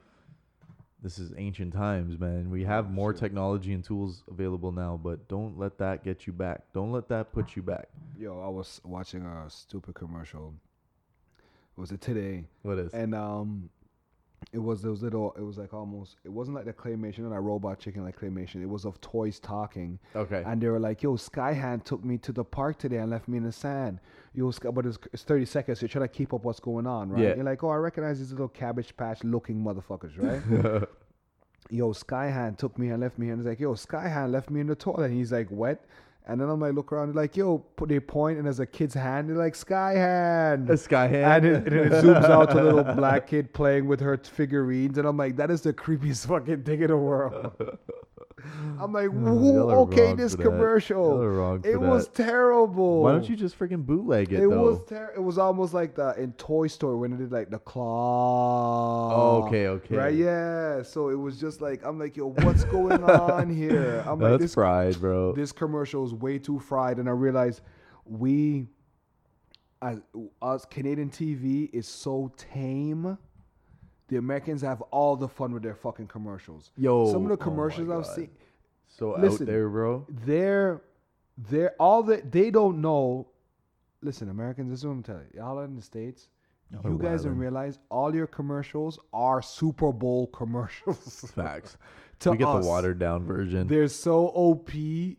This 1.07 1.21
is 1.21 1.33
ancient 1.37 1.73
times, 1.73 2.19
man. 2.19 2.51
We 2.51 2.65
have 2.65 2.91
more 2.91 3.13
technology 3.13 3.73
and 3.73 3.85
tools 3.85 4.25
available 4.29 4.73
now, 4.73 4.99
but 5.01 5.29
don't 5.29 5.57
let 5.57 5.79
that 5.79 6.03
get 6.03 6.27
you 6.27 6.33
back. 6.33 6.63
Don't 6.75 6.91
let 6.91 7.07
that 7.11 7.33
put 7.33 7.55
you 7.55 7.63
back. 7.63 7.91
Yo, 8.19 8.41
I 8.41 8.49
was 8.49 8.81
watching 8.83 9.25
a 9.25 9.49
stupid 9.49 9.95
commercial. 9.95 10.53
Was 11.77 11.93
it 11.93 12.01
today? 12.01 12.43
What 12.63 12.81
is? 12.81 12.93
And 12.93 13.15
um, 13.15 13.71
it 14.53 14.59
was 14.59 14.81
those 14.81 15.03
little. 15.03 15.35
It 15.37 15.43
was 15.43 15.59
like 15.59 15.75
almost. 15.75 16.17
It 16.25 16.29
wasn't 16.29 16.57
like 16.57 16.65
the 16.67 16.73
claymation 16.73 17.19
and 17.19 17.35
a 17.35 17.41
robot 17.41 17.81
chicken 17.81 18.05
like 18.05 18.19
claymation. 18.19 18.63
It 18.63 18.69
was 18.69 18.85
of 18.85 19.01
toys 19.01 19.41
talking. 19.41 19.99
Okay. 20.15 20.43
And 20.47 20.61
they 20.61 20.69
were 20.69 20.79
like, 20.79 21.03
"Yo, 21.03 21.17
Skyhand 21.17 21.85
took 21.85 22.05
me 22.05 22.17
to 22.19 22.33
the 22.33 22.45
park 22.45 22.79
today 22.79 22.99
and 22.99 23.11
left 23.11 23.29
me 23.29 23.39
in 23.39 23.45
the 23.45 23.53
sand." 23.53 23.99
Yo, 24.35 24.51
Sky, 24.53 24.71
but 24.71 24.87
it's, 24.87 24.99
it's 25.13 25.25
thirty 25.25 25.45
seconds. 25.45 25.81
So 25.81 25.85
you're 25.85 25.89
trying 25.89 26.09
to 26.09 26.15
keep 26.15 26.33
up 26.33 26.45
what's 26.45 26.61
going 26.61 26.87
on, 26.87 27.11
right? 27.11 27.23
Yeah. 27.23 27.35
You're 27.35 27.45
like, 27.45 27.63
"Oh, 27.65 27.71
I 27.71 27.77
recognize 27.77 28.19
these 28.19 28.31
little 28.31 28.49
cabbage 28.49 28.97
patch 28.97 29.25
looking 29.25 29.57
motherfuckers, 29.63 30.17
right?" 30.17 30.89
yo, 31.69 31.93
Skyhand 31.93 32.57
took 32.59 32.79
me 32.79 32.91
and 32.91 33.01
left 33.01 33.19
me, 33.19 33.31
and 33.31 33.41
he's 33.41 33.47
like, 33.47 33.61
"Yo, 33.61 33.75
Skyhand 33.75 34.31
left 34.31 34.49
me 34.51 34.61
in 34.61 34.69
the 34.69 34.77
toilet." 34.77 35.11
And 35.11 35.17
he's 35.17 35.33
like, 35.33 35.49
"Wet." 35.51 35.85
And 36.29 36.41
then 36.41 36.49
I'm 36.49 36.59
like, 36.59 36.75
look 36.75 36.91
around, 36.91 37.15
like, 37.15 37.37
yo, 37.37 37.59
put 37.59 37.89
they 37.89 38.01
point, 38.01 38.37
and 38.39 38.47
there's 38.47 38.59
a 38.59 38.67
kid's 38.67 38.95
hand. 38.95 39.29
They're 39.29 39.37
like, 39.37 39.55
Skyhand. 39.55 40.69
A 40.69 40.77
sky 40.77 41.05
And 41.07 41.15
hand. 41.15 41.47
it, 41.47 41.67
and 41.69 41.77
it 41.77 41.93
zooms 41.93 42.25
out 42.25 42.51
to 42.51 42.61
a 42.61 42.65
little 42.65 42.95
black 42.97 43.29
kid 43.29 43.53
playing 43.53 43.87
with 43.87 44.01
her 44.01 44.17
figurines, 44.17 44.99
and 44.99 45.07
I'm 45.07 45.17
like, 45.17 45.37
that 45.37 45.53
is 45.53 45.61
the 45.61 45.73
creepiest 45.73 46.27
fucking 46.27 46.65
thing 46.65 46.83
in 46.83 46.89
the 46.89 46.97
world. 46.97 47.53
I'm 48.79 48.93
like, 48.93 49.09
okay, 49.15 50.13
this 50.15 50.33
for 50.33 50.37
that. 50.39 50.43
Y'all 50.45 50.53
commercial, 50.53 51.61
it 51.65 51.81
was 51.81 52.09
terrible. 52.09 53.03
Why 53.03 53.13
don't 53.13 53.29
you 53.29 53.35
just 53.37 53.59
freaking 53.59 53.85
bootleg 53.87 54.31
it, 54.33 54.37
It 54.43 54.51
though? 54.51 54.63
was 54.63 54.85
ter- 54.87 55.13
It 55.17 55.23
was 55.23 55.39
almost 55.39 55.73
like 55.73 55.95
the 55.95 56.11
in 56.21 56.33
Toy 56.35 56.67
Story 56.67 56.97
when 56.97 57.13
it 57.15 57.17
did 57.19 57.33
like 57.33 57.49
the 57.51 57.59
claw. 57.59 59.15
Oh, 59.41 59.47
okay, 59.47 59.69
okay. 59.69 59.97
Right, 59.97 60.15
yeah. 60.15 60.83
So 60.83 61.09
it 61.09 61.15
was 61.15 61.41
just 61.41 61.61
like 61.63 61.83
I'm 61.85 61.99
like, 61.99 62.17
yo, 62.17 62.29
what's 62.29 62.65
going 62.65 63.03
on 63.05 63.49
here? 63.49 64.05
I'm 64.07 64.19
like, 64.21 64.39
this 64.41 64.55
fried, 64.55 65.01
bro. 65.01 65.33
this 65.33 65.53
commercial 65.53 66.05
is 66.05 66.13
way 66.13 66.39
too 66.39 66.59
fried, 66.59 66.99
and 66.99 67.09
I 67.09 67.13
realized 67.13 67.63
we, 68.05 68.67
as 69.81 70.01
us 70.43 70.65
Canadian 70.67 71.09
TV, 71.11 71.71
is 71.73 71.89
so 71.89 72.31
tame. 72.37 73.17
The 74.09 74.17
Americans 74.17 74.63
have 74.63 74.81
all 74.83 75.17
the 75.17 75.29
fun 75.29 75.53
with 75.53 75.63
their 75.63 75.75
fucking 75.75 76.07
commercials. 76.07 76.71
Yo, 76.77 77.07
some 77.07 77.25
of 77.25 77.33
oh 77.33 77.35
the 77.35 77.41
my 77.41 77.45
commercials 77.45 77.91
I've 77.91 78.05
God. 78.05 78.15
seen, 78.15 78.31
so 78.89 79.17
listen. 79.19 79.47
out 79.47 79.53
there, 79.53 79.69
bro. 79.69 80.07
they're 80.09 80.83
they're 81.51 81.75
all 81.81 82.03
that 82.05 82.31
they 82.31 82.51
don't 82.51 82.81
know. 82.81 83.29
Listen, 84.03 84.29
Americans, 84.29 84.71
this 84.71 84.81
is 84.81 84.87
what 84.87 84.93
I'm 84.93 85.03
telling 85.03 85.27
you. 85.35 85.41
Y'all 85.41 85.59
in 85.61 85.75
the 85.75 85.83
states, 85.83 86.29
Y'all 86.73 86.93
you 86.93 86.99
guys 86.99 87.25
don't 87.25 87.37
realize 87.37 87.79
all 87.91 88.15
your 88.15 88.27
commercials 88.27 88.99
are 89.13 89.43
Super 89.43 89.93
Bowl 89.93 90.29
commercials. 90.29 91.31
Facts. 91.35 91.77
To 92.19 92.31
we 92.31 92.39
get 92.39 92.49
us. 92.49 92.65
the 92.65 92.69
watered 92.69 92.99
down 92.99 93.25
version. 93.27 93.67
They're 93.67 93.89
so 93.89 94.29
OP. 94.29 94.71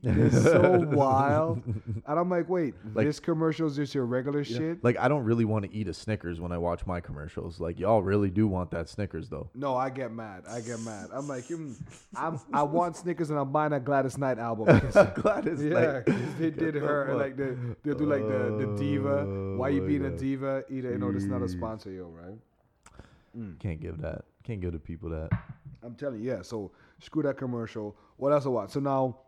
They're 0.01 0.31
so 0.31 0.79
wild. 0.91 1.61
And 1.65 2.19
I'm 2.19 2.27
like, 2.29 2.49
wait, 2.49 2.73
Like- 2.95 3.05
this 3.05 3.19
commercial 3.19 3.67
is 3.67 3.75
just 3.75 3.93
your 3.93 4.05
regular 4.05 4.43
shit? 4.43 4.83
Like 4.83 4.97
I 4.97 5.07
don't 5.07 5.23
really 5.23 5.45
want 5.45 5.65
to 5.65 5.73
eat 5.75 5.87
a 5.87 5.93
Snickers 5.93 6.39
when 6.39 6.51
I 6.51 6.57
watch 6.57 6.85
my 6.87 6.99
commercials. 6.99 7.59
Like 7.59 7.79
y'all 7.79 8.01
really 8.01 8.31
do 8.31 8.47
want 8.47 8.71
that 8.71 8.89
Snickers 8.89 9.29
though. 9.29 9.49
No, 9.53 9.75
I 9.75 9.89
get 9.91 10.11
mad. 10.11 10.43
I 10.49 10.61
get 10.61 10.79
mad. 10.81 11.09
I'm 11.13 11.27
like, 11.27 11.43
mm, 11.49 11.75
I'm, 12.15 12.39
I 12.51 12.63
want 12.63 12.95
Snickers 12.97 13.29
and 13.29 13.37
I'm 13.37 13.51
buying 13.51 13.73
a 13.73 13.79
Gladys 13.79 14.17
Knight 14.17 14.39
album. 14.39 14.65
Gladys 15.15 15.63
yeah, 15.63 16.01
Knight. 16.05 16.39
they 16.39 16.49
did 16.49 16.73
her 16.75 17.13
like 17.15 17.37
the 17.37 17.55
they 17.83 17.93
do 17.93 18.05
like 18.07 18.27
the 18.27 18.57
the 18.65 18.75
diva. 18.77 19.25
Why 19.57 19.67
Oh 19.67 19.71
you 19.71 19.81
my 19.81 19.87
being 19.87 20.05
a 20.05 20.09
God. 20.09 20.19
diva? 20.19 20.63
Either 20.69 20.91
you 20.93 20.97
know, 20.97 21.11
this 21.11 21.25
not 21.25 21.41
a 21.43 21.47
sponsor, 21.49 21.91
yo, 21.91 22.05
right? 22.07 22.37
Can't 23.59 23.79
give 23.79 23.99
that. 24.01 24.25
Can't 24.43 24.61
give 24.61 24.71
the 24.73 24.79
people 24.79 25.09
that. 25.09 25.29
I'm 25.83 25.93
telling 25.95 26.21
you, 26.23 26.31
yeah. 26.31 26.41
So 26.41 26.71
screw 26.99 27.23
that 27.23 27.37
commercial. 27.37 27.95
What 28.17 28.31
else 28.31 28.45
I 28.45 28.49
want? 28.49 28.71
So 28.71 28.79
now, 28.79 29.19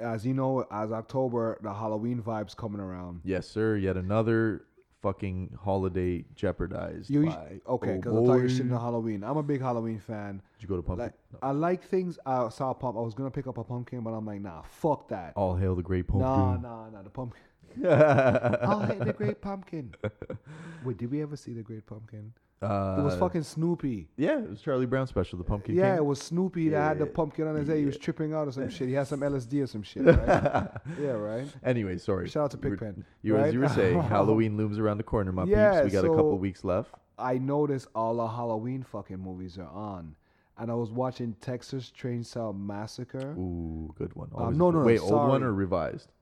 as 0.00 0.26
you 0.26 0.34
know, 0.34 0.66
as 0.70 0.92
October, 0.92 1.58
the 1.62 1.72
Halloween 1.72 2.22
vibes 2.22 2.56
coming 2.56 2.80
around. 2.80 3.20
Yes, 3.24 3.48
sir. 3.48 3.76
Yet 3.76 3.96
another 3.96 4.64
fucking 5.00 5.58
holiday 5.60 6.24
jeopardized. 6.34 7.10
You 7.10 7.26
by 7.26 7.32
okay? 7.32 7.60
oh 7.66 7.78
Because 7.78 8.12
I 8.12 8.26
thought 8.26 8.34
you 8.36 8.42
were 8.42 8.48
sitting 8.48 8.72
on 8.72 8.80
Halloween. 8.80 9.24
I'm 9.24 9.36
a 9.36 9.42
big 9.42 9.60
Halloween 9.60 9.98
fan. 9.98 10.40
Did 10.58 10.62
you 10.62 10.68
go 10.68 10.76
to 10.76 10.82
pumpkin? 10.82 11.06
Like 11.06 11.14
I 11.42 11.50
like 11.50 11.82
things. 11.84 12.18
I 12.24 12.48
saw 12.48 12.70
a 12.70 12.74
pump. 12.74 12.96
I 12.96 13.00
was 13.00 13.14
gonna 13.14 13.30
pick 13.30 13.46
up 13.46 13.58
a 13.58 13.64
pumpkin, 13.64 14.00
but 14.00 14.10
I'm 14.10 14.26
like, 14.26 14.40
nah, 14.40 14.62
fuck 14.62 15.08
that. 15.08 15.32
All 15.36 15.56
hail 15.56 15.74
the 15.74 15.82
great 15.82 16.06
pumpkin. 16.06 16.28
nah, 16.28 16.56
nah. 16.56 16.90
Nah. 16.90 17.02
The 17.02 17.10
pumpkin. 17.10 17.42
I'll 17.84 18.80
hit 18.86 19.04
the 19.04 19.12
Great 19.12 19.40
Pumpkin. 19.40 19.94
Wait, 20.84 20.98
did 20.98 21.10
we 21.10 21.22
ever 21.22 21.36
see 21.36 21.52
the 21.52 21.62
Great 21.62 21.86
Pumpkin? 21.86 22.32
Uh, 22.62 22.96
It 23.00 23.02
was 23.02 23.16
fucking 23.16 23.42
Snoopy. 23.42 24.08
Yeah, 24.16 24.38
it 24.38 24.50
was 24.50 24.60
Charlie 24.62 24.86
Brown 24.86 25.06
special, 25.06 25.36
the 25.38 25.44
Pumpkin 25.44 25.74
Yeah, 25.74 25.90
King. 25.90 25.96
it 25.98 26.04
was 26.04 26.20
Snoopy 26.20 26.68
that 26.70 26.80
had 26.88 26.98
the 26.98 27.06
pumpkin 27.06 27.46
on 27.48 27.56
his 27.56 27.66
head. 27.68 27.78
He 27.78 27.84
was 27.86 27.96
tripping 27.98 28.32
out 28.34 28.46
or 28.48 28.52
some 28.52 28.68
shit. 28.68 28.88
He 28.88 28.94
had 28.94 29.06
some 29.08 29.20
LSD 29.32 29.62
or 29.62 29.66
some 29.66 29.82
shit, 29.82 30.04
right? 30.04 30.16
yeah, 31.00 31.10
right. 31.10 31.46
Anyway, 31.64 31.98
sorry. 31.98 32.28
Shout 32.28 32.44
out 32.44 32.50
to 32.52 32.58
You 32.62 32.70
were- 32.70 32.76
Pigpen. 32.76 33.04
You, 33.22 33.36
as 33.36 33.52
you 33.52 33.60
were 33.60 33.66
right? 33.66 33.74
saying, 33.74 34.00
Halloween 34.08 34.56
looms 34.56 34.78
around 34.78 34.98
the 34.98 35.02
corner, 35.04 35.32
my 35.32 35.44
Yeah, 35.44 35.82
peeps. 35.82 35.84
We 35.84 35.90
got 35.90 36.04
a 36.04 36.08
couple 36.08 36.38
weeks 36.38 36.62
left. 36.64 36.94
I 37.18 37.38
noticed 37.38 37.88
all 37.94 38.16
the 38.16 38.28
Halloween 38.28 38.82
fucking 38.82 39.18
movies 39.18 39.58
are 39.58 39.68
on. 39.68 40.14
And 40.58 40.70
I 40.70 40.74
was 40.74 40.90
watching 40.92 41.34
Texas 41.40 41.90
Chainsaw 41.98 42.54
Massacre. 42.56 43.32
Ooh, 43.38 43.92
good 43.96 44.14
one. 44.14 44.28
Always 44.34 44.54
a 44.54 44.58
no, 44.58 44.70
good- 44.70 44.78
no, 44.78 44.84
Wait, 44.84 45.00
old 45.00 45.12
one 45.12 45.40
sorry. 45.40 45.42
or 45.44 45.52
revised? 45.52 46.12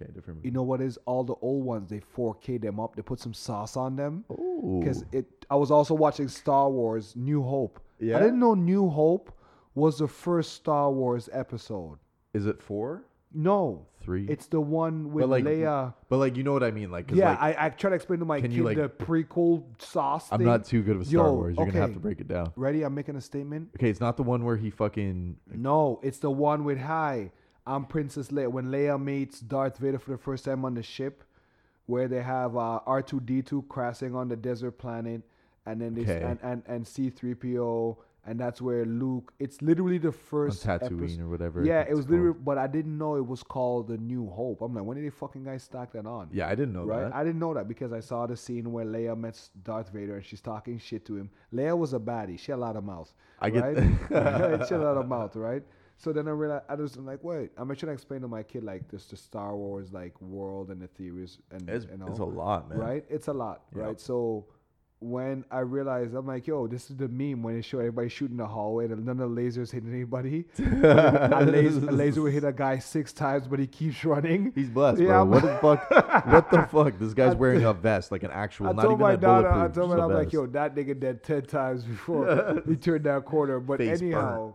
Okay, 0.00 0.10
different 0.12 0.38
movie. 0.38 0.48
You 0.48 0.52
know 0.52 0.62
what 0.62 0.80
is? 0.80 0.98
All 1.04 1.22
the 1.24 1.34
old 1.42 1.64
ones, 1.64 1.90
they 1.90 2.00
4K 2.16 2.60
them 2.60 2.80
up. 2.80 2.96
They 2.96 3.02
put 3.02 3.20
some 3.20 3.34
sauce 3.34 3.76
on 3.76 3.94
them. 3.96 4.24
Because 4.80 5.04
it, 5.12 5.26
I 5.50 5.56
was 5.56 5.70
also 5.70 5.94
watching 5.94 6.28
Star 6.28 6.70
Wars 6.70 7.14
New 7.16 7.42
Hope. 7.42 7.80
Yeah? 8.00 8.16
I 8.16 8.20
didn't 8.20 8.40
know 8.40 8.54
New 8.54 8.88
Hope 8.88 9.30
was 9.74 9.98
the 9.98 10.08
first 10.08 10.54
Star 10.54 10.90
Wars 10.90 11.28
episode. 11.32 11.98
Is 12.34 12.46
it 12.46 12.62
four? 12.62 13.04
No, 13.34 13.86
Three? 14.02 14.26
it's 14.28 14.46
the 14.46 14.60
one 14.60 15.10
with 15.10 15.22
But, 15.22 15.28
like, 15.30 15.44
Leia. 15.44 15.94
But 16.10 16.18
like, 16.18 16.36
you 16.36 16.42
know 16.42 16.52
what 16.52 16.62
I 16.62 16.70
mean? 16.70 16.90
Like, 16.90 17.10
Yeah, 17.10 17.30
like, 17.30 17.40
I, 17.58 17.66
I 17.66 17.68
try 17.70 17.88
to 17.88 17.96
explain 17.96 18.18
to 18.18 18.26
my 18.26 18.42
kid 18.42 18.58
like- 18.58 18.76
the 18.76 18.90
prequel 18.90 19.64
sauce. 19.80 20.28
I'm 20.30 20.38
thing. 20.38 20.46
not 20.46 20.66
too 20.66 20.82
good 20.82 20.98
with 20.98 21.06
Star 21.08 21.24
Yo, 21.26 21.32
Wars. 21.32 21.56
You're 21.56 21.64
gonna 21.66 21.78
have 21.80 21.94
to 21.94 21.98
break 22.00 22.20
it 22.20 22.28
down. 22.28 22.52
ready. 22.56 22.82
I'm 22.82 22.94
making 22.94 23.16
a 23.16 23.22
statement. 23.22 23.70
Okay, 23.76 23.88
it's 23.88 24.00
not 24.00 24.18
the 24.18 24.22
one 24.22 24.44
where 24.44 24.56
he 24.58 24.68
fucking. 24.68 25.36
No, 25.54 25.98
it's 26.02 26.18
the 26.18 26.30
one 26.30 26.64
with 26.64 26.78
Hi. 26.78 27.30
I'm 27.66 27.84
Princess 27.84 28.28
Leia. 28.28 28.50
When 28.50 28.66
Leia 28.66 29.00
meets 29.02 29.40
Darth 29.40 29.78
Vader 29.78 29.98
for 29.98 30.10
the 30.12 30.18
first 30.18 30.44
time 30.44 30.64
on 30.64 30.74
the 30.74 30.82
ship, 30.82 31.22
where 31.86 32.08
they 32.08 32.22
have 32.22 32.56
uh, 32.56 32.80
R2D2 32.86 33.68
crashing 33.68 34.14
on 34.14 34.28
the 34.28 34.36
desert 34.36 34.78
planet, 34.78 35.22
and 35.66 35.80
then 35.80 35.94
they 35.94 36.02
Okay. 36.02 36.22
and, 36.22 36.38
and 36.42 36.62
and 36.66 36.84
C3PO, 36.84 37.96
and 38.26 38.38
that's 38.40 38.60
where 38.60 38.84
Luke. 38.84 39.32
It's 39.38 39.62
literally 39.62 39.98
the 39.98 40.08
On 40.08 40.12
first 40.14 40.66
Tatooine 40.66 41.02
episode. 41.02 41.20
or 41.20 41.28
whatever. 41.28 41.64
Yeah, 41.64 41.82
it 41.88 41.94
was 41.94 42.04
called. 42.06 42.10
literally, 42.10 42.38
but 42.44 42.58
I 42.58 42.66
didn't 42.66 42.98
know 42.98 43.14
it 43.16 43.26
was 43.26 43.44
called 43.44 43.86
the 43.88 43.96
New 43.98 44.28
Hope. 44.28 44.60
I'm 44.60 44.74
like, 44.74 44.84
when 44.84 44.96
did 44.96 45.06
they 45.06 45.10
fucking 45.10 45.44
guys 45.44 45.62
stack 45.62 45.92
that 45.92 46.06
on? 46.06 46.30
Yeah, 46.32 46.48
I 46.48 46.56
didn't 46.56 46.72
know 46.72 46.84
right? 46.84 47.02
that. 47.02 47.14
I 47.14 47.22
didn't 47.22 47.38
know 47.38 47.54
that 47.54 47.68
because 47.68 47.92
I 47.92 48.00
saw 48.00 48.26
the 48.26 48.36
scene 48.36 48.72
where 48.72 48.84
Leia 48.84 49.16
meets 49.16 49.50
Darth 49.62 49.90
Vader 49.90 50.16
and 50.16 50.24
she's 50.26 50.40
talking 50.40 50.78
shit 50.80 51.04
to 51.06 51.16
him. 51.16 51.30
Leia 51.54 51.76
was 51.78 51.92
a 51.94 52.00
baddie. 52.00 52.38
She 52.40 52.50
had 52.50 52.58
a 52.58 52.60
lot 52.60 52.74
of 52.76 52.82
mouth. 52.82 53.12
I 53.40 53.50
get 53.50 53.62
right? 53.62 53.76
she 54.08 54.74
had 54.74 54.80
a 54.82 54.84
lot 54.84 54.96
of 54.96 55.06
mouth, 55.08 55.36
right? 55.36 55.62
So 55.96 56.12
then 56.12 56.26
I 56.26 56.32
realized 56.32 56.64
I 56.68 56.74
was 56.74 56.96
like, 56.96 57.22
wait, 57.22 57.50
I'm 57.56 57.66
trying 57.68 57.76
to 57.76 57.92
explain 57.92 58.22
to 58.22 58.28
my 58.28 58.42
kid 58.42 58.64
like 58.64 58.88
this 58.90 59.06
the 59.06 59.16
Star 59.16 59.54
Wars 59.56 59.92
like 59.92 60.20
world 60.20 60.70
and 60.70 60.80
the 60.82 60.88
theories 60.88 61.38
and 61.52 61.68
It's, 61.68 61.86
you 61.90 61.96
know, 61.96 62.06
it's 62.08 62.18
a 62.18 62.24
lot, 62.24 62.68
man. 62.68 62.78
right? 62.78 63.04
It's 63.08 63.28
a 63.28 63.32
lot, 63.32 63.62
Yep. 63.76 63.84
right? 63.84 64.00
So 64.00 64.46
when 64.98 65.44
I 65.50 65.60
realized 65.60 66.14
I'm 66.14 66.26
like, 66.28 66.46
yo, 66.46 66.66
this 66.68 66.88
is 66.90 66.96
the 66.96 67.08
meme 67.08 67.42
when 67.42 67.54
they 67.56 67.60
show 67.62 67.78
everybody 67.80 68.08
shooting 68.08 68.36
the 68.36 68.46
hallway 68.46 68.84
and 68.86 69.04
none 69.04 69.18
of 69.20 69.34
the 69.34 69.40
lasers 69.40 69.70
hitting 69.70 69.92
anybody. 69.92 70.44
a, 70.58 71.44
laser, 71.44 71.88
a 71.88 71.92
laser 71.92 72.22
will 72.22 72.30
hit 72.30 72.44
a 72.44 72.52
guy 72.52 72.78
six 72.78 73.12
times, 73.12 73.46
but 73.48 73.58
he 73.58 73.66
keeps 73.66 74.04
running. 74.04 74.52
He's 74.54 74.70
blessed, 74.70 75.00
Yeah, 75.00 75.06
bro. 75.06 75.16
I'm- 75.18 75.30
What 75.30 75.42
the 75.42 75.58
fuck? 75.58 76.26
what 76.26 76.50
the 76.50 76.62
fuck? 76.68 76.98
This 76.98 77.14
guy's 77.14 77.34
wearing 77.44 77.64
a 77.64 77.72
vest, 77.72 78.10
like 78.12 78.22
an 78.22 78.30
actual, 78.32 78.68
I 78.68 78.72
not 78.72 78.82
told 78.82 78.94
even 78.94 79.00
my 79.02 79.12
a 79.14 79.16
daughter, 79.16 79.48
bulletproof. 79.50 79.70
I 79.70 79.74
told 79.74 79.90
just 79.90 79.98
her, 79.98 80.04
I'm 80.04 80.12
like, 80.14 80.32
yo, 80.32 80.46
that 80.46 80.74
nigga 80.76 80.98
dead 81.00 81.22
ten 81.24 81.42
times 81.42 81.82
before 81.84 82.62
he 82.68 82.76
turned 82.76 83.04
that 83.04 83.24
corner. 83.24 83.58
But 83.60 83.78
Face 83.78 84.00
burnt. 84.00 84.54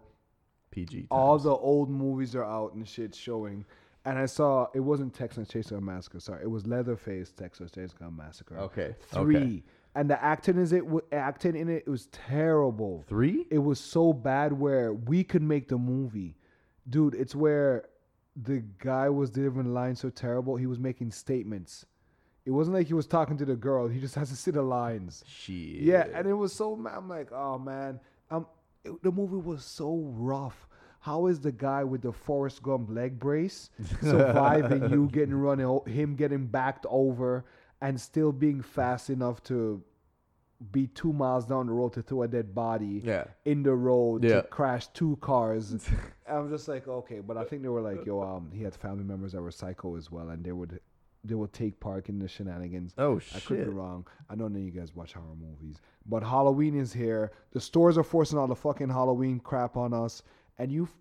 PG. 0.86 1.08
all 1.10 1.38
the 1.40 1.52
old 1.52 1.90
movies 1.90 2.36
are 2.36 2.46
out 2.46 2.74
and 2.74 2.88
shit 2.88 3.16
showing. 3.16 3.66
And 4.06 4.18
I 4.18 4.26
saw 4.26 4.68
it 4.74 4.80
wasn't 4.80 5.14
Texas 5.14 5.50
Chainsaw 5.50 5.82
Massacre. 5.82 6.20
Sorry, 6.22 6.44
it 6.44 6.50
was 6.50 6.66
Leatherface 6.66 7.32
Texas 7.32 7.72
Chainsaw 7.72 8.16
Massacre. 8.16 8.58
Okay. 8.58 8.96
three. 9.12 9.36
Okay. 9.36 9.64
And 9.96 10.10
the 10.10 10.24
acting 10.24 10.58
is 10.58 10.72
it 10.74 10.84
acting 11.12 11.56
in 11.56 11.68
it, 11.70 11.84
it 11.88 11.90
was 11.90 12.06
terrible. 12.08 13.04
Three? 13.10 13.48
It 13.50 13.58
was 13.58 13.80
so 13.80 14.14
bad 14.14 14.54
where 14.54 14.94
we 14.94 15.24
could 15.24 15.42
make 15.42 15.68
the 15.68 15.78
movie, 15.78 16.38
dude. 16.90 17.16
It's 17.16 17.36
where 17.36 17.90
the 18.36 18.64
guy 18.78 19.10
was 19.10 19.30
delivering 19.32 19.74
lines 19.74 20.00
so 20.00 20.10
terrible. 20.10 20.56
He 20.56 20.68
was 20.68 20.80
making 20.80 21.12
statements. 21.12 21.86
It 22.46 22.52
wasn't 22.52 22.78
like 22.78 22.88
he 22.88 22.94
was 22.94 23.08
talking 23.08 23.38
to 23.40 23.46
the 23.46 23.56
girl. 23.58 23.88
He 23.90 24.00
just 24.00 24.16
has 24.16 24.30
to 24.30 24.36
say 24.36 24.52
the 24.52 24.62
lines. 24.62 25.24
Shit. 25.28 25.82
Yeah, 25.82 26.06
and 26.14 26.28
it 26.28 26.34
was 26.34 26.54
so. 26.54 26.74
I'm 26.90 27.10
like, 27.10 27.32
oh 27.34 27.58
man, 27.58 28.00
um, 28.32 28.46
it- 28.88 29.04
the 29.04 29.12
movie 29.12 29.38
was 29.38 29.64
so 29.64 29.98
rough. 30.16 30.68
How 31.00 31.28
is 31.28 31.40
the 31.40 31.52
guy 31.52 31.84
with 31.84 32.02
the 32.02 32.12
Forrest 32.12 32.62
Gump 32.64 32.90
leg 32.90 33.20
brace 33.20 33.70
surviving 34.02 34.90
you 34.92 35.08
getting 35.12 35.36
run, 35.36 35.62
o- 35.62 35.84
him 35.86 36.16
getting 36.16 36.48
backed 36.48 36.86
over, 36.90 37.46
and 37.82 38.00
still 38.00 38.32
being 38.32 38.62
fast 38.62 39.10
enough 39.10 39.42
to 39.44 39.82
be 40.72 40.88
two 40.88 41.14
miles 41.14 41.46
down 41.46 41.68
the 41.68 41.72
road 41.72 41.94
to 41.94 42.02
throw 42.02 42.24
a 42.24 42.28
dead 42.28 42.56
body 42.56 43.02
Yeah. 43.06 43.26
in 43.46 43.62
the 43.62 43.74
road 43.76 44.24
Yeah. 44.24 44.42
to 44.42 44.48
crash 44.48 44.88
two 44.88 45.18
cars? 45.22 45.88
I'm 46.28 46.50
just 46.50 46.68
like, 46.68 46.88
okay, 46.88 47.20
but 47.20 47.38
I 47.38 47.44
think 47.46 47.62
they 47.62 47.70
were 47.70 47.82
like, 47.82 48.06
yo, 48.06 48.22
um, 48.22 48.50
he 48.52 48.64
had 48.64 48.74
family 48.76 49.04
members 49.04 49.34
that 49.34 49.42
were 49.42 49.52
psycho 49.52 49.96
as 49.96 50.12
well, 50.12 50.30
and 50.30 50.44
they 50.44 50.52
would. 50.52 50.80
They 51.24 51.36
would 51.36 51.52
take 51.52 51.78
part 51.82 52.08
in 52.08 52.20
the 52.20 52.28
shenanigans. 52.28 52.94
Oh 52.98 53.20
I 53.36 53.40
could 53.42 53.58
be 53.66 53.70
wrong. 53.70 54.08
I 54.30 54.36
know 54.36 54.48
none 54.48 54.62
of 54.62 54.66
you 54.66 54.72
guys 54.72 54.96
watch 54.96 55.12
horror 55.14 55.36
movies, 55.38 55.76
but 56.08 56.24
Halloween 56.24 56.78
is 56.80 56.94
here. 56.94 57.32
The 57.52 57.60
stores 57.60 57.98
are 57.98 58.04
forcing 58.04 58.38
all 58.38 58.48
the 58.48 58.56
fucking 58.56 58.90
Halloween 58.90 59.40
crap 59.40 59.78
on 59.78 59.94
us, 59.94 60.24
and 60.58 60.72
you 60.72 60.84
f- 60.84 60.96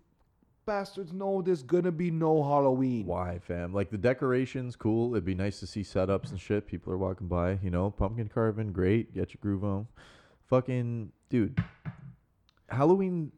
bastards 0.65 1.13
know 1.13 1.41
there's 1.41 1.63
gonna 1.63 1.91
be 1.91 2.11
no 2.11 2.43
Halloween. 2.43 3.05
Why, 3.05 3.39
fam? 3.39 3.73
Like 3.73 3.89
the 3.89 3.97
decorations, 3.97 4.75
cool. 4.75 5.13
It'd 5.13 5.25
be 5.25 5.35
nice 5.35 5.59
to 5.61 5.67
see 5.67 5.81
setups 5.81 6.31
and 6.31 6.39
shit. 6.39 6.67
People 6.67 6.93
are 6.93 6.97
walking 6.97 7.27
by, 7.27 7.59
you 7.63 7.71
know, 7.71 7.89
pumpkin 7.89 8.27
carving, 8.27 8.73
great. 8.73 9.13
Get 9.13 9.33
your 9.33 9.39
groove 9.41 9.63
on. 9.63 9.87
Fucking 10.45 11.11
dude. 11.29 11.61
Halloween 12.69 13.31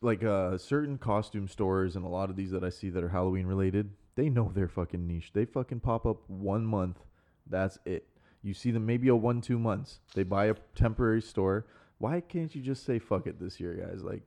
like 0.00 0.24
uh 0.24 0.58
certain 0.58 0.98
costume 0.98 1.46
stores 1.46 1.94
and 1.94 2.04
a 2.04 2.08
lot 2.08 2.30
of 2.30 2.36
these 2.36 2.50
that 2.50 2.64
I 2.64 2.68
see 2.68 2.90
that 2.90 3.04
are 3.04 3.08
Halloween 3.08 3.46
related, 3.46 3.90
they 4.16 4.28
know 4.28 4.50
their 4.54 4.68
fucking 4.68 5.06
niche. 5.06 5.30
They 5.32 5.44
fucking 5.44 5.80
pop 5.80 6.04
up 6.06 6.28
one 6.28 6.66
month. 6.66 6.98
That's 7.46 7.78
it. 7.84 8.08
You 8.42 8.54
see 8.54 8.70
them 8.70 8.86
maybe 8.86 9.08
a 9.08 9.16
one, 9.16 9.40
two 9.40 9.58
months. 9.58 9.98
They 10.14 10.22
buy 10.22 10.46
a 10.46 10.54
temporary 10.74 11.22
store. 11.22 11.66
Why 11.98 12.20
can't 12.20 12.54
you 12.54 12.62
just 12.62 12.84
say 12.86 12.98
fuck 12.98 13.26
it 13.26 13.40
this 13.40 13.58
year, 13.58 13.74
guys? 13.74 14.02
Like, 14.04 14.22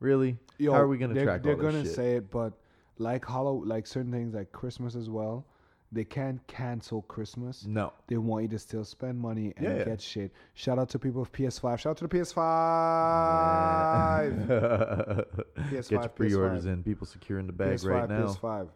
really? 0.00 0.36
Yo, 0.58 0.72
How 0.72 0.80
are 0.80 0.88
we 0.88 0.98
gonna 0.98 1.14
they're, 1.14 1.24
track 1.24 1.42
They're 1.42 1.56
gonna 1.56 1.84
shit? 1.84 1.94
say 1.94 2.16
it, 2.16 2.30
but 2.30 2.52
like 2.98 3.24
Hollow, 3.24 3.62
like 3.64 3.86
certain 3.86 4.12
things 4.12 4.34
like 4.34 4.52
Christmas 4.52 4.94
as 4.94 5.08
well. 5.08 5.46
They 5.92 6.04
can't 6.04 6.44
cancel 6.48 7.02
Christmas. 7.02 7.64
No. 7.66 7.92
They 8.08 8.16
want 8.16 8.42
you 8.42 8.48
to 8.48 8.58
still 8.58 8.84
spend 8.84 9.18
money 9.18 9.52
and 9.56 9.64
Yeah, 9.66 9.76
yeah. 9.78 9.84
get 9.84 10.00
shit. 10.02 10.32
Shout 10.54 10.78
out 10.78 10.88
to 10.90 10.98
people 10.98 11.20
with 11.20 11.32
PS5. 11.32 11.78
Shout 11.78 11.90
out 11.90 11.96
to 11.98 12.08
the 12.08 12.18
PS5. 12.18 12.34
Get 15.70 15.90
your 15.90 16.00
PS5, 16.02 16.14
pre-orders 16.14 16.64
PS5. 16.64 16.72
in. 16.72 16.82
People 16.82 17.06
securing 17.06 17.46
the 17.46 17.52
bag 17.52 17.78
PS5, 17.78 17.88
right 17.90 18.08
now. 18.08 18.26
PS5. 18.26 18.68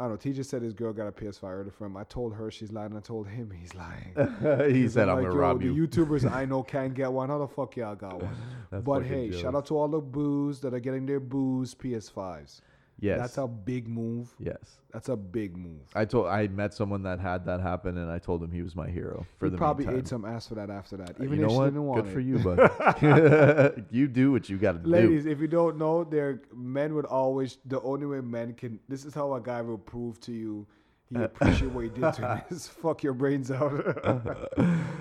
I 0.00 0.04
don't 0.08 0.12
know. 0.24 0.32
TJ 0.32 0.46
said 0.46 0.62
his 0.62 0.72
girl 0.72 0.94
got 0.94 1.08
a 1.08 1.12
PS5 1.12 1.42
order 1.42 1.70
from 1.70 1.88
him. 1.88 1.96
I 1.98 2.04
told 2.04 2.34
her 2.34 2.50
she's 2.50 2.72
lying. 2.72 2.96
I 2.96 3.00
told 3.00 3.28
him 3.28 3.50
he's 3.50 3.74
lying. 3.74 4.14
he 4.74 4.88
said, 4.88 5.10
"I'm 5.10 5.16
like, 5.16 5.24
gonna 5.26 5.34
"Yo, 5.34 5.40
rob 5.40 5.60
the. 5.60 5.66
YouTubers 5.68 6.30
I 6.30 6.46
know 6.46 6.62
can't 6.74 6.94
get 6.94 7.12
one. 7.12 7.28
How 7.28 7.36
the 7.38 7.46
fuck 7.46 7.76
y'all 7.76 7.94
got 7.94 8.22
one? 8.22 8.82
But 8.82 9.00
hey, 9.02 9.28
jealous. 9.28 9.42
shout 9.42 9.54
out 9.54 9.66
to 9.66 9.76
all 9.76 9.88
the 9.88 10.00
boos 10.00 10.60
that 10.60 10.72
are 10.72 10.80
getting 10.80 11.04
their 11.04 11.20
booze 11.20 11.74
PS5s. 11.74 12.62
Yes. 13.00 13.18
That's 13.18 13.38
a 13.38 13.46
big 13.46 13.88
move. 13.88 14.34
yes. 14.38 14.78
That's 14.92 15.08
a 15.08 15.16
big 15.16 15.56
move. 15.56 15.80
I 15.94 16.04
told 16.04 16.26
I 16.26 16.48
met 16.48 16.74
someone 16.74 17.02
that 17.04 17.20
had 17.20 17.46
that 17.46 17.60
happen, 17.60 17.96
and 17.96 18.10
I 18.10 18.18
told 18.18 18.42
him 18.42 18.50
he 18.50 18.62
was 18.62 18.74
my 18.74 18.88
hero 18.88 19.24
for 19.38 19.46
he 19.46 19.52
the 19.52 19.56
probably 19.56 19.86
meantime. 19.86 20.00
ate 20.00 20.08
some 20.08 20.24
ass 20.24 20.48
for 20.48 20.56
that 20.56 20.68
after 20.68 20.96
that. 20.96 21.10
Uh, 21.10 21.24
Even 21.24 21.38
you 21.38 21.44
if 21.44 21.48
know 21.48 21.48
she 21.48 21.54
what? 21.56 21.64
didn't 21.66 21.84
want 21.84 22.02
Good 22.02 22.10
it. 22.10 22.14
for 22.14 22.20
you, 22.20 22.38
bud. 22.38 23.84
you 23.90 24.08
do 24.08 24.32
what 24.32 24.48
you 24.48 24.58
got 24.58 24.72
to 24.72 24.78
do. 24.78 24.90
Ladies, 24.90 25.26
if 25.26 25.40
you 25.40 25.46
don't 25.46 25.78
know, 25.78 26.04
there 26.04 26.42
men 26.54 26.94
would 26.94 27.06
always 27.06 27.58
the 27.64 27.80
only 27.82 28.06
way 28.06 28.20
men 28.20 28.52
can. 28.54 28.80
This 28.88 29.04
is 29.04 29.14
how 29.14 29.34
a 29.34 29.40
guy 29.40 29.62
will 29.62 29.78
prove 29.78 30.20
to 30.22 30.32
you 30.32 30.66
he 31.10 31.20
appreciate 31.22 31.72
what 31.72 31.82
he 31.82 31.90
did 31.90 32.12
to 32.14 32.28
him 32.34 32.42
is 32.50 32.68
fuck 32.68 33.02
your 33.02 33.14
brains 33.14 33.50
out. 33.50 33.72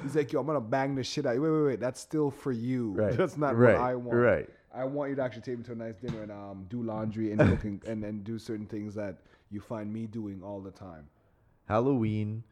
He's 0.04 0.16
like, 0.16 0.34
yo, 0.34 0.40
I'm 0.40 0.48
gonna 0.48 0.60
bang 0.60 0.96
the 0.96 1.04
shit 1.04 1.26
out. 1.26 1.40
Wait, 1.40 1.50
wait, 1.50 1.66
wait. 1.66 1.80
That's 1.80 2.02
still 2.02 2.32
for 2.32 2.52
you. 2.52 2.94
Right. 2.94 3.16
That's 3.16 3.38
not 3.38 3.56
right. 3.56 3.74
what 3.76 3.82
I 3.82 3.96
want. 3.96 4.18
Right. 4.18 4.50
I 4.74 4.84
want 4.84 5.10
you 5.10 5.16
to 5.16 5.22
actually 5.22 5.42
take 5.42 5.58
me 5.58 5.64
to 5.66 5.72
a 5.72 5.76
nice 5.76 5.96
dinner 5.96 6.22
and 6.22 6.32
um, 6.32 6.66
do 6.70 6.84
laundry 6.84 7.32
and 7.32 7.40
cooking 7.40 7.82
and 7.88 8.04
then 8.04 8.22
do 8.24 8.38
certain 8.38 8.66
things 8.66 8.94
that 8.96 9.18
you 9.52 9.60
find 9.60 9.92
me 9.92 10.06
doing 10.06 10.42
all 10.44 10.60
the 10.60 10.72
time. 10.72 11.08
Halloween 11.68 12.44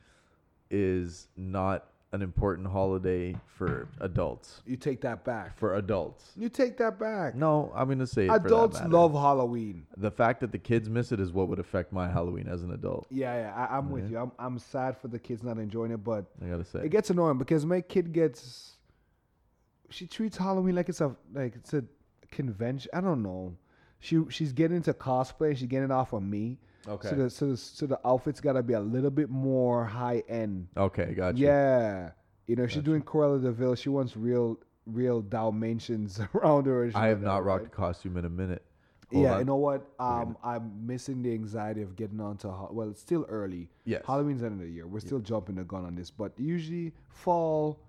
is 0.69 1.27
not 1.35 1.87
an 2.13 2.21
important 2.21 2.67
holiday 2.67 3.35
for 3.45 3.87
adults. 3.99 4.61
You 4.65 4.77
take 4.77 5.01
that 5.01 5.25
back. 5.25 5.57
For 5.57 5.75
adults. 5.75 6.31
You 6.37 6.49
take 6.49 6.77
that 6.77 6.97
back. 6.97 7.35
No, 7.35 7.71
I'm 7.75 7.89
gonna 7.89 8.07
say 8.07 8.25
it 8.25 8.29
for 8.29 8.35
Adults 8.35 8.79
love 8.87 9.13
Halloween. 9.13 9.85
the 9.97 10.11
fact 10.11 10.39
that 10.39 10.51
the 10.51 10.57
kids 10.57 10.89
miss 10.89 11.11
it 11.11 11.19
is 11.19 11.31
what 11.31 11.49
would 11.49 11.59
affect 11.59 11.91
my 11.91 12.07
Halloween 12.09 12.47
as 12.47 12.63
an 12.63 12.71
adult. 12.71 13.07
Yeah, 13.09 13.35
yeah. 13.35 13.53
I, 13.53 13.77
I'm 13.77 13.89
with 13.89 14.09
you. 14.09 14.17
I'm, 14.17 14.31
I'm 14.39 14.57
sad 14.57 14.97
for 14.97 15.09
the 15.09 15.19
kids 15.19 15.43
not 15.43 15.57
enjoying 15.57 15.91
it, 15.91 16.03
but 16.03 16.25
I 16.43 16.47
gotta 16.49 16.63
say. 16.63 16.79
it 16.79 16.89
gets 16.89 17.09
annoying 17.09 17.37
because 17.37 17.65
my 17.65 17.81
kid 17.81 18.13
gets. 18.13 18.73
She 19.89 20.05
treats 20.07 20.37
Halloween 20.37 20.75
like 20.75 20.89
it's 20.89 21.01
a 21.01 21.15
like 21.33 21.55
it's 21.55 21.73
a 21.73 21.83
convention. 22.31 22.89
I 22.93 23.01
don't 23.01 23.23
know. 23.23 23.55
She 23.99 24.21
she's 24.29 24.53
getting 24.53 24.77
into 24.77 24.93
cosplay. 24.93 25.55
She's 25.57 25.67
getting 25.67 25.85
it 25.85 25.91
off 25.91 26.13
of 26.13 26.23
me. 26.23 26.59
Okay. 26.87 27.09
So 27.09 27.15
the 27.15 27.29
so 27.29 27.45
the, 27.51 27.57
so 27.57 27.85
the 27.87 27.99
outfit's 28.05 28.39
got 28.39 28.53
to 28.53 28.63
be 28.63 28.73
a 28.73 28.79
little 28.79 29.09
bit 29.11 29.29
more 29.29 29.83
high 29.85 30.23
end. 30.29 30.67
okay, 30.77 31.13
gotcha. 31.15 31.37
Yeah. 31.37 32.11
You 32.45 32.55
know, 32.55 32.63
if 32.63 32.71
she's 32.71 32.83
doing 32.83 33.01
Cruella 33.01 33.41
de 33.41 33.51
Vil. 33.51 33.75
She 33.75 33.89
wants 33.89 34.15
real 34.15 34.57
real 34.85 35.21
Dalmatians 35.21 36.19
around 36.35 36.65
her. 36.67 36.89
I 36.95 37.07
have 37.07 37.21
not 37.21 37.43
rocked 37.43 37.63
right? 37.63 37.73
a 37.73 37.75
costume 37.75 38.17
in 38.17 38.23
a 38.25 38.29
minute. 38.29 38.63
Hold 39.11 39.23
Yeah, 39.23 39.33
on. 39.33 39.39
you 39.39 39.45
know 39.45 39.55
what? 39.55 39.85
Um, 39.99 40.37
I'm 40.43 40.85
missing 40.85 41.21
the 41.23 41.33
anxiety 41.33 41.81
of 41.81 41.95
getting 41.95 42.19
onto. 42.21 42.49
Ho- 42.49 42.69
Well, 42.71 42.89
it's 42.89 43.01
still 43.01 43.25
early. 43.29 43.69
Yes. 43.85 44.03
Halloween's 44.05 44.43
end 44.43 44.53
of 44.53 44.59
the 44.67 44.71
year. 44.71 44.85
We're 44.87 44.99
still 44.99 45.19
jumping 45.19 45.55
the 45.55 45.63
gun 45.63 45.85
on 45.85 45.95
this, 45.95 46.09
but 46.11 46.33
usually 46.37 46.93
fall, 47.09 47.79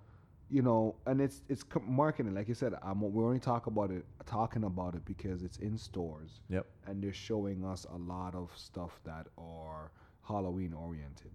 you 0.50 0.62
know, 0.62 0.96
and 1.06 1.20
it's 1.20 1.42
it's 1.48 1.64
marketing. 1.86 2.34
Like 2.34 2.48
you 2.48 2.54
said, 2.54 2.74
I'm 2.82 3.00
we 3.00 3.22
only 3.22 3.38
talk 3.38 3.66
about 3.66 3.90
it, 3.90 4.04
talking 4.26 4.64
about 4.64 4.94
it 4.94 5.04
because 5.04 5.42
it's 5.42 5.58
in 5.58 5.76
stores 5.76 6.40
Yep. 6.48 6.66
and 6.86 7.02
they're 7.02 7.12
showing 7.12 7.64
us 7.64 7.86
a 7.92 7.96
lot 7.98 8.34
of 8.34 8.50
stuff 8.56 9.00
that 9.04 9.26
are 9.36 9.90
Halloween 10.26 10.72
oriented. 10.72 11.30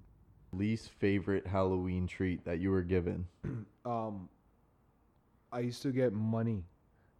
Least 0.51 0.89
favorite 0.89 1.45
Halloween 1.47 2.07
treat 2.07 2.43
that 2.45 2.59
you 2.59 2.71
were 2.71 2.83
given. 2.83 3.27
Um, 3.85 4.29
I 5.51 5.59
used 5.59 5.81
to 5.81 5.91
get 5.91 6.13
money, 6.13 6.63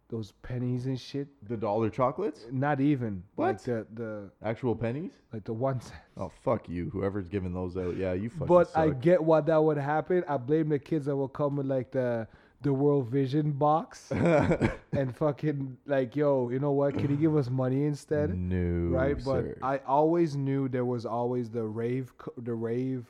those 0.08 0.32
pennies 0.42 0.86
and 0.86 0.98
shit. 1.00 1.28
The 1.48 1.56
dollar 1.56 1.90
chocolates? 1.90 2.46
Not 2.52 2.80
even 2.80 3.22
like 3.36 3.54
What? 3.56 3.64
the 3.64 3.86
the 3.94 4.30
Actual 4.42 4.76
pennies? 4.76 5.12
like 5.32 5.44
the 5.44 5.52
one 5.54 5.80
cent. 5.80 6.00
Oh 6.16 6.30
fuck 6.42 6.68
you! 6.68 6.90
Whoever's 6.90 7.28
giving 7.28 7.52
those 7.52 7.76
out, 7.76 7.96
yeah, 7.96 8.12
you 8.12 8.28
fucking. 8.30 8.46
But 8.46 8.68
suck. 8.68 8.76
I 8.78 8.90
get 8.90 9.22
why 9.22 9.40
that 9.40 9.56
would 9.62 9.78
happen. 9.78 10.24
I 10.28 10.36
blame 10.36 10.68
the 10.68 10.78
kids 10.78 11.06
that 11.06 11.16
will 11.16 11.28
come 11.28 11.56
with 11.56 11.66
like 11.66 11.90
the 11.90 12.26
the 12.62 12.72
World 12.72 13.08
Vision 13.10 13.52
box 13.52 14.10
and 14.92 15.14
fucking 15.16 15.76
like, 15.86 16.16
yo, 16.16 16.48
you 16.48 16.58
know 16.58 16.72
what? 16.72 16.94
Can 16.96 17.10
you 17.10 17.16
give 17.16 17.36
us 17.36 17.50
money 17.50 17.84
instead? 17.84 18.34
no, 18.34 18.96
right? 18.96 19.16
But 19.16 19.42
sir. 19.42 19.56
I 19.62 19.78
always 19.86 20.34
knew 20.36 20.68
there 20.68 20.84
was 20.86 21.04
always 21.04 21.50
the 21.50 21.64
rave, 21.64 22.12
the 22.38 22.54
rave 22.54 23.04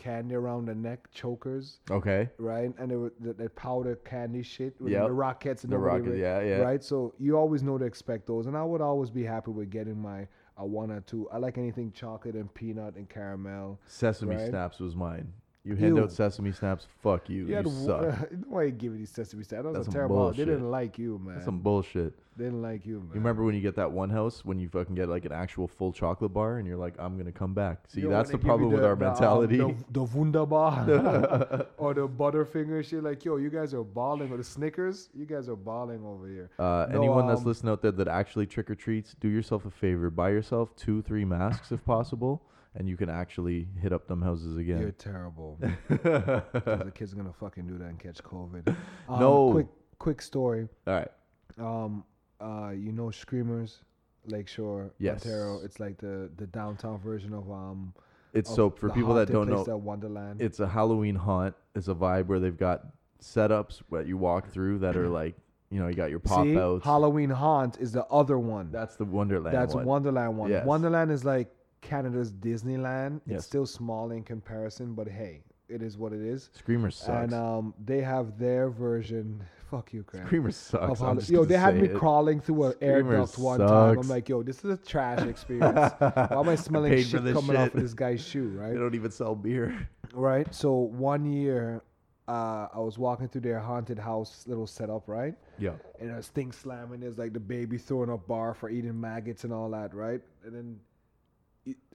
candy 0.00 0.34
around 0.34 0.64
the 0.64 0.74
neck 0.74 1.08
chokers, 1.12 1.80
okay, 1.90 2.28
right? 2.38 2.72
And 2.78 2.90
there 2.90 2.98
was 2.98 3.12
the, 3.20 3.34
the 3.34 3.50
powder 3.50 3.96
candy 3.96 4.42
shit 4.42 4.74
with 4.80 4.92
Yep. 4.92 5.04
the 5.04 5.12
rockets 5.12 5.64
and 5.64 5.72
the 5.72 5.76
nobody 5.76 6.08
rocket, 6.08 6.18
yeah, 6.18 6.40
yeah. 6.40 6.56
right? 6.56 6.82
So 6.82 7.14
you 7.18 7.36
always 7.36 7.62
know 7.62 7.76
to 7.76 7.84
expect 7.84 8.26
those, 8.26 8.46
and 8.46 8.56
I 8.56 8.64
would 8.64 8.80
always 8.80 9.10
be 9.10 9.24
happy 9.24 9.50
with 9.50 9.70
getting 9.70 10.00
my 10.00 10.26
a 10.56 10.66
one 10.66 10.90
or 10.90 11.00
two. 11.02 11.28
I 11.30 11.36
like 11.38 11.58
anything 11.58 11.92
chocolate 11.92 12.34
and 12.34 12.52
peanut 12.54 12.96
and 12.96 13.08
caramel. 13.08 13.78
Sesame 13.86 14.36
right? 14.36 14.48
snaps 14.48 14.80
was 14.80 14.96
mine. 14.96 15.32
You 15.62 15.76
hand 15.76 15.96
Ew. 15.96 16.04
out 16.04 16.10
sesame 16.12 16.52
snaps. 16.52 16.86
Fuck 17.02 17.28
you. 17.28 17.46
You 17.46 17.58
You, 17.58 17.70
suck. 17.86 18.30
why 18.48 18.62
are 18.62 18.64
you 18.64 18.70
give 18.70 18.92
me 18.92 18.98
these 18.98 19.10
sesame 19.10 19.44
snaps. 19.44 19.64
That 19.64 19.72
That's 19.74 19.78
was 19.78 19.86
some 19.88 19.92
terrible. 19.92 20.16
They 20.16 20.22
bullshit. 20.22 20.46
didn't 20.46 20.70
like 20.70 20.96
you, 20.98 21.18
man. 21.22 21.34
That's 21.34 21.44
some 21.44 21.58
bullshit. 21.58 22.14
they 22.38 22.44
didn't 22.44 22.62
like 22.62 22.86
you, 22.86 23.00
man. 23.00 23.08
You 23.08 23.14
remember 23.16 23.44
when 23.44 23.54
you 23.54 23.60
get 23.60 23.76
that 23.76 23.92
one 23.92 24.08
house 24.08 24.42
when 24.42 24.58
you 24.58 24.70
fucking 24.70 24.94
get 24.94 25.10
like 25.10 25.26
an 25.26 25.32
actual 25.32 25.68
full 25.68 25.92
chocolate 25.92 26.32
bar 26.32 26.56
and 26.56 26.66
you're 26.66 26.78
like, 26.78 26.94
I'm 26.98 27.18
gonna 27.18 27.30
come 27.30 27.52
back. 27.52 27.80
See, 27.88 28.00
that's 28.00 28.30
the 28.30 28.38
they 28.38 28.42
give 28.42 28.46
problem 28.46 28.72
with 28.72 28.82
our 28.82 28.96
the, 28.96 29.06
um, 29.06 29.12
mentality. 29.12 29.58
the, 29.58 29.74
the 29.90 30.02
Wunderbar 30.04 31.66
or 31.76 31.92
the 31.92 32.08
Butterfinger 32.08 32.82
shit. 32.82 33.04
Like, 33.04 33.22
yo, 33.26 33.36
you 33.36 33.50
guys 33.50 33.74
are 33.74 33.84
balling. 33.84 34.32
Or 34.32 34.38
the 34.38 34.44
Snickers, 34.44 35.10
you 35.14 35.26
guys 35.26 35.46
are 35.50 35.56
balling 35.56 36.02
over 36.06 36.26
here. 36.26 36.48
Uh, 36.58 36.86
No, 36.90 36.98
anyone 37.00 37.26
that's 37.26 37.40
um, 37.42 37.46
listening 37.46 37.72
out 37.72 37.82
there 37.82 37.92
that 37.92 38.08
actually 38.08 38.46
trick 38.46 38.70
or 38.70 38.74
treats, 38.74 39.14
do 39.20 39.28
yourself 39.28 39.66
a 39.66 39.70
favor. 39.70 40.08
Buy 40.08 40.30
yourself 40.30 40.74
two, 40.74 41.02
three 41.02 41.26
masks 41.26 41.70
if 41.70 41.84
possible, 41.84 42.40
and 42.74 42.88
you 42.88 42.96
can 42.96 43.10
actually 43.10 43.66
hit 43.80 43.92
up 43.92 44.06
them 44.06 44.22
houses 44.22 44.56
again. 44.56 44.80
You're 44.80 44.92
terrible. 44.92 45.58
the 45.88 46.92
kids 46.94 47.12
are 47.12 47.16
gonna 47.16 47.32
fucking 47.32 47.66
do 47.66 47.78
that 47.78 47.86
and 47.86 47.98
catch 47.98 48.22
COVID. 48.22 48.74
Um, 49.08 49.20
No. 49.20 49.50
Quick, 49.52 49.66
quick 49.98 50.22
story. 50.22 50.68
All 50.86 50.94
right. 50.94 51.10
Um, 51.58 52.04
uh, 52.40 52.70
you 52.70 52.92
know 52.92 53.10
Screamers, 53.10 53.78
Lakeshore, 54.26 54.90
Yes. 54.98 55.26
Ontario. 55.26 55.60
It's 55.64 55.80
like 55.80 55.98
the 55.98 56.30
the 56.36 56.46
downtown 56.46 56.98
version 56.98 57.32
of 57.34 57.50
um. 57.50 57.92
It's 58.32 58.48
of 58.50 58.56
so 58.56 58.70
for 58.70 58.90
people 58.90 59.14
that 59.14 59.28
don't 59.30 59.48
know, 59.48 59.66
at 59.66 59.80
Wonderland. 59.80 60.40
it's 60.40 60.60
a 60.60 60.68
Halloween 60.68 61.16
haunt. 61.16 61.56
It's 61.74 61.88
a 61.88 61.94
vibe 61.94 62.26
where 62.26 62.38
they've 62.38 62.56
got 62.56 62.86
setups 63.20 63.82
that 63.90 64.06
you 64.06 64.16
walk 64.16 64.48
through 64.48 64.78
that 64.78 64.96
are 64.96 65.08
like, 65.08 65.34
you 65.70 65.80
know, 65.80 65.88
you 65.88 65.94
got 65.94 66.10
your 66.10 66.20
pop 66.20 66.44
See, 66.44 66.56
outs. 66.56 66.84
Halloween 66.84 67.30
Haunt 67.30 67.78
is 67.78 67.90
the 67.90 68.04
other 68.06 68.38
one. 68.38 68.70
That's 68.70 68.94
the 68.96 69.04
Wonderland. 69.04 69.54
That's 69.56 69.74
one. 69.74 69.84
Wonderland 69.84 70.36
one. 70.38 70.50
Yes. 70.50 70.64
Wonderland 70.64 71.10
is 71.10 71.24
like 71.24 71.48
Canada's 71.80 72.32
Disneyland. 72.32 73.20
Yes. 73.26 73.38
It's 73.38 73.46
still 73.46 73.66
small 73.66 74.10
in 74.10 74.22
comparison, 74.22 74.94
but 74.94 75.08
hey, 75.08 75.42
it 75.68 75.82
is 75.82 75.96
what 75.96 76.12
it 76.12 76.20
is. 76.20 76.50
Screamer 76.52 76.90
sucks. 76.90 77.08
And 77.08 77.34
um, 77.34 77.74
they 77.84 78.00
have 78.00 78.38
their 78.38 78.70
version. 78.70 79.42
Fuck 79.70 79.92
you, 79.92 80.02
Grant. 80.02 80.26
Screamer 80.26 80.50
sucks. 80.50 81.30
Yo, 81.30 81.44
they 81.44 81.56
had 81.56 81.76
me 81.80 81.88
it. 81.88 81.94
crawling 81.94 82.40
through 82.40 82.64
an 82.64 82.74
air 82.80 83.02
duct 83.04 83.38
one 83.38 83.60
time. 83.60 83.98
I'm 83.98 84.08
like, 84.08 84.28
yo, 84.28 84.42
this 84.42 84.64
is 84.64 84.70
a 84.72 84.76
trash 84.76 85.20
experience. 85.28 85.92
Why 86.00 86.26
am 86.30 86.48
I 86.48 86.56
smelling 86.56 86.92
for 86.96 87.02
shit 87.02 87.32
coming 87.32 87.56
off 87.56 87.72
of 87.74 87.80
this 87.80 87.94
guy's 87.94 88.20
shoe, 88.20 88.48
Right? 88.58 88.72
They 88.72 88.78
don't 88.78 88.94
even 88.96 89.12
sell 89.12 89.36
beer. 89.36 89.88
Right. 90.12 90.52
So 90.52 90.72
one 90.72 91.24
year, 91.24 91.82
uh, 92.26 92.66
I 92.74 92.78
was 92.80 92.98
walking 92.98 93.28
through 93.28 93.42
their 93.42 93.60
haunted 93.60 93.98
house 93.98 94.44
little 94.48 94.66
setup, 94.66 95.06
right? 95.06 95.34
Yeah. 95.58 95.72
and 96.00 96.10
there's 96.10 96.28
things 96.28 96.56
slamming. 96.56 96.98
There's 97.00 97.18
like 97.18 97.32
the 97.32 97.38
baby 97.40 97.78
throwing 97.78 98.10
up 98.10 98.26
bar 98.26 98.54
for 98.54 98.70
eating 98.70 99.00
maggots 99.00 99.44
and 99.44 99.52
all 99.52 99.70
that, 99.70 99.94
right? 99.94 100.20
And 100.44 100.52
then 100.54 100.64
he- 100.74 100.80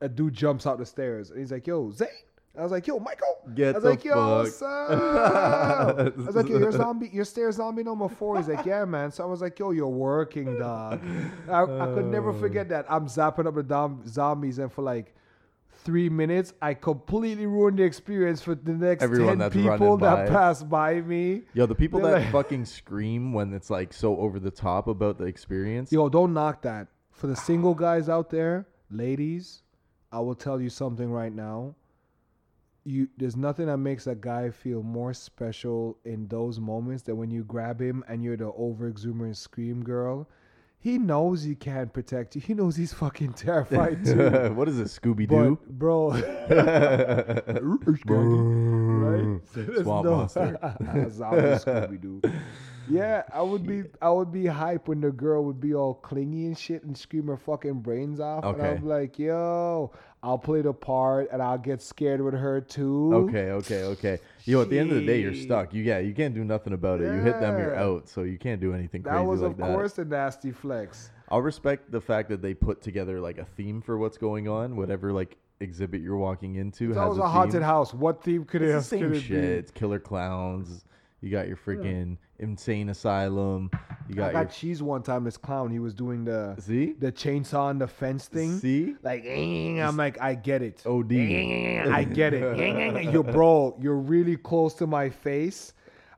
a 0.01 0.09
dude 0.09 0.33
jumps 0.33 0.65
out 0.67 0.77
the 0.77 0.85
stairs 0.85 1.31
and 1.31 1.39
he's 1.39 1.51
like, 1.51 1.65
"Yo, 1.67 1.91
Zane." 1.91 2.07
I 2.57 2.63
was 2.63 2.71
like, 2.71 2.87
"Yo, 2.87 2.99
Michael." 2.99 3.37
Get 3.53 3.75
I 3.75 3.77
was 3.79 3.83
the 3.83 3.89
like, 3.89 4.05
"Yo, 4.05 4.45
fuck. 4.45 4.61
I 4.91 6.11
was 6.15 6.35
like, 6.35 6.47
"Yo, 6.49 6.57
you're 6.57 6.71
zombie. 6.83 7.09
You're 7.11 7.25
stair 7.25 7.51
zombie 7.51 7.83
number 7.83 8.07
four. 8.07 8.37
He's 8.37 8.47
like, 8.47 8.65
"Yeah, 8.65 8.85
man." 8.85 9.11
So 9.11 9.23
I 9.23 9.27
was 9.27 9.41
like, 9.41 9.57
"Yo, 9.59 9.71
you're 9.71 9.87
working, 9.87 10.57
dog." 10.57 11.01
I, 11.49 11.63
I 11.63 11.93
could 11.93 12.05
never 12.05 12.29
Oh. 12.29 12.33
forget 12.39 12.69
that. 12.69 12.85
I'm 12.89 13.07
zapping 13.07 13.45
up 13.47 13.55
the 13.55 13.63
dom- 13.63 14.03
zombies, 14.07 14.59
and 14.59 14.71
for 14.71 14.81
like. 14.81 15.13
Three 15.83 16.09
minutes, 16.09 16.51
I 16.63 16.73
completely 16.73 17.45
ruined 17.45 17.77
the 17.77 17.83
experience 17.83 18.41
for 18.41 18.55
the 18.55 18.71
next 18.71 19.03
Everyone 19.03 19.27
ten 19.27 19.37
that's 19.37 19.53
people 19.53 19.69
running 19.69 19.97
that 19.99 20.25
by. 20.27 20.33
pass 20.33 20.63
by 20.63 20.99
me. 21.01 21.43
Yo, 21.53 21.67
the 21.67 21.75
people 21.75 21.99
They're 21.99 22.13
that 22.13 22.21
like- 22.21 22.31
fucking 22.31 22.65
scream 22.65 23.33
when 23.33 23.53
it's 23.53 23.69
like 23.69 23.93
so 23.93 24.17
over 24.17 24.39
the 24.39 24.49
top 24.49 24.87
about 24.87 25.19
the 25.19 25.25
experience. 25.25 25.91
Yo, 25.91 26.09
don't 26.09 26.33
knock 26.33 26.63
that. 26.63 26.87
For 27.11 27.27
the 27.27 27.35
single 27.35 27.75
guys 27.75 28.09
out 28.09 28.31
there, 28.31 28.67
ladies, 28.97 29.61
I 30.11 30.19
will 30.19 30.35
tell 30.35 30.59
you 30.61 30.69
something 30.69 31.11
right 31.11 31.33
now. 31.33 31.75
You 32.83 33.07
there's 33.17 33.35
nothing 33.35 33.65
that 33.65 33.77
makes 33.77 34.05
a 34.05 34.13
guy 34.15 34.51
feel 34.51 34.83
more 34.83 35.13
special 35.13 35.97
in 36.05 36.27
those 36.27 36.59
moments 36.59 37.03
than 37.03 37.17
when 37.17 37.31
you 37.31 37.43
grab 37.43 37.81
him 37.81 38.03
and 38.07 38.23
you're 38.23 38.37
the 38.37 38.51
over 38.55 38.87
exuberant 38.87 39.37
scream 39.37 39.83
girl. 39.83 40.29
He 40.77 40.99
knows 40.99 41.41
he 41.41 41.55
can't 41.55 41.91
protect 41.91 42.35
you. 42.35 42.41
He 42.41 42.53
knows 42.53 42.75
he's 42.75 42.93
fucking 42.93 43.33
terrified 43.45 44.05
too. 44.05 44.29
what 44.53 44.69
is 44.69 44.77
it, 44.79 44.85
Scooby 44.85 45.27
Doo? 45.27 45.57
Bro, 45.67 46.09
right? 49.01 49.39
Swamp 49.81 50.05
no- 50.05 50.17
monster. 50.17 50.59
Zombie 51.09 51.41
Scooby-Doo. 51.41 52.21
Yeah, 52.89 53.23
I 53.33 53.41
would 53.41 53.65
be 53.65 53.83
I 54.01 54.09
would 54.09 54.31
be 54.31 54.45
hype 54.45 54.87
when 54.87 55.01
the 55.01 55.11
girl 55.11 55.43
would 55.45 55.59
be 55.59 55.73
all 55.73 55.95
clingy 55.95 56.45
and 56.45 56.57
shit 56.57 56.83
and 56.83 56.97
scream 56.97 57.27
her 57.27 57.37
fucking 57.37 57.81
brains 57.81 58.19
off. 58.19 58.43
And 58.43 58.55
Okay. 58.55 58.69
I'm 58.71 58.87
like, 58.87 59.17
yo, 59.19 59.91
I'll 60.23 60.37
play 60.37 60.61
the 60.61 60.73
part 60.73 61.29
and 61.31 61.41
I'll 61.41 61.57
get 61.57 61.81
scared 61.81 62.21
with 62.21 62.33
her 62.33 62.61
too. 62.61 63.11
Okay, 63.13 63.51
okay, 63.51 63.83
okay. 63.83 64.19
Yo, 64.45 64.61
at 64.61 64.69
the 64.69 64.77
end 64.79 64.91
of 64.91 64.97
the 64.97 65.05
day, 65.05 65.21
you're 65.21 65.33
stuck. 65.35 65.73
You 65.73 65.83
yeah, 65.83 65.99
you 65.99 66.13
can't 66.13 66.33
do 66.35 66.43
nothing 66.43 66.73
about 66.73 67.01
it. 67.01 67.05
You 67.13 67.19
hit 67.21 67.39
them, 67.39 67.57
you're 67.59 67.75
out. 67.75 68.07
So 68.09 68.23
you 68.23 68.37
can't 68.37 68.61
do 68.61 68.73
anything 68.73 69.03
crazy 69.03 69.15
That 69.17 69.25
was 69.25 69.41
like 69.41 69.51
of 69.51 69.57
that. 69.57 69.67
course 69.73 69.97
a 69.97 70.05
nasty 70.05 70.51
flex. 70.51 71.11
I'll 71.29 71.41
respect 71.41 71.91
the 71.91 72.01
fact 72.01 72.29
that 72.29 72.41
they 72.41 72.53
put 72.53 72.81
together 72.81 73.19
like 73.19 73.37
a 73.39 73.45
theme 73.45 73.81
for 73.81 73.97
what's 73.97 74.17
going 74.17 74.47
on, 74.47 74.75
whatever 74.75 75.11
like 75.11 75.37
exhibit 75.59 76.01
you're 76.01 76.17
walking 76.17 76.55
into 76.55 76.89
It's 76.89 76.97
has 76.97 77.03
always 77.03 77.19
a, 77.19 77.23
a 77.23 77.27
haunted 77.27 77.63
house. 77.63 77.93
What 77.93 78.21
theme 78.23 78.43
could 78.45 78.61
it, 78.61 78.69
It's 78.75 78.89
the 78.89 78.97
could 78.97 79.05
same 79.05 79.13
it 79.13 79.21
shit. 79.21 79.41
be? 79.41 79.47
It's 79.47 79.71
killer 79.71 79.99
clowns. 79.99 80.85
You 81.21 81.31
got 81.31 81.47
your 81.47 81.57
freaking 81.57 82.17
insane 82.39 82.89
asylum. 82.89 83.71
You 84.07 84.15
I 84.21 84.31
got, 84.31 84.33
got 84.33 84.51
cheese 84.51 84.83
one 84.83 85.01
time. 85.01 85.23
This 85.23 85.37
clown, 85.37 85.71
he 85.71 85.79
was 85.79 85.93
doing 85.93 86.23
the 86.25 86.55
your 86.55 86.59
see 86.59 86.93
the 86.93 87.11
chainsaw 87.11 87.61
on 87.61 87.79
the 87.79 87.87
fence 87.87 88.27
thing. 88.27 88.59
see 88.59 88.95
Like, 89.01 89.23
eh, 89.25 89.79
I'm 89.81 89.97
like, 89.97 90.21
I 90.21 90.35
get 90.35 90.61
it. 90.61 90.83
OD. 90.85 91.11
Eh, 91.13 91.89
I 91.89 92.03
get 92.03 92.33
it. 92.33 92.43
Eh, 92.59 93.11
you 93.11 93.23
bro, 93.23 93.75
you're 93.81 93.95
really 93.97 94.37
close 94.37 94.73
to 94.75 94.87
my 94.87 95.09
face. 95.09 95.73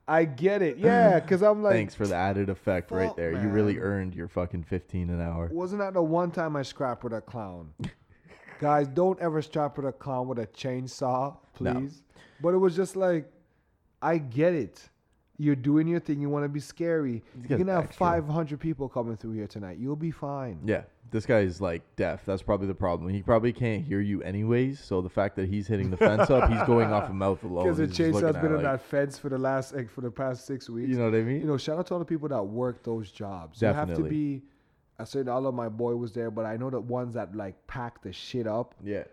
I 0.10 0.24
get 0.26 0.62
it. 0.62 0.78
Yeah, 0.78 1.20
because 1.20 1.42
I'm 1.42 1.62
like, 1.64 1.74
Thanks 1.74 1.94
for 1.96 2.08
the 2.08 2.16
added 2.16 2.50
effect 2.50 2.92
right 2.92 3.14
there. 3.16 3.32
You 3.34 3.50
really 3.50 3.78
earned 3.78 4.16
your 4.16 4.28
fucking 4.28 4.64
15 4.64 5.10
an 5.10 5.22
hour. 5.22 5.50
wasn't 5.52 5.82
that 5.82 5.94
the 5.94 6.02
one 6.02 6.32
time 6.32 6.56
I 6.56 6.64
scrapped 6.64 7.04
with 7.04 7.14
a 7.14 7.22
clown? 7.22 7.74
Guys, 8.60 8.88
don't 8.88 9.20
ever 9.20 9.42
strap 9.42 9.78
with 9.78 9.86
a 9.86 9.92
clown 9.92 10.28
with 10.28 10.40
a 10.40 10.48
chainsaw, 10.48 11.38
No. 11.60 11.74
please. 11.74 12.02
But 12.42 12.54
it 12.54 12.58
was 12.58 12.76
just 12.76 12.96
like, 12.96 13.30
I 14.02 14.18
get 14.18 14.54
it. 14.54 14.90
You're 15.40 15.56
doing 15.56 15.88
your 15.88 16.00
thing. 16.00 16.20
You 16.20 16.30
want 16.30 16.46
to 16.46 16.50
be 16.50 16.60
scary. 16.60 17.24
You're 17.48 17.60
gonna 17.60 17.74
have 17.74 17.84
extra. 17.86 18.06
500 18.06 18.60
people 18.60 18.90
coming 18.90 19.16
through 19.18 19.34
here 19.34 19.46
tonight. 19.48 19.78
You'll 19.78 19.96
be 19.96 20.10
fine. 20.10 20.60
Yeah, 20.66 20.82
this 21.12 21.28
guy's 21.28 21.62
like 21.62 21.84
deaf. 21.96 22.26
That's 22.26 22.42
probably 22.42 22.66
the 22.68 22.74
problem. 22.74 23.10
He 23.14 23.22
probably 23.22 23.54
can't 23.54 23.84
hear 23.84 24.00
you 24.02 24.24
anyways. 24.24 24.80
So 24.80 25.00
the 25.02 25.10
fact 25.10 25.36
that 25.36 25.48
he's 25.48 25.68
hitting 25.68 25.92
the 25.92 25.98
fence 25.98 26.32
up, 26.32 26.50
he's 26.50 26.64
going 26.64 26.92
off 26.92 27.04
a 27.04 27.08
of 27.08 27.16
mouth 27.16 27.44
alone. 27.44 27.66
Because 27.66 27.78
the 27.78 27.86
He's 27.86 27.96
just 27.98 28.00
looking 28.14 28.22
chainsaw's 28.22 28.36
at 28.36 28.42
been 28.42 28.52
on 28.54 28.64
like- 28.64 28.82
that 28.82 28.82
fence 28.82 29.20
for 29.20 29.30
the 29.30 29.38
last 29.38 29.76
like, 29.76 29.92
for 29.92 30.02
the 30.02 30.10
past 30.10 30.48
six 30.48 30.72
weeks. 30.72 30.90
You 30.90 30.98
know 30.98 31.06
what 31.06 31.16
I 31.16 31.22
mean? 31.22 31.42
you 31.42 31.46
know, 31.48 31.58
shout 31.58 31.78
out 31.78 31.86
to 31.88 31.94
all 31.94 32.00
the 32.00 32.06
people 32.06 32.30
that 32.30 32.44
work 32.44 32.84
those 32.84 33.12
jobs. 33.12 33.62
You 33.62 33.68
have 33.68 33.88
to 33.90 33.94
Definitely. 33.94 34.10
be. 34.10 34.44
I 34.98 35.04
said 35.04 35.28
all 35.28 35.46
of 35.46 35.54
my 35.54 35.70
boy 35.70 35.96
was 35.96 36.14
there, 36.14 36.32
but 36.32 36.46
I 36.48 36.58
know 36.58 36.72
the 36.72 36.82
ones 36.82 37.14
that 37.14 37.36
like 37.36 37.68
pack 37.68 38.02
the 38.02 38.12
shit 38.12 38.48
up 38.48 38.74
yeah, 38.84 39.04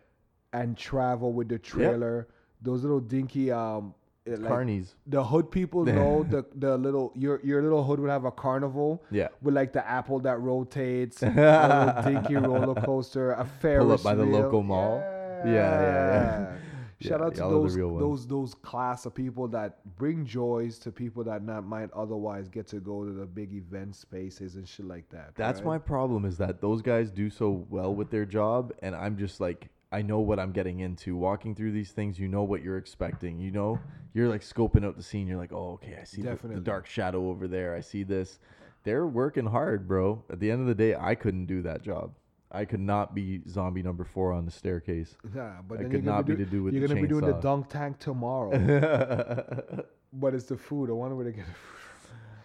and 0.54 0.74
travel 0.74 1.34
with 1.34 1.50
the 1.50 1.58
trailer. 1.58 2.28
Those 2.62 2.80
little 2.80 3.00
dinky 3.00 3.50
um, 3.52 3.92
it, 4.26 4.40
like, 4.40 4.50
carnies. 4.52 4.94
the 5.06 5.22
hood 5.22 5.50
people 5.50 5.84
know 5.98 6.22
the 6.24 6.44
the 6.54 6.76
little 6.78 7.12
your 7.14 7.40
your 7.44 7.62
little 7.62 7.84
hood 7.84 8.00
would 8.00 8.10
have 8.10 8.24
a 8.24 8.30
carnival. 8.32 9.02
Yeah. 9.10 9.28
With 9.42 9.54
like 9.54 9.72
the 9.72 9.86
apple 9.86 10.20
that 10.20 10.40
rotates, 10.40 11.22
a 11.22 12.02
dinky 12.04 12.36
roller 12.36 12.74
coaster, 12.74 13.32
a 13.32 13.44
Ferris 13.44 13.84
Pull 13.84 13.92
up 13.92 14.02
by 14.02 14.14
the 14.14 14.24
local 14.24 14.62
mall. 14.62 14.98
Yeah, 15.44 15.52
yeah, 15.52 15.52
yeah. 15.52 16.56
Shout 17.00 17.20
Yeah, 17.20 17.26
out 17.26 17.34
to 17.34 17.40
y'all 17.40 17.48
are 17.66 17.68
the 17.68 17.76
those 17.76 17.98
those 18.00 18.26
those 18.26 18.54
class 18.54 19.04
of 19.04 19.14
people 19.14 19.48
that 19.48 19.78
bring 19.98 20.24
joys 20.24 20.78
to 20.78 20.92
people 20.92 21.22
that 21.24 21.42
not 21.42 21.64
might 21.66 21.90
otherwise 21.92 22.48
get 22.48 22.66
to 22.68 22.76
go 22.76 23.04
to 23.04 23.12
the 23.12 23.26
big 23.26 23.52
event 23.52 23.94
spaces 23.94 24.54
and 24.54 24.66
shit 24.66 24.86
like 24.86 25.08
that. 25.10 25.34
That's 25.34 25.58
right? 25.60 25.66
my 25.66 25.78
problem 25.78 26.24
is 26.24 26.38
that 26.38 26.62
those 26.62 26.80
guys 26.80 27.10
do 27.10 27.28
so 27.28 27.66
well 27.68 27.94
with 27.94 28.10
their 28.10 28.24
job, 28.24 28.72
and 28.80 28.94
I'm 28.94 29.18
just 29.18 29.38
like, 29.40 29.68
I 29.94 30.02
know 30.02 30.18
what 30.18 30.40
I'm 30.40 30.50
getting 30.50 30.80
into. 30.80 31.16
Walking 31.16 31.54
through 31.54 31.70
these 31.70 31.92
things, 31.92 32.18
you 32.18 32.26
know 32.26 32.42
what 32.42 32.62
you're 32.62 32.78
expecting. 32.78 33.38
You 33.38 33.52
know, 33.52 33.78
you're 34.12 34.28
like 34.28 34.40
scoping 34.40 34.84
out 34.84 34.96
the 34.96 35.04
scene. 35.04 35.28
You're 35.28 35.38
like, 35.38 35.52
oh, 35.52 35.74
okay, 35.74 35.96
I 36.00 36.04
see 36.04 36.20
the, 36.20 36.36
the 36.42 36.60
dark 36.60 36.88
shadow 36.88 37.28
over 37.28 37.46
there. 37.46 37.76
I 37.76 37.80
see 37.80 38.02
this. 38.02 38.40
They're 38.82 39.06
working 39.06 39.46
hard, 39.46 39.86
bro. 39.86 40.24
At 40.30 40.40
the 40.40 40.50
end 40.50 40.60
of 40.62 40.66
the 40.66 40.74
day, 40.74 40.96
I 40.98 41.14
couldn't 41.14 41.46
do 41.46 41.62
that 41.62 41.82
job. 41.82 42.12
I 42.50 42.64
could 42.64 42.80
not 42.80 43.14
be 43.14 43.42
zombie 43.48 43.84
number 43.84 44.02
four 44.02 44.32
on 44.32 44.44
the 44.44 44.50
staircase. 44.50 45.16
Yeah, 45.34 45.58
but 45.66 45.78
I 45.78 45.84
could 45.84 46.04
not 46.04 46.26
be 46.26 46.34
do- 46.34 46.44
to 46.44 46.50
do 46.50 46.64
with 46.64 46.74
the. 46.74 46.80
You're 46.80 46.88
the 46.88 46.94
gonna 46.94 47.06
be 47.06 47.08
doing 47.08 47.26
the 47.26 47.40
dunk 47.40 47.68
tank 47.68 48.00
tomorrow, 48.00 48.50
but 50.12 50.34
it's 50.34 50.46
the 50.46 50.56
food. 50.56 50.90
I 50.90 50.92
wonder 50.92 51.14
where 51.14 51.26
to 51.26 51.32
get. 51.32 51.44
it. 51.44 51.54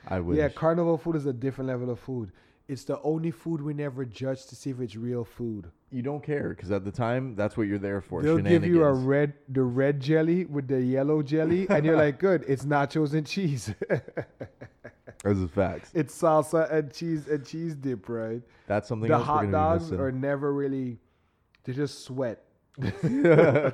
I 0.07 0.19
wish. 0.19 0.38
Yeah, 0.38 0.49
carnival 0.49 0.99
food 0.99 1.15
is 1.15 1.26
a 1.26 1.34
different 1.34 1.68
level 1.68 1.90
of 1.90 1.99
food. 1.99 2.32
It's 2.68 2.84
the 2.84 3.02
only 3.02 3.32
food 3.32 3.61
we 3.61 3.73
never 3.73 4.06
judge 4.06 4.45
to 4.48 4.56
see 4.56 4.69
if 4.69 4.80
it's 4.80 4.95
real 4.95 5.23
food. 5.23 5.72
You 5.91 6.02
don't 6.02 6.24
care 6.24 6.49
because 6.49 6.72
at 6.72 6.86
the 6.86 6.91
time, 6.91 7.36
that's 7.36 7.57
what 7.57 7.68
you're 7.68 7.80
there 7.80 8.02
for. 8.02 8.22
They'll 8.22 8.38
give 8.38 8.66
you 8.66 8.84
a 8.84 8.94
red, 8.94 9.34
the 9.48 9.64
red 9.64 9.99
jelly 9.99 10.45
with 10.45 10.68
the 10.68 10.82
yellow 10.82 11.22
jelly, 11.22 11.68
and 11.70 11.86
you're 11.86 11.98
like, 11.98 12.20
good. 12.20 12.45
It's 12.48 12.66
nachos 12.66 13.14
and 13.14 13.26
cheese. 13.26 13.74
Those 15.24 15.44
are 15.44 15.48
facts. 15.48 15.91
it's 15.94 16.18
salsa 16.20 16.72
and 16.72 16.94
cheese 16.94 17.28
and 17.28 17.45
cheese 17.45 17.76
dip, 17.76 18.07
right? 18.07 18.41
That's 18.68 18.88
something 18.88 19.10
the 19.10 19.16
else 19.16 19.26
hot 19.26 19.52
dogs 19.52 19.91
are 19.91 20.11
never 20.11 20.53
really. 20.53 20.98
They 21.64 21.74
just 21.74 22.06
sweat. 22.06 22.44
I 22.82 23.74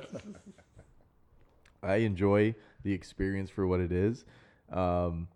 I 1.82 1.96
enjoy 1.96 2.54
the 2.82 2.92
experience 2.92 3.50
for 3.50 3.66
what 3.66 3.80
it 3.80 3.92
is. 3.92 4.24
Um, 4.72 5.28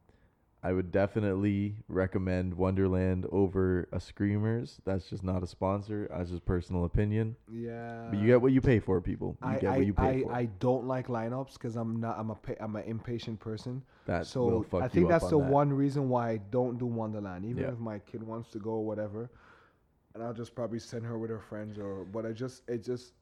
I 0.62 0.72
would 0.72 0.92
definitely 0.92 1.76
recommend 1.88 2.52
Wonderland 2.52 3.26
over 3.32 3.88
a 3.92 4.00
Screamers. 4.00 4.78
That's 4.84 5.08
just 5.08 5.24
not 5.24 5.42
a 5.42 5.46
sponsor. 5.46 6.06
That's 6.14 6.30
just 6.30 6.44
personal 6.44 6.84
opinion. 6.84 7.34
Yeah. 7.50 8.08
But 8.10 8.18
you 8.18 8.26
get 8.26 8.42
what 8.42 8.52
you 8.52 8.60
pay 8.60 8.78
for, 8.78 9.00
people. 9.00 9.38
You 9.42 9.48
I, 9.48 9.58
get 9.58 9.70
I, 9.72 9.76
what 9.78 9.86
you 9.86 9.94
pay 9.94 10.02
I, 10.02 10.22
for. 10.22 10.32
I 10.32 10.44
don't 10.58 10.84
like 10.84 11.06
lineups 11.06 11.54
because 11.54 11.76
I'm 11.76 11.98
not 11.98 12.18
I'm 12.18 12.30
a 12.30 12.36
I'm 12.60 12.76
an 12.76 12.84
impatient 12.84 13.40
person. 13.40 13.82
that 14.04 14.26
so 14.26 14.44
will 14.44 14.62
fuck 14.62 14.82
I 14.82 14.88
think 14.88 15.08
that's 15.08 15.24
on 15.24 15.30
the 15.30 15.38
that. 15.38 15.50
one 15.50 15.72
reason 15.72 16.10
why 16.10 16.30
I 16.32 16.36
don't 16.50 16.78
do 16.78 16.84
Wonderland. 16.86 17.46
Even 17.46 17.62
Yeah. 17.62 17.70
if 17.72 17.78
my 17.78 17.98
kid 18.00 18.22
wants 18.22 18.50
to 18.50 18.58
go 18.58 18.72
or 18.72 18.84
whatever, 18.84 19.30
and 20.14 20.22
I'll 20.22 20.34
just 20.34 20.54
probably 20.54 20.78
send 20.78 21.06
her 21.06 21.16
with 21.18 21.30
her 21.30 21.40
friends 21.40 21.78
or. 21.78 22.04
But 22.04 22.26
I 22.26 22.32
just 22.32 22.62
it 22.68 22.84
just. 22.84 23.12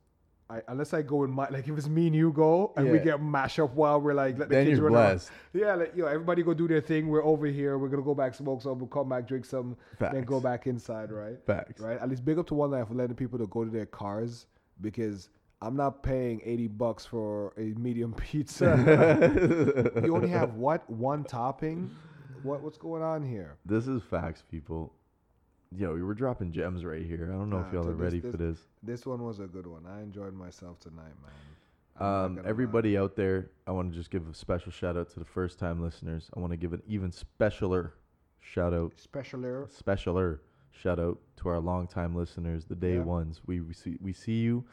I, 0.50 0.62
unless 0.68 0.94
I 0.94 1.02
go 1.02 1.16
with 1.16 1.30
my 1.30 1.46
like 1.50 1.68
if 1.68 1.76
it's 1.76 1.88
me 1.88 2.06
and 2.06 2.16
you 2.16 2.32
go 2.32 2.72
and 2.76 2.90
we 2.90 2.98
get 3.00 3.20
mash 3.22 3.58
up 3.58 3.74
while 3.74 4.00
we're 4.00 4.14
like 4.14 4.38
let 4.38 4.48
the 4.48 4.54
Then 4.54 4.66
kids 4.66 4.78
you're 4.78 4.88
run 4.88 4.94
around. 4.98 5.10
blessed. 5.16 5.30
Yeah, 5.52 5.74
like 5.74 5.92
yo, 5.94 6.06
everybody 6.06 6.42
go 6.42 6.54
do 6.54 6.66
their 6.66 6.80
thing. 6.80 7.08
We're 7.08 7.22
over 7.24 7.46
here. 7.46 7.76
We're 7.76 7.88
gonna 7.88 8.02
go 8.02 8.14
back 8.14 8.34
smoke 8.34 8.62
some. 8.62 8.78
We'll 8.78 8.88
come 8.88 9.10
back 9.10 9.28
drink 9.28 9.44
some. 9.44 9.76
Then 9.98 10.22
go 10.24 10.40
back 10.40 10.66
inside, 10.66 11.12
right? 11.12 11.36
Facts. 11.46 11.82
Right. 11.82 11.98
At 12.00 12.08
least 12.08 12.24
big 12.24 12.38
up 12.38 12.46
to 12.46 12.54
One 12.54 12.70
Life 12.70 12.88
for 12.88 12.94
letting 12.94 13.14
people 13.16 13.38
to 13.38 13.46
go 13.48 13.62
to 13.64 13.70
their 13.70 13.84
cars 13.86 14.46
because 14.80 15.28
I'm 15.60 15.76
not 15.76 16.02
paying 16.02 16.40
eighty 16.44 16.66
bucks 16.68 17.04
for 17.04 17.52
a 17.58 17.74
medium 17.78 18.14
pizza. 18.16 19.92
you 20.02 20.14
only 20.14 20.28
have 20.30 20.54
what 20.54 20.88
one 20.88 21.24
topping? 21.24 21.90
What 22.42 22.62
what's 22.62 22.78
going 22.78 23.02
on 23.02 23.22
here? 23.22 23.56
This 23.66 23.86
is 23.86 24.02
facts, 24.02 24.42
people. 24.50 24.94
Yo, 25.76 25.92
we 25.94 26.02
were 26.02 26.14
dropping 26.14 26.50
gems 26.50 26.84
right 26.84 27.04
here. 27.04 27.28
I 27.30 27.36
don't 27.36 27.50
know 27.50 27.60
Nah, 27.60 27.66
if 27.66 27.72
y'all 27.72 27.86
are 27.88 27.92
this- 27.92 28.00
ready 28.00 28.20
this- 28.20 28.30
for 28.30 28.36
this. 28.38 28.64
This 28.82 29.06
one 29.06 29.22
was 29.22 29.38
a 29.40 29.46
good 29.46 29.66
one. 29.66 29.84
I 29.86 30.00
enjoyed 30.02 30.34
myself 30.34 30.80
tonight, 30.80 31.14
man. 31.22 31.32
Um, 32.00 32.34
gonna 32.36 32.42
lie. 32.42 32.48
everybody 32.48 32.96
out 32.96 33.16
there, 33.16 33.50
I 33.66 33.72
want 33.72 33.90
to 33.92 33.94
just 33.98 34.10
give 34.10 34.26
a 34.28 34.34
special 34.34 34.70
shout 34.72 34.96
out 34.96 35.10
to 35.10 35.18
the 35.18 35.24
first 35.24 35.58
time 35.58 35.82
listeners. 35.82 36.30
I 36.34 36.40
want 36.40 36.52
to 36.52 36.56
give 36.56 36.72
an 36.72 36.82
even 36.86 37.10
specialer 37.10 37.90
shout 38.40 38.72
out, 38.72 38.98
special 38.98 39.44
air. 39.44 39.66
specialer 39.66 40.38
shout 40.70 40.98
out 41.00 41.18
to 41.36 41.48
our 41.48 41.58
long 41.58 41.86
time 41.88 42.14
listeners, 42.14 42.64
the 42.64 42.76
day 42.76 42.94
Yeah. 42.94 43.02
ones. 43.02 43.42
We, 43.46 43.60
we 43.60 43.74
see 43.74 43.98
we 44.00 44.12
see 44.12 44.40
you. 44.40 44.64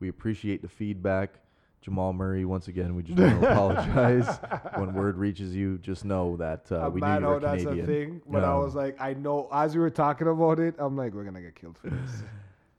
We 0.00 0.08
appreciate 0.08 0.60
the 0.62 0.68
feedback. 0.68 1.38
Jamal 1.84 2.14
Murray, 2.14 2.46
once 2.46 2.68
again, 2.68 2.94
we 2.94 3.02
just 3.02 3.18
want 3.20 3.42
to 3.42 3.50
apologize. 3.52 4.38
When 4.76 4.94
word 4.94 5.18
reaches 5.18 5.54
you, 5.54 5.76
just 5.78 6.06
know 6.06 6.34
that 6.38 6.72
uh, 6.72 6.88
we 6.90 6.98
knew 7.02 7.06
mad 7.06 7.20
you 7.20 7.26
were 7.28 7.40
that's 7.40 7.62
Canadian. 7.62 7.84
a 7.84 7.86
thing, 7.86 8.22
but 8.26 8.42
I 8.42 8.54
Um, 8.54 8.62
was 8.62 8.74
like, 8.74 8.96
I 8.98 9.12
know. 9.12 9.48
As 9.52 9.74
we 9.74 9.80
were 9.82 9.90
talking 9.90 10.26
about 10.26 10.58
it, 10.60 10.76
I'm 10.78 10.96
like, 10.96 11.12
we're 11.12 11.24
gonna 11.24 11.42
get 11.42 11.54
killed 11.54 11.76
for 11.76 11.90
this. 11.90 12.22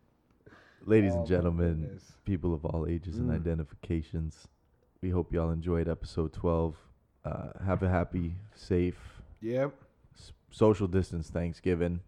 Ladies 0.87 1.13
Oh, 1.13 1.19
and 1.19 1.27
gentlemen, 1.27 1.99
people 2.25 2.51
of 2.55 2.65
all 2.65 2.87
ages 2.87 3.17
and 3.19 3.29
Mm. 3.29 3.35
identifications, 3.35 4.47
we 5.01 5.11
hope 5.11 5.31
y'all 5.31 5.51
enjoyed 5.51 5.87
episode 5.87 6.33
12. 6.33 6.75
Uh, 7.23 7.49
have 7.63 7.83
a 7.83 7.89
happy, 7.89 8.33
safe, 8.55 9.21
Yep. 9.41 9.71
s- 10.15 10.31
social 10.49 10.87
distance 10.87 11.29
Thanksgiving. 11.29 11.99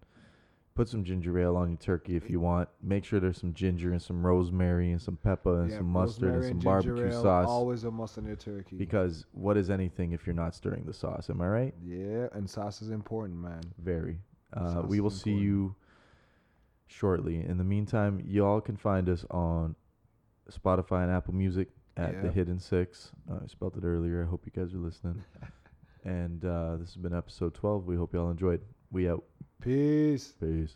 Put 0.78 0.88
some 0.88 1.04
ginger 1.04 1.40
ale 1.40 1.56
on 1.56 1.70
your 1.70 1.78
turkey 1.78 2.16
if 2.16 2.30
you 2.30 2.40
want. 2.40 2.70
Make 2.84 3.04
sure 3.04 3.20
there's 3.20 3.40
some 3.40 3.54
ginger 3.56 3.91
and 3.94 4.02
some 4.02 4.24
rosemary 4.24 4.91
and 4.91 5.02
some 5.02 5.18
pepper 5.18 5.62
and 5.62 5.72
Yeah, 5.72 5.78
some 5.78 5.88
mustard 5.88 6.36
and 6.36 6.45
some 6.45 6.60
barbecue 6.60 7.08
ale, 7.08 7.22
sauce. 7.24 7.48
Always 7.48 7.84
a 7.84 7.90
must 7.90 8.20
in 8.20 8.26
your 8.26 8.36
turkey. 8.36 8.76
Because 8.76 9.26
what 9.32 9.58
is 9.58 9.72
anything 9.72 10.12
if 10.12 10.28
you're 10.28 10.36
not 10.36 10.54
stirring 10.54 10.84
the 10.86 10.94
sauce? 10.94 11.32
Am 11.32 11.41
I 11.41 11.48
right? 11.48 11.74
yeah, 11.84 12.28
and 12.34 12.48
sauce 12.48 12.84
is 12.84 12.91
important, 12.91 13.40
man. 13.40 13.62
Very. 13.84 14.20
Uh, 14.54 14.84
we 14.86 14.99
will 14.99 15.10
see 15.10 15.34
you 15.34 15.76
shortly. 16.86 17.44
In 17.44 17.58
the 17.58 17.64
meantime, 17.64 18.22
y'all 18.24 18.62
can 18.62 18.78
find 18.78 19.10
us 19.10 19.26
on 19.32 19.76
Spotify 20.52 21.04
and 21.04 21.12
Apple 21.12 21.34
Music 21.34 21.70
at 21.98 22.22
The 22.22 22.32
Hidden 22.32 22.60
Six. 22.60 23.12
Uh, 23.30 23.40
I 23.44 23.48
spelled 23.48 23.78
it 23.78 23.84
earlier. 23.84 24.24
I 24.24 24.30
hope 24.30 24.45
you 24.45 24.52
guys 24.52 24.76
are 24.76 24.78
listening. 24.78 25.24
and 26.04 26.45
uh, 26.45 26.78
this 26.78 26.90
has 26.90 26.98
been 26.98 27.16
episode 27.16 27.54
12. 27.56 27.86
We 27.86 27.95
hope 27.95 28.14
y'all 28.14 28.30
enjoyed. 28.30 28.62
We 28.91 29.10
out. 29.10 29.24
Peace. 29.61 30.34
Peace. 30.39 30.75